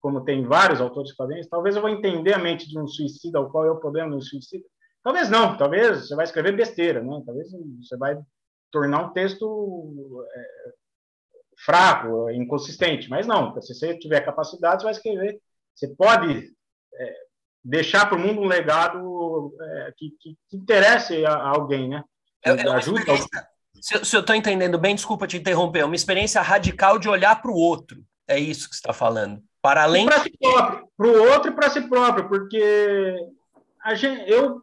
como 0.00 0.24
tem 0.24 0.44
vários 0.46 0.80
autores 0.80 1.10
que 1.10 1.16
fazem 1.16 1.40
isso, 1.40 1.50
talvez 1.50 1.74
eu 1.74 1.82
vou 1.82 1.90
entender 1.90 2.32
a 2.32 2.38
mente 2.38 2.68
de 2.68 2.78
um 2.78 2.86
suicida, 2.86 3.40
o 3.40 3.50
qual 3.50 3.66
é 3.66 3.70
o 3.70 3.80
problema 3.80 4.14
do 4.14 4.22
suicida. 4.22 4.64
Talvez 5.02 5.28
não, 5.28 5.56
talvez 5.56 6.06
você 6.06 6.14
vai 6.14 6.24
escrever 6.24 6.56
besteira, 6.56 7.02
né? 7.02 7.22
Talvez 7.24 7.48
você 7.80 7.96
vai 7.96 8.18
tornar 8.70 9.04
um 9.04 9.12
texto 9.12 10.26
é, 10.34 10.72
fraco, 11.64 12.30
inconsistente, 12.30 13.08
mas 13.08 13.26
não. 13.26 13.60
Se 13.60 13.74
você 13.74 13.98
tiver 13.98 14.20
capacidade, 14.20 14.82
você 14.82 14.84
vai 14.84 14.92
escrever. 14.92 15.40
Você 15.74 15.88
pode 15.94 16.52
é, 16.94 17.16
deixar 17.66 18.06
para 18.06 18.16
o 18.16 18.20
mundo 18.20 18.40
um 18.40 18.46
legado 18.46 19.52
é, 19.60 19.92
que, 19.96 20.10
que, 20.20 20.36
que, 20.48 20.56
interesse 20.56 21.26
a, 21.26 21.32
a 21.32 21.48
alguém, 21.48 21.88
né? 21.88 22.04
É, 22.44 22.50
é 22.50 22.70
ajuda. 22.70 23.00
Se, 23.80 24.04
se 24.04 24.16
eu 24.16 24.20
estou 24.20 24.36
entendendo 24.36 24.78
bem, 24.78 24.94
desculpa 24.94 25.26
te 25.26 25.36
interromper, 25.36 25.80
é 25.80 25.84
uma 25.84 25.96
experiência 25.96 26.40
radical 26.40 26.98
de 26.98 27.08
olhar 27.08 27.42
para 27.42 27.50
o 27.50 27.56
outro. 27.56 28.04
É 28.28 28.38
isso 28.38 28.68
que 28.68 28.76
você 28.76 28.80
está 28.80 28.92
falando. 28.92 29.42
Para 29.60 29.82
além. 29.82 30.06
Para 30.06 30.20
si 30.20 30.32
próprio, 30.38 30.88
para 30.96 31.06
o 31.06 31.22
outro 31.32 31.50
e 31.50 31.54
para 31.54 31.70
si 31.70 31.80
próprio, 31.88 32.28
porque 32.28 33.16
a 33.82 33.94
gente, 33.94 34.30
eu, 34.30 34.62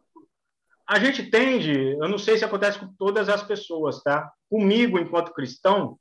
a 0.88 0.98
gente 0.98 1.30
tende, 1.30 1.72
eu 1.72 2.08
não 2.08 2.18
sei 2.18 2.38
se 2.38 2.44
acontece 2.44 2.78
com 2.78 2.92
todas 2.98 3.28
as 3.28 3.42
pessoas, 3.42 4.02
tá? 4.02 4.30
Comigo, 4.48 4.98
enquanto 4.98 5.34
cristão, 5.34 5.98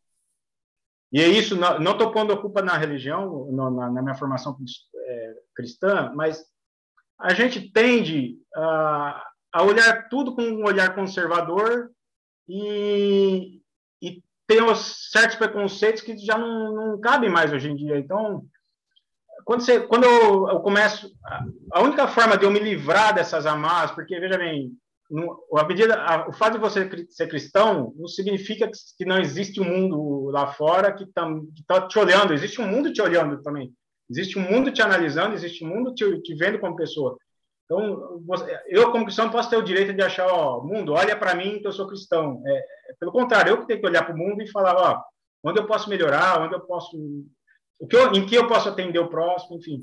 e 1.12 1.22
é 1.22 1.28
isso, 1.28 1.56
não 1.56 1.92
estou 1.92 2.12
pondo 2.12 2.34
a 2.34 2.42
culpa 2.42 2.62
na 2.62 2.78
religião, 2.78 3.52
na, 3.52 3.92
na 3.92 4.02
minha 4.02 4.16
formação 4.16 4.58
é, 4.96 5.34
cristã, 5.54 6.12
mas 6.16 6.44
a 7.24 7.34
gente 7.34 7.72
tende 7.72 8.36
a, 8.54 9.26
a 9.54 9.64
olhar 9.64 10.10
tudo 10.10 10.36
com 10.36 10.42
um 10.42 10.66
olhar 10.66 10.94
conservador 10.94 11.90
e, 12.50 13.62
e 14.02 14.22
tem 14.46 14.62
os 14.62 15.10
certos 15.10 15.38
preconceitos 15.38 16.02
que 16.02 16.18
já 16.18 16.38
não, 16.38 16.76
não 16.76 17.00
cabem 17.00 17.30
mais 17.30 17.54
hoje 17.54 17.72
em 17.72 17.76
dia. 17.78 17.98
Então, 17.98 18.44
quando, 19.46 19.62
você, 19.62 19.80
quando 19.80 20.04
eu, 20.04 20.50
eu 20.50 20.60
começo, 20.60 21.10
a 21.72 21.82
única 21.82 22.10
forma 22.10 22.38
de 22.38 22.44
eu 22.44 22.52
me 22.52 22.60
livrar 22.60 23.16
dessas 23.16 23.46
amarras, 23.46 23.92
porque 23.92 24.20
veja 24.20 24.38
bem, 24.38 24.74
a 25.58 25.64
medida, 25.64 25.96
a, 25.96 26.28
o 26.28 26.34
fato 26.34 26.54
de 26.54 26.60
você 26.60 26.90
ser 27.10 27.28
cristão 27.28 27.94
não 27.96 28.08
significa 28.08 28.70
que 28.98 29.06
não 29.06 29.18
existe 29.18 29.62
um 29.62 29.66
mundo 29.66 30.30
lá 30.30 30.48
fora 30.48 30.92
que 30.92 31.06
está 31.06 31.26
tá 31.66 31.88
te 31.88 31.98
olhando, 31.98 32.34
existe 32.34 32.60
um 32.60 32.68
mundo 32.68 32.92
te 32.92 33.02
olhando 33.02 33.42
também. 33.42 33.74
Existe 34.14 34.38
um 34.38 34.44
mundo 34.44 34.72
te 34.72 34.80
analisando, 34.80 35.34
existe 35.34 35.66
um 35.66 35.70
mundo 35.70 35.96
te, 35.96 36.22
te 36.22 36.36
vendo 36.36 36.60
como 36.60 36.76
pessoa. 36.76 37.18
Então, 37.66 38.24
eu, 38.68 38.92
como 38.92 39.06
cristão, 39.06 39.32
posso 39.32 39.50
ter 39.50 39.58
o 39.58 39.64
direito 39.64 39.92
de 39.92 40.04
achar, 40.04 40.28
ó, 40.28 40.62
mundo, 40.62 40.94
olha 40.94 41.16
para 41.16 41.34
mim 41.34 41.60
que 41.60 41.66
eu 41.66 41.72
sou 41.72 41.88
cristão. 41.88 42.44
É, 42.46 42.52
é, 42.52 42.94
pelo 43.00 43.12
contrário, 43.12 43.50
eu 43.50 43.62
que 43.62 43.66
tenho 43.66 43.80
que 43.80 43.88
olhar 43.88 44.06
para 44.06 44.14
o 44.14 44.18
mundo 44.18 44.44
e 44.44 44.52
falar, 44.52 44.76
ó, 44.76 45.02
onde 45.44 45.60
eu 45.60 45.66
posso 45.66 45.90
melhorar, 45.90 46.42
onde 46.42 46.54
eu 46.54 46.60
posso. 46.60 46.96
O 47.80 47.88
que 47.88 47.96
eu, 47.96 48.14
em 48.14 48.24
que 48.24 48.36
eu 48.36 48.48
posso 48.48 48.70
atender 48.70 49.00
o 49.00 49.10
próximo, 49.10 49.58
enfim. 49.58 49.82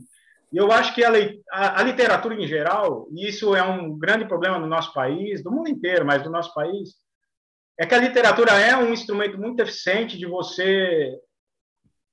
E 0.52 0.56
eu 0.56 0.70
acho 0.70 0.94
que 0.94 1.02
a, 1.02 1.10
a, 1.50 1.80
a, 1.80 1.82
literatura 1.82 2.34
em 2.34 2.46
geral, 2.46 3.08
e 3.10 3.28
isso 3.28 3.56
é 3.56 3.62
um 3.64 3.98
grande 3.98 4.26
problema 4.26 4.60
no 4.60 4.66
nosso 4.68 4.94
país, 4.94 5.42
do 5.42 5.50
mundo 5.50 5.68
inteiro, 5.68 6.06
mas 6.06 6.22
do 6.22 6.30
nosso 6.30 6.54
país, 6.54 6.90
é 7.76 7.84
que 7.84 7.94
a 7.94 7.98
literatura 7.98 8.52
é 8.52 8.76
um 8.76 8.92
instrumento 8.92 9.38
muito 9.38 9.60
eficiente 9.60 10.16
de 10.16 10.26
você 10.26 11.18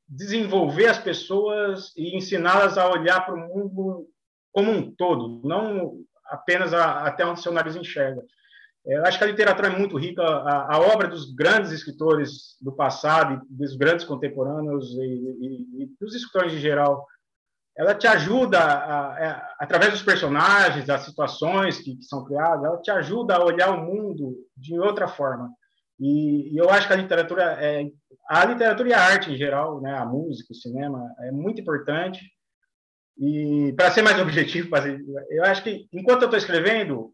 desenvolver 0.07 0.87
as 0.87 0.97
pessoas 0.97 1.91
e 1.95 2.15
ensiná-las 2.15 2.77
a 2.77 2.89
olhar 2.89 3.25
para 3.25 3.35
o 3.35 3.37
mundo 3.37 4.07
como 4.51 4.71
um 4.71 4.91
todo, 4.91 5.41
não 5.43 5.99
apenas 6.25 6.73
a, 6.73 7.05
até 7.05 7.25
onde 7.25 7.41
seu 7.41 7.51
nariz 7.51 7.75
enxerga. 7.75 8.21
É, 8.85 8.97
eu 8.97 9.05
acho 9.05 9.17
que 9.17 9.23
a 9.23 9.27
literatura 9.27 9.67
é 9.67 9.77
muito 9.77 9.97
rica, 9.97 10.23
a, 10.23 10.75
a, 10.75 10.79
obra 10.79 11.07
dos 11.07 11.33
grandes 11.33 11.71
escritores 11.71 12.55
do 12.61 12.71
passado, 12.71 13.41
dos 13.49 13.75
grandes 13.75 14.05
contemporâneos 14.05 14.91
e, 14.93 15.01
e, 15.01 15.83
e 15.83 15.89
dos 15.99 16.15
escritores 16.15 16.53
em 16.53 16.59
geral, 16.59 17.05
ela 17.77 17.93
te 17.93 18.07
ajuda, 18.07 18.59
a, 18.59 19.11
a, 19.11 19.55
através 19.59 19.91
dos 19.91 20.01
personagens, 20.01 20.85
das 20.85 21.01
situações 21.01 21.77
que, 21.79 21.95
que, 21.95 22.03
são 22.03 22.23
criadas, 22.23 22.63
ela 22.63 22.81
te 22.81 22.89
ajuda 22.89 23.35
a 23.35 23.43
olhar 23.43 23.69
o 23.71 23.85
mundo 23.85 24.35
de 24.55 24.79
outra 24.79 25.07
forma. 25.07 25.51
E, 25.99 26.53
e 26.53 26.57
eu 26.57 26.69
acho 26.69 26.87
que 26.87 26.93
a 26.93 26.97
literatura 26.97 27.43
é 27.59 27.83
a 28.27 28.45
literatura 28.45 28.89
e 28.89 28.93
a 28.93 29.01
arte 29.01 29.31
em 29.31 29.37
geral, 29.37 29.81
né, 29.81 29.97
a 29.97 30.05
música, 30.05 30.51
o 30.51 30.55
cinema, 30.55 30.99
é 31.21 31.31
muito 31.31 31.61
importante. 31.61 32.21
E 33.17 33.73
para 33.75 33.91
ser 33.91 34.01
mais 34.01 34.19
objetivo, 34.21 34.69
eu 35.29 35.43
acho 35.45 35.63
que 35.63 35.87
enquanto 35.93 36.23
eu 36.23 36.25
estou 36.25 36.37
escrevendo, 36.37 37.13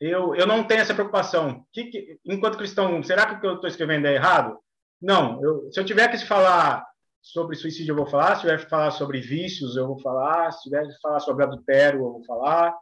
eu, 0.00 0.34
eu 0.34 0.46
não 0.46 0.64
tenho 0.64 0.80
essa 0.80 0.94
preocupação. 0.94 1.64
Que, 1.72 1.84
que, 1.84 2.18
enquanto 2.24 2.58
cristão, 2.58 3.02
será 3.02 3.26
que 3.26 3.34
o 3.34 3.40
que 3.40 3.46
eu 3.46 3.54
estou 3.54 3.68
escrevendo 3.68 4.06
é 4.06 4.14
errado? 4.14 4.58
Não. 5.00 5.42
Eu, 5.42 5.72
se 5.72 5.80
eu 5.80 5.84
tiver 5.84 6.08
que 6.08 6.18
falar 6.26 6.84
sobre 7.20 7.56
suicídio, 7.56 7.92
eu 7.92 7.96
vou 7.96 8.06
falar. 8.06 8.34
Se 8.34 8.42
tiver 8.42 8.58
que 8.58 8.68
falar 8.68 8.90
sobre 8.90 9.20
vícios, 9.20 9.76
eu 9.76 9.86
vou 9.86 10.00
falar. 10.00 10.50
Se 10.52 10.64
tiver 10.64 10.86
que 10.86 11.00
falar 11.00 11.20
sobre 11.20 11.44
adultério, 11.44 12.00
eu 12.00 12.12
vou 12.12 12.24
falar. 12.24 12.74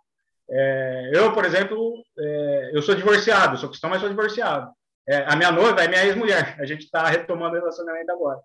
É, 0.50 1.10
eu, 1.14 1.32
por 1.32 1.44
exemplo, 1.44 1.94
é, 2.18 2.70
eu 2.74 2.82
sou 2.82 2.94
divorciado, 2.94 3.56
sou 3.56 3.68
cristão, 3.68 3.88
mas 3.88 4.00
sou 4.00 4.08
divorciado. 4.08 4.70
É, 5.10 5.24
a 5.26 5.34
minha 5.34 5.50
noiva 5.50 5.82
é 5.82 5.88
minha 5.88 6.06
ex-mulher. 6.06 6.56
A 6.60 6.64
gente 6.64 6.84
está 6.84 7.04
retomando 7.08 7.56
o 7.56 7.58
relacionamento 7.58 8.12
agora. 8.12 8.38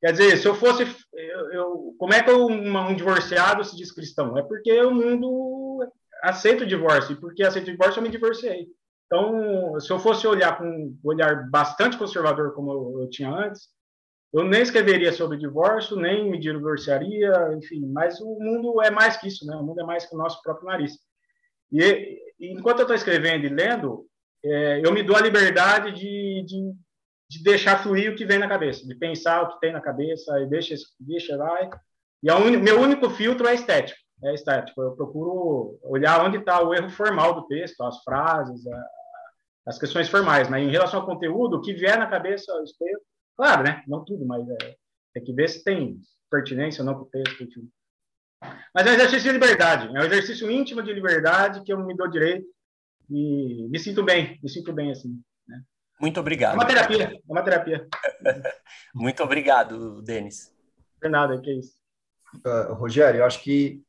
Quer 0.00 0.12
dizer, 0.12 0.38
se 0.38 0.48
eu 0.48 0.54
fosse. 0.54 0.84
Eu, 1.12 1.52
eu, 1.52 1.94
como 1.98 2.14
é 2.14 2.22
que 2.22 2.30
um, 2.30 2.96
divorciado 2.96 3.62
se 3.62 3.76
diz 3.76 3.92
cristão? 3.92 4.38
É 4.38 4.42
porque 4.42 4.72
o 4.80 4.90
mundo 4.90 5.86
aceita 6.22 6.64
o 6.64 6.66
divórcio. 6.66 7.12
E 7.12 7.20
porque 7.20 7.42
aceita 7.42 7.68
o 7.68 7.72
divórcio, 7.72 7.98
eu 7.98 8.02
me 8.02 8.08
divorciei. 8.08 8.68
Então, 9.04 9.78
se 9.78 9.92
eu 9.92 9.98
fosse 9.98 10.26
olhar 10.26 10.56
com 10.56 10.64
um 10.64 10.98
olhar 11.04 11.50
bastante 11.50 11.98
conservador, 11.98 12.54
como 12.54 12.72
eu, 12.72 13.02
eu 13.02 13.10
tinha 13.10 13.30
antes, 13.30 13.68
eu 14.32 14.44
nem 14.44 14.62
escreveria 14.62 15.12
sobre 15.12 15.36
divórcio, 15.36 15.94
nem 15.94 16.30
me 16.30 16.40
divorciaria, 16.40 17.52
enfim. 17.54 17.86
Mas 17.92 18.18
o 18.18 18.38
mundo 18.40 18.80
é 18.80 18.90
mais 18.90 19.18
que 19.18 19.28
isso, 19.28 19.44
né? 19.44 19.54
O 19.56 19.62
mundo 19.62 19.82
é 19.82 19.84
mais 19.84 20.06
que 20.06 20.14
o 20.14 20.18
nosso 20.18 20.40
próprio 20.42 20.68
nariz. 20.68 20.92
E 21.70 22.18
enquanto 22.40 22.78
eu 22.78 22.84
estou 22.84 22.96
escrevendo 22.96 23.44
e 23.44 23.50
lendo, 23.50 24.06
é, 24.44 24.80
eu 24.84 24.92
me 24.92 25.02
dou 25.02 25.16
a 25.16 25.20
liberdade 25.20 25.92
de, 25.92 26.44
de, 26.44 26.72
de, 27.30 27.42
deixar 27.42 27.82
fluir 27.82 28.12
o 28.12 28.16
que 28.16 28.24
vem 28.24 28.38
na 28.38 28.48
cabeça, 28.48 28.86
de 28.86 28.94
pensar 28.94 29.42
o 29.42 29.48
que 29.48 29.60
tem 29.60 29.72
na 29.72 29.80
cabeça 29.80 30.40
e 30.40 30.46
deixa, 30.46 30.74
deixa 30.98 31.36
lá. 31.36 31.70
E 32.22 32.30
o 32.30 32.36
un, 32.36 32.58
meu 32.58 32.80
único 32.80 33.08
filtro 33.10 33.46
é 33.46 33.54
estético. 33.54 33.98
É 34.24 34.34
estético. 34.34 34.80
Eu 34.80 34.92
procuro 34.92 35.78
olhar 35.82 36.24
onde 36.24 36.38
está 36.38 36.62
o 36.62 36.74
erro 36.74 36.90
formal 36.90 37.34
do 37.34 37.46
texto, 37.46 37.82
as 37.82 38.02
frases, 38.02 38.66
a, 38.66 38.86
as 39.66 39.78
questões 39.78 40.08
formais. 40.08 40.48
Né? 40.48 40.60
Em 40.60 40.70
relação 40.70 41.00
ao 41.00 41.06
conteúdo, 41.06 41.56
o 41.56 41.60
que 41.60 41.74
vier 41.74 41.98
na 41.98 42.06
cabeça, 42.06 42.52
eu 42.52 42.62
escrevo. 42.62 43.00
Claro, 43.36 43.64
né? 43.64 43.82
Não 43.88 44.04
tudo, 44.04 44.24
mas 44.26 44.48
é, 44.48 44.76
é 45.16 45.20
que 45.20 45.32
ver 45.32 45.48
se 45.48 45.64
tem 45.64 45.98
pertinência 46.30 46.82
ou 46.82 46.86
não 46.86 46.94
para 46.94 47.02
o 47.02 47.10
texto. 47.10 47.42
Enfim. 47.42 47.68
Mas 48.74 48.86
é 48.86 48.90
um 48.90 48.94
exercício 48.94 49.22
de 49.24 49.32
liberdade. 49.32 49.86
É 49.88 50.00
um 50.00 50.04
exercício 50.04 50.50
íntimo 50.50 50.82
de 50.82 50.92
liberdade 50.92 51.62
que 51.64 51.72
eu 51.72 51.78
me 51.78 51.96
dou 51.96 52.08
direito 52.08 52.46
e 53.10 53.68
me 53.68 53.78
sinto 53.78 54.02
bem, 54.02 54.38
me 54.42 54.48
sinto 54.48 54.72
bem 54.72 54.90
assim. 54.90 55.20
Né? 55.46 55.62
Muito 56.00 56.18
obrigado. 56.20 56.54
É 56.54 56.56
uma 56.56 56.66
terapia, 56.66 57.04
é 57.04 57.32
uma 57.32 57.42
terapia. 57.42 57.88
Muito 58.94 59.22
obrigado, 59.22 60.02
Denis. 60.02 60.54
Não 61.02 61.10
nada, 61.10 61.40
que 61.40 61.50
é 61.50 61.54
isso. 61.54 61.74
Uh, 62.46 62.72
Rogério, 62.74 63.20
eu 63.20 63.24
acho 63.24 63.42
que 63.42 63.82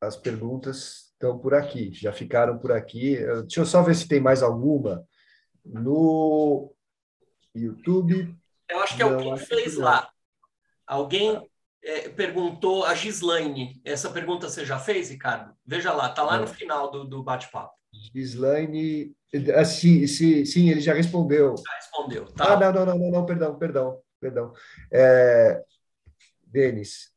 as 0.00 0.16
perguntas 0.16 1.10
estão 1.12 1.38
por 1.38 1.54
aqui, 1.54 1.92
já 1.92 2.12
ficaram 2.12 2.58
por 2.58 2.72
aqui. 2.72 3.18
Uh, 3.18 3.42
deixa 3.42 3.60
eu 3.60 3.66
só 3.66 3.82
ver 3.82 3.94
se 3.94 4.08
tem 4.08 4.20
mais 4.20 4.42
alguma. 4.42 5.06
No 5.64 6.74
YouTube. 7.54 8.34
Eu 8.68 8.80
acho 8.80 8.96
que 8.96 9.02
alguém 9.02 9.36
fez 9.36 9.76
lá. 9.76 10.10
Alguém 10.86 11.40
é, 11.82 12.08
perguntou 12.08 12.84
a 12.84 12.94
Gislaine. 12.94 13.80
Essa 13.84 14.10
pergunta 14.10 14.48
você 14.48 14.64
já 14.64 14.78
fez, 14.78 15.10
Ricardo? 15.10 15.54
Veja 15.64 15.92
lá, 15.92 16.10
está 16.10 16.22
lá 16.22 16.38
no 16.38 16.46
final 16.46 16.90
do, 16.90 17.04
do 17.04 17.22
bate-papo. 17.22 17.74
Gislaine. 18.12 19.14
Ah, 19.54 19.64
sim, 19.64 20.06
sim, 20.06 20.44
sim, 20.44 20.70
ele 20.70 20.80
já 20.80 20.94
respondeu. 20.94 21.54
Já 21.56 21.74
respondeu. 21.76 22.26
Tá. 22.32 22.54
Ah, 22.54 22.60
não, 22.60 22.72
não, 22.72 22.86
não, 22.86 22.98
não, 22.98 23.10
não, 23.10 23.26
perdão, 23.26 23.58
perdão, 23.58 24.00
perdão. 24.20 24.52
É, 24.92 25.62
Denis, 26.44 27.12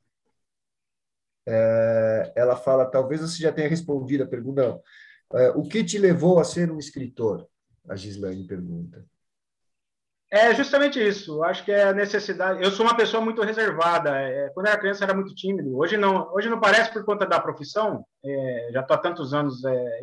é, 1.48 2.34
ela 2.36 2.56
fala, 2.56 2.86
talvez 2.86 3.22
você 3.22 3.42
já 3.42 3.52
tenha 3.52 3.70
respondido 3.70 4.24
a 4.24 4.28
pergunta. 4.28 4.80
É, 5.34 5.50
o 5.50 5.64
que 5.64 5.84
te 5.84 5.98
levou 5.98 6.40
a 6.40 6.44
ser 6.44 6.72
um 6.72 6.78
escritor? 6.78 7.48
A 7.90 7.96
Gislaine 7.96 8.48
pergunta. 8.48 9.06
É 10.32 10.54
justamente 10.56 11.00
isso. 11.00 11.44
Acho 11.44 11.64
que 11.64 11.72
é 11.72 11.84
a 11.84 11.94
necessidade. 11.94 12.64
Eu 12.64 12.72
sou 12.72 12.86
uma 12.86 12.98
pessoa 12.98 13.24
muito 13.24 13.44
reservada. 13.44 14.18
É, 14.18 14.50
quando 14.50 14.66
era 14.66 14.80
criança 14.80 15.04
era 15.04 15.14
muito 15.14 15.36
tímido. 15.36 15.78
Hoje 15.78 15.96
não. 15.96 16.34
Hoje 16.34 16.50
não 16.50 16.60
parece 16.60 16.92
por 16.92 17.06
conta 17.06 17.24
da 17.24 17.40
profissão. 17.40 18.04
É, 18.26 18.70
já 18.72 18.82
estou 18.82 18.96
há 18.96 19.00
tantos 19.00 19.32
anos 19.32 19.64
é, 19.64 20.00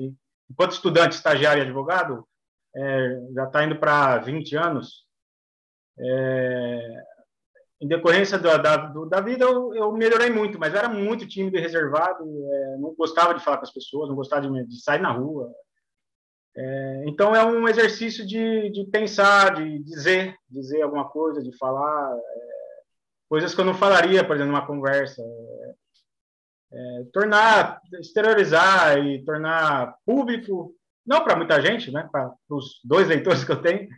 enquanto 0.51 0.73
estudante, 0.73 1.13
estagiário 1.13 1.63
e 1.63 1.67
advogado, 1.67 2.27
é, 2.75 3.21
já 3.35 3.45
está 3.45 3.65
indo 3.65 3.77
para 3.77 4.19
20 4.19 4.57
anos. 4.57 5.07
É, 5.99 7.03
em 7.81 7.89
decorrência 7.89 8.39
da, 8.39 8.57
da, 8.59 8.77
da 8.77 9.21
vida, 9.21 9.45
eu, 9.45 9.75
eu, 9.75 9.93
melhorei 9.93 10.29
muito, 10.29 10.59
mas 10.59 10.75
era 10.75 10.89
muito 10.89 11.27
tímido 11.27 11.57
e 11.57 11.61
reservado, 11.61 12.25
é, 12.53 12.77
não 12.79 12.95
gostava 12.95 13.35
de 13.35 13.43
falar 13.43 13.57
com 13.57 13.65
as 13.65 13.73
pessoas, 13.73 14.09
não 14.09 14.17
gostava 14.17 14.43
de, 14.43 14.67
de 14.67 14.83
sair 14.83 15.01
na 15.01 15.11
rua. 15.11 15.51
É, 16.55 17.05
então, 17.07 17.35
é 17.35 17.45
um 17.45 17.67
exercício 17.69 18.27
de, 18.27 18.71
de, 18.71 18.85
pensar, 18.91 19.55
de 19.55 19.79
dizer, 19.79 20.37
dizer 20.49 20.83
alguma 20.83 21.09
coisa, 21.09 21.43
de 21.43 21.57
falar, 21.57 22.15
é, 22.15 22.51
coisas 23.29 23.55
que 23.55 23.61
eu 23.61 23.65
não 23.65 23.75
falaria, 23.75 24.27
por 24.27 24.37
exemplo, 24.37 24.53
numa 24.53 24.67
conversa. 24.67 25.23
É, 26.73 27.01
é, 27.01 27.05
tornar, 27.13 27.81
exteriorizar 28.01 28.99
e 28.99 29.25
tornar 29.25 29.97
público, 30.07 30.75
não 31.07 31.25
para 31.25 31.37
muita 31.37 31.61
gente, 31.61 31.91
né, 31.91 32.09
para 32.11 32.33
os 32.49 32.81
dois 32.85 33.09
leitores 33.09 33.45
que 33.45 33.51
eu 33.53 33.61
tenho, 33.61 33.89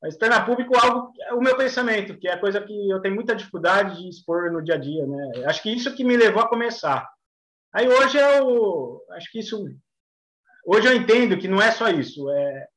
mas 0.00 0.16
tornar 0.16 0.44
público 0.44 0.76
algo, 0.76 1.12
o 1.32 1.40
meu 1.40 1.56
pensamento, 1.56 2.18
que 2.18 2.28
é 2.28 2.34
a 2.34 2.40
coisa 2.40 2.60
que 2.60 2.90
eu 2.90 3.00
tenho 3.00 3.14
muita 3.14 3.34
dificuldade 3.34 4.02
de 4.02 4.08
expor 4.08 4.50
no 4.50 4.62
dia 4.62 4.74
a 4.74 4.78
dia, 4.78 5.06
né? 5.06 5.46
Acho 5.46 5.62
que 5.62 5.70
isso 5.70 5.94
que 5.94 6.04
me 6.04 6.14
levou 6.14 6.42
a 6.42 6.48
começar. 6.48 7.08
Aí 7.72 7.88
hoje 7.88 8.18
eu 8.18 9.02
acho 9.12 9.32
que 9.32 9.40
isso 9.40 9.64
hoje 10.66 10.86
eu 10.86 10.94
entendo 10.94 11.38
que 11.38 11.48
não 11.48 11.60
é 11.60 11.70
só 11.70 11.88
isso, 11.88 12.30
é, 12.30 12.68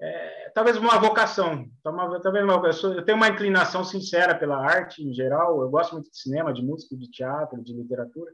é 0.00 0.50
talvez 0.54 0.76
uma 0.76 0.98
vocação, 0.98 1.66
talvez 1.82 2.44
uma, 2.44 2.54
eu, 2.66 2.72
sou, 2.72 2.94
eu 2.94 3.04
tenho 3.04 3.16
uma 3.16 3.28
inclinação 3.28 3.84
sincera 3.84 4.36
pela 4.36 4.58
arte 4.58 5.02
em 5.02 5.12
geral, 5.12 5.60
eu 5.62 5.70
gosto 5.70 5.92
muito 5.92 6.10
de 6.10 6.18
cinema, 6.18 6.52
de 6.52 6.62
música, 6.62 6.96
de 6.96 7.10
teatro, 7.10 7.62
de 7.62 7.72
literatura, 7.72 8.32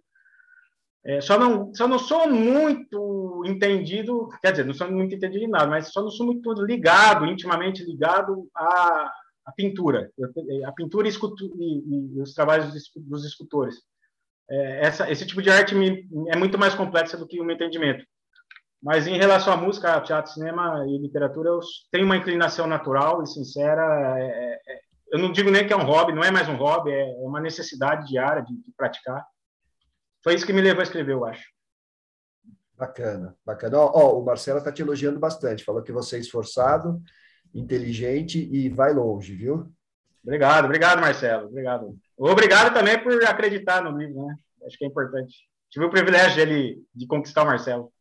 é, 1.04 1.20
só, 1.20 1.38
não, 1.38 1.72
só 1.74 1.88
não 1.88 1.98
sou 1.98 2.28
muito 2.28 3.42
entendido, 3.46 4.28
quer 4.42 4.50
dizer, 4.50 4.66
não 4.66 4.74
sou 4.74 4.90
muito 4.90 5.14
entendido 5.14 5.44
em 5.44 5.48
nada, 5.48 5.66
mas 5.66 5.90
só 5.90 6.02
não 6.02 6.10
sou 6.10 6.26
muito 6.26 6.52
ligado, 6.62 7.24
intimamente 7.24 7.82
ligado 7.82 8.46
à, 8.54 9.10
à 9.46 9.52
pintura, 9.52 10.10
a 10.66 10.72
pintura 10.72 11.08
e, 11.08 11.10
e, 11.10 12.16
e 12.16 12.20
os 12.20 12.34
trabalhos 12.34 12.72
dos, 12.72 12.90
dos 12.96 13.24
escultores. 13.24 13.76
É, 14.50 14.86
essa, 14.86 15.10
esse 15.10 15.24
tipo 15.26 15.40
de 15.40 15.48
arte 15.48 15.74
me, 15.74 16.06
é 16.28 16.36
muito 16.36 16.58
mais 16.58 16.74
complexa 16.74 17.16
do 17.16 17.26
que 17.26 17.40
o 17.40 17.44
meu 17.44 17.54
entendimento. 17.54 18.04
Mas 18.82 19.06
em 19.06 19.16
relação 19.16 19.52
à 19.52 19.56
música, 19.56 20.00
teatro, 20.00 20.32
cinema 20.32 20.84
e 20.86 20.98
literatura, 20.98 21.50
eu 21.50 21.60
tenho 21.90 22.04
uma 22.04 22.16
inclinação 22.16 22.66
natural 22.66 23.22
e 23.22 23.26
sincera. 23.26 23.82
É, 24.18 24.26
é, 24.26 24.54
é 24.54 24.80
eu 25.12 25.18
não 25.18 25.32
digo 25.32 25.50
nem 25.50 25.66
que 25.66 25.72
é 25.72 25.76
um 25.76 25.84
hobby, 25.84 26.12
não 26.12 26.22
é 26.22 26.30
mais 26.30 26.48
um 26.48 26.56
hobby, 26.56 26.92
é 26.92 27.04
uma 27.18 27.40
necessidade 27.40 28.06
diária 28.06 28.42
de, 28.42 28.54
de 28.54 28.72
praticar. 28.76 29.24
Foi 30.22 30.34
isso 30.34 30.46
que 30.46 30.52
me 30.52 30.60
levou 30.60 30.80
a 30.80 30.84
escrever, 30.84 31.12
eu 31.12 31.24
acho. 31.24 31.44
Bacana, 32.76 33.36
bacana. 33.44 33.78
Ó, 33.78 33.90
ó 33.94 34.18
o 34.18 34.24
Marcelo 34.24 34.58
está 34.58 34.72
te 34.72 34.82
elogiando 34.82 35.18
bastante, 35.18 35.64
falou 35.64 35.82
que 35.82 35.92
você 35.92 36.16
é 36.16 36.20
esforçado, 36.20 37.00
inteligente 37.54 38.48
e 38.50 38.68
vai 38.68 38.92
longe, 38.92 39.34
viu? 39.34 39.70
Obrigado, 40.22 40.64
obrigado, 40.66 41.00
Marcelo. 41.00 41.48
Obrigado. 41.48 41.98
Obrigado 42.16 42.74
também 42.74 43.02
por 43.02 43.22
acreditar 43.24 43.82
no 43.82 43.96
livro, 43.96 44.26
né? 44.26 44.34
Acho 44.66 44.76
que 44.76 44.84
é 44.84 44.88
importante. 44.88 45.48
Tive 45.70 45.86
o 45.86 45.90
privilégio 45.90 46.46
de, 46.46 46.82
de 46.94 47.06
conquistar 47.06 47.42
o 47.42 47.46
Marcelo. 47.46 47.92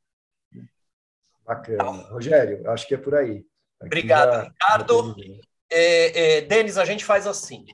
Bacana. 1.46 1.84
Rogério, 2.10 2.70
acho 2.70 2.88
que 2.88 2.96
é 2.96 2.98
por 2.98 3.16
aí. 3.16 3.46
Aqui 3.80 3.86
Obrigado, 3.88 4.32
já, 4.32 4.44
Ricardo. 4.44 5.16
É, 5.72 6.38
é, 6.38 6.42
Denis, 6.42 6.78
a 6.78 6.86
gente 6.86 7.06
faz 7.06 7.26
assim. 7.26 7.66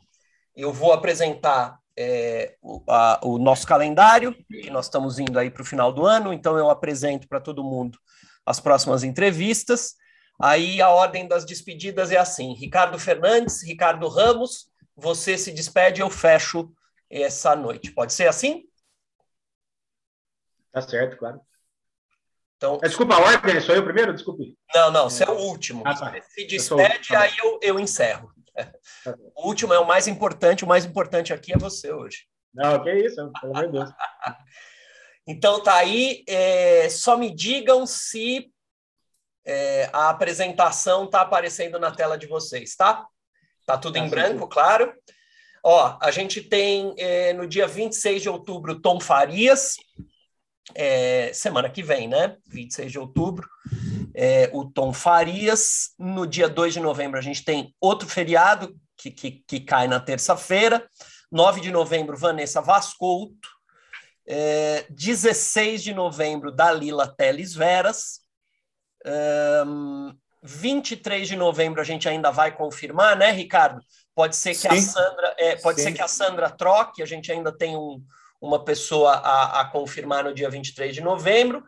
Eu 0.55 0.71
vou 0.71 0.93
apresentar 0.93 1.79
é, 1.97 2.55
o, 2.61 2.81
a, 2.89 3.19
o, 3.23 3.37
nosso 3.37 3.65
calendário, 3.65 4.35
que 4.49 4.69
nós 4.69 4.85
estamos 4.85 5.17
indo 5.19 5.39
aí 5.39 5.49
para 5.49 5.61
o 5.61 5.65
final 5.65 5.93
do 5.93 6.05
ano, 6.05 6.33
então 6.33 6.57
eu 6.57 6.69
apresento 6.69 7.27
para 7.27 7.39
todo 7.39 7.63
mundo 7.63 7.97
as 8.45 8.59
próximas 8.59 9.03
entrevistas. 9.03 9.95
Aí 10.39 10.81
a 10.81 10.89
ordem 10.89 11.27
das 11.27 11.45
despedidas 11.45 12.11
é 12.11 12.17
assim: 12.17 12.53
Ricardo 12.53 12.99
Fernandes, 12.99 13.63
Ricardo 13.63 14.07
Ramos, 14.07 14.69
você 14.95 15.37
se 15.37 15.51
despede, 15.51 16.01
eu 16.01 16.09
fecho 16.09 16.71
essa 17.09 17.55
noite. 17.55 17.91
Pode 17.91 18.13
ser 18.13 18.27
assim? 18.27 18.63
Tá 20.71 20.81
certo, 20.81 21.17
claro. 21.17 21.39
Então, 22.57 22.79
é, 22.83 22.87
desculpa, 22.87 23.15
a 23.15 23.19
ordem, 23.19 23.61
sou 23.61 23.75
eu 23.75 23.83
primeiro? 23.83 24.13
Desculpe. 24.13 24.57
Não, 24.73 24.91
não, 24.91 25.09
você 25.09 25.23
é 25.23 25.29
o 25.29 25.37
último. 25.37 25.83
Ah, 25.85 25.93
tá. 25.93 26.11
Você 26.11 26.21
se 26.21 26.47
despede, 26.47 27.13
eu 27.13 27.19
aí 27.19 27.33
eu, 27.37 27.59
eu 27.61 27.79
encerro. 27.79 28.34
O 29.35 29.47
último 29.47 29.73
é 29.73 29.79
o 29.79 29.87
mais 29.87 30.07
importante, 30.07 30.63
o 30.63 30.67
mais 30.67 30.85
importante 30.85 31.33
aqui 31.33 31.53
é 31.53 31.57
você 31.57 31.91
hoje. 31.91 32.25
Não, 32.53 32.81
que 32.81 32.91
isso, 32.93 33.31
pelo 33.41 33.55
amor 33.55 33.65
de 33.67 33.73
Deus. 33.73 33.89
então 35.27 35.61
tá 35.61 35.75
aí, 35.75 36.23
é, 36.27 36.89
só 36.89 37.17
me 37.17 37.33
digam 37.33 37.85
se 37.85 38.49
é, 39.45 39.89
a 39.93 40.09
apresentação 40.09 41.07
tá 41.07 41.21
aparecendo 41.21 41.77
na 41.77 41.91
tela 41.91 42.17
de 42.17 42.27
vocês, 42.27 42.75
tá? 42.75 43.05
Tá 43.65 43.77
tudo 43.77 43.95
tá 43.95 43.99
em 43.99 44.09
branco, 44.09 44.47
claro. 44.47 44.93
Ó, 45.63 45.97
a 46.01 46.11
gente 46.11 46.41
tem 46.41 46.93
é, 46.97 47.33
no 47.33 47.47
dia 47.47 47.67
26 47.67 48.21
de 48.21 48.29
outubro 48.29 48.79
Tom 48.79 48.99
Farias, 48.99 49.75
é, 50.73 51.31
semana 51.33 51.69
que 51.69 51.83
vem, 51.83 52.07
né? 52.07 52.37
26 52.47 52.91
de 52.91 52.99
outubro 52.99 53.47
é, 54.13 54.49
o 54.53 54.65
Tom 54.65 54.93
Farias. 54.93 55.91
No 55.97 56.27
dia 56.27 56.49
2 56.49 56.73
de 56.75 56.79
novembro, 56.79 57.17
a 57.17 57.21
gente 57.21 57.43
tem 57.43 57.73
outro 57.79 58.07
feriado 58.07 58.75
que, 58.97 59.11
que, 59.11 59.43
que 59.47 59.59
cai 59.59 59.87
na 59.87 59.99
terça-feira. 59.99 60.87
9 61.31 61.61
de 61.61 61.71
novembro, 61.71 62.17
Vanessa 62.17 62.61
Vascouto. 62.61 63.49
É, 64.27 64.85
16 64.89 65.83
de 65.83 65.93
novembro, 65.93 66.51
Dalila 66.51 67.07
Teles 67.07 67.53
Veras. 67.53 68.21
Um, 69.67 70.15
23 70.45 71.27
de 71.27 71.35
novembro 71.35 71.81
a 71.81 71.83
gente 71.83 72.07
ainda 72.07 72.31
vai 72.31 72.55
confirmar, 72.55 73.15
né, 73.15 73.31
Ricardo? 73.31 73.81
Pode 74.13 74.35
ser 74.35 74.51
que 74.51 74.57
Sim. 74.57 74.67
a 74.67 74.81
Sandra, 74.81 75.35
é, 75.37 75.55
pode 75.57 75.79
Sim. 75.79 75.87
ser 75.87 75.93
que 75.93 76.01
a 76.01 76.07
Sandra 76.07 76.49
troque, 76.49 77.01
a 77.01 77.05
gente 77.05 77.31
ainda 77.31 77.51
tem 77.51 77.75
um, 77.75 78.01
uma 78.39 78.63
pessoa 78.63 79.13
a, 79.13 79.61
a, 79.61 79.65
confirmar 79.65 80.23
no 80.23 80.33
dia 80.33 80.49
23 80.49 80.93
de 80.93 81.01
novembro. 81.01 81.63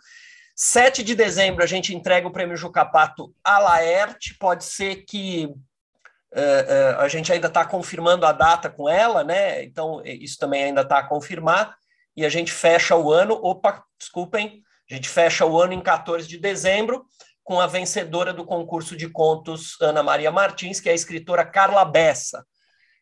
7 0.60 1.04
de 1.04 1.14
dezembro 1.14 1.64
a 1.64 1.68
gente 1.68 1.94
entrega 1.94 2.28
o 2.28 2.32
prêmio 2.32 2.58
Jucapato 2.58 3.32
a 3.44 3.60
Laerte, 3.60 4.34
pode 4.40 4.66
ser 4.66 5.04
que 5.06 5.46
uh, 5.46 6.98
uh, 6.98 7.00
a 7.00 7.08
gente 7.08 7.32
ainda 7.32 7.48
está 7.48 7.64
confirmando 7.64 8.26
a 8.26 8.32
data 8.32 8.68
com 8.68 8.90
ela, 8.90 9.24
né? 9.24 9.64
Então, 9.64 10.02
isso 10.04 10.40
também 10.40 10.64
ainda 10.64 10.82
está 10.82 10.98
a 10.98 11.08
confirmar. 11.08 11.78
E 12.16 12.26
a 12.26 12.30
gente 12.30 12.52
fecha 12.52 12.96
o 12.96 13.14
ano, 13.14 13.36
opa, 13.36 13.84
desculpem, 14.00 14.64
a 14.90 14.96
gente 14.96 15.08
fecha 15.08 15.46
o 15.46 15.62
ano 15.62 15.74
em 15.74 15.82
14 15.82 16.28
de 16.28 16.40
dezembro 16.40 17.06
com 17.44 17.62
a 17.62 17.68
vencedora 17.68 18.34
do 18.34 18.44
concurso 18.44 18.98
de 18.98 19.08
contos, 19.08 19.80
Ana 19.80 20.02
Maria 20.02 20.32
Martins, 20.32 20.80
que 20.80 20.90
é 20.90 20.92
a 20.92 20.96
escritora 20.96 21.46
Carla 21.46 21.86
Bessa. 21.86 22.44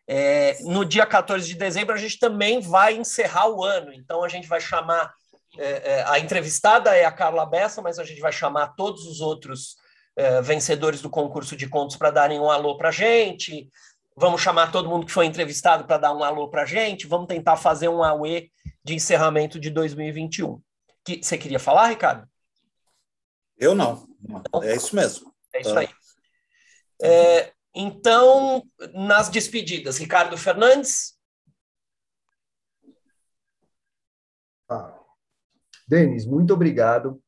É, 0.05 0.57
no 0.61 0.83
dia 0.83 1.05
14 1.05 1.47
de 1.47 1.55
dezembro, 1.55 1.95
a 1.95 1.97
gente 1.97 2.19
também 2.19 2.59
vai 2.59 2.95
encerrar 2.95 3.47
o 3.47 3.63
ano, 3.63 3.93
então 3.93 4.23
a 4.23 4.27
gente 4.27 4.47
vai 4.47 4.59
chamar. 4.59 5.13
É, 5.57 5.91
é, 5.93 6.03
a 6.07 6.19
entrevistada 6.19 6.95
é 6.95 7.05
a 7.05 7.11
Carla 7.11 7.45
Bessa, 7.45 7.81
mas 7.81 7.99
a 7.99 8.03
gente 8.03 8.21
vai 8.21 8.31
chamar 8.31 8.69
todos 8.75 9.05
os 9.05 9.21
outros 9.21 9.75
é, 10.15 10.41
vencedores 10.41 11.01
do 11.01 11.09
concurso 11.09 11.55
de 11.55 11.67
contos 11.67 11.95
para 11.95 12.11
darem 12.11 12.39
um 12.39 12.49
alô 12.49 12.77
para 12.77 12.89
a 12.89 12.91
gente. 12.91 13.69
Vamos 14.15 14.41
chamar 14.41 14.71
todo 14.71 14.89
mundo 14.89 15.05
que 15.05 15.11
foi 15.11 15.25
entrevistado 15.25 15.85
para 15.85 15.97
dar 15.97 16.13
um 16.13 16.23
alô 16.23 16.49
para 16.49 16.63
a 16.63 16.65
gente. 16.65 17.07
Vamos 17.07 17.27
tentar 17.27 17.57
fazer 17.57 17.89
um 17.89 18.03
AUE 18.03 18.51
de 18.83 18.95
encerramento 18.95 19.59
de 19.59 19.69
2021. 19.69 20.61
Que, 21.03 21.21
você 21.21 21.37
queria 21.37 21.59
falar, 21.59 21.87
Ricardo? 21.87 22.27
Eu 23.57 23.75
não. 23.75 24.07
É 24.63 24.75
isso 24.75 24.95
mesmo. 24.95 25.33
É 25.53 25.61
isso 25.61 25.77
aí. 25.77 25.89
É, 27.01 27.53
então, 27.73 28.63
nas 28.93 29.27
despedidas, 29.27 29.97
Ricardo 29.97 30.37
Fernandes. 30.37 31.15
Ah. 34.69 34.97
Denis, 35.87 36.25
muito 36.25 36.53
obrigado 36.53 37.21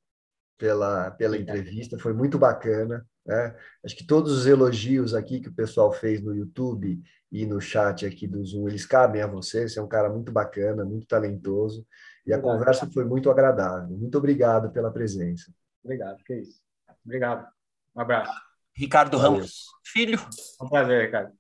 pela, 0.57 1.11
pela 1.11 1.37
entrevista, 1.37 1.99
foi 1.99 2.13
muito 2.13 2.37
bacana. 2.37 3.05
Né? 3.25 3.55
Acho 3.85 3.95
que 3.95 4.05
todos 4.05 4.31
os 4.31 4.47
elogios 4.47 5.13
aqui 5.13 5.39
que 5.39 5.49
o 5.49 5.53
pessoal 5.53 5.91
fez 5.91 6.21
no 6.21 6.33
YouTube 6.33 6.99
e 7.31 7.45
no 7.45 7.59
chat 7.59 8.05
aqui 8.05 8.25
do 8.25 8.43
Zoom, 8.43 8.67
eles 8.67 8.85
cabem 8.85 9.21
a 9.21 9.27
você. 9.27 9.67
Você 9.67 9.79
é 9.79 9.81
um 9.81 9.87
cara 9.87 10.09
muito 10.09 10.31
bacana, 10.31 10.85
muito 10.85 11.05
talentoso, 11.05 11.85
e 12.25 12.33
a 12.33 12.41
conversa 12.41 12.89
foi 12.91 13.05
muito 13.05 13.29
agradável. 13.29 13.97
Muito 13.97 14.17
obrigado 14.17 14.71
pela 14.71 14.91
presença. 14.91 15.51
Obrigado, 15.83 16.23
que 16.23 16.33
é 16.33 16.39
isso. 16.41 16.59
Obrigado. 17.05 17.47
Um 17.95 18.01
abraço. 18.01 18.31
Ricardo 18.75 19.17
Ramos, 19.17 19.65
filho. 19.85 20.19
Um 20.61 20.69
prazer, 20.69 21.05
Ricardo. 21.05 21.33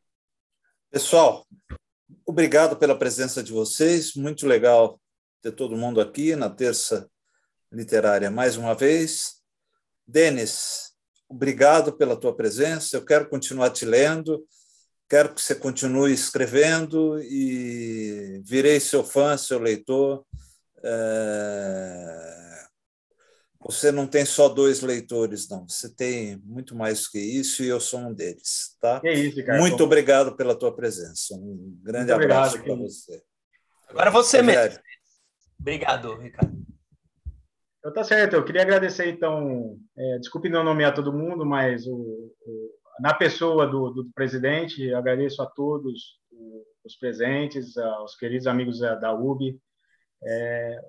Pessoal, 0.89 1.45
obrigado 2.25 2.77
pela 2.77 2.97
presença 2.97 3.43
de 3.43 3.51
vocês. 3.51 4.15
Muito 4.15 4.47
legal 4.47 4.99
ter 5.47 5.51
todo 5.51 5.77
mundo 5.77 6.01
aqui 6.01 6.35
na 6.35 6.49
terça 6.49 7.09
literária 7.71 8.29
mais 8.29 8.57
uma 8.57 8.73
vez. 8.73 9.37
Denis, 10.05 10.93
obrigado 11.27 11.93
pela 11.93 12.15
tua 12.15 12.35
presença. 12.35 12.97
Eu 12.97 13.05
quero 13.05 13.29
continuar 13.29 13.69
te 13.69 13.85
lendo. 13.85 14.45
Quero 15.09 15.33
que 15.33 15.41
você 15.41 15.55
continue 15.55 16.13
escrevendo 16.13 17.21
e 17.21 18.41
virei 18.43 18.79
seu 18.79 19.03
fã, 19.03 19.37
seu 19.37 19.59
leitor. 19.59 20.25
É 20.83 22.47
você 23.67 23.91
não 23.91 24.07
tem 24.07 24.23
só 24.23 24.47
dois 24.47 24.79
leitores, 24.79 25.49
não. 25.49 25.67
Você 25.67 25.89
tem 25.89 26.41
muito 26.45 26.73
mais 26.73 27.05
que 27.05 27.19
isso 27.19 27.63
e 27.63 27.67
eu 27.67 27.81
sou 27.81 27.99
um 27.99 28.13
deles, 28.13 28.77
tá? 28.79 29.01
Que 29.01 29.11
isso, 29.11 29.35
Ricardo. 29.35 29.59
Muito 29.59 29.83
obrigado 29.83 30.37
pela 30.37 30.55
tua 30.55 30.73
presença. 30.73 31.35
Um 31.35 31.77
grande 31.83 32.13
muito 32.13 32.23
abraço 32.23 32.63
para 32.63 32.75
você. 32.75 33.21
Agora 33.89 34.09
você 34.09 34.41
mesmo. 34.41 34.79
Obrigado, 35.59 36.15
Ricardo. 36.15 36.55
Então 37.79 37.93
tá 37.93 38.03
certo. 38.03 38.35
Eu 38.35 38.45
queria 38.45 38.61
agradecer 38.61 39.09
então. 39.09 39.77
É, 39.97 40.19
desculpe 40.19 40.49
não 40.49 40.63
nomear 40.63 40.93
todo 40.93 41.13
mundo, 41.13 41.45
mas 41.45 41.87
o, 41.87 41.95
o, 41.95 42.71
na 42.99 43.13
pessoa 43.13 43.65
do, 43.65 43.89
do 43.91 44.11
presidente, 44.13 44.93
agradeço 44.93 45.41
a 45.41 45.45
todos 45.45 46.19
os 46.83 46.95
presentes, 46.97 47.77
aos 47.77 48.15
queridos 48.15 48.47
amigos 48.47 48.79
da 48.79 49.13
UB. 49.13 49.59
É, 50.23 50.79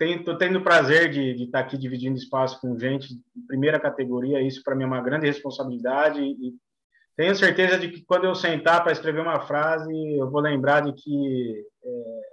Estou 0.00 0.38
tendo 0.38 0.60
o 0.60 0.62
prazer 0.62 1.10
de, 1.10 1.34
de 1.34 1.44
estar 1.44 1.58
tá 1.58 1.64
aqui 1.64 1.76
dividindo 1.76 2.16
espaço 2.16 2.60
com 2.60 2.78
gente 2.78 3.08
de 3.08 3.46
primeira 3.48 3.80
categoria. 3.80 4.40
Isso, 4.40 4.62
para 4.62 4.76
mim, 4.76 4.84
é 4.84 4.86
uma 4.86 5.02
grande 5.02 5.26
responsabilidade. 5.26 6.22
E 6.22 6.54
tenho 7.16 7.34
certeza 7.34 7.76
de 7.76 7.88
que, 7.88 8.04
quando 8.04 8.24
eu 8.24 8.34
sentar 8.34 8.82
para 8.84 8.92
escrever 8.92 9.20
uma 9.20 9.40
frase, 9.40 9.92
eu 10.16 10.30
vou 10.30 10.40
lembrar 10.40 10.82
de 10.82 10.92
que 10.92 11.64
é, 11.84 12.27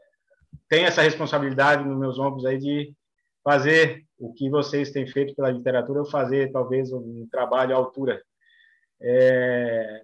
tem 0.69 0.85
essa 0.85 1.01
responsabilidade 1.01 1.87
nos 1.87 1.97
meus 1.97 2.19
ombros 2.19 2.45
aí 2.45 2.57
de 2.57 2.93
fazer 3.43 4.03
o 4.17 4.33
que 4.33 4.49
vocês 4.49 4.91
têm 4.91 5.05
feito 5.05 5.35
pela 5.35 5.51
literatura, 5.51 5.99
eu 5.99 6.05
fazer, 6.05 6.51
talvez, 6.51 6.91
um 6.91 7.27
trabalho 7.31 7.75
à 7.75 7.77
altura. 7.77 8.21
É, 9.01 10.01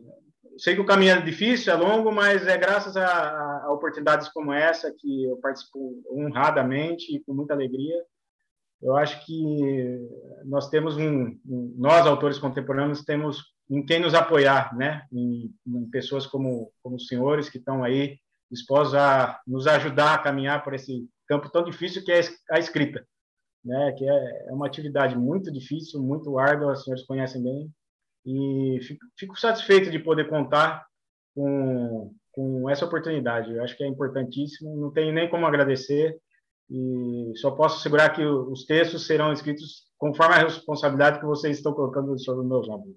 sei 0.58 0.76
que 0.76 0.82
o 0.82 0.86
caminho 0.86 1.14
é 1.14 1.22
difícil, 1.22 1.74
é 1.74 1.76
longo, 1.76 2.12
mas 2.12 2.46
é 2.46 2.58
graças 2.58 2.96
a, 2.98 3.64
a, 3.64 3.72
oportunidades 3.72 4.30
como 4.30 4.54
essa 4.54 4.94
que 4.96 5.26
eu 5.26 5.38
participo 5.38 6.04
honradamente 6.12 7.16
e 7.16 7.20
com 7.20 7.34
muita 7.34 7.54
alegria. 7.54 8.04
Eu 8.82 8.96
acho 8.96 9.26
que 9.26 10.10
nós 10.46 10.70
temos 10.70 10.98
um 10.98 11.40
nós 11.78 12.06
autores 12.06 12.40
contemporâneos 12.40 13.04
temos 13.04 13.44
em 13.70 13.86
quem 13.86 14.00
nos 14.00 14.14
apoiar, 14.14 14.76
né? 14.76 15.06
Em, 15.12 15.54
em 15.68 15.90
pessoas 15.90 16.26
como 16.26 16.72
como 16.82 16.96
os 16.96 17.08
senhores 17.08 17.50
que 17.50 17.60
estão 17.60 17.84
aí 17.84 18.18
dispostos 18.52 18.96
a 18.96 19.40
nos 19.48 19.66
ajudar 19.66 20.16
a 20.16 20.18
caminhar 20.20 20.64
por 20.64 20.74
esse 20.74 21.08
campo 21.28 21.50
tão 21.50 21.64
difícil 21.64 22.04
que 22.04 22.12
é 22.12 22.20
a 22.52 22.60
escrita, 22.60 23.06
né? 23.64 23.94
Que 23.94 24.08
é, 24.08 24.48
é 24.50 24.52
uma 24.52 24.68
atividade 24.68 25.18
muito 25.18 25.52
difícil, 25.52 26.02
muito 26.02 26.38
árdua, 26.38 26.74
os 26.74 26.84
senhores 26.84 27.06
conhecem 27.06 27.42
bem 27.42 27.72
e 28.26 28.80
fico, 28.84 29.06
fico 29.18 29.40
satisfeito 29.40 29.90
de 29.90 30.00
poder 30.00 30.30
contar 30.30 30.86
com, 31.34 32.14
com 32.32 32.70
essa 32.70 32.86
oportunidade. 32.86 33.52
Eu 33.52 33.64
acho 33.64 33.76
que 33.76 33.84
é 33.84 33.88
importantíssimo, 33.88 34.76
não 34.76 34.92
tenho 34.92 35.14
nem 35.14 35.30
como 35.30 35.46
agradecer 35.46 36.20
e 36.70 37.32
só 37.36 37.52
posso 37.52 37.78
assegurar 37.78 38.14
que 38.14 38.24
os 38.24 38.66
textos 38.66 39.06
serão 39.06 39.34
escritos 39.34 39.86
conforme 39.98 40.36
a 40.36 40.44
responsabilidade 40.44 41.20
que 41.20 41.26
vocês 41.26 41.58
estão 41.58 41.74
colocando 41.74 42.18
sobre 42.20 42.46
meus 42.46 42.68
ombros. 42.68 42.96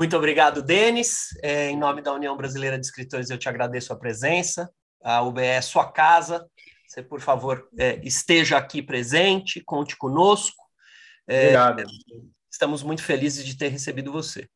Muito 0.00 0.16
obrigado, 0.16 0.62
Denis. 0.62 1.26
É, 1.42 1.68
em 1.68 1.76
nome 1.76 2.00
da 2.00 2.10
União 2.14 2.34
Brasileira 2.34 2.78
de 2.78 2.86
Escritores, 2.86 3.28
eu 3.28 3.36
te 3.36 3.50
agradeço 3.50 3.92
a 3.92 3.98
presença. 3.98 4.70
A 5.04 5.20
UBE 5.20 5.42
é 5.42 5.60
sua 5.60 5.92
casa. 5.92 6.48
Você, 6.88 7.02
por 7.02 7.20
favor, 7.20 7.68
é, 7.78 8.00
esteja 8.02 8.56
aqui 8.56 8.80
presente, 8.80 9.62
conte 9.62 9.94
conosco. 9.98 10.64
É, 11.28 11.48
obrigado. 11.48 11.84
Estamos 12.50 12.82
muito 12.82 13.02
felizes 13.02 13.44
de 13.44 13.58
ter 13.58 13.68
recebido 13.68 14.10
você. 14.10 14.48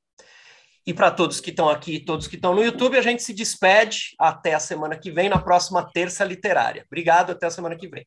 E 0.87 0.95
para 0.95 1.11
todos 1.11 1.41
que 1.41 1.51
estão 1.51 1.69
aqui, 1.69 2.01
todos 2.01 2.27
que 2.27 2.37
estão 2.37 2.55
no 2.55 2.65
YouTube, 2.65 2.97
a 2.97 3.03
gente 3.03 3.23
se 3.23 3.35
despede 3.35 4.15
até 4.19 4.55
a 4.55 4.59
semana 4.59 4.99
que 4.99 5.11
vem, 5.11 5.29
na 5.29 5.39
próxima 5.39 5.87
terça 5.93 6.25
literária. 6.25 6.85
Obrigado, 6.87 7.33
até 7.33 7.45
a 7.45 7.51
semana 7.51 7.77
que 7.77 7.87
vem. 7.87 8.07